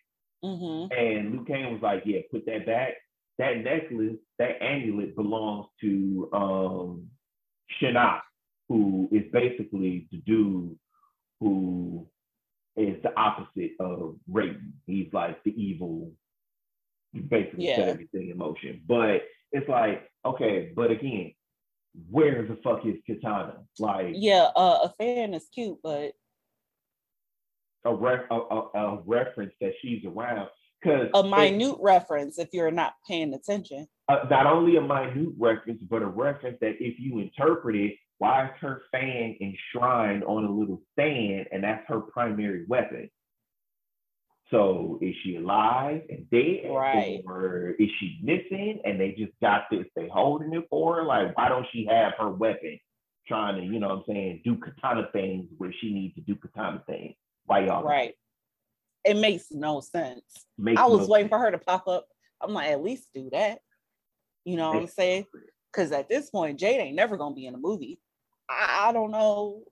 mm-hmm. 0.44 0.92
and 0.92 1.32
Liu 1.32 1.44
Kang 1.44 1.72
was 1.72 1.82
like, 1.82 2.02
"Yeah, 2.04 2.20
put 2.30 2.46
that 2.46 2.66
back." 2.66 2.94
That 3.38 3.58
necklace, 3.58 4.16
that 4.38 4.62
amulet 4.62 5.14
belongs 5.14 5.66
to 5.82 6.28
um, 6.32 7.08
Shinnok, 7.80 8.20
who 8.68 9.08
is 9.12 9.24
basically 9.32 10.08
the 10.10 10.18
dude 10.18 10.78
who 11.40 12.06
is 12.76 12.96
the 13.02 13.14
opposite 13.18 13.72
of 13.80 14.16
Raiden. 14.30 14.72
He's 14.86 15.08
like 15.12 15.42
the 15.44 15.50
evil, 15.50 16.12
basically 17.28 17.66
yeah. 17.66 17.76
set 17.76 17.88
everything 17.88 18.30
in 18.30 18.38
motion. 18.38 18.82
But 18.86 19.22
it's 19.52 19.68
like, 19.68 20.10
okay, 20.24 20.72
but 20.74 20.90
again, 20.90 21.32
where 22.10 22.46
the 22.46 22.58
fuck 22.62 22.84
is 22.84 22.96
Kitana? 23.08 23.58
Like, 23.78 24.14
yeah, 24.14 24.50
uh, 24.56 24.80
a 24.84 24.94
fan 24.98 25.34
is 25.34 25.48
cute, 25.52 25.78
but 25.82 26.12
a, 27.84 27.94
ref- 27.94 28.30
a, 28.30 28.34
a, 28.34 28.68
a 28.74 29.02
reference 29.06 29.54
that 29.60 29.72
she's 29.82 30.04
around. 30.04 30.48
Cause 30.84 31.08
a 31.14 31.22
minute 31.22 31.72
it, 31.72 31.76
reference 31.80 32.38
if 32.38 32.50
you're 32.52 32.70
not 32.70 32.94
paying 33.08 33.32
attention. 33.32 33.88
Uh, 34.08 34.26
not 34.30 34.46
only 34.46 34.76
a 34.76 34.80
minute 34.80 35.32
reference, 35.38 35.82
but 35.82 36.02
a 36.02 36.06
reference 36.06 36.58
that 36.60 36.74
if 36.80 36.96
you 36.98 37.18
interpret 37.18 37.76
it 37.76 37.96
why 38.18 38.46
is 38.46 38.50
her 38.60 38.82
fan 38.92 39.36
enshrined 39.40 40.24
on 40.24 40.44
a 40.44 40.50
little 40.50 40.80
stand 40.92 41.46
and 41.52 41.62
that's 41.62 41.86
her 41.88 42.00
primary 42.00 42.64
weapon? 42.66 43.10
So 44.50 44.98
is 45.02 45.14
she 45.24 45.36
alive 45.36 46.02
and 46.08 46.30
dead? 46.30 46.70
Right. 46.70 47.22
Or 47.26 47.74
is 47.78 47.88
she 47.98 48.18
missing 48.22 48.80
and 48.84 49.00
they 49.00 49.14
just 49.18 49.32
got 49.40 49.62
this, 49.70 49.86
they 49.96 50.08
holding 50.08 50.52
it 50.54 50.64
for 50.70 50.96
her? 50.96 51.04
Like, 51.04 51.36
why 51.36 51.48
don't 51.48 51.66
she 51.72 51.86
have 51.90 52.12
her 52.18 52.30
weapon 52.30 52.78
trying 53.26 53.56
to, 53.56 53.62
you 53.66 53.80
know 53.80 53.88
what 53.88 53.98
I'm 53.98 54.04
saying, 54.06 54.42
do 54.44 54.56
katana 54.56 55.08
things 55.12 55.46
where 55.58 55.72
she 55.80 55.92
needs 55.92 56.14
to 56.14 56.20
do 56.20 56.36
katana 56.36 56.82
things? 56.86 57.14
Why 57.46 57.66
y'all? 57.66 57.82
Right. 57.82 58.14
It 59.04 59.16
makes 59.16 59.46
no 59.50 59.80
sense. 59.80 60.22
Makes 60.58 60.80
I 60.80 60.86
was 60.86 61.08
no 61.08 61.12
waiting 61.12 61.28
sense. 61.28 61.30
for 61.30 61.38
her 61.38 61.50
to 61.50 61.58
pop 61.58 61.88
up. 61.88 62.06
I'm 62.40 62.52
like, 62.52 62.70
at 62.70 62.82
least 62.82 63.08
do 63.14 63.28
that. 63.32 63.60
You 64.44 64.56
know 64.56 64.70
what 64.70 64.82
I'm 64.82 64.86
saying? 64.86 65.26
Because 65.72 65.90
at 65.90 66.08
this 66.08 66.30
point, 66.30 66.58
Jade 66.60 66.80
ain't 66.80 66.96
never 66.96 67.16
gonna 67.16 67.34
be 67.34 67.46
in 67.46 67.54
a 67.54 67.58
movie. 67.58 67.98
I, 68.48 68.88
I 68.88 68.92
don't 68.92 69.10
know. 69.10 69.62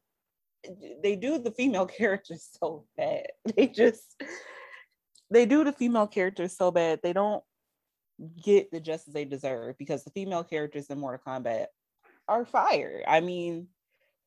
They 1.03 1.15
do 1.15 1.39
the 1.39 1.53
female 1.53 1.87
characters 1.99 2.49
so 2.61 2.87
bad. 2.97 3.27
They 3.57 3.69
just 3.69 4.21
they 5.35 5.47
do 5.47 5.65
the 5.65 5.73
female 5.73 6.07
characters 6.07 6.57
so 6.57 6.71
bad. 6.71 7.01
They 7.03 7.13
don't 7.13 7.43
get 8.43 8.71
the 8.71 8.81
justice 8.81 9.13
they 9.13 9.25
deserve 9.25 9.77
because 9.79 10.05
the 10.05 10.11
female 10.11 10.45
characters 10.45 10.87
in 10.87 10.99
Mortal 10.99 11.21
Kombat 11.27 11.67
are 12.29 12.45
fire. 12.45 13.03
I 13.07 13.21
mean, 13.21 13.69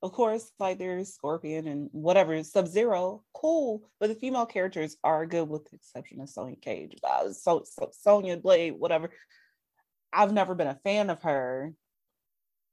of 0.03 0.11
course, 0.11 0.51
like 0.59 0.77
there's 0.77 1.13
Scorpion 1.13 1.67
and 1.67 1.89
whatever, 1.91 2.41
Sub 2.43 2.67
Zero, 2.67 3.23
cool, 3.33 3.89
but 3.99 4.09
the 4.09 4.15
female 4.15 4.45
characters 4.45 4.97
are 5.03 5.25
good 5.25 5.49
with 5.49 5.65
the 5.69 5.77
exception 5.77 6.21
of 6.21 6.29
Sonya 6.29 6.57
Cage, 6.57 6.95
uh, 7.03 7.31
so, 7.31 7.63
so 7.65 7.89
Sonya 7.91 8.37
Blade, 8.37 8.75
whatever. 8.77 9.09
I've 10.13 10.33
never 10.33 10.55
been 10.55 10.67
a 10.67 10.79
fan 10.83 11.09
of 11.09 11.21
her. 11.23 11.73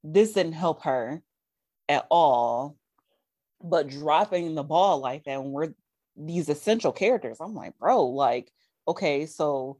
This 0.03 0.33
didn't 0.33 0.53
help 0.53 0.83
her 0.83 1.21
at 1.89 2.05
all. 2.11 2.77
But 3.63 3.89
dropping 3.89 4.53
the 4.53 4.63
ball 4.63 4.99
like 4.99 5.23
that 5.23 5.41
when 5.41 5.51
we're 5.51 5.73
these 6.15 6.49
essential 6.49 6.91
characters, 6.91 7.37
I'm 7.39 7.53
like, 7.53 7.77
bro, 7.77 8.05
like, 8.05 8.51
okay, 8.87 9.25
so 9.25 9.79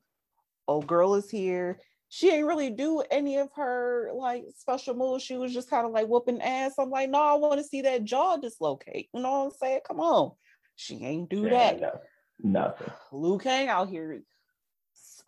old 0.67 0.87
girl 0.87 1.15
is 1.15 1.29
here. 1.29 1.79
She 2.09 2.29
ain't 2.29 2.47
really 2.47 2.69
do 2.69 3.03
any 3.11 3.37
of 3.37 3.49
her 3.55 4.11
like 4.13 4.45
special 4.57 4.95
moves. 4.95 5.23
She 5.23 5.37
was 5.37 5.53
just 5.53 5.69
kind 5.69 5.85
of 5.85 5.91
like 5.91 6.07
whooping 6.07 6.41
ass. 6.41 6.75
I'm 6.77 6.89
like, 6.89 7.09
no, 7.09 7.21
I 7.21 7.33
want 7.35 7.59
to 7.59 7.63
see 7.63 7.81
that 7.81 8.03
jaw 8.03 8.37
dislocate. 8.37 9.09
You 9.13 9.21
know 9.21 9.31
what 9.31 9.45
I'm 9.45 9.51
saying? 9.51 9.79
Come 9.87 9.99
on. 9.99 10.31
She 10.75 11.03
ain't 11.03 11.29
do 11.29 11.43
yeah, 11.43 11.49
that. 11.49 11.81
No, 11.81 12.61
nothing. 12.61 12.93
Liu 13.11 13.37
Kang 13.37 13.67
out 13.67 13.89
here 13.89 14.21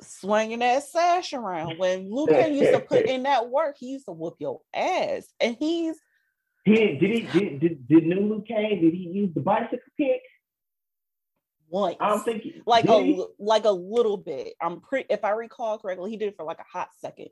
swinging 0.01 0.59
that 0.59 0.83
sash 0.83 1.33
around. 1.33 1.77
When 1.77 2.11
Liu 2.13 2.27
Kang 2.27 2.53
used 2.53 2.73
to 2.73 2.79
put 2.79 3.05
in 3.09 3.23
that 3.23 3.49
work, 3.49 3.75
he 3.79 3.87
used 3.87 4.05
to 4.05 4.11
whoop 4.11 4.35
your 4.39 4.61
ass. 4.73 5.27
And 5.39 5.55
he's 5.59 5.97
he 6.63 6.97
did 6.97 6.99
he 6.99 7.21
did 7.21 7.59
did, 7.59 7.87
did 7.87 8.05
Nunu 8.05 8.43
Kane, 8.43 8.81
did 8.81 8.93
he 8.93 9.09
use 9.13 9.33
the 9.33 9.41
bicycle 9.41 9.79
kick? 9.97 10.21
Once. 11.69 11.97
I 11.99 12.09
don't 12.09 12.23
think 12.23 12.43
like 12.65 12.85
a 12.85 13.03
he? 13.03 13.25
like 13.39 13.65
a 13.65 13.71
little 13.71 14.17
bit. 14.17 14.53
I'm 14.61 14.79
pretty 14.81 15.07
if 15.09 15.23
I 15.23 15.31
recall 15.31 15.77
correctly, 15.77 16.11
he 16.11 16.17
did 16.17 16.29
it 16.29 16.37
for 16.37 16.45
like 16.45 16.59
a 16.59 16.77
hot 16.77 16.89
second. 16.99 17.29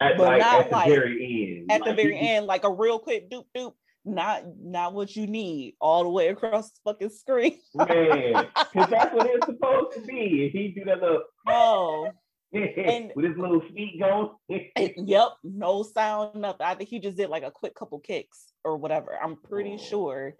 At, 0.00 0.18
but 0.18 0.26
like, 0.26 0.40
not 0.40 0.60
at 0.66 0.72
like, 0.72 0.88
the 0.88 0.94
very 0.94 1.58
end. 1.58 1.72
At 1.72 1.80
like, 1.80 1.90
the 1.90 2.02
very 2.02 2.18
he, 2.18 2.28
end, 2.28 2.46
like 2.46 2.64
a 2.64 2.70
real 2.70 2.98
quick 2.98 3.30
doop 3.30 3.44
doop. 3.56 3.74
Not 4.04 4.42
not 4.60 4.92
what 4.92 5.16
you 5.16 5.26
need 5.26 5.76
all 5.80 6.02
the 6.02 6.10
way 6.10 6.28
across 6.28 6.70
the 6.70 6.78
fucking 6.84 7.08
screen. 7.08 7.58
Man, 7.74 8.48
because 8.54 8.90
that's 8.90 9.14
what 9.14 9.26
it's 9.30 9.46
supposed 9.46 9.94
to 9.94 10.00
be. 10.02 10.46
If 10.46 10.52
he 10.52 10.68
do 10.68 10.84
that 10.84 11.00
little 11.00 11.22
oh 11.48 12.10
and 12.54 13.10
with 13.16 13.24
his 13.24 13.36
little 13.36 13.60
feet 13.74 13.98
going. 13.98 14.30
yep, 14.96 15.28
no 15.42 15.82
sound, 15.82 16.36
nothing. 16.36 16.66
I 16.66 16.74
think 16.74 16.88
he 16.88 17.00
just 17.00 17.16
did 17.16 17.28
like 17.28 17.42
a 17.42 17.50
quick 17.50 17.74
couple 17.74 17.98
kicks 17.98 18.52
or 18.64 18.76
whatever. 18.76 19.18
I'm 19.20 19.36
pretty 19.36 19.76
oh. 19.80 19.84
sure. 19.84 20.34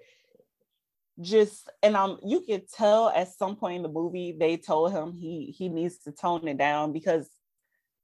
Just 1.20 1.70
and 1.82 1.96
um, 1.96 2.18
you 2.24 2.40
could 2.40 2.68
tell 2.68 3.08
at 3.08 3.28
some 3.28 3.56
point 3.56 3.76
in 3.76 3.82
the 3.82 3.88
movie 3.88 4.36
they 4.38 4.56
told 4.56 4.92
him 4.92 5.12
he 5.12 5.54
he 5.56 5.68
needs 5.68 5.98
to 5.98 6.12
tone 6.12 6.48
it 6.48 6.58
down 6.58 6.92
because 6.92 7.28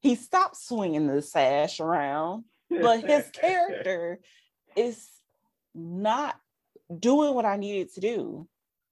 he 0.01 0.15
stopped 0.15 0.57
swinging 0.57 1.09
the 1.09 1.21
sash 1.21 1.81
around, 1.81 2.45
but 2.71 3.01
his 3.01 3.29
character 3.31 4.21
is 4.77 5.09
not 5.75 6.37
doing 6.97 7.35
what 7.35 7.45
I 7.45 7.57
needed 7.57 7.93
to 7.95 8.01
do. 8.01 8.49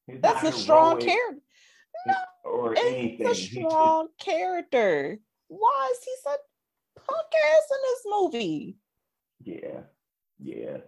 He's 0.07 0.21
That's 0.21 0.43
a 0.43 0.53
strong 0.53 1.01
character 1.01 1.41
no, 2.07 2.15
or 2.45 2.77
anything. 2.77 3.27
He's 3.27 3.27
a 3.31 3.35
strong 3.35 4.09
character. 4.19 5.19
Why 5.49 5.93
is 5.93 6.05
he 6.05 6.11
such 6.23 6.41
punk 6.97 7.29
ass 7.47 7.71
in 7.71 7.79
this 7.83 8.03
movie? 8.07 8.77
Yeah, 9.45 9.81
yeah. 10.41 10.79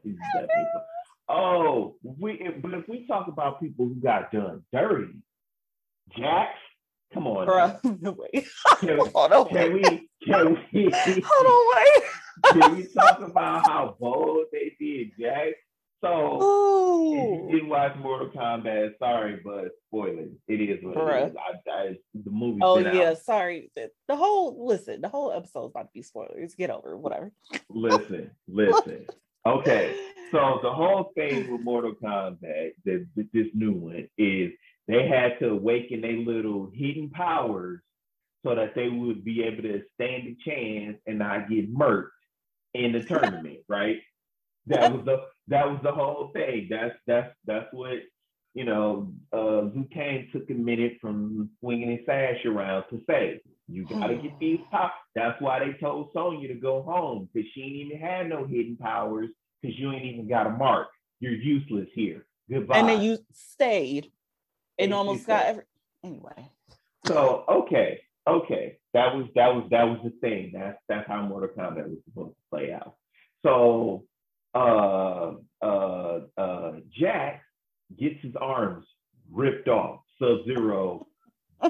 Oh, 1.33 1.95
we 2.03 2.45
but 2.61 2.75
if 2.75 2.89
we 2.89 3.07
talk 3.07 3.29
about 3.29 3.61
people 3.61 3.87
who 3.87 3.95
got 3.95 4.33
done 4.33 4.65
dirty, 4.73 5.13
Jax, 6.19 6.59
come 7.15 7.29
on, 7.29 7.47
bro. 7.47 7.97
No 8.01 8.13
way. 8.13 8.45
Can, 8.81 8.99
Hold 9.15 9.33
on, 9.33 9.49
can 9.49 9.73
we? 9.75 9.83
Can 10.27 10.59
we? 10.73 10.91
Hold 11.25 11.47
on, 11.47 11.77
wait. 11.77 12.03
can 12.61 12.77
we 12.77 12.87
talk 12.93 13.21
about 13.21 13.65
how 13.65 13.97
bold 14.01 14.47
they 14.51 14.75
did 14.81 15.13
Jax? 15.21 15.53
So 16.01 16.41
you 17.13 17.49
didn't 17.53 17.69
watch 17.69 17.95
Mortal 17.99 18.31
Kombat. 18.31 18.99
Sorry, 18.99 19.39
but 19.45 19.69
spoilers. 19.87 20.33
It 20.49 20.61
is 20.61 20.83
what 20.83 20.97
Bruh. 20.97 21.27
it 21.27 21.31
is. 21.31 21.37
I, 21.37 21.71
I, 21.71 21.97
the 22.25 22.31
movie. 22.31 22.61
Oh 22.63 22.79
yeah, 22.79 23.11
out. 23.11 23.19
sorry. 23.19 23.71
The, 23.77 23.91
the, 24.09 24.17
whole 24.17 24.67
listen. 24.67 25.01
The 25.01 25.09
whole 25.09 25.31
episode's 25.31 25.73
about 25.73 25.83
to 25.83 25.91
be 25.95 26.03
spoilers. 26.03 26.55
Get 26.55 26.71
over 26.71 26.95
it. 26.95 26.99
Whatever. 26.99 27.31
listen, 27.69 28.31
listen. 28.49 29.07
Okay, 29.51 29.97
so 30.31 30.61
the 30.63 30.73
whole 30.73 31.13
thing 31.17 31.51
with 31.51 31.63
Mortal 31.63 31.95
Kombat, 32.03 32.71
the, 32.85 33.07
this 33.33 33.49
new 33.53 33.73
one, 33.73 34.09
is 34.17 34.53
they 34.87 35.07
had 35.09 35.39
to 35.41 35.51
awaken 35.51 36.01
their 36.03 36.17
little 36.19 36.71
hidden 36.75 37.11
powers 37.11 37.81
so 38.45 38.55
that 38.55 38.75
they 38.75 38.89
would 38.89 39.25
be 39.25 39.43
able 39.43 39.63
to 39.63 39.83
stand 39.95 40.29
a 40.29 40.37
chance 40.49 40.99
and 41.07 41.19
not 41.19 41.49
get 41.49 41.73
murked 41.75 42.09
in 42.75 42.93
the 42.93 43.03
tournament, 43.03 43.59
right? 43.69 43.99
That 44.67 44.93
was 44.93 45.05
the 45.05 45.23
that 45.49 45.67
was 45.67 45.81
the 45.83 45.91
whole 45.93 46.31
thing. 46.33 46.69
That's 46.71 46.95
that's 47.07 47.35
that's 47.45 47.67
what 47.73 47.99
you 48.55 48.65
know. 48.65 49.13
Uh, 49.33 49.63
Liu 49.63 49.87
Kang 49.93 50.29
took 50.33 50.49
a 50.51 50.55
minute 50.55 50.99
from 51.01 51.51
swinging 51.61 51.91
his 51.91 52.07
sash 52.07 52.45
around 52.45 52.85
to 52.91 53.01
say, 53.09 53.41
"You 53.69 53.85
gotta 53.87 54.15
get 54.17 54.37
these 54.41 54.61
pop." 54.71 54.95
That's 55.15 55.41
why 55.41 55.59
they 55.59 55.73
told 55.81 56.11
Sonya 56.13 56.49
to 56.49 56.55
go 56.55 56.83
home 56.83 57.29
because 57.33 57.49
she 57.53 57.63
ain't 57.63 57.77
even 57.77 57.99
had 57.99 58.29
no 58.29 58.47
hidden 58.47 58.77
powers 58.77 59.31
because 59.61 59.79
you 59.79 59.93
ain't 59.93 60.05
even 60.05 60.29
got 60.29 60.47
a 60.47 60.51
mark. 60.51 60.89
You're 61.21 61.33
useless 61.33 61.89
here. 61.95 62.27
Goodbye. 62.51 62.79
And 62.79 62.89
then 62.89 63.03
you 63.03 63.19
stayed 63.33 64.11
and 64.79 64.95
almost 64.95 65.27
got 65.27 65.45
every 65.47 65.65
anyway. 66.05 66.51
So 67.07 67.45
okay, 67.49 68.01
okay, 68.27 68.79
that 68.95 69.15
was 69.15 69.27
that 69.35 69.55
was 69.55 69.65
that 69.71 69.85
was 69.85 69.99
the 70.05 70.11
thing. 70.21 70.53
That's 70.55 70.79
that's 70.89 71.07
how 71.07 71.23
Mortal 71.23 71.51
Kombat 71.57 71.89
was 71.89 71.99
supposed 72.05 72.35
to 72.35 72.43
play 72.51 72.73
out. 72.73 72.97
So 73.45 74.05
uh 74.55 75.33
uh 75.63 76.21
uh 76.37 76.73
Jax 76.91 77.45
gets 77.99 78.21
his 78.23 78.35
arms 78.41 78.87
ripped 79.31 79.69
off. 79.69 80.01
Sub 80.19 80.45
Zero. 80.45 81.07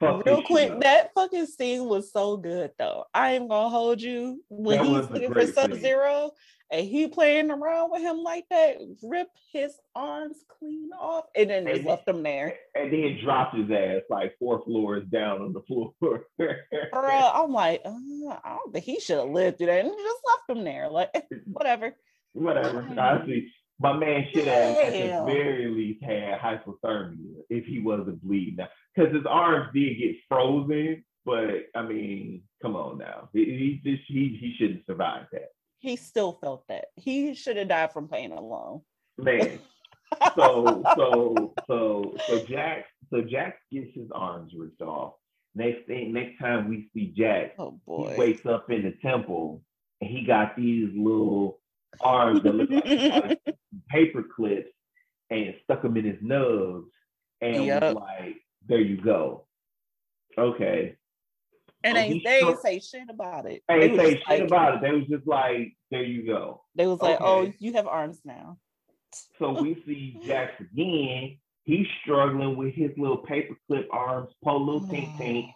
Real 0.00 0.42
quick, 0.42 0.80
that 0.80 1.10
fucking 1.12 1.46
scene 1.46 1.84
was 1.86 2.12
so 2.12 2.36
good 2.36 2.70
though. 2.78 3.04
I 3.12 3.32
am 3.32 3.48
gonna 3.48 3.68
hold 3.68 4.00
you 4.00 4.42
when 4.48 4.78
that 4.78 4.86
he's 4.86 5.10
looking 5.10 5.32
for 5.32 5.46
Sub 5.48 5.74
Zero 5.74 6.30
and 6.70 6.86
he 6.86 7.08
playing 7.08 7.50
around 7.50 7.90
with 7.90 8.02
him 8.02 8.22
like 8.22 8.44
that, 8.50 8.76
rip 9.02 9.28
his 9.52 9.74
arms 9.94 10.36
clean 10.58 10.90
off, 10.98 11.24
and 11.34 11.48
then 11.48 11.66
just 11.66 11.84
left 11.84 12.08
him 12.08 12.22
there. 12.22 12.54
And 12.74 12.92
then 12.92 13.18
dropped 13.22 13.56
his 13.56 13.70
ass 13.70 14.02
like 14.10 14.36
four 14.38 14.62
floors 14.64 15.04
down 15.10 15.40
on 15.40 15.52
the 15.52 15.62
floor. 15.62 15.94
Bro, 16.38 16.50
I'm 17.02 17.52
like, 17.52 17.80
uh, 17.84 17.90
I 18.44 18.56
don't 18.56 18.72
think 18.72 18.84
he 18.84 19.00
should 19.00 19.18
have 19.18 19.30
lived 19.30 19.58
through 19.58 19.68
that, 19.68 19.84
and 19.84 19.90
just 19.90 20.22
left 20.26 20.58
him 20.58 20.64
there. 20.64 20.88
Like, 20.88 21.10
whatever. 21.46 21.94
Whatever. 22.34 22.86
Honestly, 22.98 23.50
my 23.80 23.96
man 23.96 24.26
should 24.32 24.46
have 24.46 24.76
at 24.76 24.92
the 24.92 25.24
very 25.24 25.68
least 25.68 26.02
had 26.02 26.38
hypothermia 26.38 27.42
if 27.48 27.64
he 27.64 27.78
wasn't 27.78 28.22
bleeding 28.22 28.58
because 28.94 29.14
his 29.14 29.24
arms 29.28 29.70
did 29.72 29.98
get 29.98 30.16
frozen. 30.28 31.04
But 31.24 31.66
I 31.74 31.82
mean, 31.82 32.42
come 32.60 32.76
on 32.76 32.98
now, 32.98 33.30
he, 33.32 33.44
he 33.44 33.90
just 33.90 34.02
he 34.08 34.36
he 34.40 34.54
shouldn't 34.58 34.86
survive 34.86 35.26
that 35.32 35.48
he 35.78 35.96
still 35.96 36.38
felt 36.42 36.66
that. 36.68 36.86
He 36.96 37.34
should 37.34 37.56
have 37.56 37.68
died 37.68 37.92
from 37.92 38.08
pain 38.08 38.32
alone. 38.32 38.82
Man. 39.16 39.58
so 40.34 40.82
so 40.96 41.54
so 41.66 42.16
so 42.26 42.44
Jax 42.46 42.88
so 43.10 43.20
Jax 43.20 43.58
gets 43.70 43.94
his 43.94 44.08
arms 44.12 44.52
ripped 44.56 44.82
off. 44.82 45.14
Next 45.54 45.86
thing 45.86 46.12
next 46.12 46.38
time 46.38 46.68
we 46.68 46.88
see 46.94 47.12
Jax, 47.16 47.54
oh 47.58 47.80
boy. 47.86 48.12
he 48.12 48.18
wakes 48.18 48.46
up 48.46 48.70
in 48.70 48.82
the 48.82 48.94
temple 49.02 49.62
and 50.00 50.10
he 50.10 50.24
got 50.24 50.56
these 50.56 50.90
little 50.94 51.60
arms 52.00 52.42
that 52.42 52.54
look 52.54 52.70
like 52.70 53.40
paper 53.90 54.22
clips 54.22 54.70
and 55.30 55.54
stuck 55.64 55.82
them 55.82 55.96
in 55.96 56.04
his 56.04 56.18
nose 56.20 56.84
and 57.40 57.64
yep. 57.64 57.82
was 57.82 57.94
like, 57.94 58.36
there 58.66 58.80
you 58.80 58.96
go. 58.96 59.46
Okay. 60.38 60.96
And 61.84 61.96
oh, 61.96 62.00
they, 62.00 62.20
they 62.24 62.38
ain't 62.40 62.60
say 62.60 62.80
shit 62.80 63.08
about 63.08 63.46
it. 63.46 63.62
They, 63.68 63.74
ain't 63.74 63.96
say 63.96 64.14
shit 64.16 64.28
like, 64.28 64.42
about 64.42 64.74
it. 64.74 64.80
They 64.82 64.90
was 64.90 65.06
just 65.08 65.26
like, 65.26 65.76
there 65.90 66.02
you 66.02 66.26
go. 66.26 66.62
They 66.74 66.86
was 66.86 67.00
okay. 67.00 67.12
like, 67.12 67.20
oh, 67.20 67.52
you 67.58 67.74
have 67.74 67.86
arms 67.86 68.20
now. 68.24 68.58
So 69.38 69.52
we 69.62 69.82
see 69.86 70.20
Jax 70.26 70.52
again. 70.60 71.38
He's 71.64 71.86
struggling 72.02 72.56
with 72.56 72.74
his 72.74 72.90
little 72.96 73.22
paperclip 73.22 73.86
arms, 73.92 74.30
pull 74.42 74.64
little 74.64 74.88
tink 74.88 75.16
tink, 75.18 75.52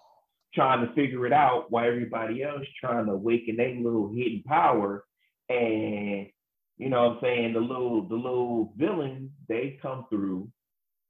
trying 0.55 0.87
to 0.87 0.93
figure 0.93 1.27
it 1.27 1.33
out 1.33 1.71
while 1.71 1.87
everybody 1.87 2.43
else 2.43 2.67
trying 2.79 3.07
to 3.07 3.13
awaken 3.13 3.57
their 3.57 3.75
little 3.75 4.13
hidden 4.13 4.43
power. 4.47 5.05
And 5.49 6.29
you 6.77 6.89
know 6.89 7.09
what 7.09 7.17
I'm 7.17 7.19
saying? 7.23 7.53
The 7.55 7.61
little 7.61 8.07
the 8.07 8.15
little 8.15 8.73
villains, 8.77 9.31
they 9.49 9.79
come 9.81 10.07
through. 10.11 10.51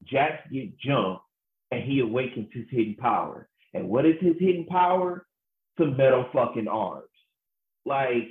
Jax 0.05 0.49
get 0.53 0.79
jumped 0.79 1.23
and 1.71 1.83
he 1.83 2.01
awakens 2.01 2.49
his 2.53 2.67
hidden 2.71 2.95
power. 2.95 3.49
And 3.75 3.89
what 3.89 4.07
is 4.07 4.17
his 4.21 4.35
hidden 4.39 4.67
power? 4.67 5.27
Some 5.79 5.97
metal 5.97 6.27
fucking 6.33 6.69
arms. 6.69 7.07
Like, 7.85 8.29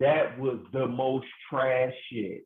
that 0.00 0.38
was 0.38 0.58
the 0.72 0.86
most 0.86 1.26
trash 1.50 1.92
shit 2.10 2.44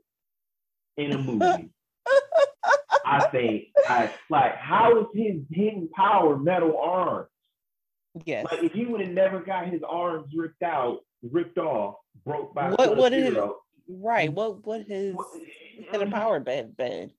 in 0.96 1.12
a 1.12 1.18
movie. 1.18 1.70
I 3.06 3.28
think 3.28 3.66
I 3.86 4.10
like 4.30 4.56
how 4.56 5.00
is 5.00 5.06
his 5.14 5.36
hidden 5.50 5.88
power 5.94 6.36
metal 6.36 6.76
arms? 6.76 7.28
Yes. 8.24 8.46
Like 8.50 8.64
if 8.64 8.72
he 8.72 8.84
would 8.84 9.00
have 9.00 9.10
never 9.10 9.40
got 9.40 9.68
his 9.68 9.82
arms 9.88 10.32
ripped 10.34 10.62
out, 10.62 11.00
ripped 11.22 11.58
off, 11.58 11.96
broke 12.24 12.54
by 12.54 12.70
what 12.70 12.96
what 12.96 13.12
his 13.12 13.36
right? 13.88 14.32
What 14.32 14.66
what 14.66 14.82
his 14.82 15.14
hidden 15.90 16.10
mm. 16.10 16.12
power 16.12 16.40
been 16.40 16.72
been? 16.72 17.12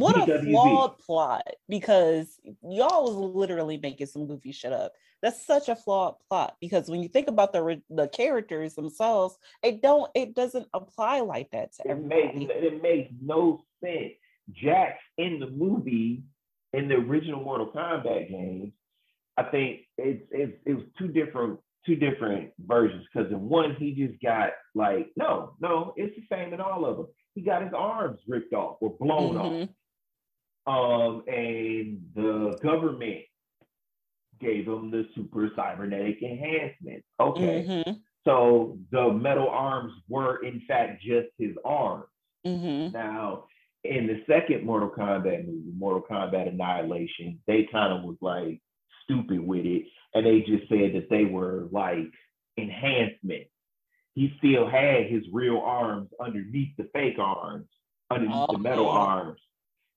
What 0.00 0.28
a 0.28 0.42
flawed 0.42 0.98
plot 0.98 1.46
because 1.68 2.40
y'all 2.62 3.04
was 3.04 3.34
literally 3.34 3.78
making 3.78 4.06
some 4.06 4.26
goofy 4.26 4.52
shit 4.52 4.72
up. 4.72 4.92
That's 5.22 5.44
such 5.46 5.68
a 5.68 5.76
flawed 5.76 6.16
plot 6.28 6.56
because 6.60 6.88
when 6.88 7.02
you 7.02 7.08
think 7.08 7.28
about 7.28 7.52
the 7.52 7.80
the 7.90 8.08
characters 8.08 8.74
themselves, 8.74 9.36
it 9.62 9.82
don't 9.82 10.10
it 10.14 10.34
doesn't 10.34 10.66
apply 10.74 11.20
like 11.20 11.50
that 11.52 11.72
to 11.74 11.88
everybody. 11.88 12.20
It 12.22 12.36
makes, 12.36 12.52
it 12.54 12.82
makes 12.82 13.12
no 13.22 13.62
sense. 13.82 14.12
Jax 14.52 14.98
in 15.18 15.40
the 15.40 15.50
movie 15.50 16.22
in 16.72 16.88
the 16.88 16.94
original 16.94 17.42
Mortal 17.42 17.72
Kombat 17.74 18.28
games, 18.30 18.72
I 19.36 19.44
think 19.44 19.80
it's 19.98 20.22
it's 20.30 20.52
it 20.64 20.74
was 20.74 20.84
two 20.98 21.08
different 21.08 21.58
two 21.84 21.96
different 21.96 22.50
versions 22.64 23.06
because 23.12 23.30
in 23.30 23.48
one 23.48 23.76
he 23.78 23.92
just 23.92 24.20
got 24.20 24.50
like 24.74 25.08
no 25.16 25.54
no 25.60 25.94
it's 25.96 26.14
the 26.16 26.22
same 26.30 26.52
in 26.52 26.60
all 26.60 26.84
of 26.84 26.96
them 26.96 27.06
he 27.36 27.42
got 27.42 27.62
his 27.62 27.72
arms 27.76 28.18
ripped 28.26 28.54
off 28.54 28.78
or 28.80 28.96
blown 28.98 29.34
mm-hmm. 29.34 29.62
off. 29.62 29.68
Um, 30.66 31.22
and 31.28 32.02
the 32.14 32.58
government 32.62 33.20
gave 34.40 34.66
him 34.66 34.90
the 34.90 35.06
super 35.14 35.50
cybernetic 35.54 36.22
enhancement. 36.22 37.04
Okay. 37.20 37.64
Mm-hmm. 37.68 37.92
So 38.24 38.78
the 38.90 39.12
metal 39.12 39.48
arms 39.48 39.92
were 40.08 40.44
in 40.44 40.62
fact 40.66 41.02
just 41.02 41.28
his 41.38 41.54
arms. 41.64 42.06
Mm-hmm. 42.44 42.92
Now, 42.92 43.44
in 43.84 44.08
the 44.08 44.22
second 44.26 44.66
Mortal 44.66 44.90
Kombat 44.90 45.46
movie, 45.46 45.72
Mortal 45.78 46.04
Kombat 46.10 46.48
Annihilation, 46.48 47.40
they 47.46 47.68
kind 47.70 47.92
of 47.92 48.02
was 48.02 48.16
like 48.20 48.60
stupid 49.04 49.40
with 49.40 49.64
it. 49.64 49.84
And 50.14 50.26
they 50.26 50.40
just 50.40 50.68
said 50.68 50.94
that 50.94 51.08
they 51.08 51.24
were 51.24 51.68
like 51.70 52.10
enhancement 52.58 53.46
he 54.16 54.32
still 54.38 54.66
had 54.66 55.06
his 55.06 55.22
real 55.30 55.58
arms 55.58 56.08
underneath 56.18 56.74
the 56.78 56.88
fake 56.94 57.18
arms, 57.18 57.66
underneath 58.10 58.46
oh, 58.48 58.52
the 58.52 58.58
metal 58.58 58.88
arms. 58.88 59.38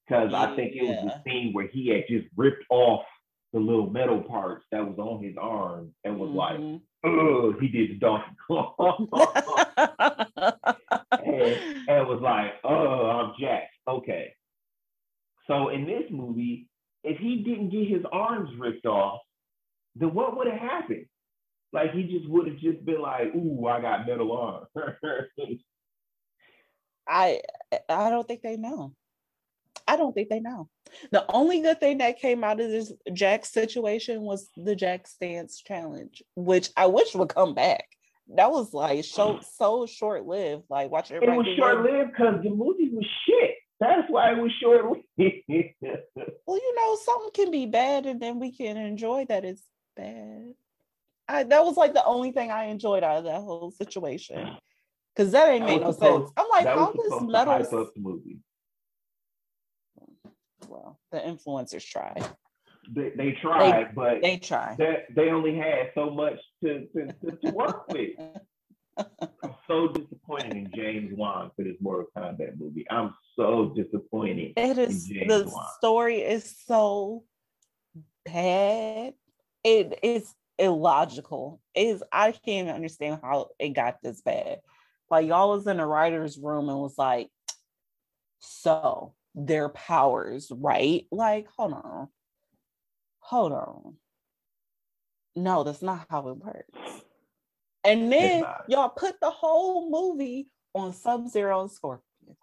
Because. 0.10 0.34
I 0.34 0.56
think 0.56 0.76
it 0.76 0.84
was 0.84 0.98
the 1.06 1.22
scene 1.24 1.54
where 1.54 1.68
he 1.68 1.90
had 1.90 2.06
just 2.10 2.28
ripped 2.36 2.64
off 2.70 3.06
the 3.54 3.60
little 3.60 3.90
metal 3.90 4.22
parts 4.22 4.66
that 4.72 4.86
was 4.86 4.98
on 5.00 5.24
his 5.24 5.36
arm 5.40 5.94
and 6.04 6.20
was 6.20 6.30
mm-hmm. 6.30 6.38
like, 6.38 6.82
oh, 7.06 7.54
he 7.60 7.68
did 7.68 7.92
the 7.92 7.96
Donkey 7.96 8.26
and, 11.12 11.88
and 11.88 12.08
was 12.08 12.22
like, 12.22 12.54
oh, 12.64 13.10
I'm 13.10 13.34
Jax. 13.40 13.66
Okay. 13.88 14.34
So 15.48 15.70
in 15.70 15.86
this 15.86 16.04
movie, 16.12 16.68
if 17.04 17.18
he 17.18 17.38
didn't 17.44 17.70
get 17.70 17.88
his 17.88 18.04
arms 18.12 18.50
ripped 18.60 18.86
off, 18.86 19.22
then 19.96 20.14
what 20.14 20.38
would 20.38 20.48
have 20.48 20.60
happened? 20.60 21.06
Like 21.74 21.92
he 21.94 22.04
just 22.04 22.30
would 22.30 22.48
have 22.48 22.58
just 22.58 22.84
been 22.84 23.02
like, 23.02 23.34
"Ooh, 23.36 23.68
I 23.68 23.80
got 23.80 24.08
metal 24.08 24.32
arms." 24.32 24.68
I 27.08 27.42
I 27.88 28.10
don't 28.10 28.28
think 28.28 28.42
they 28.42 28.58
know. 28.58 28.94
I 29.90 29.96
don't 29.98 30.14
think 30.14 30.30
they 30.30 30.40
know. 30.40 30.70
The 31.12 31.26
only 31.32 31.62
good 31.62 31.80
thing 31.80 31.98
that 31.98 32.20
came 32.20 32.44
out 32.44 32.60
of 32.60 32.70
this 32.70 32.94
Jax 33.12 33.50
situation 33.50 34.22
was 34.22 34.50
the 34.56 34.76
Jack 34.76 35.08
Stance 35.08 35.64
Challenge, 35.64 36.22
which 36.36 36.70
I 36.78 36.86
wish 36.86 37.16
would 37.16 37.30
come 37.30 37.56
back. 37.56 37.86
That 38.36 38.52
was 38.52 38.72
like 38.72 39.04
so 39.04 39.40
so 39.58 39.88
short 39.88 40.28
lived. 40.28 40.66
Like 40.70 40.92
watch 40.92 41.10
it. 41.10 41.24
It 41.24 41.30
was 41.30 41.48
short 41.58 41.82
lived 41.82 42.12
because 42.12 42.44
the 42.44 42.52
movie 42.52 42.90
was 42.94 43.06
shit. 43.26 43.56
That's 43.80 44.08
why 44.10 44.34
it 44.34 44.38
was 44.38 44.52
short 44.62 44.86
lived. 44.86 45.02
well, 46.46 46.58
you 46.58 46.76
know, 46.76 46.96
something 47.04 47.32
can 47.34 47.50
be 47.50 47.66
bad, 47.66 48.06
and 48.06 48.22
then 48.22 48.40
we 48.40 48.52
can 48.52 48.78
enjoy 48.78 49.26
that 49.30 49.44
it's 49.44 49.64
bad. 49.96 50.54
I, 51.28 51.44
that 51.44 51.66
was 51.66 51.78
like 51.78 51.96
the 51.96 52.06
only 52.06 52.32
thing 52.32 52.52
I 52.52 52.66
enjoyed 52.66 53.04
out 53.04 53.18
of 53.18 53.24
that 53.24 53.42
whole 53.42 53.72
situation. 53.72 54.56
Because 55.16 55.32
that 55.32 55.50
ain't 55.50 55.66
That 55.66 55.72
made 55.72 55.82
no 55.82 55.92
supposed- 55.92 56.28
sense. 56.28 56.34
I'm 56.38 56.50
like, 56.50 56.76
was 56.76 56.96
this 56.96 57.22
metal 57.28 57.54
hype 57.54 57.74
up 57.74 57.94
the 57.96 58.02
movie. 58.02 58.40
Well, 60.70 61.00
the 61.12 61.20
influencers 61.20 61.86
try. 61.86 62.16
They, 62.94 63.12
they 63.16 63.32
tried, 63.42 63.94
but 63.94 64.22
They 64.22 64.38
try. 64.38 64.76
that 64.80 65.14
they 65.16 65.30
only 65.30 65.56
had 65.56 65.92
so 65.96 66.10
much 66.10 66.40
to, 66.64 66.88
to, 66.96 67.38
to, 67.42 67.52
work 67.52 67.88
with. 67.92 68.12
I'm 68.98 69.56
so 69.68 69.88
disappointed 69.90 70.54
in 70.54 70.72
James 70.76 71.12
Wan 71.16 71.52
for 71.56 71.64
this 71.64 71.76
Mortal 71.80 72.08
Kombat 72.18 72.58
movie. 72.58 72.86
I'm 72.90 73.14
so 73.36 73.74
disappointed. 73.76 74.54
It 74.58 74.78
is 74.78 75.08
the 75.08 75.46
Wan. 75.48 75.66
story 75.78 76.22
is 76.22 76.56
so 76.66 77.24
bad. 78.26 79.14
It 79.64 80.00
is 80.04 80.34
illogical. 80.58 81.62
It 81.74 81.88
is 81.88 82.04
I 82.12 82.32
can't 82.32 82.68
even 82.68 82.76
understand 82.76 83.20
how 83.22 83.50
it 83.60 83.70
got 83.70 83.98
this 84.02 84.22
bad. 84.22 84.60
Like 85.10 85.28
y'all 85.28 85.50
was 85.50 85.68
in 85.68 85.80
a 85.80 85.88
writer's 85.88 86.38
room 86.38 86.70
and 86.70 86.80
was 86.80 86.98
like, 86.98 87.30
so 88.40 89.14
their 89.46 89.70
powers, 89.70 90.52
right? 90.52 91.08
Like, 91.12 91.48
hold 91.58 91.74
on. 91.74 92.08
Hold 93.20 93.52
on. 93.52 93.96
No, 95.36 95.64
that's 95.64 95.82
not 95.82 96.06
how 96.10 96.28
it 96.30 96.38
works. 96.38 97.04
And 97.84 98.12
then 98.12 98.44
y'all 98.68 98.90
put 98.90 99.20
the 99.22 99.30
whole 99.30 99.90
movie 99.90 100.50
on 100.76 100.94
Sub-Zero 100.94 101.62
and 101.62 101.72
Scorpion. 101.72 102.36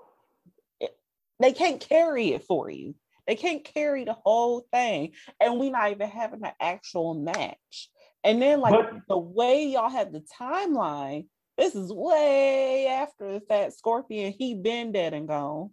It- 0.80 0.98
they 1.38 1.52
can't 1.52 1.80
carry 1.80 2.32
it 2.32 2.44
for 2.44 2.70
you. 2.70 2.94
They 3.26 3.36
can't 3.36 3.64
carry 3.64 4.04
the 4.04 4.14
whole 4.14 4.60
thing. 4.72 5.14
And 5.40 5.58
we 5.58 5.68
not 5.70 5.90
even 5.90 6.08
having 6.08 6.44
an 6.44 6.54
actual 6.60 7.14
match. 7.14 7.90
And 8.24 8.40
then 8.40 8.60
like 8.60 8.72
But- 8.72 9.02
the 9.08 9.18
way 9.18 9.66
y'all 9.66 9.90
have 9.90 10.12
the 10.12 10.20
timeline, 10.20 11.28
this 11.58 11.74
is 11.74 11.92
way 11.92 12.86
after 12.86 13.32
the 13.34 13.40
fact 13.40 13.74
Scorpion, 13.74 14.32
he 14.32 14.54
been 14.54 14.92
dead 14.92 15.12
and 15.14 15.28
gone. 15.28 15.70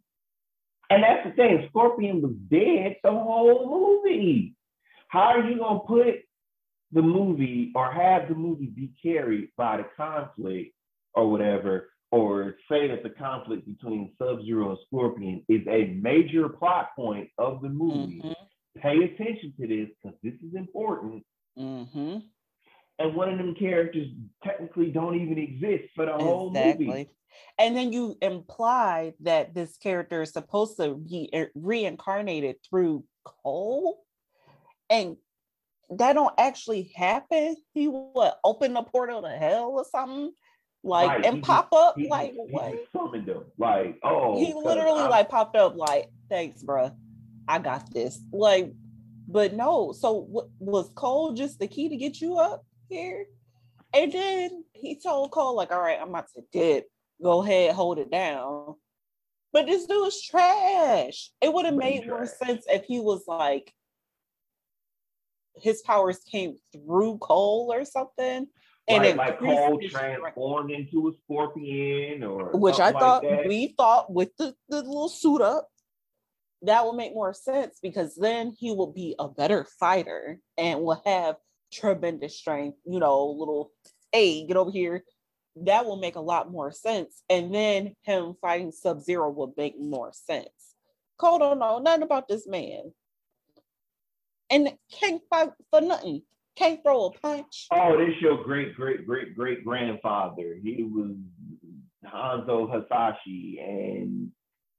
And 0.93 1.03
that's 1.03 1.25
the 1.27 1.31
thing. 1.33 1.65
Scorpion 1.69 2.21
was 2.21 2.33
dead 2.51 2.97
the 3.03 3.09
whole 3.11 3.99
movie. 4.05 4.53
How 5.07 5.21
are 5.35 5.49
you 5.49 5.57
gonna 5.57 5.79
put 5.79 6.15
the 6.91 7.01
movie 7.01 7.71
or 7.73 7.91
have 7.91 8.29
the 8.29 8.35
movie 8.35 8.67
be 8.67 8.91
carried 9.01 9.49
by 9.57 9.77
the 9.77 9.85
conflict 9.97 10.71
or 11.15 11.31
whatever, 11.31 11.89
or 12.11 12.55
say 12.69 12.87
that 12.89 13.01
the 13.01 13.09
conflict 13.09 13.65
between 13.65 14.11
Sub-Zero 14.19 14.69
and 14.69 14.79
Scorpion 14.85 15.43
is 15.49 15.61
a 15.67 15.97
major 15.99 16.47
plot 16.49 16.89
point 16.95 17.29
of 17.39 17.61
the 17.63 17.69
movie? 17.69 18.21
Mhm, 18.23 18.35
Pay 18.77 19.03
attention 19.03 19.53
to 19.59 19.67
this 19.67 19.89
because 20.01 20.17
this 20.21 20.35
is 20.41 20.53
important. 20.55 21.25
mhm. 21.57 22.23
And 22.99 23.15
one 23.15 23.29
of 23.29 23.37
them 23.37 23.55
characters 23.55 24.07
technically 24.43 24.91
don't 24.91 25.15
even 25.19 25.37
exist 25.37 25.85
for 25.95 26.05
the 26.05 26.13
whole 26.13 26.51
movie. 26.51 27.09
And 27.57 27.75
then 27.75 27.91
you 27.91 28.15
imply 28.21 29.13
that 29.21 29.55
this 29.55 29.77
character 29.77 30.21
is 30.21 30.31
supposed 30.31 30.77
to 30.77 30.95
be 30.95 31.31
reincarnated 31.55 32.57
through 32.69 33.03
Cole, 33.25 34.03
and 34.89 35.17
that 35.89 36.13
don't 36.13 36.33
actually 36.37 36.91
happen. 36.95 37.55
He 37.73 37.87
would 37.87 38.31
open 38.43 38.73
the 38.73 38.83
portal 38.83 39.23
to 39.23 39.29
hell 39.29 39.71
or 39.71 39.85
something, 39.91 40.31
like 40.83 41.09
Right, 41.09 41.25
and 41.25 41.35
he 41.37 41.41
pop 41.41 41.71
just- 41.71 41.81
up 41.83 41.97
He, 41.97 42.07
like 42.07 42.33
he 42.33 42.37
what? 42.37 42.75
summoned 42.95 43.25
them. 43.25 43.45
Like, 43.57 43.99
oh, 44.03 44.37
he 44.37 44.53
literally 44.53 45.01
I'm- 45.01 45.09
like 45.09 45.29
popped 45.29 45.55
up 45.55 45.75
like, 45.75 46.11
thanks, 46.29 46.63
bruh. 46.63 46.95
I 47.47 47.57
got 47.59 47.91
this. 47.91 48.19
Like, 48.31 48.71
but 49.27 49.53
no. 49.53 49.91
So 49.93 50.13
what 50.13 50.47
was 50.59 50.89
Cole 50.95 51.33
just 51.33 51.59
the 51.59 51.67
key 51.67 51.89
to 51.89 51.97
get 51.97 52.21
you 52.21 52.37
up 52.37 52.63
here? 52.93 53.25
And 53.93 54.11
then 54.11 54.63
he 54.73 54.99
told 54.99 55.31
Cole, 55.31 55.55
like, 55.55 55.71
all 55.71 55.81
right, 55.81 55.99
I'm 56.01 56.09
about 56.09 56.27
to 56.35 56.43
dip. 56.51 56.87
Go 57.21 57.43
ahead, 57.43 57.75
hold 57.75 57.99
it 57.99 58.11
down. 58.11 58.75
But 59.51 59.67
this 59.67 59.85
dude 59.85 60.07
is 60.07 60.21
trash. 60.21 61.31
It 61.41 61.53
would 61.53 61.65
have 61.65 61.75
made 61.75 62.07
more 62.07 62.25
sense 62.25 62.65
if 62.67 62.85
he 62.85 62.99
was 62.99 63.23
like 63.27 63.71
his 65.55 65.81
powers 65.83 66.19
came 66.29 66.57
through 66.73 67.19
Cole 67.19 67.71
or 67.71 67.85
something. 67.85 68.47
And 68.87 69.05
it 69.05 69.15
like 69.15 69.39
Cole 69.39 69.79
his 69.79 69.91
strength. 69.91 70.19
transformed 70.19 70.71
into 70.71 71.07
a 71.07 71.11
scorpion 71.23 72.23
or 72.23 72.51
which 72.53 72.79
I 72.79 72.91
thought 72.91 73.23
like 73.23 73.45
we 73.45 73.73
thought 73.77 74.11
with 74.11 74.35
the, 74.37 74.55
the 74.69 74.77
little 74.77 75.07
suit 75.07 75.41
up, 75.41 75.69
that 76.63 76.85
would 76.85 76.95
make 76.95 77.13
more 77.13 77.33
sense 77.33 77.77
because 77.81 78.15
then 78.15 78.53
he 78.57 78.71
will 78.71 78.91
be 78.91 79.15
a 79.19 79.29
better 79.29 79.65
fighter 79.79 80.39
and 80.57 80.81
will 80.81 81.01
have 81.05 81.35
tremendous 81.73 82.37
strength, 82.37 82.77
you 82.85 82.99
know, 82.99 83.25
little 83.25 83.71
hey, 84.11 84.45
get 84.45 84.57
over 84.57 84.71
here. 84.71 85.03
That 85.55 85.85
will 85.85 85.97
make 85.97 86.15
a 86.15 86.21
lot 86.21 86.51
more 86.51 86.71
sense. 86.71 87.23
And 87.29 87.53
then 87.53 87.95
him 88.03 88.35
fighting 88.41 88.71
Sub-Zero 88.71 89.31
will 89.31 89.53
make 89.57 89.79
more 89.79 90.11
sense. 90.13 90.47
Cole 91.17 91.39
don't 91.39 91.59
know 91.59 91.79
nothing 91.79 92.03
about 92.03 92.27
this 92.27 92.47
man. 92.47 92.91
And 94.49 94.73
can't 94.91 95.21
fight 95.29 95.49
for 95.69 95.81
nothing. 95.81 96.21
Can't 96.55 96.81
throw 96.83 97.05
a 97.05 97.11
punch. 97.11 97.67
Oh, 97.71 97.97
this 97.97 98.15
your 98.21 98.43
great 98.43 98.75
great 98.75 99.05
great 99.05 99.35
great 99.35 99.65
grandfather. 99.65 100.55
He 100.61 100.83
was 100.83 101.15
Hanzo 102.05 102.69
Hasashi, 102.69 103.59
and 103.59 104.29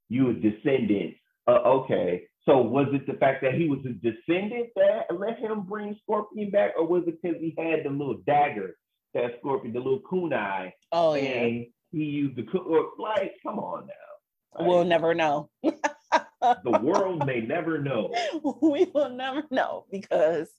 you 0.07 0.29
a 0.29 0.33
descendant. 0.33 1.15
Uh, 1.47 1.59
okay, 1.65 2.27
so 2.47 2.59
was 2.61 2.87
it 2.93 3.07
the 3.07 3.13
fact 3.13 3.41
that 3.43 3.55
he 3.55 3.67
was 3.67 3.79
a 3.85 3.89
descendant 3.93 4.69
that 4.75 5.05
let 5.17 5.39
him 5.39 5.61
bring 5.63 5.95
Scorpion 6.03 6.51
back, 6.51 6.71
or 6.77 6.85
was 6.87 7.03
it 7.07 7.21
because 7.21 7.37
he 7.41 7.55
had 7.57 7.83
the 7.85 7.89
little 7.89 8.19
dagger 8.27 8.75
that 9.13 9.31
Scorpion, 9.39 9.73
the 9.73 9.79
little 9.79 10.01
kunai, 10.01 10.71
Oh 10.91 11.13
yeah. 11.15 11.21
and 11.23 11.65
he 11.91 12.03
used 12.03 12.35
the 12.35 12.45
or, 12.59 12.89
like, 12.99 13.33
come 13.43 13.59
on 13.59 13.87
now. 13.87 14.59
Like, 14.59 14.67
We'll 14.67 14.83
never 14.85 15.13
know. 15.13 15.49
the 15.63 16.79
world 16.81 17.25
may 17.25 17.41
never 17.41 17.79
know. 17.79 18.13
we 18.61 18.85
will 18.93 19.09
never 19.09 19.43
know 19.51 19.85
because 19.91 20.49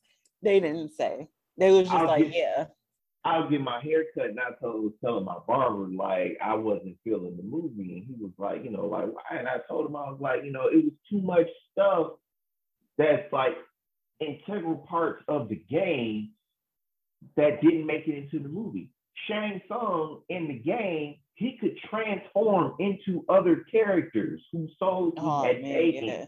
they 0.43 0.61
didn't 0.61 0.91
say. 0.93 1.29
They 1.59 1.71
was 1.71 1.85
just 1.89 1.95
I'll 1.95 2.07
like, 2.07 2.25
get- 2.25 2.35
yeah. 2.35 2.67
I 3.27 3.41
was 3.41 3.51
getting 3.51 3.65
my 3.65 3.81
hair 3.81 4.05
cut, 4.15 4.27
and 4.27 4.39
I 4.39 4.53
told, 4.61 4.85
was 4.85 4.93
telling 5.05 5.25
my 5.25 5.39
barber 5.49 5.89
like 5.89 6.39
I 6.41 6.55
wasn't 6.55 6.97
feeling 7.03 7.37
the 7.37 7.43
movie, 7.43 7.95
and 7.95 8.05
he 8.07 8.15
was 8.21 8.31
like, 8.39 8.63
you 8.63 8.71
know, 8.71 8.87
like 8.87 9.07
why? 9.07 9.39
And 9.39 9.49
I 9.49 9.57
told 9.69 9.87
him 9.87 9.97
I 9.97 10.11
was 10.11 10.21
like, 10.21 10.45
you 10.45 10.53
know, 10.53 10.69
it 10.69 10.85
was 10.85 10.93
too 11.11 11.21
much 11.21 11.49
stuff 11.73 12.13
that's 12.99 13.33
like 13.33 13.57
integral 14.21 14.87
parts 14.89 15.25
of 15.27 15.49
the 15.49 15.57
game 15.57 16.31
that 17.37 17.61
didn't 17.63 17.87
make 17.87 18.07
it 18.07 18.17
into 18.17 18.39
the 18.39 18.49
movie. 18.49 18.91
Shang 19.27 19.61
Tsung 19.67 20.23
in 20.29 20.47
the 20.47 20.59
game, 20.61 21.17
he 21.35 21.59
could 21.61 21.77
transform 21.91 22.75
into 22.79 23.25
other 23.29 23.65
characters 23.73 24.41
whose 24.53 24.71
souls 24.79 25.15
he 25.17 25.23
Oh 25.25 25.43
had 25.43 25.63
man, 25.63 25.75
taken 25.75 26.05
yeah. 26.05 26.27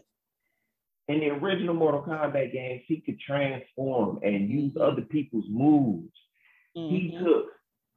in 1.07 1.19
the 1.21 1.29
original 1.29 1.75
Mortal 1.75 2.03
Kombat 2.03 2.51
games, 2.51 2.81
he 2.87 2.99
could 2.99 3.19
transform 3.21 4.19
and 4.21 4.49
use 4.49 4.75
other 4.75 5.03
people's 5.03 5.45
moves. 5.49 6.11
He 6.87 7.11
Mhm. 7.11 7.23
took 7.23 7.51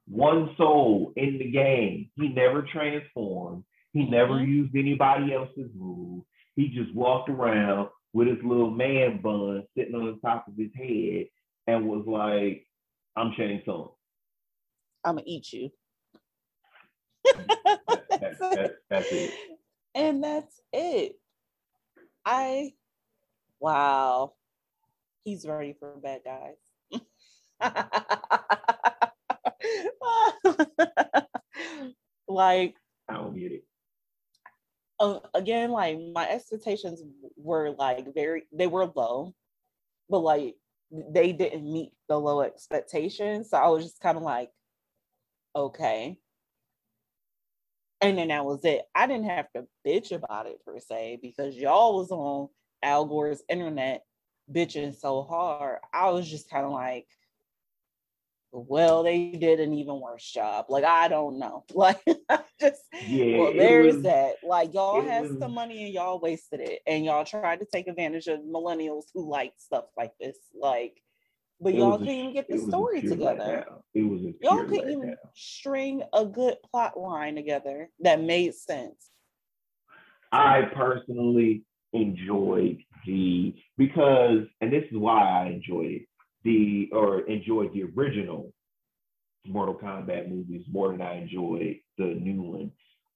one 0.07 0.55
soul 0.57 1.13
in 1.15 1.37
the 1.37 1.49
game. 1.51 2.11
He 2.15 2.27
never 2.29 2.63
transformed. 2.63 3.63
He 3.93 4.05
never 4.09 4.33
Mhm. 4.35 4.47
used 4.47 4.75
anybody 4.75 5.33
else's 5.33 5.73
move. 5.75 6.25
He 6.55 6.69
just 6.69 6.93
walked 6.93 7.29
around 7.29 7.89
with 8.13 8.27
his 8.27 8.43
little 8.43 8.69
man 8.71 9.21
bun 9.21 9.67
sitting 9.75 9.95
on 9.95 10.05
the 10.05 10.17
top 10.19 10.47
of 10.47 10.55
his 10.57 10.73
head 10.75 11.27
and 11.67 11.87
was 11.87 12.05
like, 12.05 12.67
I'm 13.15 13.33
Shang 13.33 13.61
Tsung. 13.63 13.91
I'm 15.03 15.15
gonna 15.15 15.23
eat 15.27 15.51
you. 15.53 15.71
That- 17.23 18.37
that- 18.39 18.75
that's 18.89 19.11
it. 19.11 19.33
And 19.95 20.23
that's 20.23 20.59
it. 20.71 21.19
I 22.25 22.73
wow. 23.59 24.33
He's 25.23 25.45
ready 25.45 25.73
for 25.73 25.95
bad 25.97 26.23
guys. 26.23 26.55
like 32.27 32.75
get 33.35 33.51
it. 33.51 33.63
uh, 34.99 35.19
again, 35.33 35.71
like 35.71 35.97
my 36.13 36.27
expectations 36.29 37.01
were 37.37 37.71
like 37.71 38.13
very 38.13 38.43
they 38.51 38.67
were 38.67 38.91
low, 38.95 39.33
but 40.09 40.19
like 40.19 40.55
they 40.91 41.31
didn't 41.33 41.71
meet 41.71 41.91
the 42.09 42.19
low 42.19 42.41
expectations. 42.41 43.49
So 43.49 43.57
I 43.57 43.67
was 43.69 43.83
just 43.85 43.99
kind 44.01 44.17
of 44.17 44.23
like, 44.23 44.51
okay. 45.55 46.17
And 48.01 48.17
then 48.17 48.27
that 48.29 48.45
was 48.45 48.63
it. 48.65 48.83
I 48.93 49.07
didn't 49.07 49.29
have 49.29 49.47
to 49.55 49.65
bitch 49.85 50.11
about 50.11 50.45
it 50.47 50.59
per 50.65 50.79
se 50.79 51.19
because 51.21 51.55
y'all 51.55 51.97
was 51.97 52.11
on 52.11 52.49
Al 52.83 53.05
Gore's 53.05 53.41
internet 53.49 54.03
bitching 54.51 54.95
so 54.95 55.23
hard. 55.23 55.79
I 55.93 56.09
was 56.09 56.29
just 56.29 56.49
kind 56.49 56.65
of 56.65 56.71
like, 56.71 57.07
well, 58.55 59.01
they 59.01 59.31
did 59.31 59.59
an 59.59 59.73
even 59.73 59.99
worse 59.99 60.29
job. 60.31 60.67
Like, 60.69 60.83
I 60.83 61.07
don't 61.07 61.39
know. 61.39 61.65
Like, 61.73 61.99
just 62.61 62.81
Yeah, 63.07 63.39
well, 63.39 63.53
there's 63.53 63.95
was- 63.95 64.03
that. 64.03 64.35
Like 64.43 64.73
y'all 64.73 65.01
had 65.01 65.23
was- 65.23 65.39
some 65.39 65.53
money 65.53 65.85
and 65.85 65.93
y'all 65.93 66.19
wasted 66.19 66.59
it, 66.59 66.81
and 66.85 67.03
y'all 67.03 67.25
tried 67.25 67.59
to 67.61 67.65
take 67.65 67.87
advantage 67.87 68.27
of 68.27 68.39
millennials 68.41 69.05
who 69.13 69.27
like 69.29 69.53
stuff 69.57 69.85
like 69.97 70.11
this. 70.19 70.37
Like, 70.53 71.01
but 71.59 71.73
y'all 71.73 71.95
a 71.95 71.97
can't 71.97 72.09
even 72.09 72.33
get 72.33 72.47
the 72.47 72.53
it 72.53 72.57
was 72.57 72.63
a 72.65 72.69
story 72.69 73.01
together. 73.01 73.65
It 73.93 74.03
was 74.03 74.21
y'all 74.41 74.65
couldn't 74.65 74.91
even 74.91 75.15
string 75.33 76.03
a 76.13 76.25
good 76.25 76.57
plot 76.69 76.99
line 76.99 77.35
together 77.35 77.89
that 78.01 78.21
made 78.21 78.53
sense. 78.53 79.09
I 80.31 80.63
personally 80.75 81.63
enjoyed 81.93 82.77
the 83.05 83.55
because, 83.77 84.45
and 84.61 84.71
this 84.71 84.83
is 84.91 84.97
why 84.97 85.21
I 85.23 85.47
enjoyed 85.47 85.91
it, 85.91 86.01
the 86.43 86.89
or 86.91 87.21
enjoyed 87.21 87.73
the 87.73 87.83
original 87.83 88.53
Mortal 89.45 89.75
Kombat 89.75 90.29
movies 90.29 90.65
more 90.71 90.91
than 90.91 91.01
I 91.01 91.15
enjoyed 91.15 91.77
the 91.97 92.05
new 92.05 92.41
one. 92.41 92.71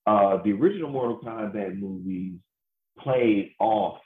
Uh, 0.05 0.41
the 0.43 0.53
original 0.53 0.89
Mortal 0.89 1.19
Kombat 1.23 1.79
movies 1.79 2.39
played 2.99 3.51
off 3.59 3.99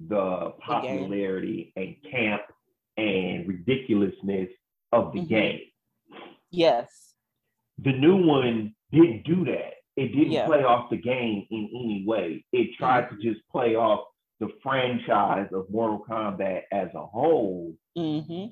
the 0.00 0.52
popularity 0.60 1.72
and 1.76 1.96
camp 2.10 2.42
and 2.96 3.48
ridiculousness 3.48 4.48
of 4.92 5.12
the 5.12 5.20
mm-hmm. 5.20 5.28
game. 5.28 5.60
Yes. 6.50 7.14
The 7.78 7.92
new 7.92 8.24
one 8.24 8.74
didn't 8.92 9.24
do 9.24 9.44
that. 9.46 9.74
It 9.96 10.08
didn't 10.08 10.32
yeah. 10.32 10.46
play 10.46 10.62
off 10.62 10.90
the 10.90 10.96
game 10.96 11.46
in 11.50 11.68
any 11.72 12.04
way. 12.06 12.44
It 12.52 12.76
tried 12.76 13.04
mm-hmm. 13.04 13.20
to 13.20 13.32
just 13.32 13.46
play 13.50 13.76
off 13.76 14.06
the 14.40 14.48
franchise 14.62 15.48
of 15.52 15.70
Mortal 15.70 16.04
Kombat 16.08 16.62
as 16.72 16.88
a 16.94 17.06
whole, 17.06 17.74
mm-hmm. 17.96 18.46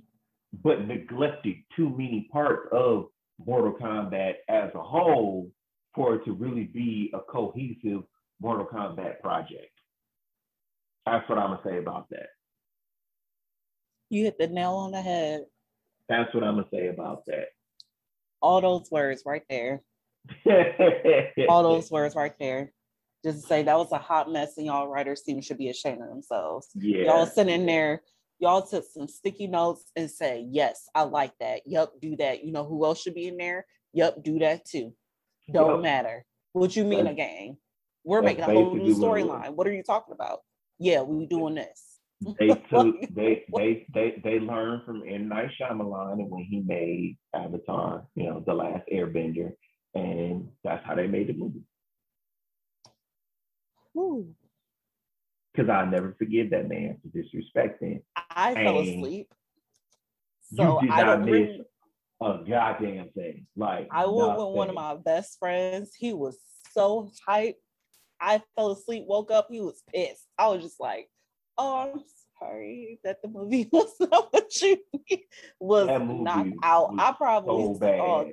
but 0.62 0.86
neglected 0.86 1.56
too 1.76 1.90
many 1.90 2.28
parts 2.32 2.68
of 2.72 3.06
Mortal 3.44 3.74
Kombat 3.80 4.34
as 4.48 4.70
a 4.74 4.82
whole 4.82 5.50
for 5.94 6.14
it 6.14 6.24
to 6.24 6.32
really 6.32 6.64
be 6.64 7.12
a 7.14 7.20
cohesive 7.20 8.02
Mortal 8.40 8.66
Kombat 8.66 9.20
project. 9.20 9.70
That's 11.06 11.28
what 11.28 11.38
I'm 11.38 11.50
gonna 11.50 11.60
say 11.64 11.78
about 11.78 12.08
that. 12.10 12.28
You 14.08 14.24
hit 14.24 14.38
the 14.38 14.46
nail 14.46 14.72
on 14.72 14.92
the 14.92 15.02
head. 15.02 15.46
That's 16.08 16.32
what 16.34 16.44
I'm 16.44 16.56
gonna 16.56 16.68
say 16.72 16.88
about 16.88 17.24
that. 17.26 17.48
All 18.40 18.60
those 18.60 18.90
words 18.90 19.22
right 19.26 19.42
there. 19.48 19.82
All 21.48 21.62
those 21.62 21.90
words 21.90 22.14
right 22.14 22.34
there. 22.38 22.72
Just 23.24 23.42
to 23.42 23.46
say 23.46 23.62
that 23.62 23.78
was 23.78 23.92
a 23.92 23.98
hot 23.98 24.30
mess, 24.30 24.56
and 24.56 24.66
y'all 24.66 24.88
writers 24.88 25.22
team 25.22 25.40
should 25.40 25.58
be 25.58 25.68
ashamed 25.68 26.02
of 26.02 26.08
themselves. 26.08 26.68
Yeah. 26.74 27.04
Y'all 27.04 27.26
sitting 27.26 27.66
there, 27.66 28.02
y'all 28.38 28.62
took 28.62 28.84
some 28.84 29.06
sticky 29.06 29.46
notes 29.46 29.84
and 29.94 30.10
say, 30.10 30.46
Yes, 30.50 30.88
I 30.94 31.02
like 31.02 31.32
that. 31.38 31.62
Yup, 31.66 31.92
do 32.00 32.16
that. 32.16 32.44
You 32.44 32.52
know 32.52 32.64
who 32.64 32.84
else 32.84 33.00
should 33.00 33.14
be 33.14 33.28
in 33.28 33.36
there? 33.36 33.64
Yup, 33.92 34.22
do 34.22 34.38
that 34.40 34.64
too. 34.64 34.92
Don't 35.52 35.76
yep. 35.76 35.82
matter. 35.82 36.24
What 36.52 36.74
you 36.74 36.84
mean 36.84 37.06
a 37.06 37.14
gang? 37.14 37.56
We're 38.04 38.22
making 38.22 38.44
a 38.44 38.46
whole 38.46 38.74
new 38.74 38.94
storyline. 38.94 39.54
What 39.54 39.66
are 39.66 39.72
you 39.72 39.82
talking 39.82 40.14
about? 40.14 40.40
Yeah, 40.78 41.02
we 41.02 41.26
doing 41.26 41.54
this. 41.54 41.92
They 42.38 42.48
took 42.70 42.96
they 43.14 43.44
they 43.54 43.86
they 43.94 44.20
they 44.22 44.40
learned 44.40 44.82
from 44.84 45.02
M 45.08 45.28
Night 45.28 45.50
Shyamalan 45.60 46.14
and 46.14 46.30
when 46.30 46.44
he 46.44 46.60
made 46.60 47.16
Avatar, 47.34 48.06
you 48.14 48.24
know, 48.24 48.42
the 48.44 48.54
last 48.54 48.82
Airbender, 48.92 49.52
and 49.94 50.48
that's 50.64 50.84
how 50.84 50.94
they 50.94 51.06
made 51.06 51.28
the 51.28 51.34
movie. 51.34 51.62
Because 53.94 55.68
I 55.68 55.84
never 55.84 56.14
forgive 56.18 56.50
that 56.50 56.68
man 56.68 56.98
for 57.02 57.08
disrespecting. 57.16 58.02
I 58.30 58.54
fell 58.54 58.80
asleep. 58.80 59.32
So 60.54 60.80
you 60.82 60.88
did 60.88 60.98
I 60.98 61.02
not 61.02 61.24
miss 61.24 61.48
a 62.20 62.38
goddamn 62.48 63.10
thing. 63.10 63.46
Like 63.56 63.88
I 63.90 64.06
went 64.06 64.36
with 64.36 64.54
one 64.54 64.68
of 64.68 64.74
my 64.74 64.96
best 64.96 65.38
friends. 65.38 65.92
He 65.96 66.12
was 66.12 66.38
so 66.72 67.10
hyped. 67.28 67.56
I 68.20 68.40
fell 68.56 68.70
asleep, 68.70 69.04
woke 69.06 69.30
up, 69.32 69.48
he 69.50 69.60
was 69.60 69.82
pissed. 69.92 70.28
I 70.38 70.48
was 70.48 70.62
just 70.62 70.78
like, 70.78 71.08
oh, 71.58 71.92
I'm 71.92 72.00
sorry 72.38 73.00
that 73.02 73.20
the 73.20 73.28
movie 73.28 73.68
was 73.72 73.92
not 73.98 74.32
what 74.32 74.60
you 74.62 74.78
was 75.58 75.88
knocked 75.88 76.52
out. 76.62 76.92
Was 76.92 77.00
I 77.00 77.12
probably 77.12 77.64
so 77.64 77.78
saw 77.80 78.24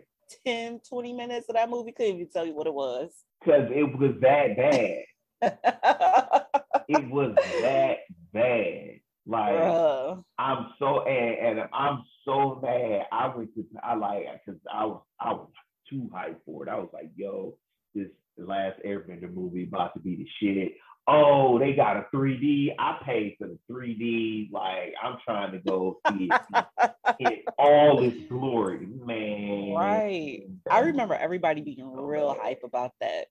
10, 0.45 0.81
20 0.87 1.13
minutes 1.13 1.49
of 1.49 1.55
that 1.55 1.69
movie. 1.69 1.91
Couldn't 1.91 2.15
even 2.15 2.29
tell 2.29 2.45
you 2.45 2.55
what 2.55 2.67
it 2.67 2.73
was. 2.73 3.11
Because 3.43 3.69
it 3.71 3.97
was 3.97 4.13
that 4.21 4.55
bad. 4.55 5.03
it 5.41 7.09
was 7.09 7.35
that 7.61 7.97
bad. 8.33 8.99
Like 9.25 9.53
Bruh. 9.53 10.23
I'm 10.39 10.73
so 10.79 11.03
and, 11.03 11.59
and 11.59 11.69
I'm 11.73 12.03
so 12.25 12.59
mad. 12.61 13.05
I 13.11 13.27
went 13.35 13.53
to 13.55 13.65
I 13.83 13.95
like 13.95 14.25
because 14.45 14.59
I 14.71 14.85
was 14.85 15.01
I 15.19 15.33
was 15.33 15.49
too 15.89 16.09
hyped 16.13 16.37
for 16.45 16.63
it. 16.63 16.69
I 16.69 16.75
was 16.75 16.89
like, 16.93 17.11
yo, 17.15 17.55
this 17.93 18.07
last 18.37 18.79
Airbender 18.85 19.31
movie 19.33 19.63
about 19.63 19.93
to 19.93 19.99
be 19.99 20.15
the 20.15 20.27
shit. 20.39 20.73
Oh, 21.07 21.57
they 21.57 21.73
got 21.73 21.97
a 21.97 22.05
3D. 22.13 22.75
I 22.77 22.99
paid 23.03 23.35
for 23.39 23.47
the 23.47 23.57
3D. 23.71 24.51
Like 24.51 24.93
I'm 25.01 25.17
trying 25.25 25.51
to 25.51 25.59
go 25.59 25.99
see 26.07 26.29
it 26.29 26.95
in 27.19 27.37
all 27.57 28.03
its 28.03 28.17
glory, 28.29 28.87
man. 29.05 29.73
Right. 29.75 30.43
I 30.69 30.79
remember 30.79 31.15
everybody 31.15 31.61
being 31.61 31.91
real 31.93 32.35
hype 32.39 32.61
about 32.63 32.91
that. 33.01 33.27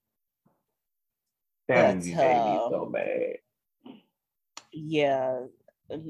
That 1.69 1.95
movie 1.95 2.15
made 2.15 2.43
me 2.45 2.59
so 2.71 2.89
mad. 2.91 3.35
Yeah, 4.73 5.41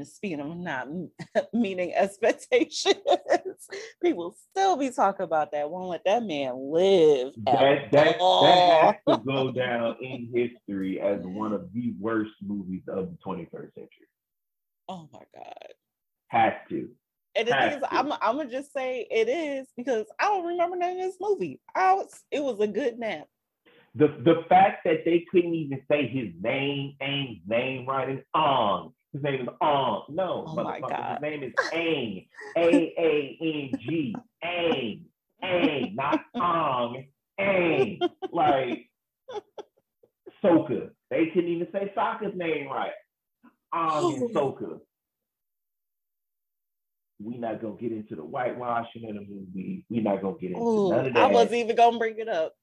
speaking 0.03 0.39
of 0.39 0.55
not 0.55 0.87
meeting 1.53 1.93
expectations, 1.93 2.95
people 4.01 4.37
still 4.51 4.77
be 4.77 4.89
talking 4.89 5.25
about 5.25 5.51
that. 5.51 5.69
Won't 5.69 5.89
let 5.89 6.05
that 6.05 6.23
man 6.23 6.53
live. 6.71 7.33
That 7.43 7.91
that, 7.91 8.17
that 8.19 8.57
has 8.57 8.95
to 9.09 9.17
go 9.17 9.51
down 9.55 9.97
in 10.01 10.31
history 10.33 11.01
as 11.01 11.19
one 11.23 11.51
of 11.51 11.73
the 11.73 11.93
worst 11.99 12.31
movies 12.41 12.83
of 12.87 13.09
the 13.09 13.17
21st 13.25 13.73
century. 13.73 14.07
Oh 14.87 15.09
my 15.11 15.23
god. 15.35 15.73
Has 16.29 16.53
to. 16.69 16.87
And 17.35 17.47
the 17.47 17.51
thing 17.51 17.71
is, 17.73 17.83
I'm, 17.91 18.13
I'm 18.13 18.37
gonna 18.37 18.49
just 18.49 18.71
say 18.73 19.05
it 19.11 19.27
is 19.27 19.67
because 19.75 20.05
I 20.19 20.25
don't 20.25 20.47
remember 20.47 20.77
none 20.77 20.91
of 20.91 20.97
this 20.97 21.17
movie. 21.19 21.59
I 21.75 21.95
was 21.95 22.23
it 22.31 22.41
was 22.41 22.61
a 22.61 22.67
good 22.67 22.97
nap. 22.97 23.27
The 23.95 24.07
the 24.23 24.43
fact 24.47 24.83
that 24.85 25.03
they 25.05 25.25
couldn't 25.31 25.53
even 25.53 25.81
say 25.89 26.07
his 26.07 26.29
name, 26.41 26.95
Aang's 27.01 27.41
name 27.47 27.87
right 27.87 28.09
is 28.09 28.23
on. 28.33 28.93
His 29.13 29.23
name 29.23 29.41
is 29.41 29.47
Ong. 29.61 30.03
No, 30.09 30.45
oh 30.47 30.55
God. 30.55 31.13
his 31.13 31.21
name 31.21 31.43
is 31.43 31.53
Aang. 31.73 32.27
A 32.57 32.93
A 32.97 33.37
N 33.41 33.79
G. 33.79 34.15
Aang. 34.43 35.01
Aang, 35.43 35.95
not 35.95 36.19
Ong. 36.35 37.05
Aang. 37.39 37.99
Like 38.31 38.89
Sokka. 40.43 40.89
They 41.09 41.27
couldn't 41.33 41.49
even 41.49 41.67
say 41.71 41.91
Sokka's 41.97 42.35
name 42.35 42.67
right. 42.67 42.91
Ong 43.73 44.13
and 44.13 44.29
Sokka. 44.35 44.79
We 47.21 47.37
not 47.37 47.61
gonna 47.61 47.75
get 47.75 47.91
into 47.91 48.15
the 48.15 48.21
whitewashing 48.21 49.09
of 49.09 49.15
the 49.15 49.21
movie. 49.21 49.85
We 49.89 49.99
not 49.99 50.21
gonna 50.21 50.37
get 50.39 50.51
into 50.51 50.63
Ooh, 50.63 50.89
none 50.89 51.07
of 51.07 51.13
that. 51.13 51.23
I 51.23 51.27
wasn't 51.27 51.55
even 51.55 51.75
gonna 51.75 51.97
bring 51.97 52.17
it 52.19 52.29
up. 52.29 52.53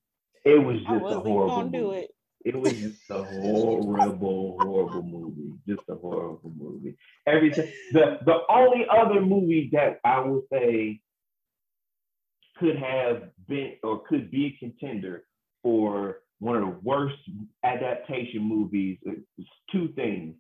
It 0.45 0.65
was 0.65 0.79
just 0.79 1.15
a 1.15 1.21
horrible. 1.21 1.69
Do 1.69 1.91
it. 1.93 2.11
It 2.45 2.55
was 2.55 2.73
just 2.73 3.11
a 3.11 3.25
horrible, 3.25 4.57
horrible 4.61 5.03
movie. 5.03 5.55
Just 5.67 5.83
a 5.89 5.97
horrible 5.97 6.53
movie. 6.57 6.97
Everything. 7.27 7.71
The 7.93 8.19
the 8.25 8.39
only 8.49 8.87
other 8.89 9.21
movie 9.21 9.71
that 9.73 9.99
I 10.05 10.21
would 10.21 10.45
say 10.53 11.01
could 12.59 12.77
have 12.77 13.31
been 13.49 13.75
or 13.83 14.03
could 14.09 14.31
be 14.31 14.47
a 14.47 14.59
contender 14.59 15.25
for 15.63 16.19
one 16.39 16.57
of 16.57 16.63
the 16.63 16.79
worst 16.83 17.17
adaptation 17.65 18.43
movies 18.43 18.99
is 19.05 19.47
two 19.73 19.89
things. 19.97 20.35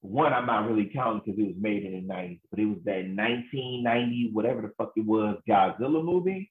One, 0.00 0.32
I'm 0.32 0.46
not 0.46 0.68
really 0.68 0.90
counting 0.92 1.22
because 1.24 1.38
it 1.38 1.46
was 1.46 1.56
made 1.60 1.84
in 1.84 1.92
the 1.92 2.12
90s, 2.12 2.40
but 2.50 2.58
it 2.58 2.64
was 2.64 2.78
that 2.84 3.06
1990, 3.06 4.30
whatever 4.32 4.62
the 4.62 4.72
fuck 4.76 4.92
it 4.96 5.06
was, 5.06 5.36
Godzilla 5.48 6.04
movie 6.04 6.50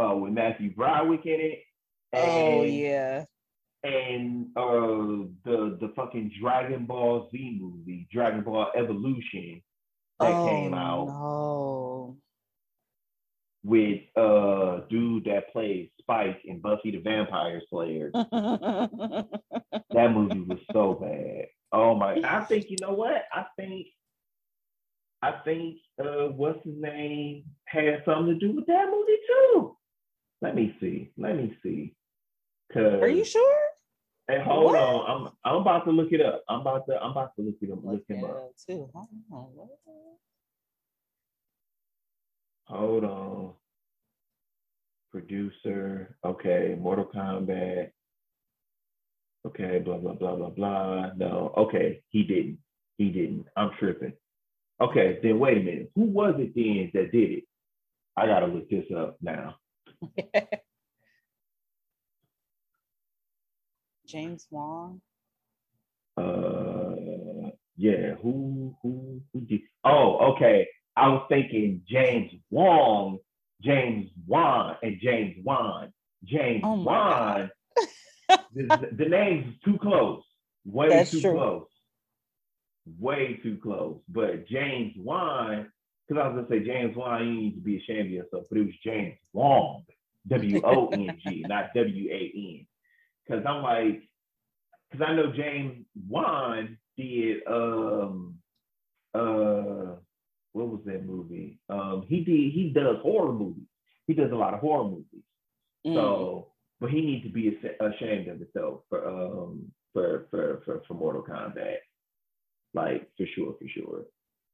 uh, 0.00 0.14
with 0.16 0.32
Matthew 0.32 0.74
Broderick 0.74 1.26
in 1.26 1.40
it. 1.40 1.58
Oh, 2.14 2.62
and, 2.62 2.74
yeah 2.74 3.24
and 3.84 4.46
uh 4.56 5.26
the 5.44 5.76
the 5.80 5.92
fucking 5.96 6.32
Dragon 6.40 6.86
Ball 6.86 7.28
Z 7.30 7.58
movie, 7.60 8.06
Dragon 8.12 8.42
Ball 8.42 8.70
Evolution, 8.76 9.60
that 10.20 10.32
oh, 10.32 10.48
came 10.48 10.74
out. 10.74 11.06
No. 11.08 12.16
With 13.64 14.02
uh 14.16 14.80
dude 14.88 15.24
that 15.24 15.52
plays 15.52 15.88
Spike 16.00 16.40
in 16.44 16.60
Buffy 16.60 16.92
the 16.92 16.98
Vampire 16.98 17.60
Slayer. 17.70 18.10
that 18.14 19.28
movie 20.12 20.40
was 20.40 20.58
so 20.72 20.94
bad. 20.94 21.46
Oh 21.72 21.94
my 21.94 22.20
I 22.24 22.44
think 22.44 22.70
you 22.70 22.76
know 22.80 22.92
what? 22.92 23.24
I 23.32 23.46
think 23.56 23.86
I 25.22 25.32
think 25.44 25.78
uh 26.00 26.28
what's 26.28 26.64
his 26.64 26.74
name 26.76 27.44
had 27.64 28.02
something 28.04 28.26
to 28.26 28.34
do 28.34 28.54
with 28.54 28.66
that 28.66 28.86
movie 28.90 29.18
too. 29.28 29.76
Let 30.40 30.54
me 30.54 30.76
see. 30.80 31.10
Let 31.16 31.36
me 31.36 31.56
see. 31.62 31.94
Are 32.76 33.08
you 33.08 33.24
sure? 33.24 33.58
Hey, 34.28 34.40
hold 34.40 34.72
what? 34.72 34.78
on. 34.80 35.10
I'm 35.10 35.32
I'm 35.44 35.60
about 35.60 35.84
to 35.84 35.90
look 35.90 36.12
it 36.12 36.20
up. 36.20 36.44
I'm 36.48 36.60
about 36.60 36.86
to 36.88 37.02
I'm 37.02 37.10
about 37.10 37.34
to 37.36 37.42
look 37.42 37.56
it 37.60 37.70
up. 37.70 37.80
Look, 37.84 38.02
him 38.08 38.24
up. 38.24 38.52
Too. 38.66 38.88
Hold 42.64 43.04
on. 43.04 43.52
Producer. 45.10 46.16
Okay. 46.24 46.76
Mortal 46.80 47.10
Kombat. 47.14 47.90
Okay. 49.46 49.80
Blah 49.80 49.98
blah 49.98 50.14
blah 50.14 50.36
blah 50.36 50.50
blah. 50.50 51.10
No. 51.16 51.52
Okay. 51.56 52.02
He 52.08 52.22
didn't. 52.22 52.58
He 52.96 53.10
didn't. 53.10 53.46
I'm 53.56 53.70
tripping. 53.78 54.12
Okay. 54.80 55.18
Then 55.22 55.38
wait 55.40 55.58
a 55.58 55.60
minute. 55.60 55.90
Who 55.96 56.04
was 56.04 56.36
it 56.38 56.54
then 56.54 56.90
that 56.94 57.12
did 57.12 57.30
it? 57.32 57.44
I 58.16 58.26
gotta 58.26 58.46
look 58.46 58.70
this 58.70 58.86
up 58.96 59.16
now. 59.20 59.56
James 64.12 64.46
Wan. 64.50 65.00
Uh, 66.18 67.50
yeah. 67.76 68.14
Who 68.22 68.76
who 68.82 69.22
who 69.32 69.40
did? 69.40 69.62
Oh, 69.84 70.32
okay. 70.34 70.68
I 70.96 71.08
was 71.08 71.24
thinking 71.30 71.80
James 71.88 72.30
Wong, 72.50 73.18
James 73.62 74.10
Wan, 74.26 74.76
and 74.82 74.98
James 75.02 75.36
Wan. 75.42 75.92
James 76.24 76.60
Oh 76.64 76.82
Wan. 76.82 77.50
the, 78.54 78.88
the 78.92 79.06
name's 79.08 79.54
too 79.64 79.78
close. 79.78 80.22
Way 80.64 80.90
That's 80.90 81.10
too 81.10 81.22
true. 81.22 81.32
close. 81.32 81.66
Way 82.98 83.40
too 83.42 83.58
close. 83.62 84.00
But 84.08 84.46
James 84.46 84.92
Wan, 84.98 85.72
because 86.06 86.22
I 86.22 86.28
was 86.28 86.36
gonna 86.36 86.48
say 86.60 86.66
James 86.66 86.94
Wan, 86.96 87.26
you 87.26 87.32
need 87.34 87.54
to 87.54 87.60
be 87.60 87.78
ashamed 87.78 88.06
of 88.08 88.12
yourself, 88.12 88.44
but 88.50 88.58
it 88.58 88.66
was 88.66 88.74
James 88.84 89.16
Wong, 89.32 89.84
W 90.28 90.60
O 90.64 90.88
N 90.88 91.18
G, 91.26 91.44
not 91.48 91.70
W 91.74 92.10
A 92.12 92.32
N. 92.36 92.66
Because 93.26 93.44
I'm 93.46 93.62
like, 93.62 94.02
because 94.90 95.06
I 95.08 95.14
know 95.14 95.32
James 95.32 95.86
Wan 96.08 96.78
did 96.96 97.46
um 97.46 98.34
uh 99.14 99.96
what 100.52 100.68
was 100.68 100.80
that 100.86 101.06
movie? 101.06 101.58
Um 101.68 102.04
he 102.08 102.20
did 102.24 102.52
he 102.52 102.72
does 102.74 102.96
horror 103.02 103.32
movies. 103.32 103.64
He 104.06 104.14
does 104.14 104.32
a 104.32 104.36
lot 104.36 104.54
of 104.54 104.60
horror 104.60 104.84
movies. 104.84 105.24
Mm. 105.86 105.94
So, 105.94 106.48
but 106.80 106.90
he 106.90 107.00
needs 107.00 107.24
to 107.24 107.30
be 107.30 107.58
ashamed 107.80 108.28
of 108.28 108.38
himself 108.38 108.80
for 108.88 109.06
um 109.06 109.72
for 109.92 110.26
for 110.30 110.62
for, 110.64 110.82
for 110.86 110.94
Mortal 110.94 111.22
Kombat, 111.22 111.76
like 112.74 113.08
for 113.16 113.26
sure, 113.34 113.54
for 113.58 113.68
sure. 113.68 114.04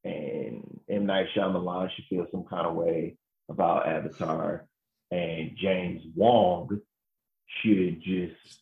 And 0.04 0.80
M 0.88 1.06
Night 1.06 1.26
Shyamalan 1.36 1.90
should 1.94 2.04
feel 2.08 2.26
some 2.30 2.44
kind 2.44 2.66
of 2.66 2.74
way 2.74 3.16
about 3.48 3.88
Avatar, 3.88 4.66
and 5.10 5.56
James 5.60 6.02
Wong 6.14 6.80
should 7.62 8.00
just 8.02 8.60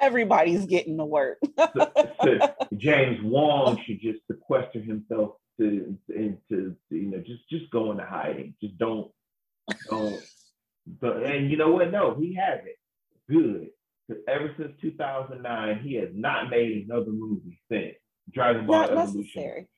Everybody's 0.00 0.64
getting 0.64 0.96
to 0.96 1.04
work. 1.04 1.38
to- 1.58 2.54
James 2.76 3.18
Wong 3.22 3.78
should 3.84 4.00
just 4.00 4.20
sequester 4.30 4.80
himself 4.80 5.32
to 5.58 5.94
into 6.08 6.74
you 6.90 7.10
know 7.10 7.18
just 7.18 7.46
just 7.50 7.70
go 7.70 7.90
into 7.90 8.04
hiding. 8.06 8.54
Just 8.62 8.78
don't 8.78 9.10
don't. 9.90 10.20
But 11.00 11.24
and 11.24 11.50
you 11.50 11.58
know 11.58 11.72
what? 11.72 11.90
No, 11.92 12.16
he 12.18 12.34
has 12.34 12.60
it. 12.64 12.76
Good. 13.30 13.68
ever 14.26 14.54
since 14.58 14.72
2009, 14.80 15.80
he 15.84 15.94
has 15.96 16.08
not 16.14 16.48
made 16.50 16.86
another 16.88 17.10
movie 17.12 17.60
since 17.70 17.94
Dragon 18.32 18.66
Ball 18.66 18.80
Not 18.80 18.90
Evolution. 18.92 19.20
necessary. 19.20 19.68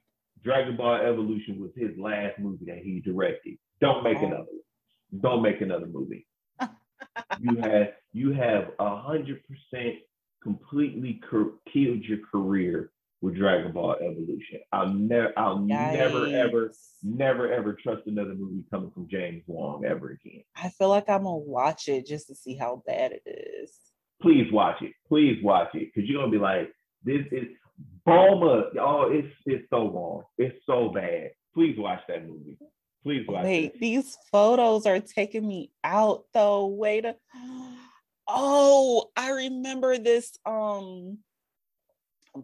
Dragon 0.44 0.76
Ball 0.76 0.94
Evolution 1.02 1.60
was 1.60 1.70
his 1.76 1.98
last 1.98 2.38
movie 2.38 2.64
that 2.66 2.78
he 2.78 3.00
directed. 3.00 3.56
Don't 3.80 4.04
make 4.04 4.18
another 4.18 4.46
one. 4.50 5.20
Don't 5.20 5.42
make 5.42 5.60
another 5.60 5.86
movie. 5.86 6.26
You 7.40 7.56
have 7.56 7.88
you 8.12 8.32
have 8.32 8.70
a 8.78 8.96
hundred 8.96 9.42
percent 9.46 9.96
completely 10.42 11.20
cur- 11.28 11.52
killed 11.72 12.04
your 12.04 12.18
career 12.30 12.90
with 13.20 13.36
Dragon 13.36 13.72
Ball 13.72 13.96
Evolution. 14.00 14.60
I'll 14.72 14.88
never 14.88 15.32
I'll 15.36 15.58
never 15.58 16.26
ever 16.26 16.72
never 17.02 17.52
ever 17.52 17.74
trust 17.74 18.02
another 18.06 18.34
movie 18.34 18.64
coming 18.70 18.90
from 18.90 19.08
James 19.08 19.42
Wong 19.46 19.84
ever 19.84 20.10
again. 20.10 20.42
I 20.56 20.68
feel 20.70 20.88
like 20.88 21.08
I'm 21.08 21.22
gonna 21.24 21.36
watch 21.36 21.88
it 21.88 22.06
just 22.06 22.26
to 22.28 22.34
see 22.34 22.56
how 22.56 22.82
bad 22.86 23.12
it 23.12 23.22
is. 23.26 23.72
Please 24.20 24.52
watch 24.52 24.82
it. 24.82 24.92
Please 25.08 25.42
watch 25.42 25.68
it. 25.74 25.94
Cause 25.94 26.04
you're 26.04 26.20
gonna 26.20 26.32
be 26.32 26.38
like, 26.38 26.72
this 27.04 27.24
is 27.30 27.46
Bulma. 28.06 28.64
Oh, 28.80 29.10
it's 29.10 29.32
it's 29.46 29.68
so 29.70 29.90
wrong. 29.90 30.24
It's 30.38 30.56
so 30.66 30.90
bad. 30.90 31.30
Please 31.54 31.76
watch 31.78 32.00
that 32.08 32.26
movie. 32.26 32.58
Please 33.02 33.26
watch 33.26 33.44
Wait, 33.44 33.72
it. 33.74 33.80
these 33.80 34.16
photos 34.30 34.86
are 34.86 35.00
taking 35.00 35.46
me 35.46 35.70
out 35.82 36.24
though. 36.32 36.66
Wait 36.66 37.04
a 37.04 37.16
oh, 38.28 39.10
I 39.16 39.30
remember 39.30 39.98
this 39.98 40.38
um 40.46 41.18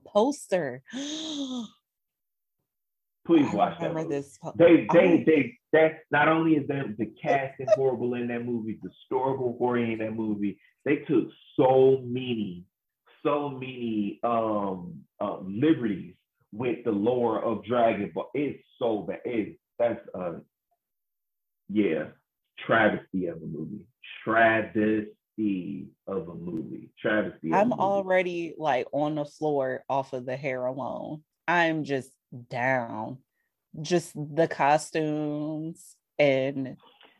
poster. 0.06 0.82
Please 3.26 3.46
I 3.52 3.54
watch 3.54 3.78
that. 3.78 3.88
remember 3.90 4.02
movie. 4.04 4.14
this. 4.16 4.38
po- 4.42 4.54
They 4.56 4.86
they 4.92 5.22
they 5.24 5.58
that 5.72 5.98
not 6.10 6.28
only 6.28 6.52
is 6.56 6.66
that 6.68 6.96
the 6.98 7.06
cast 7.06 7.58
casting 7.58 7.66
horrible 7.74 8.14
in 8.14 8.28
that 8.28 8.44
movie, 8.44 8.78
the 8.82 8.90
story 9.06 9.36
horrible 9.36 9.74
in 9.74 9.98
that 9.98 10.14
movie, 10.14 10.58
they 10.84 10.96
took 11.08 11.28
so 11.56 12.00
many, 12.04 12.64
so 13.22 13.50
many 13.50 14.18
um 14.24 15.04
uh, 15.20 15.38
liberties 15.42 16.14
with 16.52 16.82
the 16.84 16.90
lore 16.90 17.42
of 17.44 17.62
Dragon 17.64 18.10
Ball. 18.14 18.30
It's 18.34 18.62
so 18.78 19.02
bad. 19.02 19.20
It's 19.26 19.58
that's 19.78 20.00
uh 20.14 20.34
yeah, 21.70 22.04
travesty 22.58 23.26
of 23.26 23.36
a 23.42 23.46
movie. 23.46 23.84
Travesty 24.24 25.88
of 26.06 26.28
a 26.28 26.34
movie. 26.34 26.90
Travesty. 27.00 27.48
Of 27.48 27.52
a 27.52 27.54
movie. 27.54 27.54
I'm 27.54 27.72
a 27.72 27.76
movie. 27.76 27.80
already 27.80 28.54
like 28.56 28.86
on 28.92 29.16
the 29.16 29.24
floor 29.24 29.84
off 29.88 30.12
of 30.12 30.24
the 30.24 30.36
hair 30.36 30.64
alone. 30.64 31.22
I'm 31.46 31.84
just 31.84 32.10
down. 32.50 33.18
Just 33.80 34.12
the 34.14 34.48
costumes 34.48 35.94
and 36.18 36.76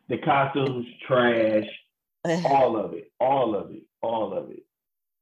the 0.09 0.19
costumes 0.19 0.87
trash. 1.07 1.67
all 2.47 2.77
of 2.77 2.95
it, 2.95 3.13
all 3.21 3.55
of 3.55 3.71
it, 3.71 3.85
all 4.03 4.33
of 4.33 4.51
it, 4.51 4.65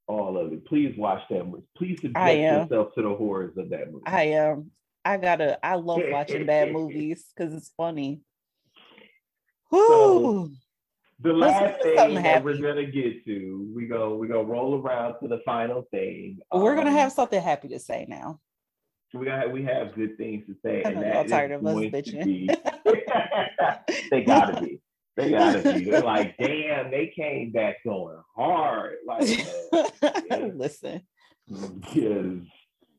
all 0.07 0.39
of 0.39 0.53
it. 0.53 0.65
Please 0.67 0.95
watch 0.97 1.21
that 1.31 1.45
movie. 1.45 1.65
Please 1.77 2.01
subject 2.01 2.17
yourself 2.17 2.95
to 2.95 3.03
the 3.03 3.15
horrors 3.15 3.57
of 3.59 3.71
that 3.71 3.93
movie. 3.93 4.05
I 4.07 4.23
am. 4.23 4.71
I 5.07 5.17
gotta. 5.19 5.65
I 5.65 5.77
love 5.77 6.03
watching 6.11 6.47
bad 6.47 6.73
movies 6.73 7.25
because 7.35 7.55
it's 7.55 7.71
funny. 7.77 8.23
Whew. 9.71 10.51
the 11.21 11.33
last 11.33 11.81
thing 11.83 12.15
that 12.23 12.43
we're 12.45 12.61
gonna 12.61 12.87
get 12.87 13.25
to, 13.25 13.71
we 13.75 13.87
go 13.87 14.17
we 14.17 14.27
go 14.27 14.43
roll 14.43 14.81
around 14.81 15.15
to 15.23 15.29
the 15.29 15.41
final 15.45 15.87
thing. 15.93 16.39
We're 16.53 16.75
gonna 16.75 16.91
Um, 16.91 16.97
have 16.97 17.13
something 17.13 17.41
happy 17.41 17.69
to 17.69 17.79
say 17.79 18.05
now. 18.09 18.41
we 19.15 19.27
got 19.27 19.53
we 19.53 19.63
have 19.63 19.95
good 19.95 20.17
things 20.19 20.45
to 20.47 20.57
say, 20.65 20.83
I 20.85 20.91
and 20.91 21.03
that 21.03 21.15
y'all 21.15 21.25
is 21.25 21.31
tired 21.31 21.53
of 21.53 21.65
us 21.65 21.77
bitching. 21.77 22.25
be- 22.25 22.51
they 24.11 24.23
gotta 24.25 24.61
be. 24.61 24.81
They 25.17 25.31
gotta 25.31 25.63
be. 25.73 25.85
They're 25.85 26.03
like, 26.03 26.37
damn, 26.37 26.91
they 26.91 27.13
came 27.17 27.53
back 27.53 27.77
going 27.85 28.19
hard. 28.37 28.97
Like, 29.07 29.47
uh, 30.03 30.51
Listen, 30.55 31.01
because 31.49 32.43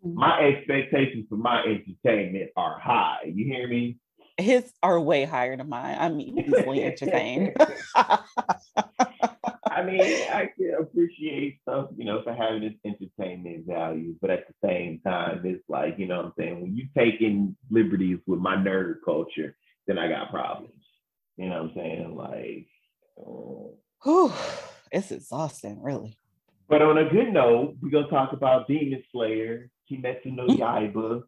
Mm-hmm. 0.07 0.19
my 0.19 0.39
expectations 0.39 1.25
for 1.29 1.37
my 1.37 1.63
entertainment 1.63 2.51
are 2.55 2.79
high. 2.79 3.31
You 3.33 3.45
hear 3.45 3.67
me? 3.67 3.97
his 4.37 4.71
are 4.83 4.99
way 4.99 5.25
higher 5.25 5.57
than 5.57 5.67
mine. 5.67 5.97
I'm 5.99 6.19
easily 6.21 6.83
entertained. 6.83 7.55
I 7.95 9.83
mean, 9.83 10.01
I 10.01 10.49
can 10.57 10.75
appreciate 10.79 11.59
stuff, 11.61 11.89
you 11.95 12.05
know, 12.05 12.21
for 12.23 12.33
having 12.33 12.63
its 12.63 12.79
entertainment 12.85 13.65
value, 13.67 14.15
but 14.21 14.29
at 14.29 14.45
the 14.47 14.67
same 14.67 14.99
time, 15.05 15.41
it's 15.43 15.63
like, 15.67 15.95
you 15.97 16.07
know 16.07 16.17
what 16.17 16.25
I'm 16.25 16.33
saying? 16.37 16.61
When 16.61 16.75
you 16.75 16.87
taking 16.97 17.55
liberties 17.69 18.19
with 18.25 18.39
my 18.39 18.55
nerd 18.55 18.95
culture, 19.05 19.55
then 19.85 19.97
I 19.97 20.07
got 20.07 20.31
problems. 20.31 20.73
You 21.35 21.49
know 21.49 21.63
what 21.63 21.71
I'm 21.71 21.75
saying? 21.75 22.15
Like, 22.15 22.67
oh. 23.19 23.75
Whew, 24.03 24.33
it's 24.91 25.11
exhausting, 25.11 25.81
really. 25.81 26.17
but 26.69 26.81
on 26.81 26.97
a 26.97 27.09
good 27.09 27.33
note, 27.33 27.75
we're 27.81 27.89
gonna 27.89 28.07
talk 28.07 28.33
about 28.33 28.67
Demon 28.67 29.03
Slayer, 29.11 29.69
Kimetsu 29.89 30.33
no 30.35 30.47
Yaiba, 30.47 30.93
Movie 30.93 31.25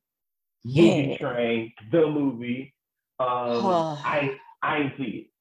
Yeah. 0.64 1.18
Train, 1.18 1.73
the 1.91 2.07
movie. 2.07 2.73
Um, 3.19 3.65
I 4.06 4.38
I 4.61 4.77
ain't 4.80 4.94
see 4.98 5.31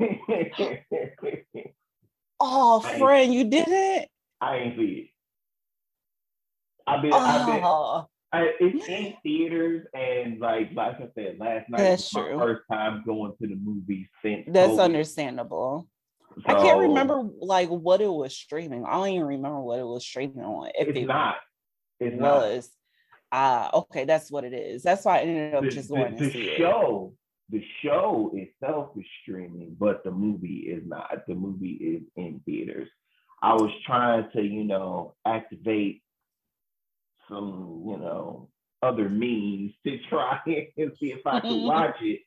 it. 0.00 0.84
Oh, 2.40 2.80
friend, 2.80 3.34
you 3.34 3.44
did 3.44 3.66
it. 3.68 4.08
I 4.40 4.56
ain't 4.56 4.76
see 4.76 4.84
it. 4.84 5.10
I've 6.86 7.02
been, 7.02 7.12
I've 7.12 7.46
been, 7.46 7.60
Oh, 7.64 8.06
I, 8.32 8.52
it's 8.60 8.88
in 8.88 9.14
theaters, 9.22 9.86
and 9.94 10.38
like, 10.38 10.70
like 10.74 10.96
I 11.00 11.08
said 11.14 11.38
last 11.40 11.68
night, 11.68 11.78
That's 11.78 12.12
was 12.14 12.24
true. 12.24 12.38
first 12.38 12.62
time 12.70 13.02
going 13.06 13.32
to 13.42 13.48
the 13.48 13.56
movie 13.56 14.08
since. 14.22 14.44
that's 14.48 14.72
COVID. 14.72 14.84
understandable. 14.84 15.88
I 16.46 16.54
can't 16.54 16.78
remember 16.80 17.22
like 17.40 17.68
what 17.68 18.00
it 18.00 18.10
was 18.12 18.34
streaming. 18.36 18.84
I 18.84 18.92
don't 18.92 19.08
even 19.08 19.26
remember 19.26 19.60
what 19.60 19.78
it 19.80 19.86
was 19.86 20.04
streaming 20.04 20.44
on. 20.44 20.70
If 20.78 20.88
It's 20.88 20.98
it 20.98 21.06
not. 21.06 21.36
It's 22.00 22.16
was, 22.20 22.70
ah, 23.32 23.70
okay, 23.74 24.04
that's 24.04 24.30
what 24.30 24.44
it 24.44 24.52
is. 24.52 24.82
That's 24.82 25.04
why 25.04 25.18
I 25.18 25.20
ended 25.22 25.54
up 25.54 25.64
The, 25.64 25.70
just 25.70 25.88
the- 25.88 25.94
going 25.96 26.16
to 26.16 26.24
the 26.24 26.30
see 26.32 26.42
it. 26.50 26.58
show, 26.58 27.12
the 27.50 27.62
show 27.82 28.30
itself 28.34 28.90
is 28.96 29.04
streaming, 29.22 29.76
but 29.78 30.04
the 30.04 30.10
movie 30.10 30.68
is 30.68 30.82
not. 30.86 31.24
The 31.26 31.34
movie 31.34 31.72
is 31.72 32.02
in 32.16 32.40
theaters. 32.44 32.88
I 33.42 33.54
was 33.54 33.70
trying 33.86 34.28
to, 34.32 34.42
you 34.42 34.64
know, 34.64 35.14
activate 35.24 36.02
some, 37.28 37.82
you 37.86 37.96
know, 37.98 38.48
other 38.82 39.08
means 39.08 39.72
to 39.84 39.98
try 40.08 40.38
and 40.46 40.92
see 41.00 41.12
if 41.12 41.26
I 41.26 41.40
could 41.40 41.62
watch 41.64 41.96
it. 42.00 42.20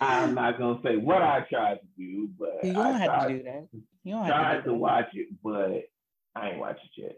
I'm 0.00 0.34
not 0.34 0.58
gonna 0.58 0.80
say 0.84 0.96
what 0.96 1.22
I 1.22 1.40
tried 1.50 1.80
to 1.80 1.86
do, 1.96 2.28
but 2.38 2.62
You 2.64 2.72
don't 2.74 2.86
I 2.86 2.98
have 2.98 3.06
tried, 3.08 3.28
to 3.28 3.36
do 3.38 3.42
that. 3.44 3.68
You 4.04 4.12
don't 4.14 4.26
tried 4.26 4.56
to 4.58 4.62
to 4.64 4.74
watch 4.74 5.08
it, 5.14 5.28
but 5.42 5.84
I 6.36 6.50
ain't 6.50 6.58
watched 6.60 6.84
it 6.96 7.02
yet. 7.02 7.16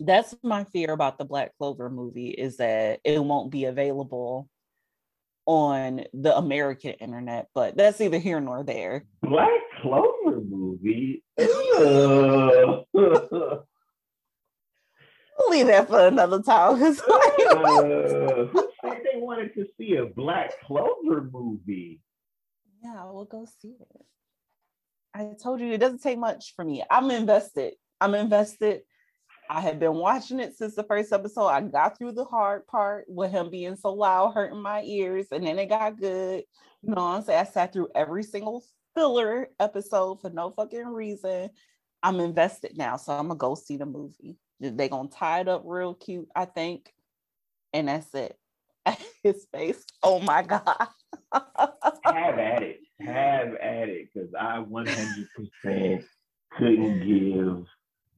That's 0.00 0.34
my 0.42 0.64
fear 0.64 0.92
about 0.92 1.18
the 1.18 1.24
Black 1.24 1.56
Clover 1.58 1.90
movie 1.90 2.28
is 2.28 2.58
that 2.58 3.00
it 3.04 3.22
won't 3.22 3.50
be 3.50 3.64
available 3.64 4.48
on 5.46 6.04
the 6.12 6.36
American 6.36 6.92
internet, 6.92 7.48
but 7.54 7.76
that's 7.76 8.00
either 8.00 8.18
here 8.18 8.40
nor 8.40 8.62
there. 8.62 9.06
Black 9.22 9.60
Clover 9.82 10.40
movie. 10.40 11.24
Uh, 11.78 12.82
leave 15.48 15.66
that 15.66 15.88
for 15.88 16.06
another 16.06 16.42
time. 16.42 16.74
uh, 16.82 16.94
who 18.46 18.70
said 18.82 19.00
they 19.04 19.18
wanted 19.20 19.54
to 19.54 19.66
see 19.78 19.96
a 19.96 20.06
Black 20.06 20.52
Clover 20.64 21.28
movie? 21.32 22.00
Yeah, 22.82 23.04
we'll 23.10 23.24
go 23.24 23.46
see 23.60 23.76
it. 23.80 24.02
I 25.14 25.34
told 25.40 25.60
you 25.60 25.72
it 25.72 25.78
doesn't 25.78 26.02
take 26.02 26.18
much 26.18 26.54
for 26.54 26.64
me. 26.64 26.84
I'm 26.90 27.10
invested. 27.10 27.74
I'm 28.00 28.14
invested. 28.14 28.82
I 29.50 29.60
had 29.60 29.80
been 29.80 29.94
watching 29.94 30.40
it 30.40 30.56
since 30.56 30.74
the 30.74 30.82
first 30.84 31.12
episode. 31.12 31.46
I 31.46 31.60
got 31.62 31.96
through 31.96 32.12
the 32.12 32.24
hard 32.24 32.66
part 32.66 33.06
with 33.08 33.30
him 33.30 33.50
being 33.50 33.76
so 33.76 33.92
loud, 33.94 34.32
hurting 34.32 34.60
my 34.60 34.82
ears, 34.82 35.26
and 35.32 35.46
then 35.46 35.58
it 35.58 35.68
got 35.68 35.98
good. 35.98 36.44
You 36.82 36.94
know 36.94 37.02
what 37.02 37.16
I'm 37.16 37.22
saying? 37.22 37.40
I 37.40 37.44
sat 37.44 37.72
through 37.72 37.88
every 37.94 38.22
single 38.22 38.62
filler 38.94 39.48
episode 39.58 40.20
for 40.20 40.30
no 40.30 40.50
fucking 40.50 40.86
reason. 40.86 41.50
I'm 42.02 42.20
invested 42.20 42.76
now, 42.76 42.96
so 42.96 43.12
I'm 43.12 43.28
gonna 43.28 43.38
go 43.38 43.54
see 43.54 43.76
the 43.76 43.86
movie. 43.86 44.36
They're 44.60 44.88
gonna 44.88 45.08
tie 45.08 45.40
it 45.40 45.48
up 45.48 45.62
real 45.64 45.94
cute, 45.94 46.28
I 46.34 46.44
think, 46.44 46.92
and 47.72 47.88
that's 47.88 48.12
it. 48.14 48.36
His 49.22 49.46
face, 49.52 49.82
oh 50.02 50.20
my 50.20 50.42
god. 50.42 50.88
Have 52.04 52.38
at 52.38 52.62
it, 52.62 52.80
have 53.00 53.54
at 53.54 53.88
it, 53.88 54.08
because 54.12 54.30
I 54.38 54.58
100% 54.58 56.04
couldn't 56.56 57.06
give 57.06 57.66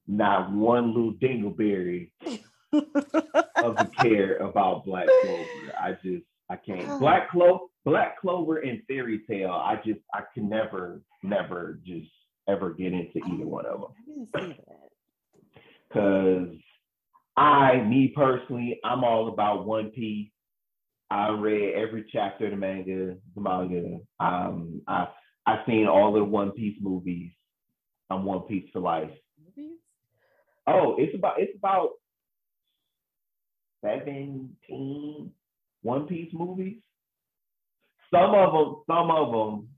not 0.06 0.52
one 0.52 0.94
little 0.94 1.14
dingleberry 1.14 2.10
of 2.72 3.76
the 3.76 3.90
care 4.00 4.36
about 4.36 4.84
Black 4.84 5.08
Clover. 5.22 5.44
I 5.80 5.92
just 6.02 6.24
I 6.50 6.56
can't. 6.56 6.98
Black 6.98 7.30
Clover, 7.30 7.64
Black 7.84 8.20
Clover, 8.20 8.58
and 8.58 8.82
Fairy 8.88 9.20
Tail. 9.28 9.50
I 9.50 9.76
just 9.76 10.00
I 10.12 10.22
can 10.34 10.48
never, 10.48 11.02
never 11.22 11.80
just 11.84 12.10
ever 12.48 12.70
get 12.70 12.92
into 12.92 13.18
either 13.18 13.46
one 13.46 13.66
of 13.66 13.80
them. 13.80 13.90
I 14.34 14.40
didn't 14.40 14.54
see 14.56 14.62
that. 14.66 14.90
Cause 15.92 16.56
I, 17.36 17.82
me 17.82 18.12
personally, 18.14 18.80
I'm 18.84 19.04
all 19.04 19.28
about 19.28 19.66
One 19.66 19.90
Piece. 19.90 20.30
I 21.10 21.30
read 21.30 21.74
every 21.74 22.04
chapter 22.12 22.44
of 22.44 22.52
the 22.52 22.56
manga, 22.56 23.16
the 23.34 23.40
manga. 23.40 23.98
Um, 24.20 24.82
I 24.86 25.08
I've 25.46 25.66
seen 25.66 25.86
all 25.86 26.12
the 26.12 26.22
One 26.22 26.52
Piece 26.52 26.76
movies. 26.80 27.30
I'm 28.10 28.24
One 28.24 28.40
Piece 28.40 28.68
for 28.72 28.80
life. 28.80 29.10
Oh, 30.66 30.96
it's 30.98 31.14
about 31.14 31.40
it's 31.40 31.56
about 31.56 31.90
17 33.84 35.30
One 35.82 36.06
Piece 36.06 36.32
movies. 36.32 36.78
Some 38.12 38.34
of 38.34 38.52
them, 38.52 38.82
some 38.86 39.10
of 39.10 39.32
them, 39.32 39.68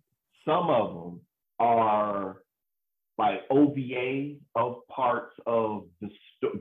some 0.45 0.71
of 0.71 0.95
them 0.95 1.21
are 1.59 2.43
like 3.19 3.43
OVA 3.51 4.37
of 4.55 4.87
parts 4.89 5.35
of 5.47 5.85
the 6.01 6.09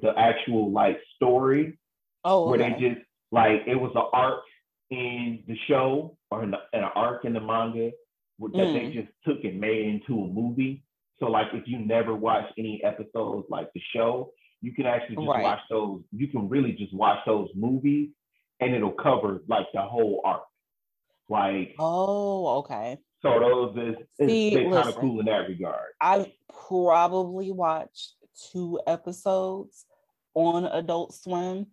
the 0.02 0.14
actual 0.18 0.72
like 0.72 1.00
story. 1.16 1.78
Oh, 2.24 2.44
okay. 2.44 2.50
where 2.50 2.70
they 2.70 2.80
just 2.80 3.02
like 3.32 3.62
it 3.66 3.76
was 3.76 3.92
an 3.96 4.04
arc 4.14 4.44
in 4.92 5.44
the 5.48 5.56
show 5.68 6.18
or 6.30 6.44
in, 6.44 6.52
the, 6.52 6.58
an 6.74 6.84
arc 6.96 7.26
in 7.26 7.34
the 7.34 7.40
manga 7.40 7.92
that 8.40 8.54
mm. 8.54 8.74
they 8.74 8.94
just 8.94 9.12
took 9.26 9.44
and 9.44 9.60
made 9.60 9.86
into 9.86 10.22
a 10.22 10.28
movie. 10.28 10.84
So 11.22 11.28
like 11.28 11.48
if 11.54 11.68
you 11.68 11.78
never 11.78 12.16
watch 12.16 12.46
any 12.58 12.84
episodes 12.84 13.46
like 13.50 13.72
the 13.74 13.82
show, 13.94 14.32
you 14.60 14.74
can 14.74 14.88
actually 14.88 15.18
just 15.18 15.28
right. 15.28 15.44
watch 15.44 15.60
those. 15.70 16.02
You 16.12 16.28
can 16.28 16.50
really 16.50 16.72
just 16.74 16.94
watch 16.94 17.20
those 17.28 17.50
movies, 17.56 18.10
and 18.60 18.74
it'll 18.74 18.92
cover 18.92 19.42
like 19.48 19.68
the 19.74 19.82
whole 19.82 20.22
arc. 20.26 20.42
Like 21.30 21.76
oh, 21.78 22.60
okay. 22.60 22.98
So 23.22 23.40
those 23.40 23.78
is, 23.78 23.96
See, 24.20 24.56
they're 24.56 24.72
kind 24.72 24.90
of 24.90 24.96
cool 24.96 25.20
in 25.20 25.28
that 25.28 25.48
regard. 25.48 25.92
I 26.02 26.34
probably 26.68 27.52
watched 27.52 28.16
two 28.52 28.80
episodes 28.88 29.86
on 30.34 30.66
Adult 30.66 31.14
Swim 31.14 31.68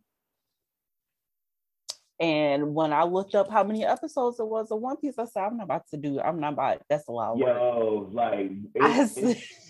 and 2.21 2.75
when 2.75 2.93
I 2.93 3.05
looked 3.05 3.37
up 3.37 3.49
how 3.49 3.63
many 3.63 3.85
episodes 3.85 4.41
it 4.41 4.47
was 4.47 4.73
of 4.73 4.81
One 4.81 4.97
Piece, 4.97 5.19
I 5.19 5.25
said, 5.27 5.45
I'm 5.45 5.57
not 5.57 5.65
about 5.65 5.89
to 5.91 5.97
do, 5.97 6.21
I'm 6.21 6.41
not 6.41 6.55
about, 6.55 6.83
that's 6.91 7.07
a 7.07 7.13
lot 7.13 7.33
of 7.33 7.39
work. 7.39 7.57
Yo, 7.57 8.11
like, 8.13 8.51
it's, 8.75 9.17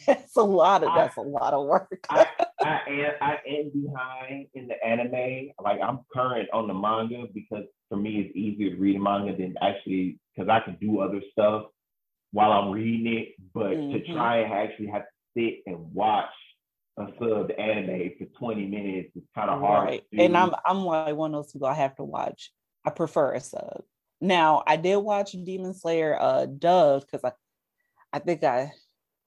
it's, 0.06 0.36
a 0.36 0.42
lot 0.42 0.82
of, 0.82 0.88
I, 0.88 0.96
that's 0.96 1.16
a 1.18 1.22
lot 1.22 1.52
of 1.52 1.66
work. 1.66 2.06
I, 2.08 2.26
I, 2.60 2.80
am, 2.88 3.12
I 3.20 3.38
am 3.46 3.70
behind 3.74 4.46
in 4.54 4.66
the 4.66 4.82
anime. 4.82 5.50
Like, 5.62 5.80
I'm 5.82 6.00
current 6.14 6.48
on 6.54 6.68
the 6.68 6.74
manga 6.74 7.24
because 7.34 7.64
for 7.90 7.96
me, 7.96 8.20
it's 8.20 8.36
easier 8.36 8.70
to 8.70 8.80
read 8.80 8.96
a 8.96 9.00
manga 9.00 9.36
than 9.36 9.54
actually, 9.60 10.18
because 10.34 10.48
I 10.48 10.60
can 10.60 10.78
do 10.80 11.00
other 11.00 11.20
stuff 11.32 11.64
while 12.32 12.52
I'm 12.52 12.70
reading 12.70 13.12
it. 13.12 13.28
But 13.52 13.72
mm-hmm. 13.72 13.92
to 13.92 14.14
try 14.14 14.38
and 14.38 14.52
actually 14.54 14.86
have 14.86 15.02
to 15.02 15.08
sit 15.36 15.60
and 15.66 15.92
watch 15.92 16.30
a 16.98 17.06
sub 17.18 17.50
anime 17.58 18.10
for 18.18 18.24
20 18.38 18.66
minutes 18.66 19.16
is 19.16 19.22
kind 19.34 19.50
of 19.50 19.60
hard. 19.60 19.88
Right. 19.88 20.04
And 20.16 20.36
I'm 20.36 20.52
I'm 20.64 20.84
like 20.84 21.14
one 21.14 21.34
of 21.34 21.44
those 21.44 21.52
people 21.52 21.68
I 21.68 21.74
have 21.74 21.96
to 21.96 22.04
watch. 22.04 22.52
I 22.84 22.90
prefer 22.90 23.34
a 23.34 23.40
sub. 23.40 23.82
Now 24.20 24.62
I 24.66 24.76
did 24.76 24.96
watch 24.96 25.32
Demon 25.32 25.74
Slayer 25.74 26.20
uh 26.20 26.46
dubbed 26.46 27.06
because 27.06 27.24
I 27.24 27.32
I 28.12 28.18
think 28.18 28.42
I 28.42 28.72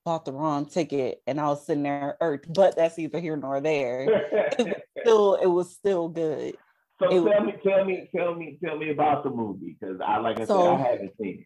bought 0.04 0.26
the 0.26 0.34
wrong 0.34 0.66
ticket 0.66 1.22
and 1.28 1.40
I 1.40 1.48
was 1.48 1.66
sitting 1.66 1.84
there 1.84 2.18
irked, 2.20 2.52
but 2.52 2.76
that's 2.76 3.00
either 3.00 3.20
here 3.20 3.38
nor 3.38 3.62
there. 3.62 4.06
it 4.60 4.66
was 4.66 4.76
still 5.00 5.34
it 5.36 5.48
was 5.48 5.74
still 5.74 6.10
good. 6.10 6.56
So 7.00 7.10
it, 7.10 7.32
tell 7.32 7.44
me, 7.44 7.54
tell 7.64 7.86
me, 7.86 8.10
tell 8.16 8.36
me, 8.36 8.60
tell 8.64 8.78
me 8.78 8.92
about 8.92 9.24
the 9.24 9.32
movie 9.32 9.78
because 9.80 10.00
I 10.06 10.18
like 10.18 10.40
I 10.40 10.46
so, 10.46 10.64
said 10.64 10.86
I 10.86 10.92
haven't 10.92 11.12
seen 11.20 11.40
it. 11.40 11.46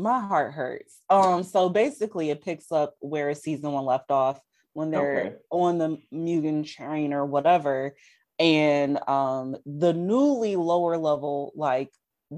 My 0.00 0.20
heart 0.20 0.54
hurts. 0.54 1.00
Um, 1.10 1.42
so 1.42 1.68
basically 1.68 2.30
it 2.30 2.42
picks 2.42 2.70
up 2.70 2.94
where 3.00 3.34
season 3.34 3.72
one 3.72 3.84
left 3.84 4.10
off 4.12 4.40
when 4.72 4.90
they're 4.90 5.20
okay. 5.20 5.36
on 5.50 5.78
the 5.78 5.98
Mugen 6.12 6.66
train 6.66 7.12
or 7.12 7.24
whatever. 7.24 7.94
And 8.38 8.98
um, 9.08 9.56
the 9.66 9.92
newly 9.92 10.56
lower 10.56 10.96
level 10.96 11.52
like 11.56 11.90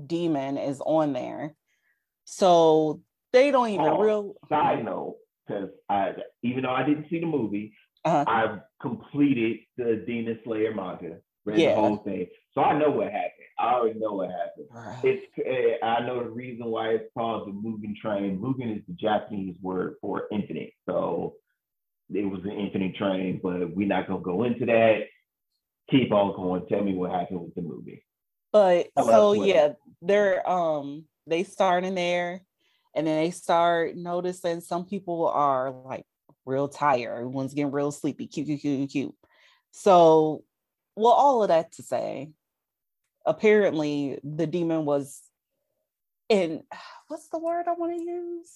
demon 0.06 0.56
is 0.56 0.80
on 0.80 1.12
there. 1.12 1.54
So 2.24 3.02
they 3.32 3.50
don't 3.50 3.68
even 3.70 3.86
oh, 3.86 3.98
real 3.98 4.34
side 4.48 4.84
note, 4.84 5.16
because 5.46 5.68
I 5.88 6.14
even 6.42 6.62
though 6.62 6.70
I 6.70 6.84
didn't 6.84 7.10
see 7.10 7.20
the 7.20 7.26
movie, 7.26 7.74
uh-huh. 8.04 8.24
I 8.26 8.58
completed 8.80 9.58
the 9.76 10.02
Demon 10.06 10.38
Slayer 10.44 10.74
manga, 10.74 11.18
read 11.44 11.58
yeah. 11.58 11.74
the 11.74 11.80
whole 11.80 11.96
thing. 11.98 12.28
So 12.54 12.62
I 12.62 12.78
know 12.78 12.90
what 12.90 13.06
happened. 13.06 13.32
I 13.58 13.74
already 13.74 13.98
know 13.98 14.14
what 14.14 14.30
happened. 14.30 14.68
It's 15.04 15.26
uh, 15.38 15.84
I 15.84 16.06
know 16.06 16.22
the 16.24 16.30
reason 16.30 16.66
why 16.66 16.90
it's 16.90 17.12
called 17.12 17.46
the 17.46 17.52
Mugen 17.52 17.94
Train. 17.96 18.38
Mugen 18.38 18.76
is 18.76 18.82
the 18.88 18.94
Japanese 18.94 19.56
word 19.60 19.96
for 20.00 20.28
infinite. 20.32 20.72
So 20.88 21.34
it 22.12 22.24
was 22.24 22.42
an 22.44 22.52
infinite 22.52 22.96
train, 22.96 23.40
but 23.42 23.74
we're 23.74 23.88
not 23.88 24.06
gonna 24.08 24.20
go 24.20 24.44
into 24.44 24.66
that. 24.66 25.04
Keep 25.90 26.12
on 26.12 26.34
going. 26.34 26.66
Tell 26.66 26.82
me 26.82 26.94
what 26.94 27.10
happened 27.10 27.40
with 27.40 27.54
the 27.54 27.62
movie. 27.62 28.04
But 28.52 28.88
so 28.96 29.32
yeah, 29.32 29.72
they're 30.02 30.48
um 30.48 31.04
they 31.26 31.44
start 31.44 31.84
in 31.84 31.94
there 31.94 32.42
and 32.94 33.06
then 33.06 33.22
they 33.22 33.30
start 33.30 33.96
noticing 33.96 34.60
some 34.60 34.84
people 34.84 35.28
are 35.28 35.70
like 35.70 36.04
real 36.44 36.68
tired. 36.68 37.16
Everyone's 37.16 37.54
getting 37.54 37.72
real 37.72 37.92
sleepy. 37.92 38.26
Cute, 38.26 38.46
cute, 38.46 38.60
cute, 38.60 38.90
cute. 38.90 39.14
So, 39.72 40.44
well, 40.96 41.12
all 41.12 41.42
of 41.42 41.48
that 41.48 41.72
to 41.72 41.82
say, 41.82 42.30
apparently 43.24 44.18
the 44.24 44.46
demon 44.46 44.84
was 44.84 45.20
in 46.28 46.62
what's 47.08 47.28
the 47.28 47.38
word 47.38 47.66
I 47.68 47.72
want 47.74 47.96
to 47.96 48.02
use? 48.02 48.50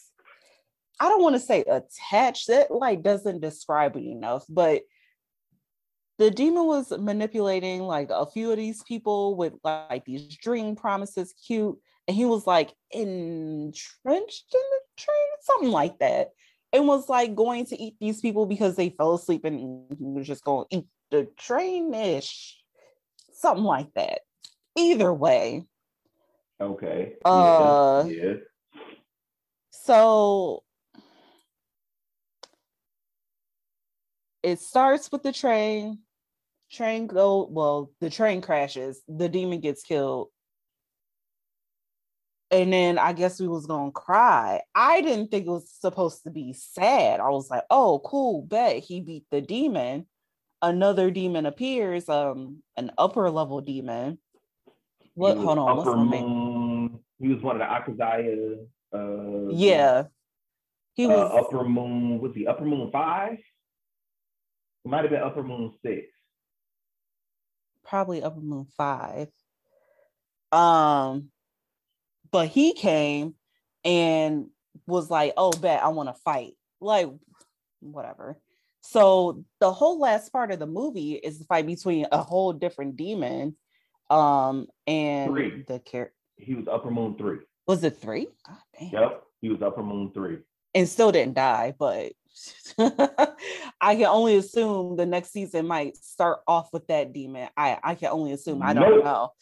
I 1.00 1.08
don't 1.08 1.22
want 1.22 1.34
to 1.34 1.40
say 1.40 1.62
attached. 1.62 2.48
That 2.48 2.70
like 2.70 3.02
doesn't 3.02 3.40
describe 3.40 3.96
it 3.96 4.04
enough, 4.04 4.44
but 4.48 4.82
the 6.18 6.30
demon 6.30 6.66
was 6.66 6.92
manipulating 6.96 7.82
like 7.82 8.10
a 8.10 8.26
few 8.26 8.50
of 8.50 8.56
these 8.56 8.82
people 8.84 9.36
with 9.36 9.54
like 9.64 10.04
these 10.04 10.36
dream 10.36 10.76
promises, 10.76 11.34
cute, 11.46 11.76
and 12.06 12.16
he 12.16 12.24
was 12.24 12.46
like 12.46 12.72
entrenched 12.92 14.54
in 14.54 14.60
the 14.60 14.80
train, 14.96 15.16
something 15.40 15.70
like 15.70 15.98
that, 15.98 16.30
and 16.72 16.86
was 16.86 17.08
like 17.08 17.34
going 17.34 17.66
to 17.66 17.80
eat 17.80 17.96
these 18.00 18.20
people 18.20 18.46
because 18.46 18.76
they 18.76 18.90
fell 18.90 19.14
asleep 19.14 19.44
and 19.44 19.58
he 19.58 20.04
was 20.04 20.26
just 20.26 20.44
going 20.44 20.66
to 20.70 20.76
eat 20.78 20.86
the 21.10 21.28
train 21.36 21.92
ish, 21.92 22.58
something 23.32 23.64
like 23.64 23.92
that. 23.94 24.20
Either 24.76 25.12
way. 25.12 25.64
Okay. 26.60 27.14
Uh, 27.24 28.04
yeah. 28.08 28.34
So 29.70 30.62
it 34.44 34.60
starts 34.60 35.10
with 35.10 35.22
the 35.22 35.32
train. 35.32 36.00
Train 36.70 37.06
go 37.06 37.48
well, 37.50 37.90
the 38.00 38.10
train 38.10 38.40
crashes, 38.40 39.00
the 39.08 39.28
demon 39.28 39.60
gets 39.60 39.82
killed. 39.82 40.28
And 42.50 42.72
then 42.72 42.98
I 42.98 43.12
guess 43.14 43.40
we 43.40 43.48
was 43.48 43.66
gonna 43.66 43.90
cry. 43.90 44.60
I 44.74 45.00
didn't 45.00 45.30
think 45.30 45.46
it 45.46 45.50
was 45.50 45.70
supposed 45.70 46.24
to 46.24 46.30
be 46.30 46.52
sad. 46.52 47.20
I 47.20 47.30
was 47.30 47.50
like, 47.50 47.64
oh, 47.70 48.00
cool, 48.04 48.42
bet 48.42 48.78
he 48.78 49.00
beat 49.00 49.24
the 49.30 49.40
demon. 49.40 50.06
Another 50.60 51.10
demon 51.10 51.46
appears, 51.46 52.08
um, 52.08 52.62
an 52.76 52.90
upper 52.98 53.30
level 53.30 53.60
demon. 53.60 54.18
What 55.14 55.36
hold 55.36 55.58
on, 55.58 55.76
what's 55.76 55.88
the 55.88 56.04
name? 56.04 56.98
He 57.18 57.28
was 57.28 57.42
one 57.42 57.60
of 57.60 57.86
the 57.86 57.92
Akazaya. 58.02 58.58
Uh, 58.92 59.54
Yeah. 59.54 60.04
He 60.94 61.06
uh, 61.06 61.08
was 61.08 61.46
Upper 61.46 61.64
Moon. 61.64 62.20
Was 62.20 62.34
he 62.34 62.46
Upper 62.46 62.64
Moon 62.64 62.90
five? 62.90 63.38
It 64.84 64.88
might 64.88 65.02
have 65.02 65.10
been 65.10 65.22
Upper 65.22 65.42
Moon 65.42 65.72
six. 65.82 66.06
probably 67.84 68.22
Upper 68.22 68.40
Moon 68.40 68.66
Five. 68.76 69.28
Um, 70.52 71.30
but 72.30 72.48
he 72.48 72.74
came 72.74 73.34
and 73.84 74.48
was 74.86 75.10
like, 75.10 75.32
"Oh, 75.36 75.52
bet 75.52 75.82
I 75.82 75.88
want 75.88 76.08
to 76.08 76.14
fight." 76.22 76.54
Like, 76.80 77.08
whatever. 77.80 78.38
So 78.82 79.44
the 79.60 79.72
whole 79.72 79.98
last 79.98 80.30
part 80.32 80.50
of 80.50 80.58
the 80.58 80.66
movie 80.66 81.14
is 81.14 81.38
the 81.38 81.44
fight 81.46 81.66
between 81.66 82.06
a 82.12 82.18
whole 82.18 82.52
different 82.52 82.96
demon, 82.96 83.56
um, 84.10 84.66
and 84.86 85.30
Three. 85.32 85.64
the 85.66 85.78
character. 85.80 86.14
He 86.36 86.54
was 86.54 86.68
Upper 86.68 86.90
Moon 86.90 87.16
three. 87.16 87.38
Was 87.66 87.82
it 87.84 87.96
three? 87.96 88.26
God 88.46 88.58
damn. 88.78 88.90
Yep, 88.92 89.22
he 89.40 89.48
was 89.48 89.62
Upper 89.62 89.82
Moon 89.82 90.10
three. 90.12 90.38
and 90.74 90.86
still 90.88 91.10
didn't 91.12 91.34
die, 91.34 91.72
but 91.78 92.12
I 93.84 93.96
can 93.96 94.06
only 94.06 94.36
assume 94.38 94.96
the 94.96 95.04
next 95.04 95.30
season 95.30 95.66
might 95.66 95.94
start 95.98 96.38
off 96.48 96.72
with 96.72 96.86
that 96.86 97.12
demon. 97.12 97.50
I 97.54 97.78
I 97.82 97.94
can 97.94 98.08
only 98.08 98.32
assume. 98.32 98.62
I 98.62 98.72
don't 98.72 99.04
Nope. 99.04 99.04
know. 99.04 99.32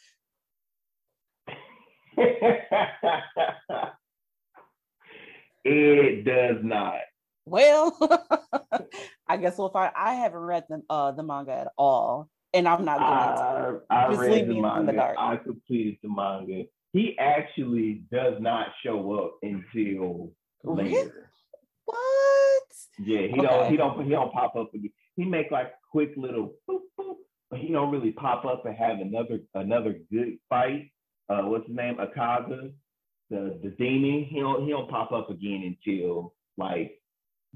it 5.64 6.24
does 6.24 6.56
not. 6.62 7.00
Well, 7.44 7.96
I 9.28 9.36
guess 9.36 9.58
we'll 9.58 9.70
find. 9.70 9.92
I 9.96 10.14
haven't 10.14 10.40
read 10.40 10.64
the 10.68 10.82
uh 10.88 11.12
the 11.12 11.22
manga 11.22 11.52
at 11.52 11.68
all, 11.78 12.28
and 12.54 12.68
I'm 12.68 12.84
not 12.84 12.98
going 12.98 13.10
to. 13.10 13.80
I, 13.90 14.06
I 14.06 14.10
Just 14.10 14.20
read 14.22 14.48
the 14.48 14.56
in 14.78 14.86
the 14.86 14.92
dark. 14.92 15.16
I 15.18 15.36
completed 15.36 15.98
the 16.02 16.08
manga. 16.08 16.64
He 16.92 17.16
actually 17.18 18.02
does 18.12 18.34
not 18.40 18.66
show 18.84 19.12
up 19.24 19.34
until 19.42 20.32
Really? 20.64 20.94
later. 20.94 21.31
What? 21.84 22.62
Yeah, 22.98 23.22
he 23.22 23.32
Okay. 23.34 23.42
don't 23.42 23.70
he 23.70 23.76
don't 23.76 24.04
he 24.04 24.10
don't 24.10 24.32
pop 24.32 24.56
up 24.56 24.72
again. 24.74 24.92
He 25.16 25.24
make 25.24 25.50
like 25.50 25.72
quick 25.90 26.12
little 26.16 26.54
boop, 26.68 26.80
boop, 26.98 27.16
but 27.50 27.60
he 27.60 27.68
don't 27.72 27.90
really 27.90 28.12
pop 28.12 28.44
up 28.44 28.64
and 28.66 28.76
have 28.76 29.00
another 29.00 29.40
another 29.54 30.00
good 30.10 30.38
fight. 30.48 30.92
Uh, 31.28 31.42
what's 31.42 31.66
his 31.66 31.76
name? 31.76 31.96
Akaza, 31.96 32.72
the 33.30 33.58
the 33.62 33.70
demon. 33.78 34.24
He 34.24 34.40
don't 34.40 34.64
he 34.64 34.70
don't 34.70 34.90
pop 34.90 35.12
up 35.12 35.30
again 35.30 35.76
until 35.86 36.34
like 36.56 37.00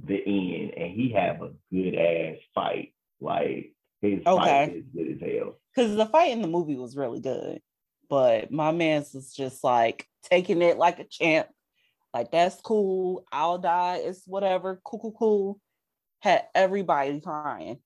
the 0.05 0.17
end, 0.27 0.75
and 0.77 0.93
he 0.93 1.11
have 1.13 1.43
a 1.43 1.53
good 1.73 1.95
ass 1.95 2.37
fight. 2.55 2.95
Like 3.21 3.75
his 4.03 4.21
Okay. 4.27 4.67
fight 4.67 4.77
is 4.77 4.85
good 4.95 5.13
as 5.13 5.21
hell. 5.37 5.59
Because 5.75 5.97
the 5.97 6.07
fight 6.07 6.33
in 6.33 6.43
the 6.43 6.49
movie 6.49 6.77
was 6.77 6.97
really 6.97 7.21
good, 7.21 7.61
but 8.09 8.51
my 8.51 8.73
man's 8.73 9.13
was 9.15 9.33
just 9.33 9.63
like 9.65 10.07
taking 10.23 10.63
it 10.63 10.79
like 10.79 10.99
a 10.99 11.05
champ. 11.05 11.49
Like 12.17 12.31
that's 12.31 12.59
cool. 12.63 13.25
I'll 13.31 13.59
die. 13.59 13.97
It's 14.03 14.23
whatever. 14.27 14.81
Cool, 14.85 15.01
cool, 15.01 15.13
cool. 15.19 15.61
Had 16.21 16.45
everybody 16.55 17.21
crying. 17.21 17.79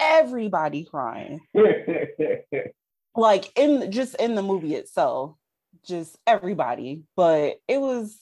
Everybody 0.00 0.84
crying. 0.86 1.40
like 3.14 3.52
in 3.58 3.92
just 3.92 4.14
in 4.14 4.36
the 4.36 4.42
movie 4.42 4.74
itself, 4.74 5.36
just 5.86 6.16
everybody. 6.26 7.02
But 7.14 7.56
it 7.68 7.78
was 7.78 8.18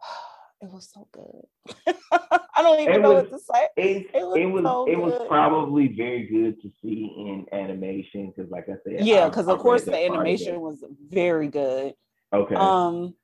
it 0.62 0.70
was 0.70 0.88
so 0.90 1.06
good. 1.12 1.94
I 2.56 2.62
don't 2.62 2.80
even 2.80 2.94
It 2.94 3.00
know 3.02 3.12
was- 3.12 3.30
what 3.30 3.32
to 3.32 3.44
say. 3.44 3.68
It, 3.76 4.06
It 4.14 4.22
was 4.26 4.38
it 4.38 4.46
was 4.46 4.62
so 4.64 4.88
it 4.88 4.98
was 4.98 5.22
probably 5.28 5.88
very 5.88 6.26
good 6.26 6.62
to 6.62 6.70
see 6.82 7.12
in 7.18 7.44
animation 7.52 8.32
because, 8.34 8.50
like 8.50 8.70
I 8.70 8.76
said, 8.84 9.04
Yeah, 9.06 9.28
because 9.28 9.48
of 9.48 9.58
course 9.58 9.84
the 9.84 9.90
that 9.90 10.08
part 10.08 10.12
of 10.20 10.20
animation 10.22 10.62
was 10.62 10.82
very 11.10 11.48
good. 11.48 11.92
Okay. 12.32 12.54
Um 12.54 13.14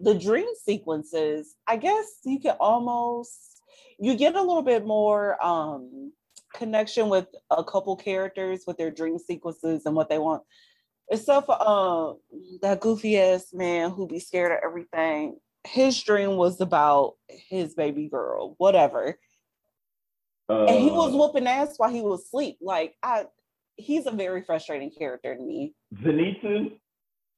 the 0.00 0.14
dream 0.14 0.46
sequences, 0.64 1.56
I 1.66 1.76
guess 1.76 2.06
you 2.24 2.38
can 2.40 2.56
almost 2.60 3.62
you 3.98 4.14
get 4.16 4.36
a 4.36 4.40
little 4.40 4.62
bit 4.62 4.86
more 4.86 5.44
um 5.44 6.12
connection 6.54 7.08
with 7.08 7.26
a 7.50 7.62
couple 7.64 7.96
characters 7.96 8.64
with 8.66 8.78
their 8.78 8.90
dream 8.90 9.18
sequences 9.18 9.84
and 9.86 9.94
what 9.94 10.08
they 10.08 10.18
want. 10.18 10.42
Except 11.10 11.46
for 11.46 11.60
um 11.68 12.18
that 12.62 12.80
goofy 12.80 13.18
ass 13.18 13.52
man 13.52 13.90
who 13.90 14.06
be 14.06 14.20
scared 14.20 14.52
of 14.52 14.58
everything. 14.64 15.38
His 15.66 16.00
dream 16.02 16.36
was 16.36 16.60
about 16.60 17.14
his 17.28 17.74
baby 17.74 18.08
girl, 18.08 18.54
whatever. 18.58 19.18
And 20.48 20.80
he 20.80 20.90
was 20.90 21.12
Uh, 21.12 21.18
whooping 21.18 21.46
ass 21.46 21.74
while 21.76 21.90
he 21.90 22.00
was 22.00 22.24
asleep. 22.24 22.58
Like 22.60 22.94
I 23.02 23.26
he's 23.76 24.06
a 24.06 24.10
very 24.10 24.42
frustrating 24.42 24.90
character 24.90 25.34
to 25.34 25.42
me. 25.42 25.74
Zenitsu. 26.02 26.78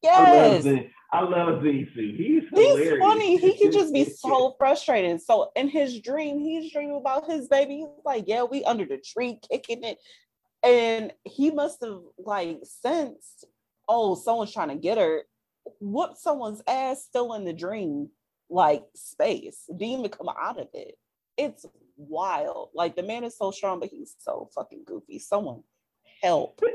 I 0.04 0.60
Yes. 0.62 0.90
I 1.12 1.22
love 1.22 1.62
Zenitsu. 1.62 2.16
He's 2.16 2.44
hilarious. 2.50 2.90
He's 2.90 2.98
funny. 2.98 3.36
He 3.36 3.54
can 3.54 3.72
just 3.72 3.92
be 3.92 4.04
so 4.04 4.54
frustrated. 4.58 5.20
So 5.20 5.50
in 5.56 5.68
his 5.68 6.00
dream, 6.00 6.38
he's 6.38 6.72
dreaming 6.72 6.96
about 6.96 7.28
his 7.28 7.48
baby. 7.48 7.78
He's 7.78 8.04
like, 8.04 8.24
yeah, 8.28 8.44
we 8.44 8.62
under 8.64 8.84
the 8.84 8.98
tree 8.98 9.40
kicking 9.50 9.82
it. 9.82 9.98
And 10.62 11.12
he 11.24 11.50
must 11.50 11.82
have 11.82 12.00
like 12.18 12.60
sensed, 12.62 13.46
oh, 13.88 14.14
someone's 14.14 14.52
trying 14.52 14.68
to 14.68 14.76
get 14.76 14.98
her. 14.98 15.22
Whoop 15.80 16.16
someone's 16.16 16.62
ass 16.68 17.02
still 17.02 17.34
in 17.34 17.44
the 17.44 17.52
dream, 17.52 18.10
like 18.48 18.84
space. 18.94 19.64
Didn't 19.68 19.82
even 19.82 20.08
come 20.10 20.28
out 20.28 20.60
of 20.60 20.68
it. 20.74 20.96
It's 21.36 21.66
wild. 21.96 22.70
Like 22.72 22.94
the 22.94 23.02
man 23.02 23.24
is 23.24 23.36
so 23.36 23.50
strong, 23.50 23.80
but 23.80 23.88
he's 23.88 24.14
so 24.18 24.48
fucking 24.54 24.84
goofy. 24.86 25.18
Someone 25.18 25.64
help. 26.22 26.60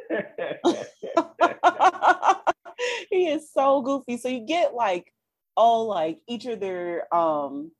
he 3.10 3.28
is 3.28 3.52
so 3.52 3.82
goofy. 3.82 4.18
So 4.18 4.30
you 4.30 4.46
get 4.46 4.74
like, 4.74 5.12
oh, 5.58 5.84
like 5.84 6.20
each 6.28 6.46
of 6.46 6.60
their 6.60 7.14
um 7.14 7.72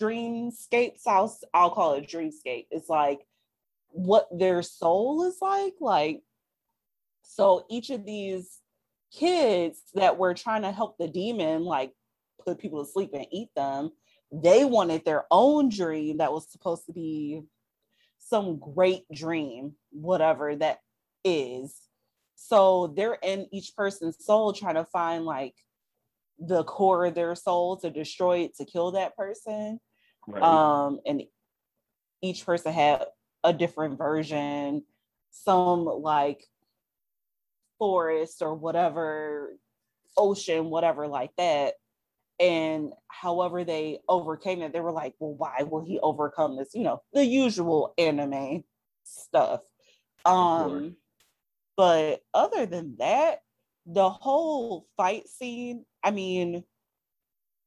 dreamscapes. 0.00 1.06
I'll 1.06 1.36
I'll 1.54 1.70
call 1.70 1.94
it 1.94 2.08
dreamscape. 2.08 2.66
It's 2.70 2.88
like 2.88 3.20
what 3.88 4.28
their 4.36 4.62
soul 4.62 5.24
is 5.24 5.38
like. 5.40 5.74
Like, 5.80 6.22
so 7.22 7.66
each 7.70 7.90
of 7.90 8.04
these 8.04 8.60
kids 9.12 9.80
that 9.94 10.18
were 10.18 10.34
trying 10.34 10.62
to 10.62 10.72
help 10.72 10.96
the 10.98 11.08
demon, 11.08 11.64
like 11.64 11.92
put 12.44 12.58
people 12.58 12.84
to 12.84 12.90
sleep 12.90 13.10
and 13.14 13.26
eat 13.30 13.48
them, 13.56 13.90
they 14.32 14.64
wanted 14.64 15.04
their 15.04 15.24
own 15.30 15.68
dream 15.68 16.18
that 16.18 16.32
was 16.32 16.50
supposed 16.50 16.86
to 16.86 16.92
be 16.92 17.42
some 18.18 18.58
great 18.58 19.04
dream, 19.12 19.74
whatever 19.90 20.56
that 20.56 20.78
is. 21.24 21.74
So 22.36 22.92
they're 22.96 23.18
in 23.22 23.48
each 23.50 23.74
person's 23.74 24.24
soul 24.24 24.52
trying 24.52 24.76
to 24.76 24.84
find 24.84 25.24
like 25.24 25.54
the 26.38 26.62
core 26.64 27.06
of 27.06 27.14
their 27.14 27.34
soul 27.34 27.78
to 27.78 27.90
destroy 27.90 28.40
it 28.40 28.56
to 28.56 28.64
kill 28.64 28.92
that 28.92 29.16
person. 29.16 29.80
Right. 30.28 30.42
Um, 30.42 31.00
and 31.06 31.22
each 32.22 32.44
person 32.44 32.72
had 32.72 33.06
a 33.42 33.52
different 33.52 33.96
version, 33.96 34.84
some 35.30 35.86
like 35.86 36.44
forest 37.78 38.42
or 38.42 38.54
whatever, 38.54 39.56
ocean, 40.16 40.70
whatever, 40.70 41.08
like 41.08 41.30
that. 41.38 41.74
And 42.38 42.92
however 43.08 43.64
they 43.64 44.00
overcame 44.08 44.60
it, 44.60 44.74
they 44.74 44.80
were 44.80 44.92
like, 44.92 45.14
well, 45.18 45.34
why 45.34 45.62
will 45.62 45.84
he 45.84 45.98
overcome 46.00 46.56
this? 46.56 46.74
You 46.74 46.82
know, 46.82 47.02
the 47.14 47.24
usual 47.24 47.94
anime 47.96 48.64
stuff. 49.04 49.62
Um, 50.26 50.96
but 51.76 52.20
other 52.32 52.66
than 52.66 52.96
that, 52.98 53.40
the 53.86 54.10
whole 54.10 54.86
fight 54.96 55.28
scene, 55.28 55.84
I 56.02 56.10
mean, 56.10 56.64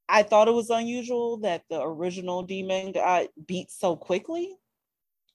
I 0.09 0.23
thought 0.23 0.47
it 0.47 0.53
was 0.53 0.69
unusual 0.69 1.37
that 1.37 1.63
the 1.69 1.81
original 1.81 2.43
demon 2.43 2.91
got 2.91 3.27
beat 3.45 3.69
so 3.71 3.95
quickly. 3.95 4.55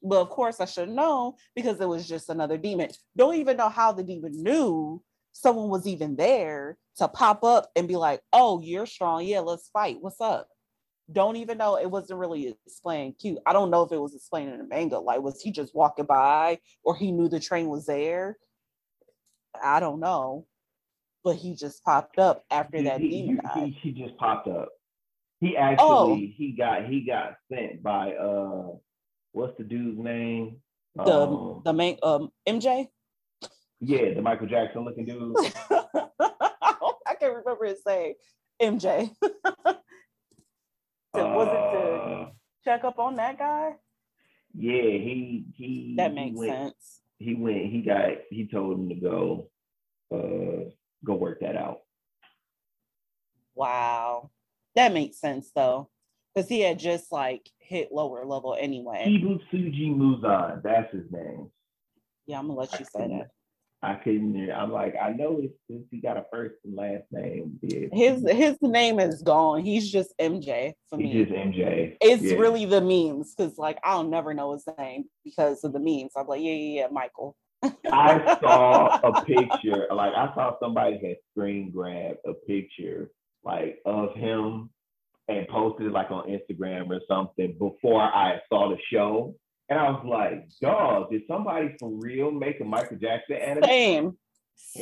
But 0.03 0.21
of 0.21 0.29
course, 0.29 0.61
I 0.61 0.67
should 0.67 0.91
know 0.91 1.37
because 1.55 1.81
it 1.81 1.89
was 1.89 2.07
just 2.07 2.29
another 2.29 2.59
demon. 2.59 2.91
Don't 3.17 3.37
even 3.37 3.57
know 3.57 3.71
how 3.71 3.93
the 3.93 4.03
demon 4.03 4.43
knew 4.43 5.03
someone 5.33 5.69
was 5.69 5.87
even 5.87 6.17
there 6.17 6.77
to 6.97 7.09
pop 7.09 7.43
up 7.45 7.71
and 7.75 7.89
be 7.89 7.97
like, 7.97 8.21
oh, 8.33 8.61
you're 8.61 8.87
strong. 8.87 9.25
Yeah, 9.25 9.41
let's 9.41 9.69
fight. 9.69 9.97
What's 10.01 10.21
up? 10.21 10.49
Don't 11.11 11.37
even 11.37 11.59
know. 11.59 11.77
It 11.77 11.91
wasn't 11.91 12.19
really 12.19 12.57
explained 12.67 13.15
cute. 13.19 13.39
I 13.47 13.53
don't 13.53 13.71
know 13.71 13.83
if 13.83 13.93
it 13.93 14.01
was 14.01 14.15
explained 14.15 14.53
in 14.53 14.59
the 14.59 14.65
manga. 14.65 14.99
Like, 14.99 15.21
was 15.21 15.41
he 15.41 15.53
just 15.53 15.75
walking 15.75 16.07
by 16.07 16.59
or 16.83 16.97
he 16.97 17.13
knew 17.13 17.29
the 17.29 17.41
train 17.41 17.69
was 17.69 17.87
there? 17.87 18.37
I 19.63 19.81
don't 19.81 20.01
know. 20.01 20.47
But 21.23 21.37
he 21.37 21.55
just 21.55 21.83
popped 21.85 22.19
up 22.19 22.45
after 22.51 22.83
that 22.83 23.01
he, 23.01 23.09
demon 23.09 23.41
he, 23.55 23.61
he, 23.81 23.93
he 23.93 24.03
just 24.03 24.17
popped 24.19 24.47
up. 24.49 24.69
He 25.41 25.57
actually 25.57 25.87
Oh. 25.87 26.17
he 26.37 26.55
got 26.57 26.87
he 26.87 27.01
got 27.07 27.35
sent 27.51 27.83
by 27.83 28.13
uh 28.15 28.69
what's 29.33 29.57
the 29.57 29.65
dude's 29.65 29.99
name? 29.99 30.61
the 30.95 31.03
Um, 31.13 31.63
the 31.65 31.73
main 31.73 31.99
um 32.03 32.31
MJ. 32.47 32.89
yeah, 33.81 34.13
the 34.15 34.23
Michael 34.23 34.47
Jackson 34.47 34.85
looking 34.85 35.07
dude. 35.07 35.37
I 35.71 37.15
can't 37.19 37.35
remember 37.37 37.65
his 37.65 37.81
name. 37.87 38.15
MJ. 38.63 39.11
So 39.23 39.35
was 41.15 41.49
it 41.49 41.73
to 41.73 41.79
Uh, 41.79 42.31
check 42.65 42.85
up 42.85 42.99
on 42.99 43.17
that 43.17 43.39
guy? 43.39 43.73
yeah, 44.55 44.83
he 44.83 45.45
he 45.57 45.95
That 45.97 46.11
he 46.11 46.15
makes 46.17 46.39
went, 46.39 46.53
sense. 46.53 47.01
He 47.25 47.35
went. 47.35 47.67
He 47.67 47.81
got. 47.81 48.11
He 48.31 48.47
told 48.47 48.79
him 48.79 48.89
to 48.91 48.95
go 48.97 49.51
uh 50.13 50.71
go 51.05 51.15
work 51.15 51.41
that 51.41 51.57
out. 51.57 51.79
Wow. 53.55 54.31
That 54.75 54.93
makes 54.93 55.19
sense 55.19 55.51
though. 55.55 55.89
Because 56.35 56.49
he 56.49 56.61
had 56.61 56.79
just 56.79 57.11
like 57.13 57.49
hit 57.59 57.93
lower 57.93 58.25
level 58.27 58.57
anyway. 58.59 59.05
Ibusuji 59.07 59.97
Muzan, 59.97 60.63
that's 60.63 60.93
his 60.93 61.11
name. 61.11 61.51
Yeah, 62.27 62.39
I'm 62.39 62.49
gonna 62.49 62.59
let 62.59 62.79
you 62.79 62.85
say 62.85 63.09
that. 63.09 63.31
I 63.85 63.97
couldn't. 63.97 64.51
I'm 64.51 64.73
like, 64.73 64.95
I 65.01 65.11
know 65.13 65.39
it's 65.43 65.53
since 65.71 65.85
he 65.91 65.99
got 66.01 66.17
a 66.17 66.25
first 66.33 66.55
and 66.65 66.75
last 66.75 67.05
name. 67.13 67.59
Yeah. 67.61 67.89
His 67.93 68.25
his 68.31 68.57
name 68.63 68.99
is 68.99 69.21
gone. 69.23 69.63
He's 69.63 69.91
just 69.91 70.15
MJ 70.19 70.73
for 70.89 70.99
He's 70.99 71.13
me. 71.15 71.25
just 71.25 71.33
MJ. 71.37 71.97
It's 72.01 72.23
Yeah. 72.23 72.37
really 72.37 72.65
the 72.65 72.81
memes 72.81 73.35
because 73.35 73.59
like 73.59 73.79
I'll 73.85 74.05
never 74.05 74.33
know 74.33 74.53
his 74.55 74.67
name 74.79 75.05
because 75.23 75.63
of 75.65 75.73
the 75.75 75.81
memes. 75.81 76.13
I'm 76.17 76.27
like, 76.27 76.41
yeah, 76.41 76.53
yeah, 76.53 76.81
yeah, 76.83 76.87
Michael. 76.91 77.37
I 77.63 78.39
saw 78.41 79.01
a 79.03 79.25
picture, 79.27 79.87
like 79.91 80.15
I 80.15 80.33
saw 80.35 80.57
somebody 80.63 80.99
had 81.07 81.17
screen 81.33 81.71
grabbed 81.71 82.19
a 82.27 82.33
picture 82.33 83.11
like 83.45 83.79
of 83.85 84.15
him 84.17 84.71
and 85.29 85.47
posted 85.49 85.87
it 85.89 85.93
like 85.93 86.11
on 86.11 86.27
Instagram 86.29 86.89
or 86.91 87.01
something 87.07 87.53
before 87.59 88.01
I 88.03 88.41
saw 88.51 88.71
the 88.71 88.79
show. 88.91 89.35
And 89.69 89.79
I 89.79 89.91
was 89.91 90.05
like, 90.05 90.49
dog, 90.61 91.11
did 91.11 91.23
somebody 91.27 91.75
for 91.79 91.91
real 91.91 92.31
make 92.31 92.61
a 92.61 92.65
Michael 92.65 92.99
Jackson 92.99 93.37
anime? 93.37 93.65
Same, 93.65 94.17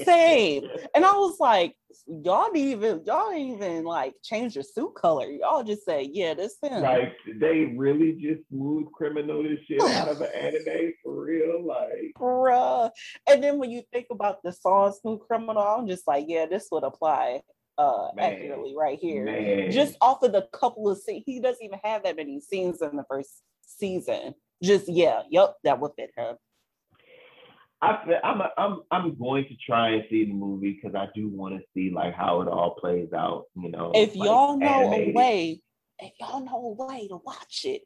same. 0.05 0.65
And 0.95 1.05
I 1.05 1.13
was 1.13 1.39
like, 1.39 1.77
y'all 2.07 2.47
didn't 2.53 2.69
even 2.69 3.03
y'all 3.07 3.31
didn't 3.31 3.55
even 3.55 3.85
like 3.85 4.15
change 4.23 4.55
your 4.55 4.65
suit 4.65 4.95
color. 4.95 5.27
Y'all 5.27 5.63
just 5.63 5.85
say, 5.85 6.09
yeah, 6.13 6.35
this 6.35 6.57
him. 6.63 6.83
Like 6.83 7.15
they 7.39 7.73
really 7.77 8.15
just 8.15 8.49
smooth 8.49 8.87
criminal 8.93 9.43
this 9.43 9.59
shit 9.69 9.81
out 9.81 10.09
of 10.09 10.21
an 10.21 10.31
anime 10.35 10.93
for 11.03 11.25
real? 11.25 11.65
Like 11.65 12.13
Bruh. 12.19 12.91
And 13.29 13.43
then 13.43 13.59
when 13.59 13.71
you 13.71 13.83
think 13.93 14.07
about 14.11 14.43
the 14.43 14.53
song 14.53 14.95
Smooth 15.01 15.21
Criminal, 15.21 15.63
I'm 15.63 15.87
just 15.87 16.07
like, 16.07 16.25
yeah, 16.29 16.47
this 16.47 16.69
would 16.73 16.85
apply 16.85 17.43
uh 17.79 18.09
Man. 18.15 18.33
accurately 18.33 18.75
right 18.77 18.99
here. 18.99 19.25
man. 19.25 19.71
Just 19.71 19.97
off 20.01 20.23
of 20.23 20.33
the 20.33 20.49
couple 20.53 20.91
of 20.91 20.99
scenes, 20.99 21.23
he 21.25 21.41
doesn't 21.41 21.63
even 21.63 21.79
have 21.85 22.03
that 22.03 22.17
many 22.17 22.41
scenes 22.41 22.83
in 22.83 22.97
the 22.97 23.05
first 23.09 23.43
season. 23.65 24.35
Just 24.62 24.89
yeah, 24.89 25.22
yep, 25.30 25.56
that 25.64 25.80
would 25.80 25.93
fit 25.97 26.10
him. 26.16 26.36
I 27.80 28.05
feel, 28.06 28.18
I'm 28.22 28.43
I'm 28.56 28.80
I'm 28.93 29.18
going 29.18 29.44
to 29.48 29.56
try 29.56 29.90
and 29.90 30.05
see 30.09 30.24
the 30.24 30.32
movie 30.32 30.78
because 30.80 30.94
I 30.94 31.09
do 31.16 31.28
want 31.28 31.56
to 31.59 31.60
see 31.74 31.90
like 31.93 32.14
how 32.14 32.40
it 32.43 32.48
all 32.48 32.76
plays 32.78 33.12
out. 33.12 33.47
You 33.56 33.70
know, 33.70 33.90
If 33.94 34.14
like, 34.14 34.26
y'all 34.28 34.56
know 34.56 34.66
animated. 34.93 35.14
a 35.14 35.18
way, 35.18 35.60
if 35.98 36.12
y'all 36.20 36.44
know 36.44 36.76
a 36.78 36.86
way 36.86 37.09
to 37.09 37.16
watch 37.24 37.62
it, 37.64 37.82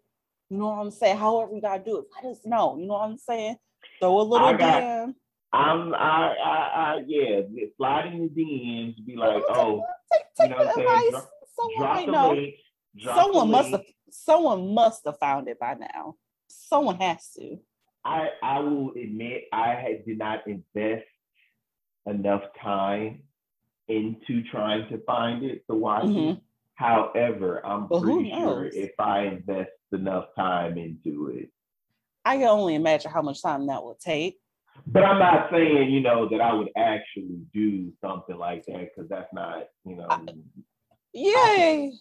you 0.50 0.58
know 0.58 0.66
what 0.66 0.80
I'm 0.80 0.90
saying? 0.90 1.16
However 1.16 1.54
you 1.54 1.62
gotta 1.62 1.82
do 1.82 1.98
it, 1.98 2.04
let 2.14 2.30
us 2.30 2.40
know. 2.44 2.76
You 2.78 2.86
know 2.86 2.94
what 2.94 3.08
I'm 3.10 3.16
saying? 3.16 3.56
Throw 4.00 4.20
a 4.20 4.22
little 4.22 4.46
I 4.48 4.52
got- 4.52 4.82
DM. 4.82 5.14
I'm 5.52 5.94
I 5.94 6.34
I, 6.44 6.94
I 6.98 7.02
yeah, 7.06 7.40
slide 7.78 8.08
in 8.12 8.20
the 8.20 8.28
DMs, 8.28 8.96
be 9.06 9.16
like, 9.16 9.42
oh, 9.48 9.82
take, 10.12 10.22
take 10.38 10.50
you 10.50 10.56
know 10.56 10.56
what 10.66 10.74
the 10.74 10.82
I'm 10.82 10.86
saying? 10.88 10.88
advice. 10.88 11.10
Drop- 11.10 11.30
Someone 11.56 11.78
drop 11.78 12.04
the 12.04 12.12
know. 12.12 12.32
link. 12.34 12.54
Drop 13.02 13.16
the 13.16 13.22
someone 13.22 13.50
must 13.50 13.70
link. 13.70 13.86
have 13.86 13.94
someone 14.10 14.74
must 14.74 15.02
have 15.06 15.18
found 15.18 15.48
it 15.48 15.58
by 15.58 15.72
now. 15.74 16.16
Someone 16.66 16.96
has 16.96 17.30
to. 17.34 17.58
I 18.04 18.28
I 18.42 18.58
will 18.58 18.90
admit 18.90 19.44
I 19.52 19.68
had, 19.74 20.04
did 20.04 20.18
not 20.18 20.40
invest 20.48 21.06
enough 22.06 22.42
time 22.60 23.22
into 23.86 24.42
trying 24.50 24.88
to 24.88 24.98
find 25.04 25.44
it 25.44 25.64
to 25.70 25.76
watch 25.76 26.06
it. 26.06 26.08
Mhm. 26.08 26.40
However, 26.74 27.64
I'm 27.64 27.86
But 27.86 28.02
pretty 28.02 28.30
sure 28.30 28.66
if 28.66 28.98
I 28.98 29.26
invest 29.26 29.70
enough 29.92 30.34
time 30.34 30.76
into 30.76 31.28
it, 31.28 31.50
I 32.24 32.36
can 32.36 32.48
only 32.48 32.74
imagine 32.74 33.12
how 33.12 33.22
much 33.22 33.40
time 33.42 33.66
that 33.68 33.84
would 33.84 34.00
take. 34.00 34.40
But 34.88 35.04
I'm 35.04 35.20
not 35.20 35.48
saying, 35.52 35.90
you 35.92 36.00
know, 36.00 36.28
that 36.28 36.40
I 36.40 36.52
would 36.52 36.70
actually 36.76 37.46
do 37.54 37.92
something 38.00 38.36
like 38.36 38.66
that 38.66 38.90
because 38.92 39.08
that's 39.08 39.32
not, 39.32 39.68
you 39.84 39.94
know, 39.94 40.08
Yay! 41.16 41.92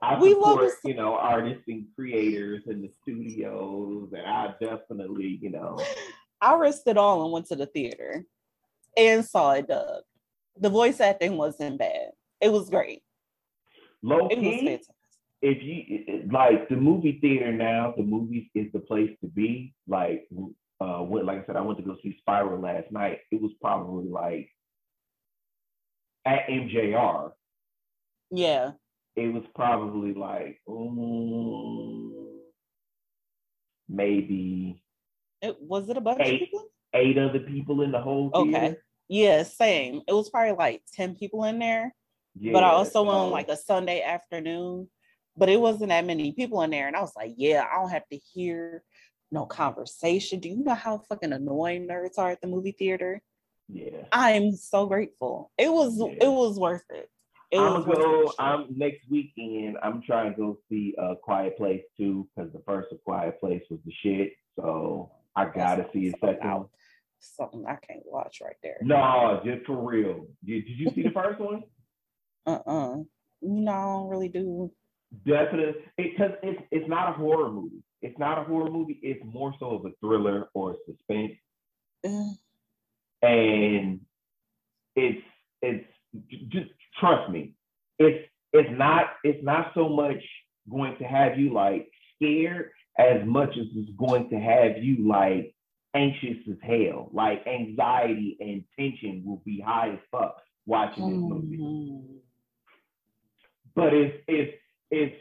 I 0.00 0.18
we 0.20 0.34
love 0.34 0.52
support, 0.54 0.72
to- 0.82 0.88
you 0.88 0.94
know, 0.94 1.14
artists 1.14 1.64
and 1.68 1.86
creators 1.94 2.62
in 2.66 2.80
the 2.82 2.90
studios, 3.02 4.10
and 4.12 4.26
I 4.26 4.54
definitely, 4.60 5.38
you 5.42 5.50
know, 5.50 5.78
I 6.40 6.54
risked 6.54 6.86
it 6.88 6.96
all 6.96 7.22
and 7.24 7.32
went 7.32 7.46
to 7.46 7.56
the 7.56 7.66
theater 7.66 8.24
and 8.96 9.24
saw 9.24 9.52
it 9.52 9.68
dubbed. 9.68 10.04
The 10.58 10.70
voice 10.70 11.00
acting 11.00 11.36
wasn't 11.36 11.78
bad. 11.78 12.10
It 12.40 12.50
was 12.50 12.70
great. 12.70 13.02
low 14.02 14.28
It 14.28 14.38
was 14.38 14.44
key. 14.54 14.66
fantastic. 14.66 14.94
If 15.42 15.58
you 15.62 16.28
like 16.30 16.68
the 16.68 16.76
movie 16.76 17.18
theater 17.20 17.52
now, 17.52 17.92
the 17.96 18.02
movies 18.04 18.46
is 18.54 18.70
the 18.72 18.78
place 18.80 19.10
to 19.22 19.26
be. 19.28 19.74
Like, 19.88 20.28
uh, 20.80 21.00
when, 21.00 21.26
like 21.26 21.42
I 21.42 21.46
said, 21.46 21.56
I 21.56 21.60
went 21.62 21.78
to 21.78 21.84
go 21.84 21.96
see 22.02 22.16
Spiral 22.20 22.60
last 22.60 22.90
night. 22.92 23.18
It 23.30 23.40
was 23.42 23.52
probably 23.60 24.08
like 24.08 24.48
at 26.24 26.46
MJR. 26.48 27.32
Yeah. 28.32 28.72
it 29.14 29.32
was 29.32 29.44
probably 29.54 30.14
like 30.14 30.58
mm, 30.66 32.10
maybe 33.88 34.82
It 35.42 35.56
was 35.60 35.88
it 35.88 35.96
a 35.96 36.00
bunch 36.00 36.20
of 36.20 36.26
Eight. 36.26 36.40
people? 36.40 36.64
eight 36.94 37.18
other 37.18 37.40
people 37.40 37.82
in 37.82 37.92
the 37.92 38.00
whole 38.00 38.30
Okay. 38.34 38.76
Yeah, 39.08 39.42
same. 39.42 40.02
It 40.08 40.12
was 40.12 40.30
probably 40.30 40.52
like 40.56 40.82
10 40.94 41.16
people 41.16 41.44
in 41.44 41.58
there. 41.58 41.94
Yeah, 42.38 42.52
but 42.52 42.64
I 42.64 42.70
also 42.70 43.02
went 43.02 43.18
on 43.18 43.30
like 43.30 43.48
a 43.48 43.56
Sunday 43.56 44.02
afternoon, 44.02 44.88
but 45.36 45.50
it 45.50 45.60
wasn't 45.60 45.90
that 45.90 46.06
many 46.06 46.32
people 46.32 46.62
in 46.62 46.70
there. 46.70 46.86
And 46.86 46.96
I 46.96 47.00
was 47.02 47.12
like, 47.14 47.34
yeah, 47.36 47.66
I 47.70 47.80
don't 47.80 47.90
have 47.90 48.08
to 48.10 48.16
hear 48.16 48.82
no 49.30 49.44
conversation. 49.44 50.40
Do 50.40 50.48
you 50.48 50.64
know 50.64 50.74
how 50.74 50.98
fucking 51.10 51.32
annoying 51.32 51.86
nerds 51.88 52.16
are 52.18 52.30
at 52.30 52.40
the 52.40 52.46
movie 52.46 52.72
theater? 52.72 53.20
yeah. 53.68 54.04
I'm 54.12 54.52
so 54.56 54.86
grateful. 54.86 55.50
It 55.58 55.70
was 55.72 55.98
Yeah. 55.98 56.26
it 56.26 56.30
was 56.32 56.58
worth 56.58 56.84
it. 56.90 57.10
It 57.52 57.58
I'm 57.58 57.82
gonna 57.82 57.94
go. 57.94 58.22
it. 58.22 58.34
I'm 58.38 58.66
next 58.74 59.02
weekend. 59.10 59.76
I'm 59.82 60.02
trying 60.02 60.32
to 60.32 60.36
go 60.36 60.58
see 60.70 60.94
a 60.98 61.14
Quiet 61.22 61.56
Place 61.58 61.82
too 61.98 62.26
because 62.34 62.50
the 62.52 62.62
first 62.66 62.88
A 62.92 62.96
Quiet 62.96 63.38
Place 63.40 63.62
was 63.70 63.78
the 63.84 63.92
shit. 64.02 64.32
So 64.58 65.12
I 65.36 65.44
gotta 65.44 65.86
see 65.92 66.08
a 66.08 66.10
something 66.12 66.28
second. 66.36 66.48
out. 66.48 66.70
Something 67.20 67.64
I 67.68 67.76
can't 67.86 68.02
watch 68.06 68.38
right 68.42 68.56
there. 68.62 68.78
No, 68.80 69.40
just 69.44 69.66
for 69.66 69.76
real. 69.76 70.26
Did, 70.44 70.64
did 70.66 70.78
you 70.78 70.90
see 70.94 71.02
the 71.02 71.10
first 71.10 71.38
one? 71.38 71.62
Uh-uh. 72.46 72.96
No, 73.42 73.70
I 73.70 73.82
don't 73.84 74.08
really 74.08 74.28
do. 74.28 74.72
Definitely, 75.26 75.74
because 75.96 76.32
it's 76.42 76.60
it's 76.70 76.88
not 76.88 77.10
a 77.10 77.12
horror 77.12 77.52
movie. 77.52 77.82
It's 78.00 78.18
not 78.18 78.38
a 78.38 78.44
horror 78.44 78.70
movie. 78.70 78.98
It's 79.02 79.20
more 79.24 79.54
so 79.60 79.76
of 79.76 79.84
a 79.84 79.90
thriller 80.00 80.48
or 80.54 80.72
a 80.72 80.74
suspense. 80.86 81.34
Uh, 82.04 82.32
and 83.26 84.00
it's 84.96 85.22
it's 85.60 85.86
just 86.48 86.70
trust 86.98 87.30
me 87.30 87.52
it's 87.98 88.28
it's 88.52 88.70
not 88.72 89.06
it's 89.24 89.42
not 89.44 89.72
so 89.74 89.88
much 89.88 90.22
going 90.70 90.96
to 90.98 91.04
have 91.04 91.38
you 91.38 91.52
like 91.52 91.88
scared 92.16 92.70
as 92.98 93.24
much 93.26 93.50
as 93.50 93.66
it's 93.74 93.90
going 93.98 94.28
to 94.30 94.36
have 94.36 94.78
you 94.82 95.08
like 95.08 95.54
anxious 95.94 96.36
as 96.50 96.56
hell. 96.62 97.10
Like 97.12 97.46
anxiety 97.46 98.36
and 98.40 98.64
tension 98.78 99.22
will 99.24 99.42
be 99.44 99.60
high 99.60 99.92
as 99.92 99.98
fuck 100.10 100.36
watching 100.66 101.08
this 101.10 101.22
movie. 101.22 101.58
Mhm. 101.58 102.18
but 103.74 103.92
it's 103.94 104.16
it's 104.28 104.52
it's 104.90 105.16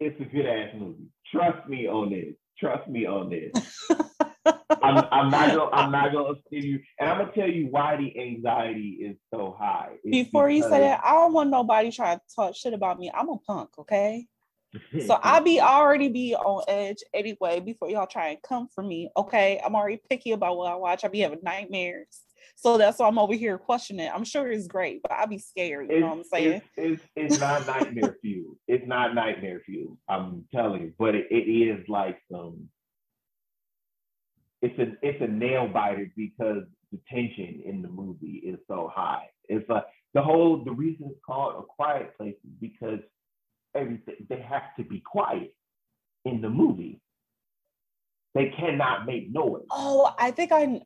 it's 0.00 0.20
a 0.20 0.24
good 0.24 0.46
ass 0.46 0.70
movie. 0.78 1.08
Trust 1.32 1.68
me 1.68 1.86
on 1.86 2.10
this. 2.10 2.34
Trust 2.58 2.88
me 2.88 3.06
on 3.06 3.30
this 3.30 3.52
I'm, 4.46 5.06
I'm 5.10 5.30
not 5.30 5.54
gonna 5.54 5.70
I'm 5.72 5.92
not 5.98 6.12
gonna 6.12 6.34
steal 6.46 6.64
you, 6.64 6.80
and 6.98 7.10
I'm 7.10 7.18
gonna 7.18 7.32
tell 7.32 7.48
you 7.48 7.68
why 7.68 7.96
the 7.96 8.18
anxiety 8.18 8.98
is 9.02 9.16
so 9.32 9.56
high. 9.58 9.90
It's 10.04 10.28
Before 10.28 10.48
you 10.50 10.62
say 10.62 10.80
that, 10.80 11.00
I 11.04 11.12
don't 11.12 11.32
want 11.32 11.50
nobody 11.50 11.90
trying 11.90 12.18
to 12.18 12.34
talk 12.34 12.54
shit 12.56 12.72
about 12.72 12.98
me. 12.98 13.10
I'm 13.12 13.28
a 13.28 13.36
punk, 13.38 13.70
okay? 13.78 14.26
So 15.06 15.18
I 15.20 15.40
be 15.40 15.60
already 15.60 16.08
be 16.08 16.34
on 16.34 16.62
edge 16.68 16.98
anyway 17.12 17.60
before 17.60 17.90
y'all 17.90 18.06
try 18.06 18.28
and 18.28 18.42
come 18.42 18.68
for 18.72 18.84
me. 18.84 19.10
Okay. 19.16 19.60
I'm 19.64 19.74
already 19.74 20.00
picky 20.08 20.30
about 20.30 20.56
what 20.56 20.70
I 20.70 20.76
watch. 20.76 21.04
I 21.04 21.08
be 21.08 21.20
having 21.20 21.40
nightmares. 21.42 22.20
So 22.56 22.76
that's 22.76 22.98
why 22.98 23.08
I'm 23.08 23.18
over 23.18 23.34
here 23.34 23.58
questioning. 23.58 24.10
I'm 24.12 24.24
sure 24.24 24.50
it's 24.50 24.66
great, 24.66 25.02
but 25.02 25.12
I 25.12 25.26
be 25.26 25.38
scared. 25.38 25.90
You 25.90 26.00
know 26.00 26.08
what 26.08 26.18
I'm 26.18 26.24
saying? 26.24 26.62
it's, 26.76 27.02
it's, 27.16 27.32
it's 27.32 27.40
not 27.40 27.66
nightmare 27.66 28.16
fuel. 28.22 28.56
It's 28.68 28.86
not 28.86 29.14
nightmare 29.14 29.62
fuel. 29.64 29.96
I'm 30.08 30.44
telling 30.52 30.82
you, 30.82 30.92
but 30.98 31.14
it, 31.14 31.26
it 31.30 31.50
is 31.50 31.88
like 31.88 32.18
some. 32.30 32.68
It's 34.62 34.78
a 34.78 34.92
it's 35.02 35.20
a 35.22 35.26
nail 35.26 35.68
biter 35.68 36.10
because 36.16 36.64
the 36.92 36.98
tension 37.10 37.62
in 37.64 37.82
the 37.82 37.88
movie 37.88 38.42
is 38.44 38.58
so 38.68 38.90
high. 38.94 39.26
It's 39.48 39.68
like 39.68 39.84
the 40.14 40.22
whole 40.22 40.62
the 40.64 40.72
reason 40.72 41.08
it's 41.10 41.20
called 41.24 41.62
a 41.62 41.66
quiet 41.66 42.16
place 42.16 42.34
is 42.44 42.50
because 42.60 43.00
everything 43.74 44.26
they 44.28 44.40
have 44.40 44.74
to 44.76 44.84
be 44.84 45.00
quiet 45.00 45.54
in 46.24 46.40
the 46.40 46.50
movie. 46.50 47.00
They 48.34 48.52
cannot 48.56 49.06
make 49.06 49.32
noise. 49.32 49.64
Oh, 49.70 50.14
I 50.18 50.30
think 50.30 50.52
I 50.52 50.82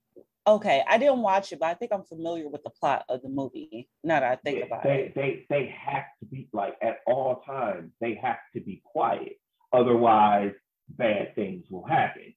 okay. 0.47 0.83
I 0.89 0.97
didn't 0.97 1.23
watch 1.23 1.53
it, 1.53 1.59
but 1.59 1.67
I 1.67 1.75
think 1.75 1.93
I'm 1.93 2.05
familiar 2.05 2.49
with 2.49 2.63
the 2.63 2.71
plot 2.71 3.05
of 3.09 3.23
the 3.23 3.29
movie. 3.29 3.89
Now 4.05 4.21
that 4.21 4.33
I 4.33 4.37
think 4.37 4.61
they, 4.61 4.67
about 4.67 4.83
they, 4.85 4.91
it. 4.91 5.15
they 5.15 5.47
they 5.51 5.75
have 5.85 6.05
to 6.21 6.27
be 6.27 6.49
like 6.53 6.77
at 6.81 6.99
all 7.07 7.43
times 7.45 7.91
they 8.01 8.15
have 8.23 8.39
to 8.55 8.61
be 8.61 8.83
quiet 8.85 9.41
otherwise 9.73 10.53
bad 10.89 11.35
things 11.35 11.65
will 11.71 11.85
happen 11.85 12.35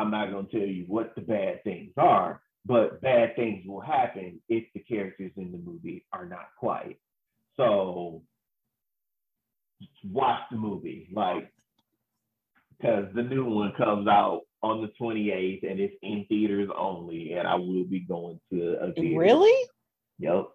i'm 0.00 0.10
not 0.10 0.30
going 0.30 0.46
to 0.46 0.52
tell 0.58 0.68
you 0.68 0.84
what 0.88 1.14
the 1.14 1.20
bad 1.20 1.62
things 1.64 1.92
are 1.96 2.40
but 2.66 3.00
bad 3.00 3.36
things 3.36 3.64
will 3.66 3.80
happen 3.80 4.40
if 4.48 4.64
the 4.74 4.80
characters 4.80 5.32
in 5.36 5.50
the 5.50 5.58
movie 5.58 6.04
are 6.12 6.26
not 6.26 6.48
quiet. 6.58 6.98
So 7.56 8.22
watch 10.04 10.40
the 10.50 10.58
movie, 10.58 11.08
like, 11.12 11.50
because 12.76 13.06
the 13.14 13.22
new 13.22 13.44
one 13.46 13.72
comes 13.76 14.06
out 14.08 14.42
on 14.62 14.82
the 14.82 14.90
28th 15.00 15.70
and 15.70 15.80
it's 15.80 15.94
in 16.02 16.26
theaters 16.28 16.68
only, 16.76 17.32
and 17.32 17.48
I 17.48 17.54
will 17.54 17.84
be 17.84 18.00
going 18.00 18.38
to 18.52 18.76
a 18.80 18.92
theater. 18.92 19.18
Really? 19.18 19.66
Yep. 20.18 20.48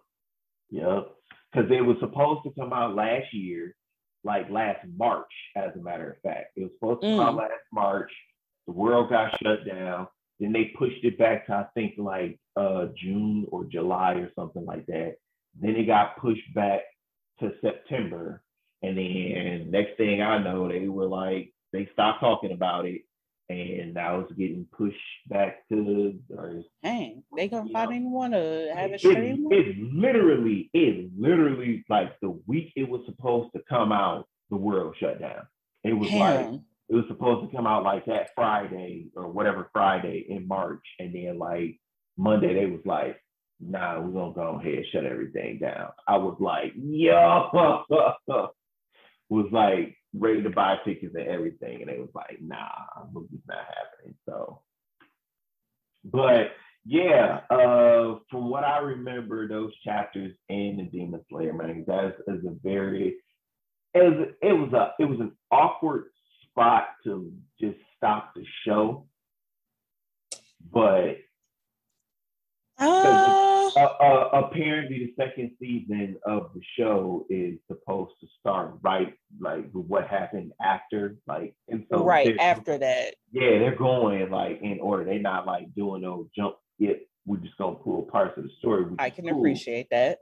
Yep. 0.70 1.08
Because 1.52 1.70
it 1.70 1.80
was 1.84 1.96
supposed 2.00 2.42
to 2.44 2.52
come 2.58 2.72
out 2.72 2.94
last 2.94 3.32
year, 3.32 3.74
like 4.24 4.48
last 4.50 4.86
March, 4.96 5.26
as 5.56 5.70
a 5.74 5.80
matter 5.82 6.10
of 6.12 6.20
fact. 6.22 6.52
It 6.56 6.62
was 6.62 6.70
supposed 6.78 7.02
to 7.02 7.08
come 7.08 7.20
out 7.20 7.34
Mm. 7.34 7.38
last 7.38 7.64
March. 7.72 8.12
The 8.66 8.72
world 8.72 9.10
got 9.10 9.32
shut 9.42 9.66
down. 9.66 10.08
Then 10.40 10.52
they 10.52 10.72
pushed 10.78 11.02
it 11.04 11.18
back 11.18 11.46
to 11.46 11.52
I 11.54 11.66
think 11.74 11.94
like 11.98 12.38
uh 12.56 12.86
June 12.96 13.46
or 13.50 13.64
July 13.64 14.14
or 14.14 14.30
something 14.34 14.64
like 14.64 14.86
that. 14.86 15.16
Then 15.60 15.76
it 15.76 15.86
got 15.86 16.18
pushed 16.18 16.54
back 16.54 16.80
to 17.40 17.52
September. 17.60 18.42
And 18.82 18.98
then 18.98 19.70
next 19.70 19.96
thing 19.96 20.20
I 20.20 20.42
know, 20.42 20.68
they 20.68 20.88
were 20.88 21.06
like, 21.06 21.52
they 21.72 21.88
stopped 21.92 22.20
talking 22.20 22.52
about 22.52 22.86
it. 22.86 23.02
And 23.48 23.94
now 23.94 24.20
it's 24.20 24.32
getting 24.32 24.66
pushed 24.76 24.96
back 25.28 25.66
to 25.68 26.18
or 26.36 26.62
Dang, 26.82 27.22
they 27.36 27.48
gonna 27.48 27.70
find 27.72 27.92
anyone 27.92 28.32
to 28.32 28.72
have 28.74 28.90
it 28.90 28.94
it, 28.94 29.00
streamed? 29.00 29.52
it 29.52 29.76
literally, 29.78 30.68
it 30.74 31.12
literally 31.16 31.84
like 31.88 32.18
the 32.20 32.30
week 32.46 32.72
it 32.74 32.88
was 32.88 33.02
supposed 33.06 33.52
to 33.54 33.62
come 33.68 33.92
out, 33.92 34.26
the 34.50 34.56
world 34.56 34.96
shut 34.98 35.20
down. 35.20 35.46
It 35.84 35.92
was 35.92 36.10
like 36.10 36.40
Damn. 36.40 36.64
It 36.88 36.94
was 36.94 37.04
supposed 37.08 37.48
to 37.48 37.56
come 37.56 37.66
out 37.66 37.82
like 37.82 38.04
that 38.06 38.30
Friday 38.34 39.08
or 39.16 39.28
whatever 39.28 39.68
Friday 39.72 40.26
in 40.28 40.46
March, 40.46 40.84
and 40.98 41.14
then 41.14 41.38
like 41.38 41.78
Monday 42.16 42.54
they 42.54 42.66
was 42.66 42.84
like, 42.84 43.20
"Nah, 43.60 44.00
we're 44.00 44.12
gonna 44.12 44.34
go 44.34 44.60
ahead 44.60 44.74
and 44.74 44.86
shut 44.92 45.04
everything 45.04 45.58
down." 45.58 45.90
I 46.06 46.16
was 46.16 46.36
like, 46.38 46.72
"Yo," 46.76 47.82
was 49.28 49.48
like 49.50 49.96
ready 50.14 50.42
to 50.42 50.50
buy 50.50 50.76
tickets 50.84 51.14
and 51.14 51.26
everything, 51.26 51.82
and 51.82 51.90
they 51.90 51.98
was 51.98 52.14
like, 52.14 52.38
"Nah, 52.40 53.06
movie's 53.12 53.40
not 53.48 53.58
happening." 53.58 54.14
So, 54.28 54.62
but 56.04 56.52
yeah, 56.84 57.40
uh, 57.50 58.20
from 58.30 58.48
what 58.48 58.62
I 58.62 58.78
remember, 58.78 59.48
those 59.48 59.76
chapters 59.84 60.32
in 60.48 60.76
the 60.76 60.84
Demon 60.84 61.20
Slayer 61.28 61.52
man, 61.52 61.84
that 61.88 62.04
is, 62.04 62.12
is 62.28 62.44
a 62.46 62.54
very 62.62 63.16
it 63.92 64.02
was 64.02 64.28
it 64.42 64.52
was 64.52 64.72
a 64.72 65.02
it 65.02 65.06
was 65.06 65.20
an 65.20 65.32
awkward 65.50 66.04
spot 66.56 66.86
to 67.04 67.30
just 67.60 67.76
stop 67.96 68.32
the 68.34 68.44
show, 68.64 69.06
but 70.72 71.16
Uh, 72.78 73.70
uh, 73.74 73.80
uh, 73.80 74.28
apparently 74.34 74.98
the 74.98 75.14
second 75.24 75.50
season 75.58 76.16
of 76.26 76.50
the 76.54 76.60
show 76.78 77.24
is 77.30 77.58
supposed 77.68 78.12
to 78.20 78.26
start 78.38 78.74
right 78.82 79.14
like 79.40 79.64
with 79.72 79.86
what 79.86 80.06
happened 80.08 80.52
after 80.62 81.16
like 81.26 81.54
and 81.68 81.86
so 81.90 82.04
right 82.04 82.36
after 82.38 82.76
that. 82.76 83.14
yeah 83.32 83.58
they're 83.58 83.74
going 83.76 84.28
like 84.30 84.60
in 84.62 84.78
order 84.80 85.04
they're 85.06 85.18
not 85.20 85.46
like 85.46 85.74
doing 85.74 86.02
no 86.02 86.28
jump 86.36 86.56
it 86.78 87.08
we're 87.24 87.38
just 87.38 87.56
gonna 87.56 87.76
pull 87.76 88.02
parts 88.02 88.36
of 88.36 88.44
the 88.44 88.50
story 88.58 88.84
I 88.98 89.08
can 89.08 89.26
cool. 89.26 89.38
appreciate 89.38 89.88
that. 89.90 90.18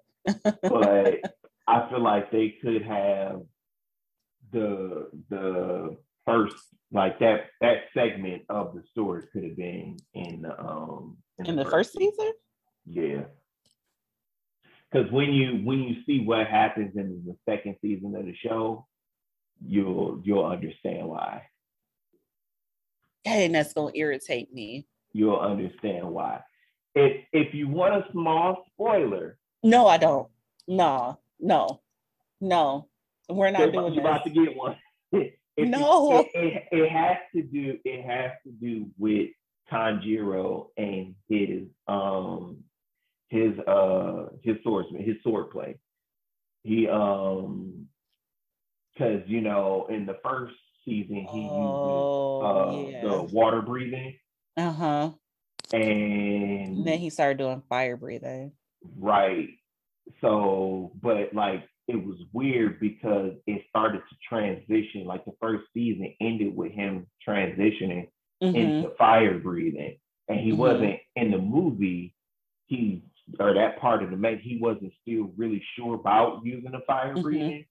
but 0.62 1.14
I 1.66 1.88
feel 1.90 2.02
like 2.02 2.30
they 2.30 2.54
could 2.62 2.82
have 2.82 3.42
the 4.52 5.08
the 5.28 5.96
first 6.24 6.56
like 6.92 7.18
that 7.18 7.46
that 7.60 7.84
segment 7.92 8.42
of 8.48 8.74
the 8.74 8.82
story 8.90 9.24
could 9.32 9.44
have 9.44 9.56
been 9.56 9.96
in 10.14 10.42
the 10.42 10.58
um 10.58 11.16
In 11.44 11.56
the 11.56 11.64
first 11.64 11.92
season? 11.92 12.32
Yeah. 12.86 13.22
Because 14.90 15.10
when 15.10 15.32
you 15.32 15.60
when 15.64 15.80
you 15.80 15.96
see 16.06 16.24
what 16.24 16.46
happens 16.46 16.96
in 16.96 17.24
the 17.26 17.36
second 17.50 17.76
season 17.82 18.14
of 18.14 18.24
the 18.26 18.34
show, 18.34 18.86
you'll 19.64 20.20
you'll 20.24 20.46
understand 20.46 21.08
why. 21.08 21.42
Dang, 23.24 23.52
that's 23.52 23.72
gonna 23.72 23.92
irritate 23.94 24.52
me. 24.52 24.86
You'll 25.12 25.40
understand 25.40 26.08
why. 26.08 26.40
If 26.94 27.24
if 27.32 27.54
you 27.54 27.68
want 27.68 27.94
a 27.94 28.12
small 28.12 28.64
spoiler, 28.72 29.38
No, 29.62 29.86
I 29.88 29.96
don't. 29.96 30.28
No, 30.68 31.18
no, 31.40 31.80
no. 32.40 32.88
We're 33.28 33.50
not 33.50 33.60
you're 33.62 33.72
doing 33.72 33.98
about 33.98 34.24
to 34.24 34.30
get 34.30 34.56
one. 34.56 34.76
No. 35.58 36.20
it, 36.20 36.30
it, 36.34 36.64
it 36.72 36.90
has 36.90 37.16
to 37.34 37.42
do 37.42 37.78
it 37.84 38.04
has 38.04 38.32
to 38.44 38.50
do 38.52 38.86
with 38.98 39.30
Tanjiro 39.72 40.68
and 40.76 41.14
his 41.28 41.62
um 41.88 42.58
his 43.28 43.58
uh 43.66 44.26
his 44.42 44.56
swordsman 44.62 45.02
his 45.04 45.16
sword 45.22 45.50
play. 45.50 45.76
He 46.62 46.88
um 46.88 47.86
because 48.92 49.22
you 49.26 49.40
know 49.40 49.86
in 49.90 50.06
the 50.06 50.18
first 50.24 50.54
season 50.84 51.26
he 51.30 51.48
Oh, 51.50 52.40
uses 52.40 52.44
uh 52.44 52.90
yeah. 52.90 53.02
the 53.02 53.22
water 53.34 53.62
breathing 53.62 54.16
Uh 54.56 54.72
huh. 54.72 55.10
and 55.72 55.80
And 55.82 56.86
then 56.86 56.98
he 56.98 57.10
started 57.10 57.38
doing 57.38 57.62
fire 57.68 57.96
breathing. 57.96 58.52
Right. 58.98 59.48
So, 60.20 60.92
but 61.00 61.34
like 61.34 61.64
it 61.86 61.96
was 61.96 62.16
weird 62.32 62.80
because 62.80 63.32
it 63.46 63.62
started 63.68 64.02
to 64.08 64.16
transition. 64.26 65.04
Like 65.04 65.24
the 65.24 65.34
first 65.40 65.64
season 65.74 66.14
ended 66.20 66.56
with 66.56 66.72
him 66.72 67.06
transitioning 67.26 68.08
Mhm. 68.42 68.54
into 68.54 68.90
fire 68.96 69.38
breathing, 69.38 69.98
and 70.28 70.40
he 70.40 70.52
Mhm. 70.52 70.56
wasn't 70.56 71.00
in 71.16 71.30
the 71.30 71.38
movie. 71.38 72.14
He 72.66 73.02
or 73.40 73.54
that 73.54 73.78
part 73.78 74.02
of 74.02 74.10
the 74.10 74.16
make 74.16 74.40
he 74.40 74.58
wasn't 74.58 74.92
still 75.00 75.32
really 75.36 75.60
sure 75.74 75.94
about 75.94 76.44
using 76.44 76.72
the 76.72 76.80
fire 76.80 77.14
Mhm. 77.14 77.22
breathing. 77.22 77.66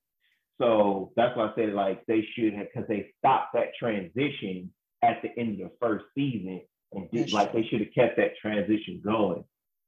So 0.57 1.11
that's 1.15 1.35
why 1.37 1.47
I 1.49 1.55
said 1.55 1.73
like 1.73 2.05
they 2.05 2.23
should 2.23 2.53
have 2.53 2.67
because 2.73 2.87
they 2.87 3.11
stopped 3.17 3.53
that 3.53 3.75
transition 3.75 4.73
at 5.01 5.21
the 5.21 5.37
end 5.37 5.59
of 5.61 5.69
the 5.69 5.77
first 5.77 6.05
season 6.15 6.61
and 6.91 7.09
did 7.11 7.21
That's 7.23 7.33
like 7.33 7.51
true. 7.51 7.61
they 7.61 7.67
should 7.67 7.81
have 7.81 7.93
kept 7.93 8.17
that 8.17 8.37
transition 8.37 8.99
going 9.01 9.43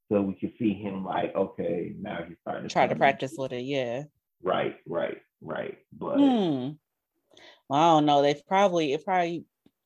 so 0.09 0.21
we 0.21 0.33
could 0.35 0.53
see 0.57 0.73
him 0.73 1.03
like 1.03 1.35
okay 1.35 1.93
now 1.99 2.19
he's 2.27 2.37
starting 2.41 2.67
to 2.67 2.73
Try 2.73 2.87
to 2.87 2.95
practice 2.95 3.33
with 3.37 3.51
it, 3.51 3.63
yeah. 3.63 4.03
right 4.43 4.75
right 4.87 5.17
right 5.41 5.77
but 5.91 6.17
Hmm. 6.17 6.71
Well, 7.67 7.79
I 7.79 7.93
don't 7.95 8.05
know. 8.05 8.21
They've 8.21 8.45
probably 8.47 8.93
it 8.93 9.03
probably 9.03 9.45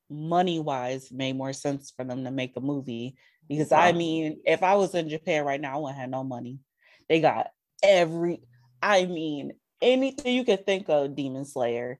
money 0.10 0.60
wise 0.60 1.12
made 1.12 1.36
more 1.36 1.54
sense 1.54 1.94
for 1.96 2.04
them 2.04 2.24
to 2.26 2.32
make 2.32 2.58
a 2.58 2.62
movie 2.62 3.16
because 3.48 3.72
I 3.72 3.94
mean, 3.94 4.41
if 4.46 4.64
I 4.64 4.76
was 4.76 4.94
in 4.94 5.10
Japan 5.10 5.46
right 5.46 5.60
now, 5.60 5.76
I 5.76 5.78
wouldn't 5.80 6.00
have 6.00 6.10
no 6.10 6.24
money. 6.24 6.60
They 7.08 7.20
got 7.20 7.48
every, 7.82 8.41
I 8.82 9.06
mean, 9.06 9.54
anything 9.82 10.36
you 10.36 10.44
could 10.44 10.66
think 10.66 10.88
of, 10.90 11.16
Demon 11.16 11.46
Slayer, 11.46 12.00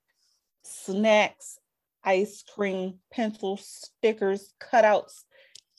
snacks, 0.64 1.58
ice 2.04 2.44
cream, 2.54 3.00
pencils, 3.12 3.90
stickers, 3.98 4.54
cutouts, 4.62 5.24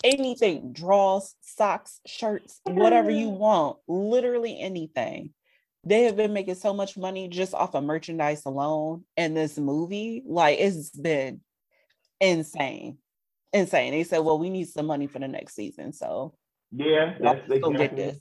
anything, 0.03 0.73
draws, 0.73 1.35
socks, 1.41 2.01
shirts, 2.07 2.61
whatever 2.65 3.11
you 3.11 3.29
want, 3.29 3.79
literally 3.89 4.59
anything 4.61 5.33
they 5.85 6.05
have 6.05 6.17
been 6.17 6.33
making 6.33 6.57
so 6.57 6.75
much 6.75 6.97
money 6.97 7.29
just 7.29 7.55
off 7.55 7.75
of 7.75 7.85
merchandise 7.85 8.45
alone 8.45 9.05
in 9.17 9.35
this 9.35 9.57
movie. 9.57 10.23
Like 10.27 10.59
it's 10.59 10.91
been 10.91 11.41
insane. 12.21 12.99
Insane. 13.53 13.93
They 13.93 14.05
said, 14.05 14.19
well, 14.19 14.39
we 14.39 14.51
need 14.51 14.69
some 14.69 14.87
money 14.87 15.07
for 15.07 15.19
the 15.19 15.29
next 15.29 15.55
season. 15.55 15.93
So 15.93 16.35
yeah 16.73 17.15
that's 17.21 17.49
go 17.49 17.71
get 17.71 17.81
exactly 17.81 18.05
this. 18.05 18.21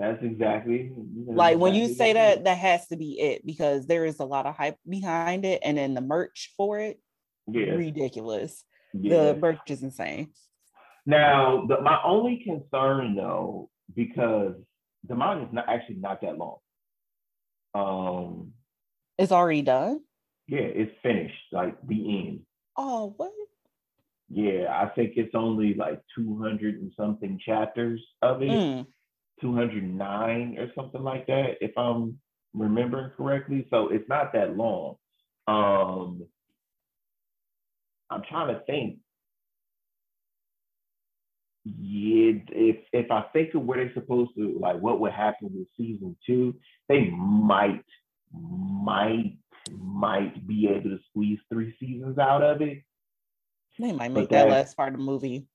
that's 0.00 0.22
exactly 0.24 0.92
that's 1.26 1.36
Like 1.36 1.58
when 1.58 1.74
you 1.74 1.88
say 1.88 2.14
that, 2.14 2.44
that 2.44 2.58
has 2.58 2.88
to 2.88 2.96
be 2.96 3.20
it 3.20 3.46
because 3.46 3.86
there 3.86 4.04
is 4.04 4.18
a 4.18 4.24
lot 4.24 4.46
of 4.46 4.56
hype 4.56 4.78
behind 4.88 5.44
it. 5.44 5.60
And 5.62 5.76
then 5.76 5.94
the 5.94 6.00
merch 6.00 6.54
for 6.56 6.80
it, 6.80 6.98
yeah 7.46 7.74
ridiculous. 7.74 8.64
yeah 8.94 9.32
The 9.32 9.38
merch 9.40 9.70
is 9.70 9.82
insane. 9.82 10.32
Now, 11.06 11.66
the, 11.66 11.80
my 11.80 11.98
only 12.04 12.42
concern 12.44 13.14
though, 13.16 13.68
because 13.94 14.54
the 15.06 15.14
manga 15.14 15.44
is 15.46 15.52
not 15.52 15.68
actually 15.68 15.96
not 15.96 16.20
that 16.22 16.38
long. 16.38 16.58
Um, 17.74 18.52
It's 19.18 19.32
already 19.32 19.62
done. 19.62 20.00
yeah, 20.48 20.60
it's 20.60 20.92
finished, 21.02 21.34
like 21.52 21.76
the 21.86 22.18
end. 22.28 22.40
Oh, 22.76 23.14
what? 23.16 23.32
Yeah, 24.30 24.66
I 24.70 24.88
think 24.94 25.12
it's 25.16 25.34
only 25.34 25.74
like 25.74 26.00
200 26.16 26.76
and 26.80 26.92
something 26.96 27.38
chapters 27.44 28.00
of 28.22 28.42
it, 28.42 28.48
Mm, 28.50 28.86
209 29.42 30.58
or 30.58 30.72
something 30.74 31.02
like 31.02 31.26
that, 31.26 31.58
if 31.60 31.76
I'm 31.76 32.18
remembering 32.54 33.10
correctly. 33.16 33.66
So 33.70 33.88
it's 33.88 34.08
not 34.08 34.32
that 34.32 34.56
long. 34.56 34.96
Um, 35.46 36.26
I'm 38.10 38.22
trying 38.28 38.54
to 38.54 38.60
think. 38.64 38.98
Yeah, 41.64 42.32
if 42.50 42.76
if 42.92 43.10
I 43.10 43.22
think 43.32 43.54
of 43.54 43.62
where 43.62 43.78
they're 43.78 43.94
supposed 43.94 44.32
to 44.36 44.58
like 44.60 44.78
what 44.80 45.00
would 45.00 45.12
happen 45.12 45.50
with 45.54 45.66
season 45.78 46.14
two, 46.26 46.54
they 46.88 47.08
might 47.10 47.84
might 48.32 49.38
might 49.70 50.46
be 50.46 50.68
able 50.68 50.90
to 50.90 50.98
squeeze 51.08 51.38
three 51.50 51.74
seasons 51.80 52.18
out 52.18 52.42
of 52.42 52.60
it. 52.60 52.82
they 53.78 53.92
might 53.92 54.12
make 54.12 54.28
that 54.28 54.44
that- 54.44 54.50
last 54.50 54.76
part 54.76 54.92
of 54.92 54.98
the 54.98 55.04
movie. 55.04 55.46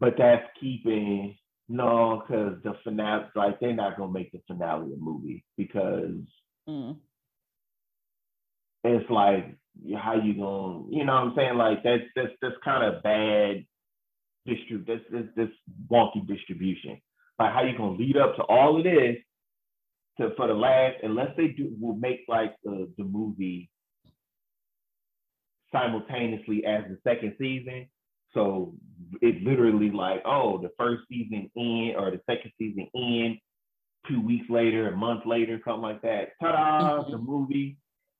But 0.00 0.16
that's 0.18 0.46
keeping 0.60 1.36
No, 1.68 2.20
because 2.20 2.62
the 2.62 2.74
finale, 2.84 3.26
like 3.34 3.58
they're 3.58 3.72
not 3.72 3.96
gonna 3.96 4.12
make 4.12 4.32
the 4.32 4.40
finale 4.46 4.92
a 4.92 4.96
movie 4.96 5.44
because 5.56 6.20
mm. 6.68 6.96
it's 8.82 9.10
like 9.10 9.56
how 9.96 10.14
you 10.14 10.34
gonna, 10.34 10.84
you 10.90 11.04
know 11.04 11.14
what 11.14 11.22
I'm 11.22 11.34
saying? 11.36 11.56
Like 11.56 11.82
that's 11.82 12.04
that's 12.14 12.32
that's 12.42 12.56
kind 12.62 12.84
of 12.84 13.02
bad 13.02 13.64
distribute 14.46 14.86
this 14.86 15.00
this 15.10 15.26
this 15.36 15.48
wonky 15.90 16.26
distribution. 16.26 17.00
Like 17.38 17.52
how 17.52 17.62
you 17.62 17.76
gonna 17.76 17.96
lead 17.96 18.16
up 18.16 18.36
to 18.36 18.42
all 18.42 18.76
of 18.78 18.84
this 18.84 19.16
to 20.18 20.30
for 20.36 20.46
the 20.46 20.54
last 20.54 20.96
unless 21.02 21.30
they 21.36 21.48
do 21.48 21.74
will 21.80 21.96
make 21.96 22.20
like 22.28 22.54
the 22.62 22.90
the 22.96 23.04
movie 23.04 23.70
simultaneously 25.72 26.64
as 26.64 26.84
the 26.88 26.98
second 27.02 27.34
season. 27.38 27.88
So 28.32 28.74
it 29.20 29.42
literally 29.42 29.90
like, 29.90 30.22
oh, 30.24 30.58
the 30.58 30.70
first 30.78 31.02
season 31.08 31.50
in 31.54 31.94
or 31.96 32.10
the 32.10 32.20
second 32.28 32.52
season 32.58 32.88
in, 32.94 33.38
two 34.08 34.20
weeks 34.20 34.46
later, 34.50 34.88
a 34.88 34.96
month 34.96 35.22
later, 35.26 35.60
something 35.64 35.82
like 35.82 36.02
that. 36.02 36.30
Ta-da, 36.40 37.02
mm-hmm. 37.02 37.12
the 37.12 37.18
movie. 37.18 37.76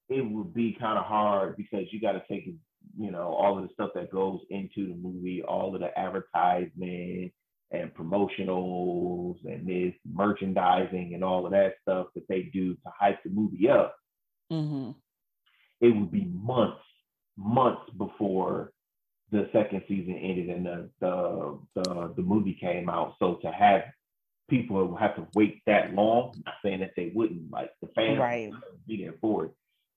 It 0.08 0.20
would 0.20 0.52
be 0.52 0.76
kind 0.78 0.98
of 0.98 1.04
hard 1.04 1.56
because 1.56 1.86
you 1.90 2.00
got 2.00 2.12
to 2.12 2.22
take, 2.28 2.52
you 2.98 3.10
know, 3.10 3.34
all 3.34 3.58
of 3.58 3.64
the 3.64 3.72
stuff 3.72 3.90
that 3.94 4.12
goes 4.12 4.40
into 4.50 4.88
the 4.88 4.94
movie, 4.94 5.42
all 5.42 5.74
of 5.74 5.80
the 5.80 5.98
advertisement 5.98 7.32
and 7.70 7.94
promotionals 7.94 9.36
and 9.44 9.66
this 9.66 9.94
merchandising 10.12 11.12
and 11.14 11.24
all 11.24 11.44
of 11.44 11.52
that 11.52 11.74
stuff 11.82 12.06
that 12.14 12.26
they 12.28 12.42
do 12.52 12.74
to 12.74 12.90
hype 12.98 13.22
the 13.24 13.30
movie 13.30 13.68
up. 13.68 13.96
Mm-hmm. 14.52 14.90
It 15.80 15.88
would 15.88 16.12
be 16.12 16.30
months, 16.32 16.80
months 17.36 17.90
before 17.98 18.72
the 19.30 19.48
second 19.52 19.82
season 19.88 20.14
ended 20.16 20.48
and 20.48 20.66
the 20.66 20.90
the 21.00 21.58
the, 21.74 22.14
the 22.16 22.22
movie 22.22 22.56
came 22.60 22.88
out. 22.88 23.14
So 23.18 23.34
to 23.42 23.50
have 23.50 23.82
people 24.48 24.94
have 24.96 25.16
to 25.16 25.26
wait 25.34 25.62
that 25.66 25.94
long, 25.94 26.34
not 26.44 26.54
saying 26.64 26.80
that 26.80 26.92
they 26.96 27.10
wouldn't, 27.14 27.50
like 27.50 27.70
the 27.80 27.88
fans 27.94 28.18
right. 28.18 28.52
be 28.86 29.02
there 29.02 29.14
for 29.20 29.46
it, 29.46 29.52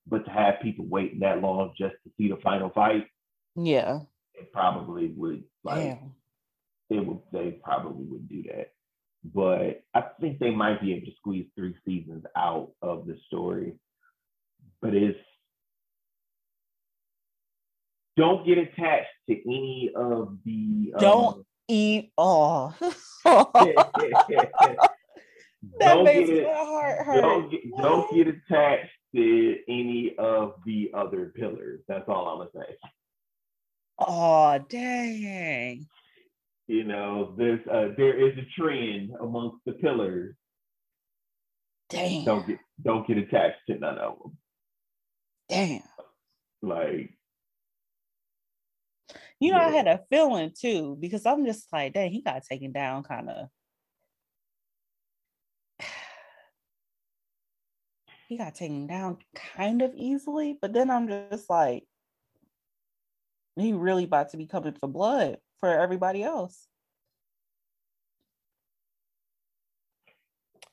but 0.10 0.26
to 0.26 0.32
have 0.32 0.62
people 0.62 0.86
waiting 0.88 1.20
that 1.20 1.42
long 1.42 1.74
just 1.78 1.96
to 2.04 2.12
see 2.18 2.30
the 2.30 2.38
final 2.38 2.70
fight, 2.70 3.08
yeah, 3.56 4.00
it 4.34 4.52
probably 4.54 5.08
would 5.16 5.44
like 5.64 6.00
it 6.90 7.06
would 7.06 7.20
they 7.32 7.60
probably 7.64 8.06
would 8.06 8.30
do 8.30 8.44
that. 8.44 8.72
But 9.24 9.84
I 9.94 10.04
think 10.22 10.40
they 10.40 10.52
might 10.52 10.82
be 10.82 10.94
able 10.94 11.08
to 11.08 11.16
squeeze 11.18 11.48
three 11.56 11.76
seasons 11.86 12.24
out 12.36 12.72
of 12.82 13.06
the 13.08 13.18
story. 13.28 13.74
But 14.82 14.94
it's 14.94 15.18
don't 18.16 18.46
get 18.46 18.58
attached 18.58 19.08
to 19.30 19.34
any 19.46 19.92
of 19.96 20.38
the 20.46 20.94
don't 20.98 21.38
um, 21.38 21.46
eat 21.68 22.12
all. 22.18 22.76
that 22.80 22.94
don't 25.80 26.04
makes 26.04 26.30
get, 26.30 26.44
my 26.44 26.54
heart 26.54 27.06
hurt. 27.06 27.22
Don't 27.22 27.52
get, 27.52 27.62
don't 27.78 28.16
get 28.16 28.28
attached 28.28 28.92
to 29.16 29.58
any 29.68 30.16
of 30.18 30.56
the 30.66 30.92
other 30.94 31.32
pillars. 31.36 31.82
That's 31.88 32.08
all 32.08 32.28
I'm 32.28 32.38
gonna 32.40 32.68
say. 32.68 32.76
Oh 34.00 34.60
dang. 34.70 35.88
You 36.68 36.84
know, 36.84 37.34
there's 37.38 37.66
uh, 37.68 37.94
there 37.98 38.18
is 38.18 38.38
a 38.38 38.46
trend 38.60 39.12
amongst 39.22 39.58
the 39.66 39.74
pillars. 39.74 40.36
Damn. 41.90 42.26
Don't 42.26 42.48
get 42.48 42.60
don't 42.84 43.08
get 43.08 43.18
attached 43.18 43.60
to 43.70 43.78
none 43.78 43.98
of 43.98 44.18
them. 44.20 44.38
Damn. 45.50 45.82
Like 46.62 47.18
you 49.40 49.52
know, 49.52 49.60
yeah. 49.60 49.68
I 49.68 49.72
had 49.72 49.88
a 49.88 50.02
feeling 50.10 50.52
too, 50.60 50.98
because 51.00 51.26
I'm 51.26 51.46
just 51.46 51.72
like, 51.72 51.94
dang, 51.94 52.12
he 52.12 52.22
got 52.22 52.44
taken 52.44 52.72
down 52.72 53.04
kind 53.04 53.30
of. 53.30 53.48
He 58.28 58.38
got 58.38 58.56
taken 58.56 58.88
down 58.88 59.18
kind 59.56 59.82
of 59.82 59.94
easily, 59.96 60.58
but 60.62 60.74
then 60.74 60.92
I'm 60.92 61.08
just 61.08 61.50
like, 61.50 61.86
he 63.56 63.72
really 63.74 64.04
about 64.04 64.30
to 64.32 64.38
be 64.38 64.46
coming 64.46 64.74
for 64.74 64.88
blood 64.88 65.38
for 65.60 65.70
everybody 65.70 66.24
else. 66.24 66.68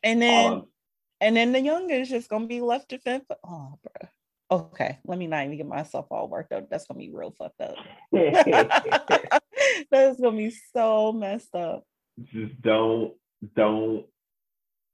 And 0.02 0.20
then, 0.20 0.52
um, 0.52 0.66
and 1.20 1.36
then 1.36 1.52
the 1.52 1.60
younger 1.60 1.94
is 1.94 2.10
just 2.10 2.28
gonna 2.28 2.46
be 2.46 2.60
left 2.60 2.90
to 2.90 2.98
fend. 2.98 3.22
For, 3.26 3.36
oh, 3.44 3.78
bro. 3.82 4.08
Okay, 4.50 4.98
let 5.06 5.18
me 5.18 5.26
not 5.28 5.44
even 5.44 5.56
get 5.56 5.66
myself 5.66 6.06
all 6.10 6.28
worked 6.28 6.52
up. 6.52 6.68
That's 6.68 6.86
gonna 6.86 6.98
be 6.98 7.10
real 7.10 7.34
fucked 7.38 7.60
up. 7.60 7.76
That's 9.90 10.20
gonna 10.20 10.36
be 10.36 10.54
so 10.72 11.12
messed 11.12 11.54
up. 11.54 11.84
Just 12.20 12.60
don't, 12.60 13.14
don't 13.54 14.06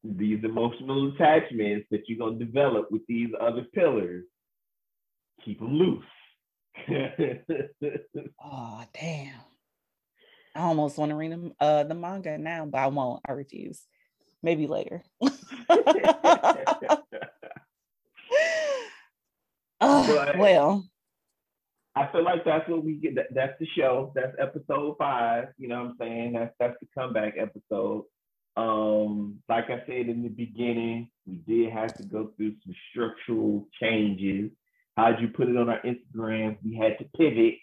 these 0.02 0.42
emotional 0.44 1.12
attachments 1.14 1.86
that 1.90 2.08
you're 2.08 2.18
gonna 2.18 2.44
develop 2.44 2.90
with 2.90 3.02
these 3.06 3.30
other 3.40 3.64
pillars. 3.74 4.24
Keep 5.44 5.60
them 5.60 5.74
loose. 5.74 6.04
oh 8.44 8.84
damn! 8.94 9.40
I 10.54 10.60
almost 10.60 10.98
want 10.98 11.10
to 11.10 11.16
read 11.16 11.32
them, 11.32 11.52
uh, 11.60 11.84
the 11.84 11.94
manga 11.94 12.38
now, 12.38 12.66
but 12.66 12.78
I 12.78 12.86
won't. 12.88 13.20
I 13.28 13.32
refuse. 13.32 13.82
Maybe 14.42 14.66
later. 14.66 15.02
Oh, 19.80 20.32
well. 20.38 20.84
I 21.96 22.10
feel 22.12 22.22
like 22.22 22.44
that's 22.44 22.68
what 22.68 22.84
we 22.84 22.94
get. 22.94 23.14
That, 23.16 23.26
that's 23.34 23.58
the 23.58 23.66
show. 23.76 24.12
That's 24.14 24.36
episode 24.38 24.96
five. 24.98 25.48
You 25.58 25.68
know 25.68 25.82
what 25.82 25.90
I'm 25.90 25.96
saying? 25.98 26.32
That's 26.34 26.54
that's 26.60 26.76
the 26.80 26.86
comeback 26.96 27.34
episode. 27.38 28.04
Um, 28.56 29.38
like 29.48 29.70
I 29.70 29.82
said 29.86 30.08
in 30.08 30.22
the 30.22 30.28
beginning, 30.28 31.10
we 31.26 31.36
did 31.36 31.72
have 31.72 31.94
to 31.94 32.02
go 32.04 32.30
through 32.36 32.54
some 32.64 32.74
structural 32.90 33.68
changes. 33.80 34.50
How'd 34.96 35.20
you 35.20 35.28
put 35.28 35.48
it 35.48 35.56
on 35.56 35.68
our 35.68 35.80
Instagram? 35.82 36.58
We 36.62 36.76
had 36.76 36.98
to 36.98 37.04
pivot 37.16 37.54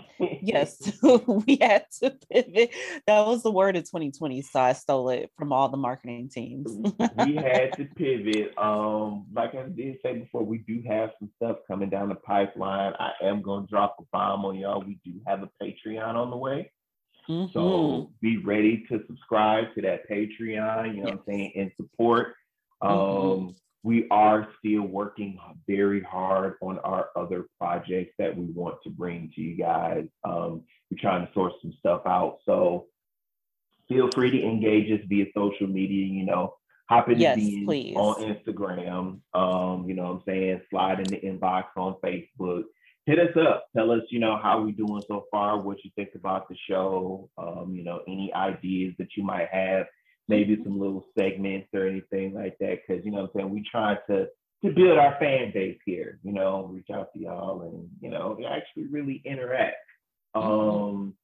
yes, 0.42 0.92
we 1.02 1.58
had 1.60 1.86
to 2.00 2.16
pivot. 2.30 2.70
That 3.06 3.26
was 3.26 3.42
the 3.42 3.50
word 3.50 3.76
of 3.76 3.84
2020. 3.84 4.42
So 4.42 4.60
I 4.60 4.72
stole 4.72 5.10
it 5.10 5.30
from 5.36 5.52
all 5.52 5.68
the 5.68 5.76
marketing 5.76 6.30
teams. 6.32 6.70
we 6.70 7.36
had 7.36 7.72
to 7.76 7.84
pivot. 7.96 8.56
Um, 8.58 9.26
like 9.34 9.54
I 9.54 9.64
did 9.64 9.98
say 10.02 10.18
before, 10.18 10.44
we 10.44 10.58
do 10.58 10.82
have 10.86 11.10
some 11.18 11.30
stuff 11.36 11.58
coming 11.68 11.90
down 11.90 12.08
the 12.08 12.14
pipeline. 12.14 12.94
I 12.98 13.12
am 13.22 13.42
gonna 13.42 13.66
drop 13.66 13.96
a 14.00 14.04
bomb 14.12 14.44
on 14.44 14.56
y'all. 14.56 14.82
We 14.82 14.98
do 15.04 15.20
have 15.26 15.42
a 15.42 15.50
Patreon 15.62 16.14
on 16.14 16.30
the 16.30 16.36
way. 16.36 16.70
Mm-hmm. 17.32 17.52
So 17.52 18.10
be 18.20 18.38
ready 18.38 18.84
to 18.90 19.02
subscribe 19.06 19.74
to 19.74 19.82
that 19.82 20.08
Patreon, 20.08 20.96
you 20.96 21.02
know 21.02 21.04
yes. 21.04 21.04
what 21.04 21.12
I'm 21.12 21.20
saying, 21.26 21.52
and 21.56 21.72
support. 21.76 22.34
Mm-hmm. 22.82 23.48
Um, 23.48 23.56
we 23.84 24.06
are 24.10 24.48
still 24.58 24.82
working 24.82 25.38
very 25.66 26.02
hard 26.02 26.54
on 26.62 26.78
our 26.80 27.08
other 27.16 27.46
projects 27.58 28.14
that 28.18 28.36
we 28.36 28.44
want 28.44 28.76
to 28.84 28.90
bring 28.90 29.32
to 29.34 29.40
you 29.40 29.56
guys. 29.56 30.04
Um, 30.24 30.62
we're 30.90 31.00
trying 31.00 31.26
to 31.26 31.32
source 31.32 31.54
some 31.62 31.74
stuff 31.80 32.02
out. 32.06 32.38
So 32.46 32.86
feel 33.88 34.08
free 34.14 34.30
to 34.30 34.42
engage 34.42 34.90
us 34.92 35.04
via 35.08 35.26
social 35.34 35.66
media, 35.66 36.06
you 36.06 36.24
know, 36.24 36.54
hop 36.88 37.08
in 37.10 37.18
yes, 37.18 37.36
the 37.36 37.64
please. 37.64 37.96
on 37.96 38.22
Instagram, 38.22 39.20
um, 39.34 39.88
you 39.88 39.94
know 39.94 40.04
what 40.04 40.12
I'm 40.12 40.22
saying, 40.26 40.60
slide 40.70 41.00
in 41.00 41.06
the 41.06 41.16
inbox 41.16 41.64
on 41.76 41.96
Facebook. 42.04 42.64
Hit 43.06 43.18
us 43.18 43.36
up. 43.36 43.66
Tell 43.76 43.90
us, 43.90 44.02
you 44.10 44.20
know, 44.20 44.38
how 44.40 44.62
we 44.62 44.72
doing 44.72 45.02
so 45.08 45.24
far, 45.30 45.60
what 45.60 45.84
you 45.84 45.90
think 45.96 46.10
about 46.14 46.48
the 46.48 46.56
show, 46.68 47.28
um, 47.36 47.74
you 47.74 47.82
know, 47.82 48.02
any 48.06 48.32
ideas 48.32 48.94
that 48.98 49.08
you 49.16 49.24
might 49.24 49.48
have 49.50 49.86
maybe 50.28 50.56
some 50.62 50.78
little 50.78 51.04
segments 51.18 51.68
or 51.74 51.86
anything 51.86 52.32
like 52.32 52.56
that. 52.60 52.78
Cause 52.86 53.00
you 53.04 53.10
know 53.10 53.24
I'm 53.24 53.28
saying? 53.34 53.50
We 53.50 53.64
try 53.70 53.96
to 54.08 54.26
to 54.64 54.70
build 54.70 54.96
our 54.96 55.16
fan 55.18 55.50
base 55.52 55.78
here, 55.84 56.20
you 56.22 56.32
know, 56.32 56.70
reach 56.72 56.86
out 56.94 57.12
to 57.12 57.18
y'all 57.18 57.62
and, 57.62 57.88
you 58.00 58.08
know, 58.08 58.38
actually 58.48 58.86
really 58.86 59.20
interact. 59.24 59.76
Um 60.34 61.14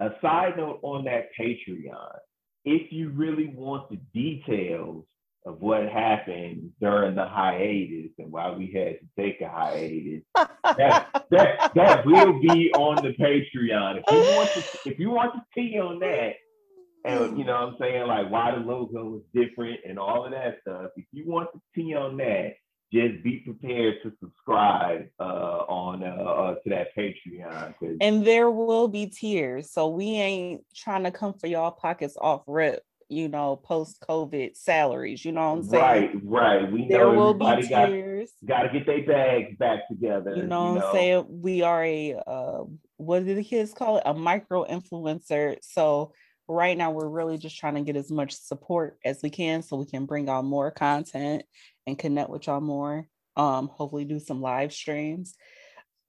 a 0.00 0.10
side 0.20 0.56
note 0.56 0.80
on 0.82 1.04
that 1.04 1.30
Patreon, 1.38 2.18
if 2.64 2.92
you 2.92 3.10
really 3.10 3.48
want 3.48 3.88
the 3.88 3.98
details 4.12 5.04
of 5.44 5.60
what 5.60 5.88
happened 5.88 6.70
during 6.80 7.14
the 7.14 7.26
hiatus 7.26 8.10
and 8.18 8.30
why 8.30 8.50
we 8.50 8.66
had 8.66 8.98
to 9.00 9.06
take 9.16 9.40
a 9.40 9.48
hiatus. 9.48 10.22
that, 10.34 11.24
that 11.30 11.72
that 11.74 12.06
will 12.06 12.40
be 12.40 12.70
on 12.72 12.96
the 12.96 13.14
Patreon. 13.14 14.02
If 14.02 14.12
you 14.12 14.36
want 14.36 14.50
to 14.50 14.90
if 14.90 14.98
you 14.98 15.10
want 15.10 15.34
to 15.34 15.42
see 15.54 15.78
on 15.78 15.98
that, 16.00 16.34
and 17.04 17.38
you 17.38 17.44
know 17.44 17.54
what 17.54 17.74
I'm 17.74 17.76
saying, 17.80 18.06
like 18.06 18.30
why 18.30 18.52
the 18.52 18.58
logo 18.58 19.04
was 19.04 19.22
different 19.34 19.80
and 19.88 19.98
all 19.98 20.24
of 20.24 20.32
that 20.32 20.58
stuff. 20.62 20.90
If 20.96 21.06
you 21.12 21.24
want 21.26 21.48
to 21.52 21.60
see 21.74 21.94
on 21.94 22.16
that, 22.18 22.54
just 22.92 23.22
be 23.22 23.38
prepared 23.38 23.96
to 24.02 24.12
subscribe 24.20 25.08
uh, 25.20 25.22
on 25.68 26.02
uh, 26.02 26.06
uh, 26.06 26.54
to 26.54 26.70
that 26.70 26.88
Patreon. 26.96 27.74
And 28.00 28.26
there 28.26 28.50
will 28.50 28.88
be 28.88 29.06
tiers, 29.06 29.70
so 29.70 29.88
we 29.88 30.06
ain't 30.14 30.62
trying 30.74 31.04
to 31.04 31.10
come 31.10 31.34
for 31.34 31.46
y'all 31.46 31.70
pockets 31.70 32.16
off 32.20 32.42
rip. 32.46 32.82
You 33.08 33.28
know, 33.28 33.56
post 33.56 34.04
COVID 34.06 34.56
salaries. 34.56 35.24
You 35.24 35.32
know 35.32 35.52
what 35.52 35.58
I'm 35.58 35.64
saying? 35.64 35.82
Right, 36.24 36.60
right. 36.60 36.72
We 36.72 36.88
there 36.88 37.08
will 37.08 37.34
be 37.34 37.62
tiers. 37.62 38.30
Got 38.44 38.62
to 38.64 38.70
get 38.70 38.86
their 38.86 39.04
bags 39.04 39.56
back 39.58 39.88
together. 39.88 40.36
You 40.36 40.42
know, 40.42 40.42
you 40.42 40.46
know? 40.46 40.74
what 40.74 40.84
I'm 40.84 40.92
saying? 40.92 41.26
We 41.28 41.62
are 41.62 41.84
a 41.84 42.20
uh, 42.26 42.64
what 42.98 43.24
did 43.24 43.38
the 43.38 43.44
kids 43.44 43.72
call 43.72 43.98
it? 43.98 44.02
A 44.04 44.12
micro 44.12 44.64
influencer. 44.66 45.56
So 45.62 46.12
right 46.48 46.76
now 46.76 46.90
we're 46.90 47.08
really 47.08 47.38
just 47.38 47.58
trying 47.58 47.74
to 47.74 47.82
get 47.82 47.96
as 47.96 48.10
much 48.10 48.32
support 48.32 48.98
as 49.04 49.20
we 49.22 49.30
can 49.30 49.62
so 49.62 49.76
we 49.76 49.86
can 49.86 50.06
bring 50.06 50.28
on 50.28 50.46
more 50.46 50.70
content 50.70 51.44
and 51.86 51.98
connect 51.98 52.30
with 52.30 52.46
y'all 52.46 52.60
more. 52.60 53.06
Um, 53.36 53.68
hopefully 53.68 54.04
do 54.04 54.18
some 54.18 54.40
live 54.40 54.72
streams. 54.72 55.34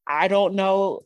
I 0.08 0.28
don't 0.28 0.56
know. 0.56 1.02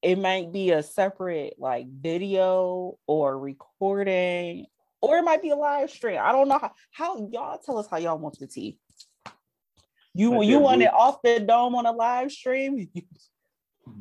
It 0.00 0.16
might 0.16 0.52
be 0.52 0.70
a 0.70 0.82
separate 0.82 1.54
like 1.58 1.86
video 1.90 2.98
or 3.06 3.36
recording, 3.36 4.66
or 5.06 5.18
it 5.18 5.22
might 5.22 5.42
be 5.42 5.50
a 5.50 5.56
live 5.56 5.90
stream. 5.90 6.18
I 6.22 6.32
don't 6.32 6.48
know 6.48 6.58
how, 6.58 6.72
how 6.92 7.28
y'all 7.32 7.58
tell 7.58 7.78
us 7.78 7.86
how 7.90 7.96
y'all 7.96 8.18
want 8.18 8.38
the 8.38 8.46
tea. 8.46 8.78
You 10.14 10.42
you 10.42 10.58
want 10.58 10.82
it 10.82 10.92
off 10.92 11.20
the 11.22 11.40
dome 11.40 11.74
on 11.74 11.86
a 11.86 11.92
live 11.92 12.32
stream? 12.32 12.88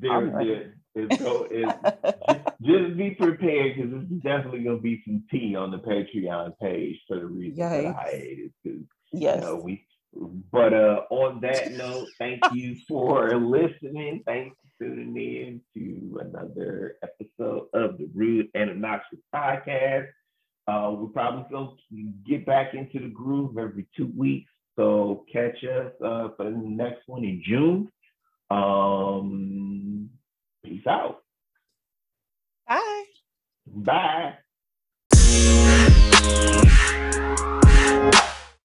There, 0.02 0.32
there, 0.32 0.74
it's, 0.96 1.20
so 1.20 1.48
it's, 1.52 2.52
just, 2.64 2.98
be 2.98 3.12
prepared 3.12 3.76
because 3.76 3.92
there's 3.92 4.22
definitely 4.24 4.64
gonna 4.64 4.80
be 4.80 5.04
some 5.06 5.24
tea 5.30 5.56
on 5.56 5.70
the 5.70 5.78
Patreon 5.78 6.58
page 6.60 7.00
for 7.08 7.20
the 7.20 7.26
reason 7.28 7.60
Yikes. 7.60 7.84
that 7.84 7.96
I 7.96 8.10
hated. 8.10 8.88
Yes. 9.14 9.36
You 9.36 9.42
know, 9.42 9.56
we 9.58 9.86
but 10.52 10.74
uh, 10.74 11.02
on 11.10 11.42
that 11.42 11.72
note, 11.74 12.08
thank 12.18 12.42
you 12.54 12.78
for 12.88 13.36
listening. 13.36 14.24
Thanks 14.26 14.56
for 14.80 14.86
tuning 14.86 15.18
in 15.18 15.62
to 15.74 16.20
another 16.22 16.98
episode 17.04 17.68
of 17.74 17.98
the 17.98 18.10
Rude 18.14 18.48
and 18.54 18.70
Obnoxious 18.70 19.20
Podcast. 19.34 20.08
Uh, 20.68 20.92
we'll 20.92 21.10
probably 21.10 21.46
go 21.52 21.78
get 22.28 22.46
back 22.46 22.74
into 22.74 23.00
the 23.00 23.08
groove 23.10 23.58
every 23.58 23.88
two 23.96 24.12
weeks. 24.18 24.50
So 24.76 25.26
catch 25.32 25.64
us 25.64 25.92
uh, 26.04 26.30
for 26.36 26.46
the 26.46 26.52
next 26.52 27.08
one 27.08 27.24
in 27.24 27.42
June. 27.46 27.92
Um, 28.50 30.10
peace 30.64 30.86
out. 30.88 31.24
Bye. 32.68 33.06
Bye. 33.68 34.34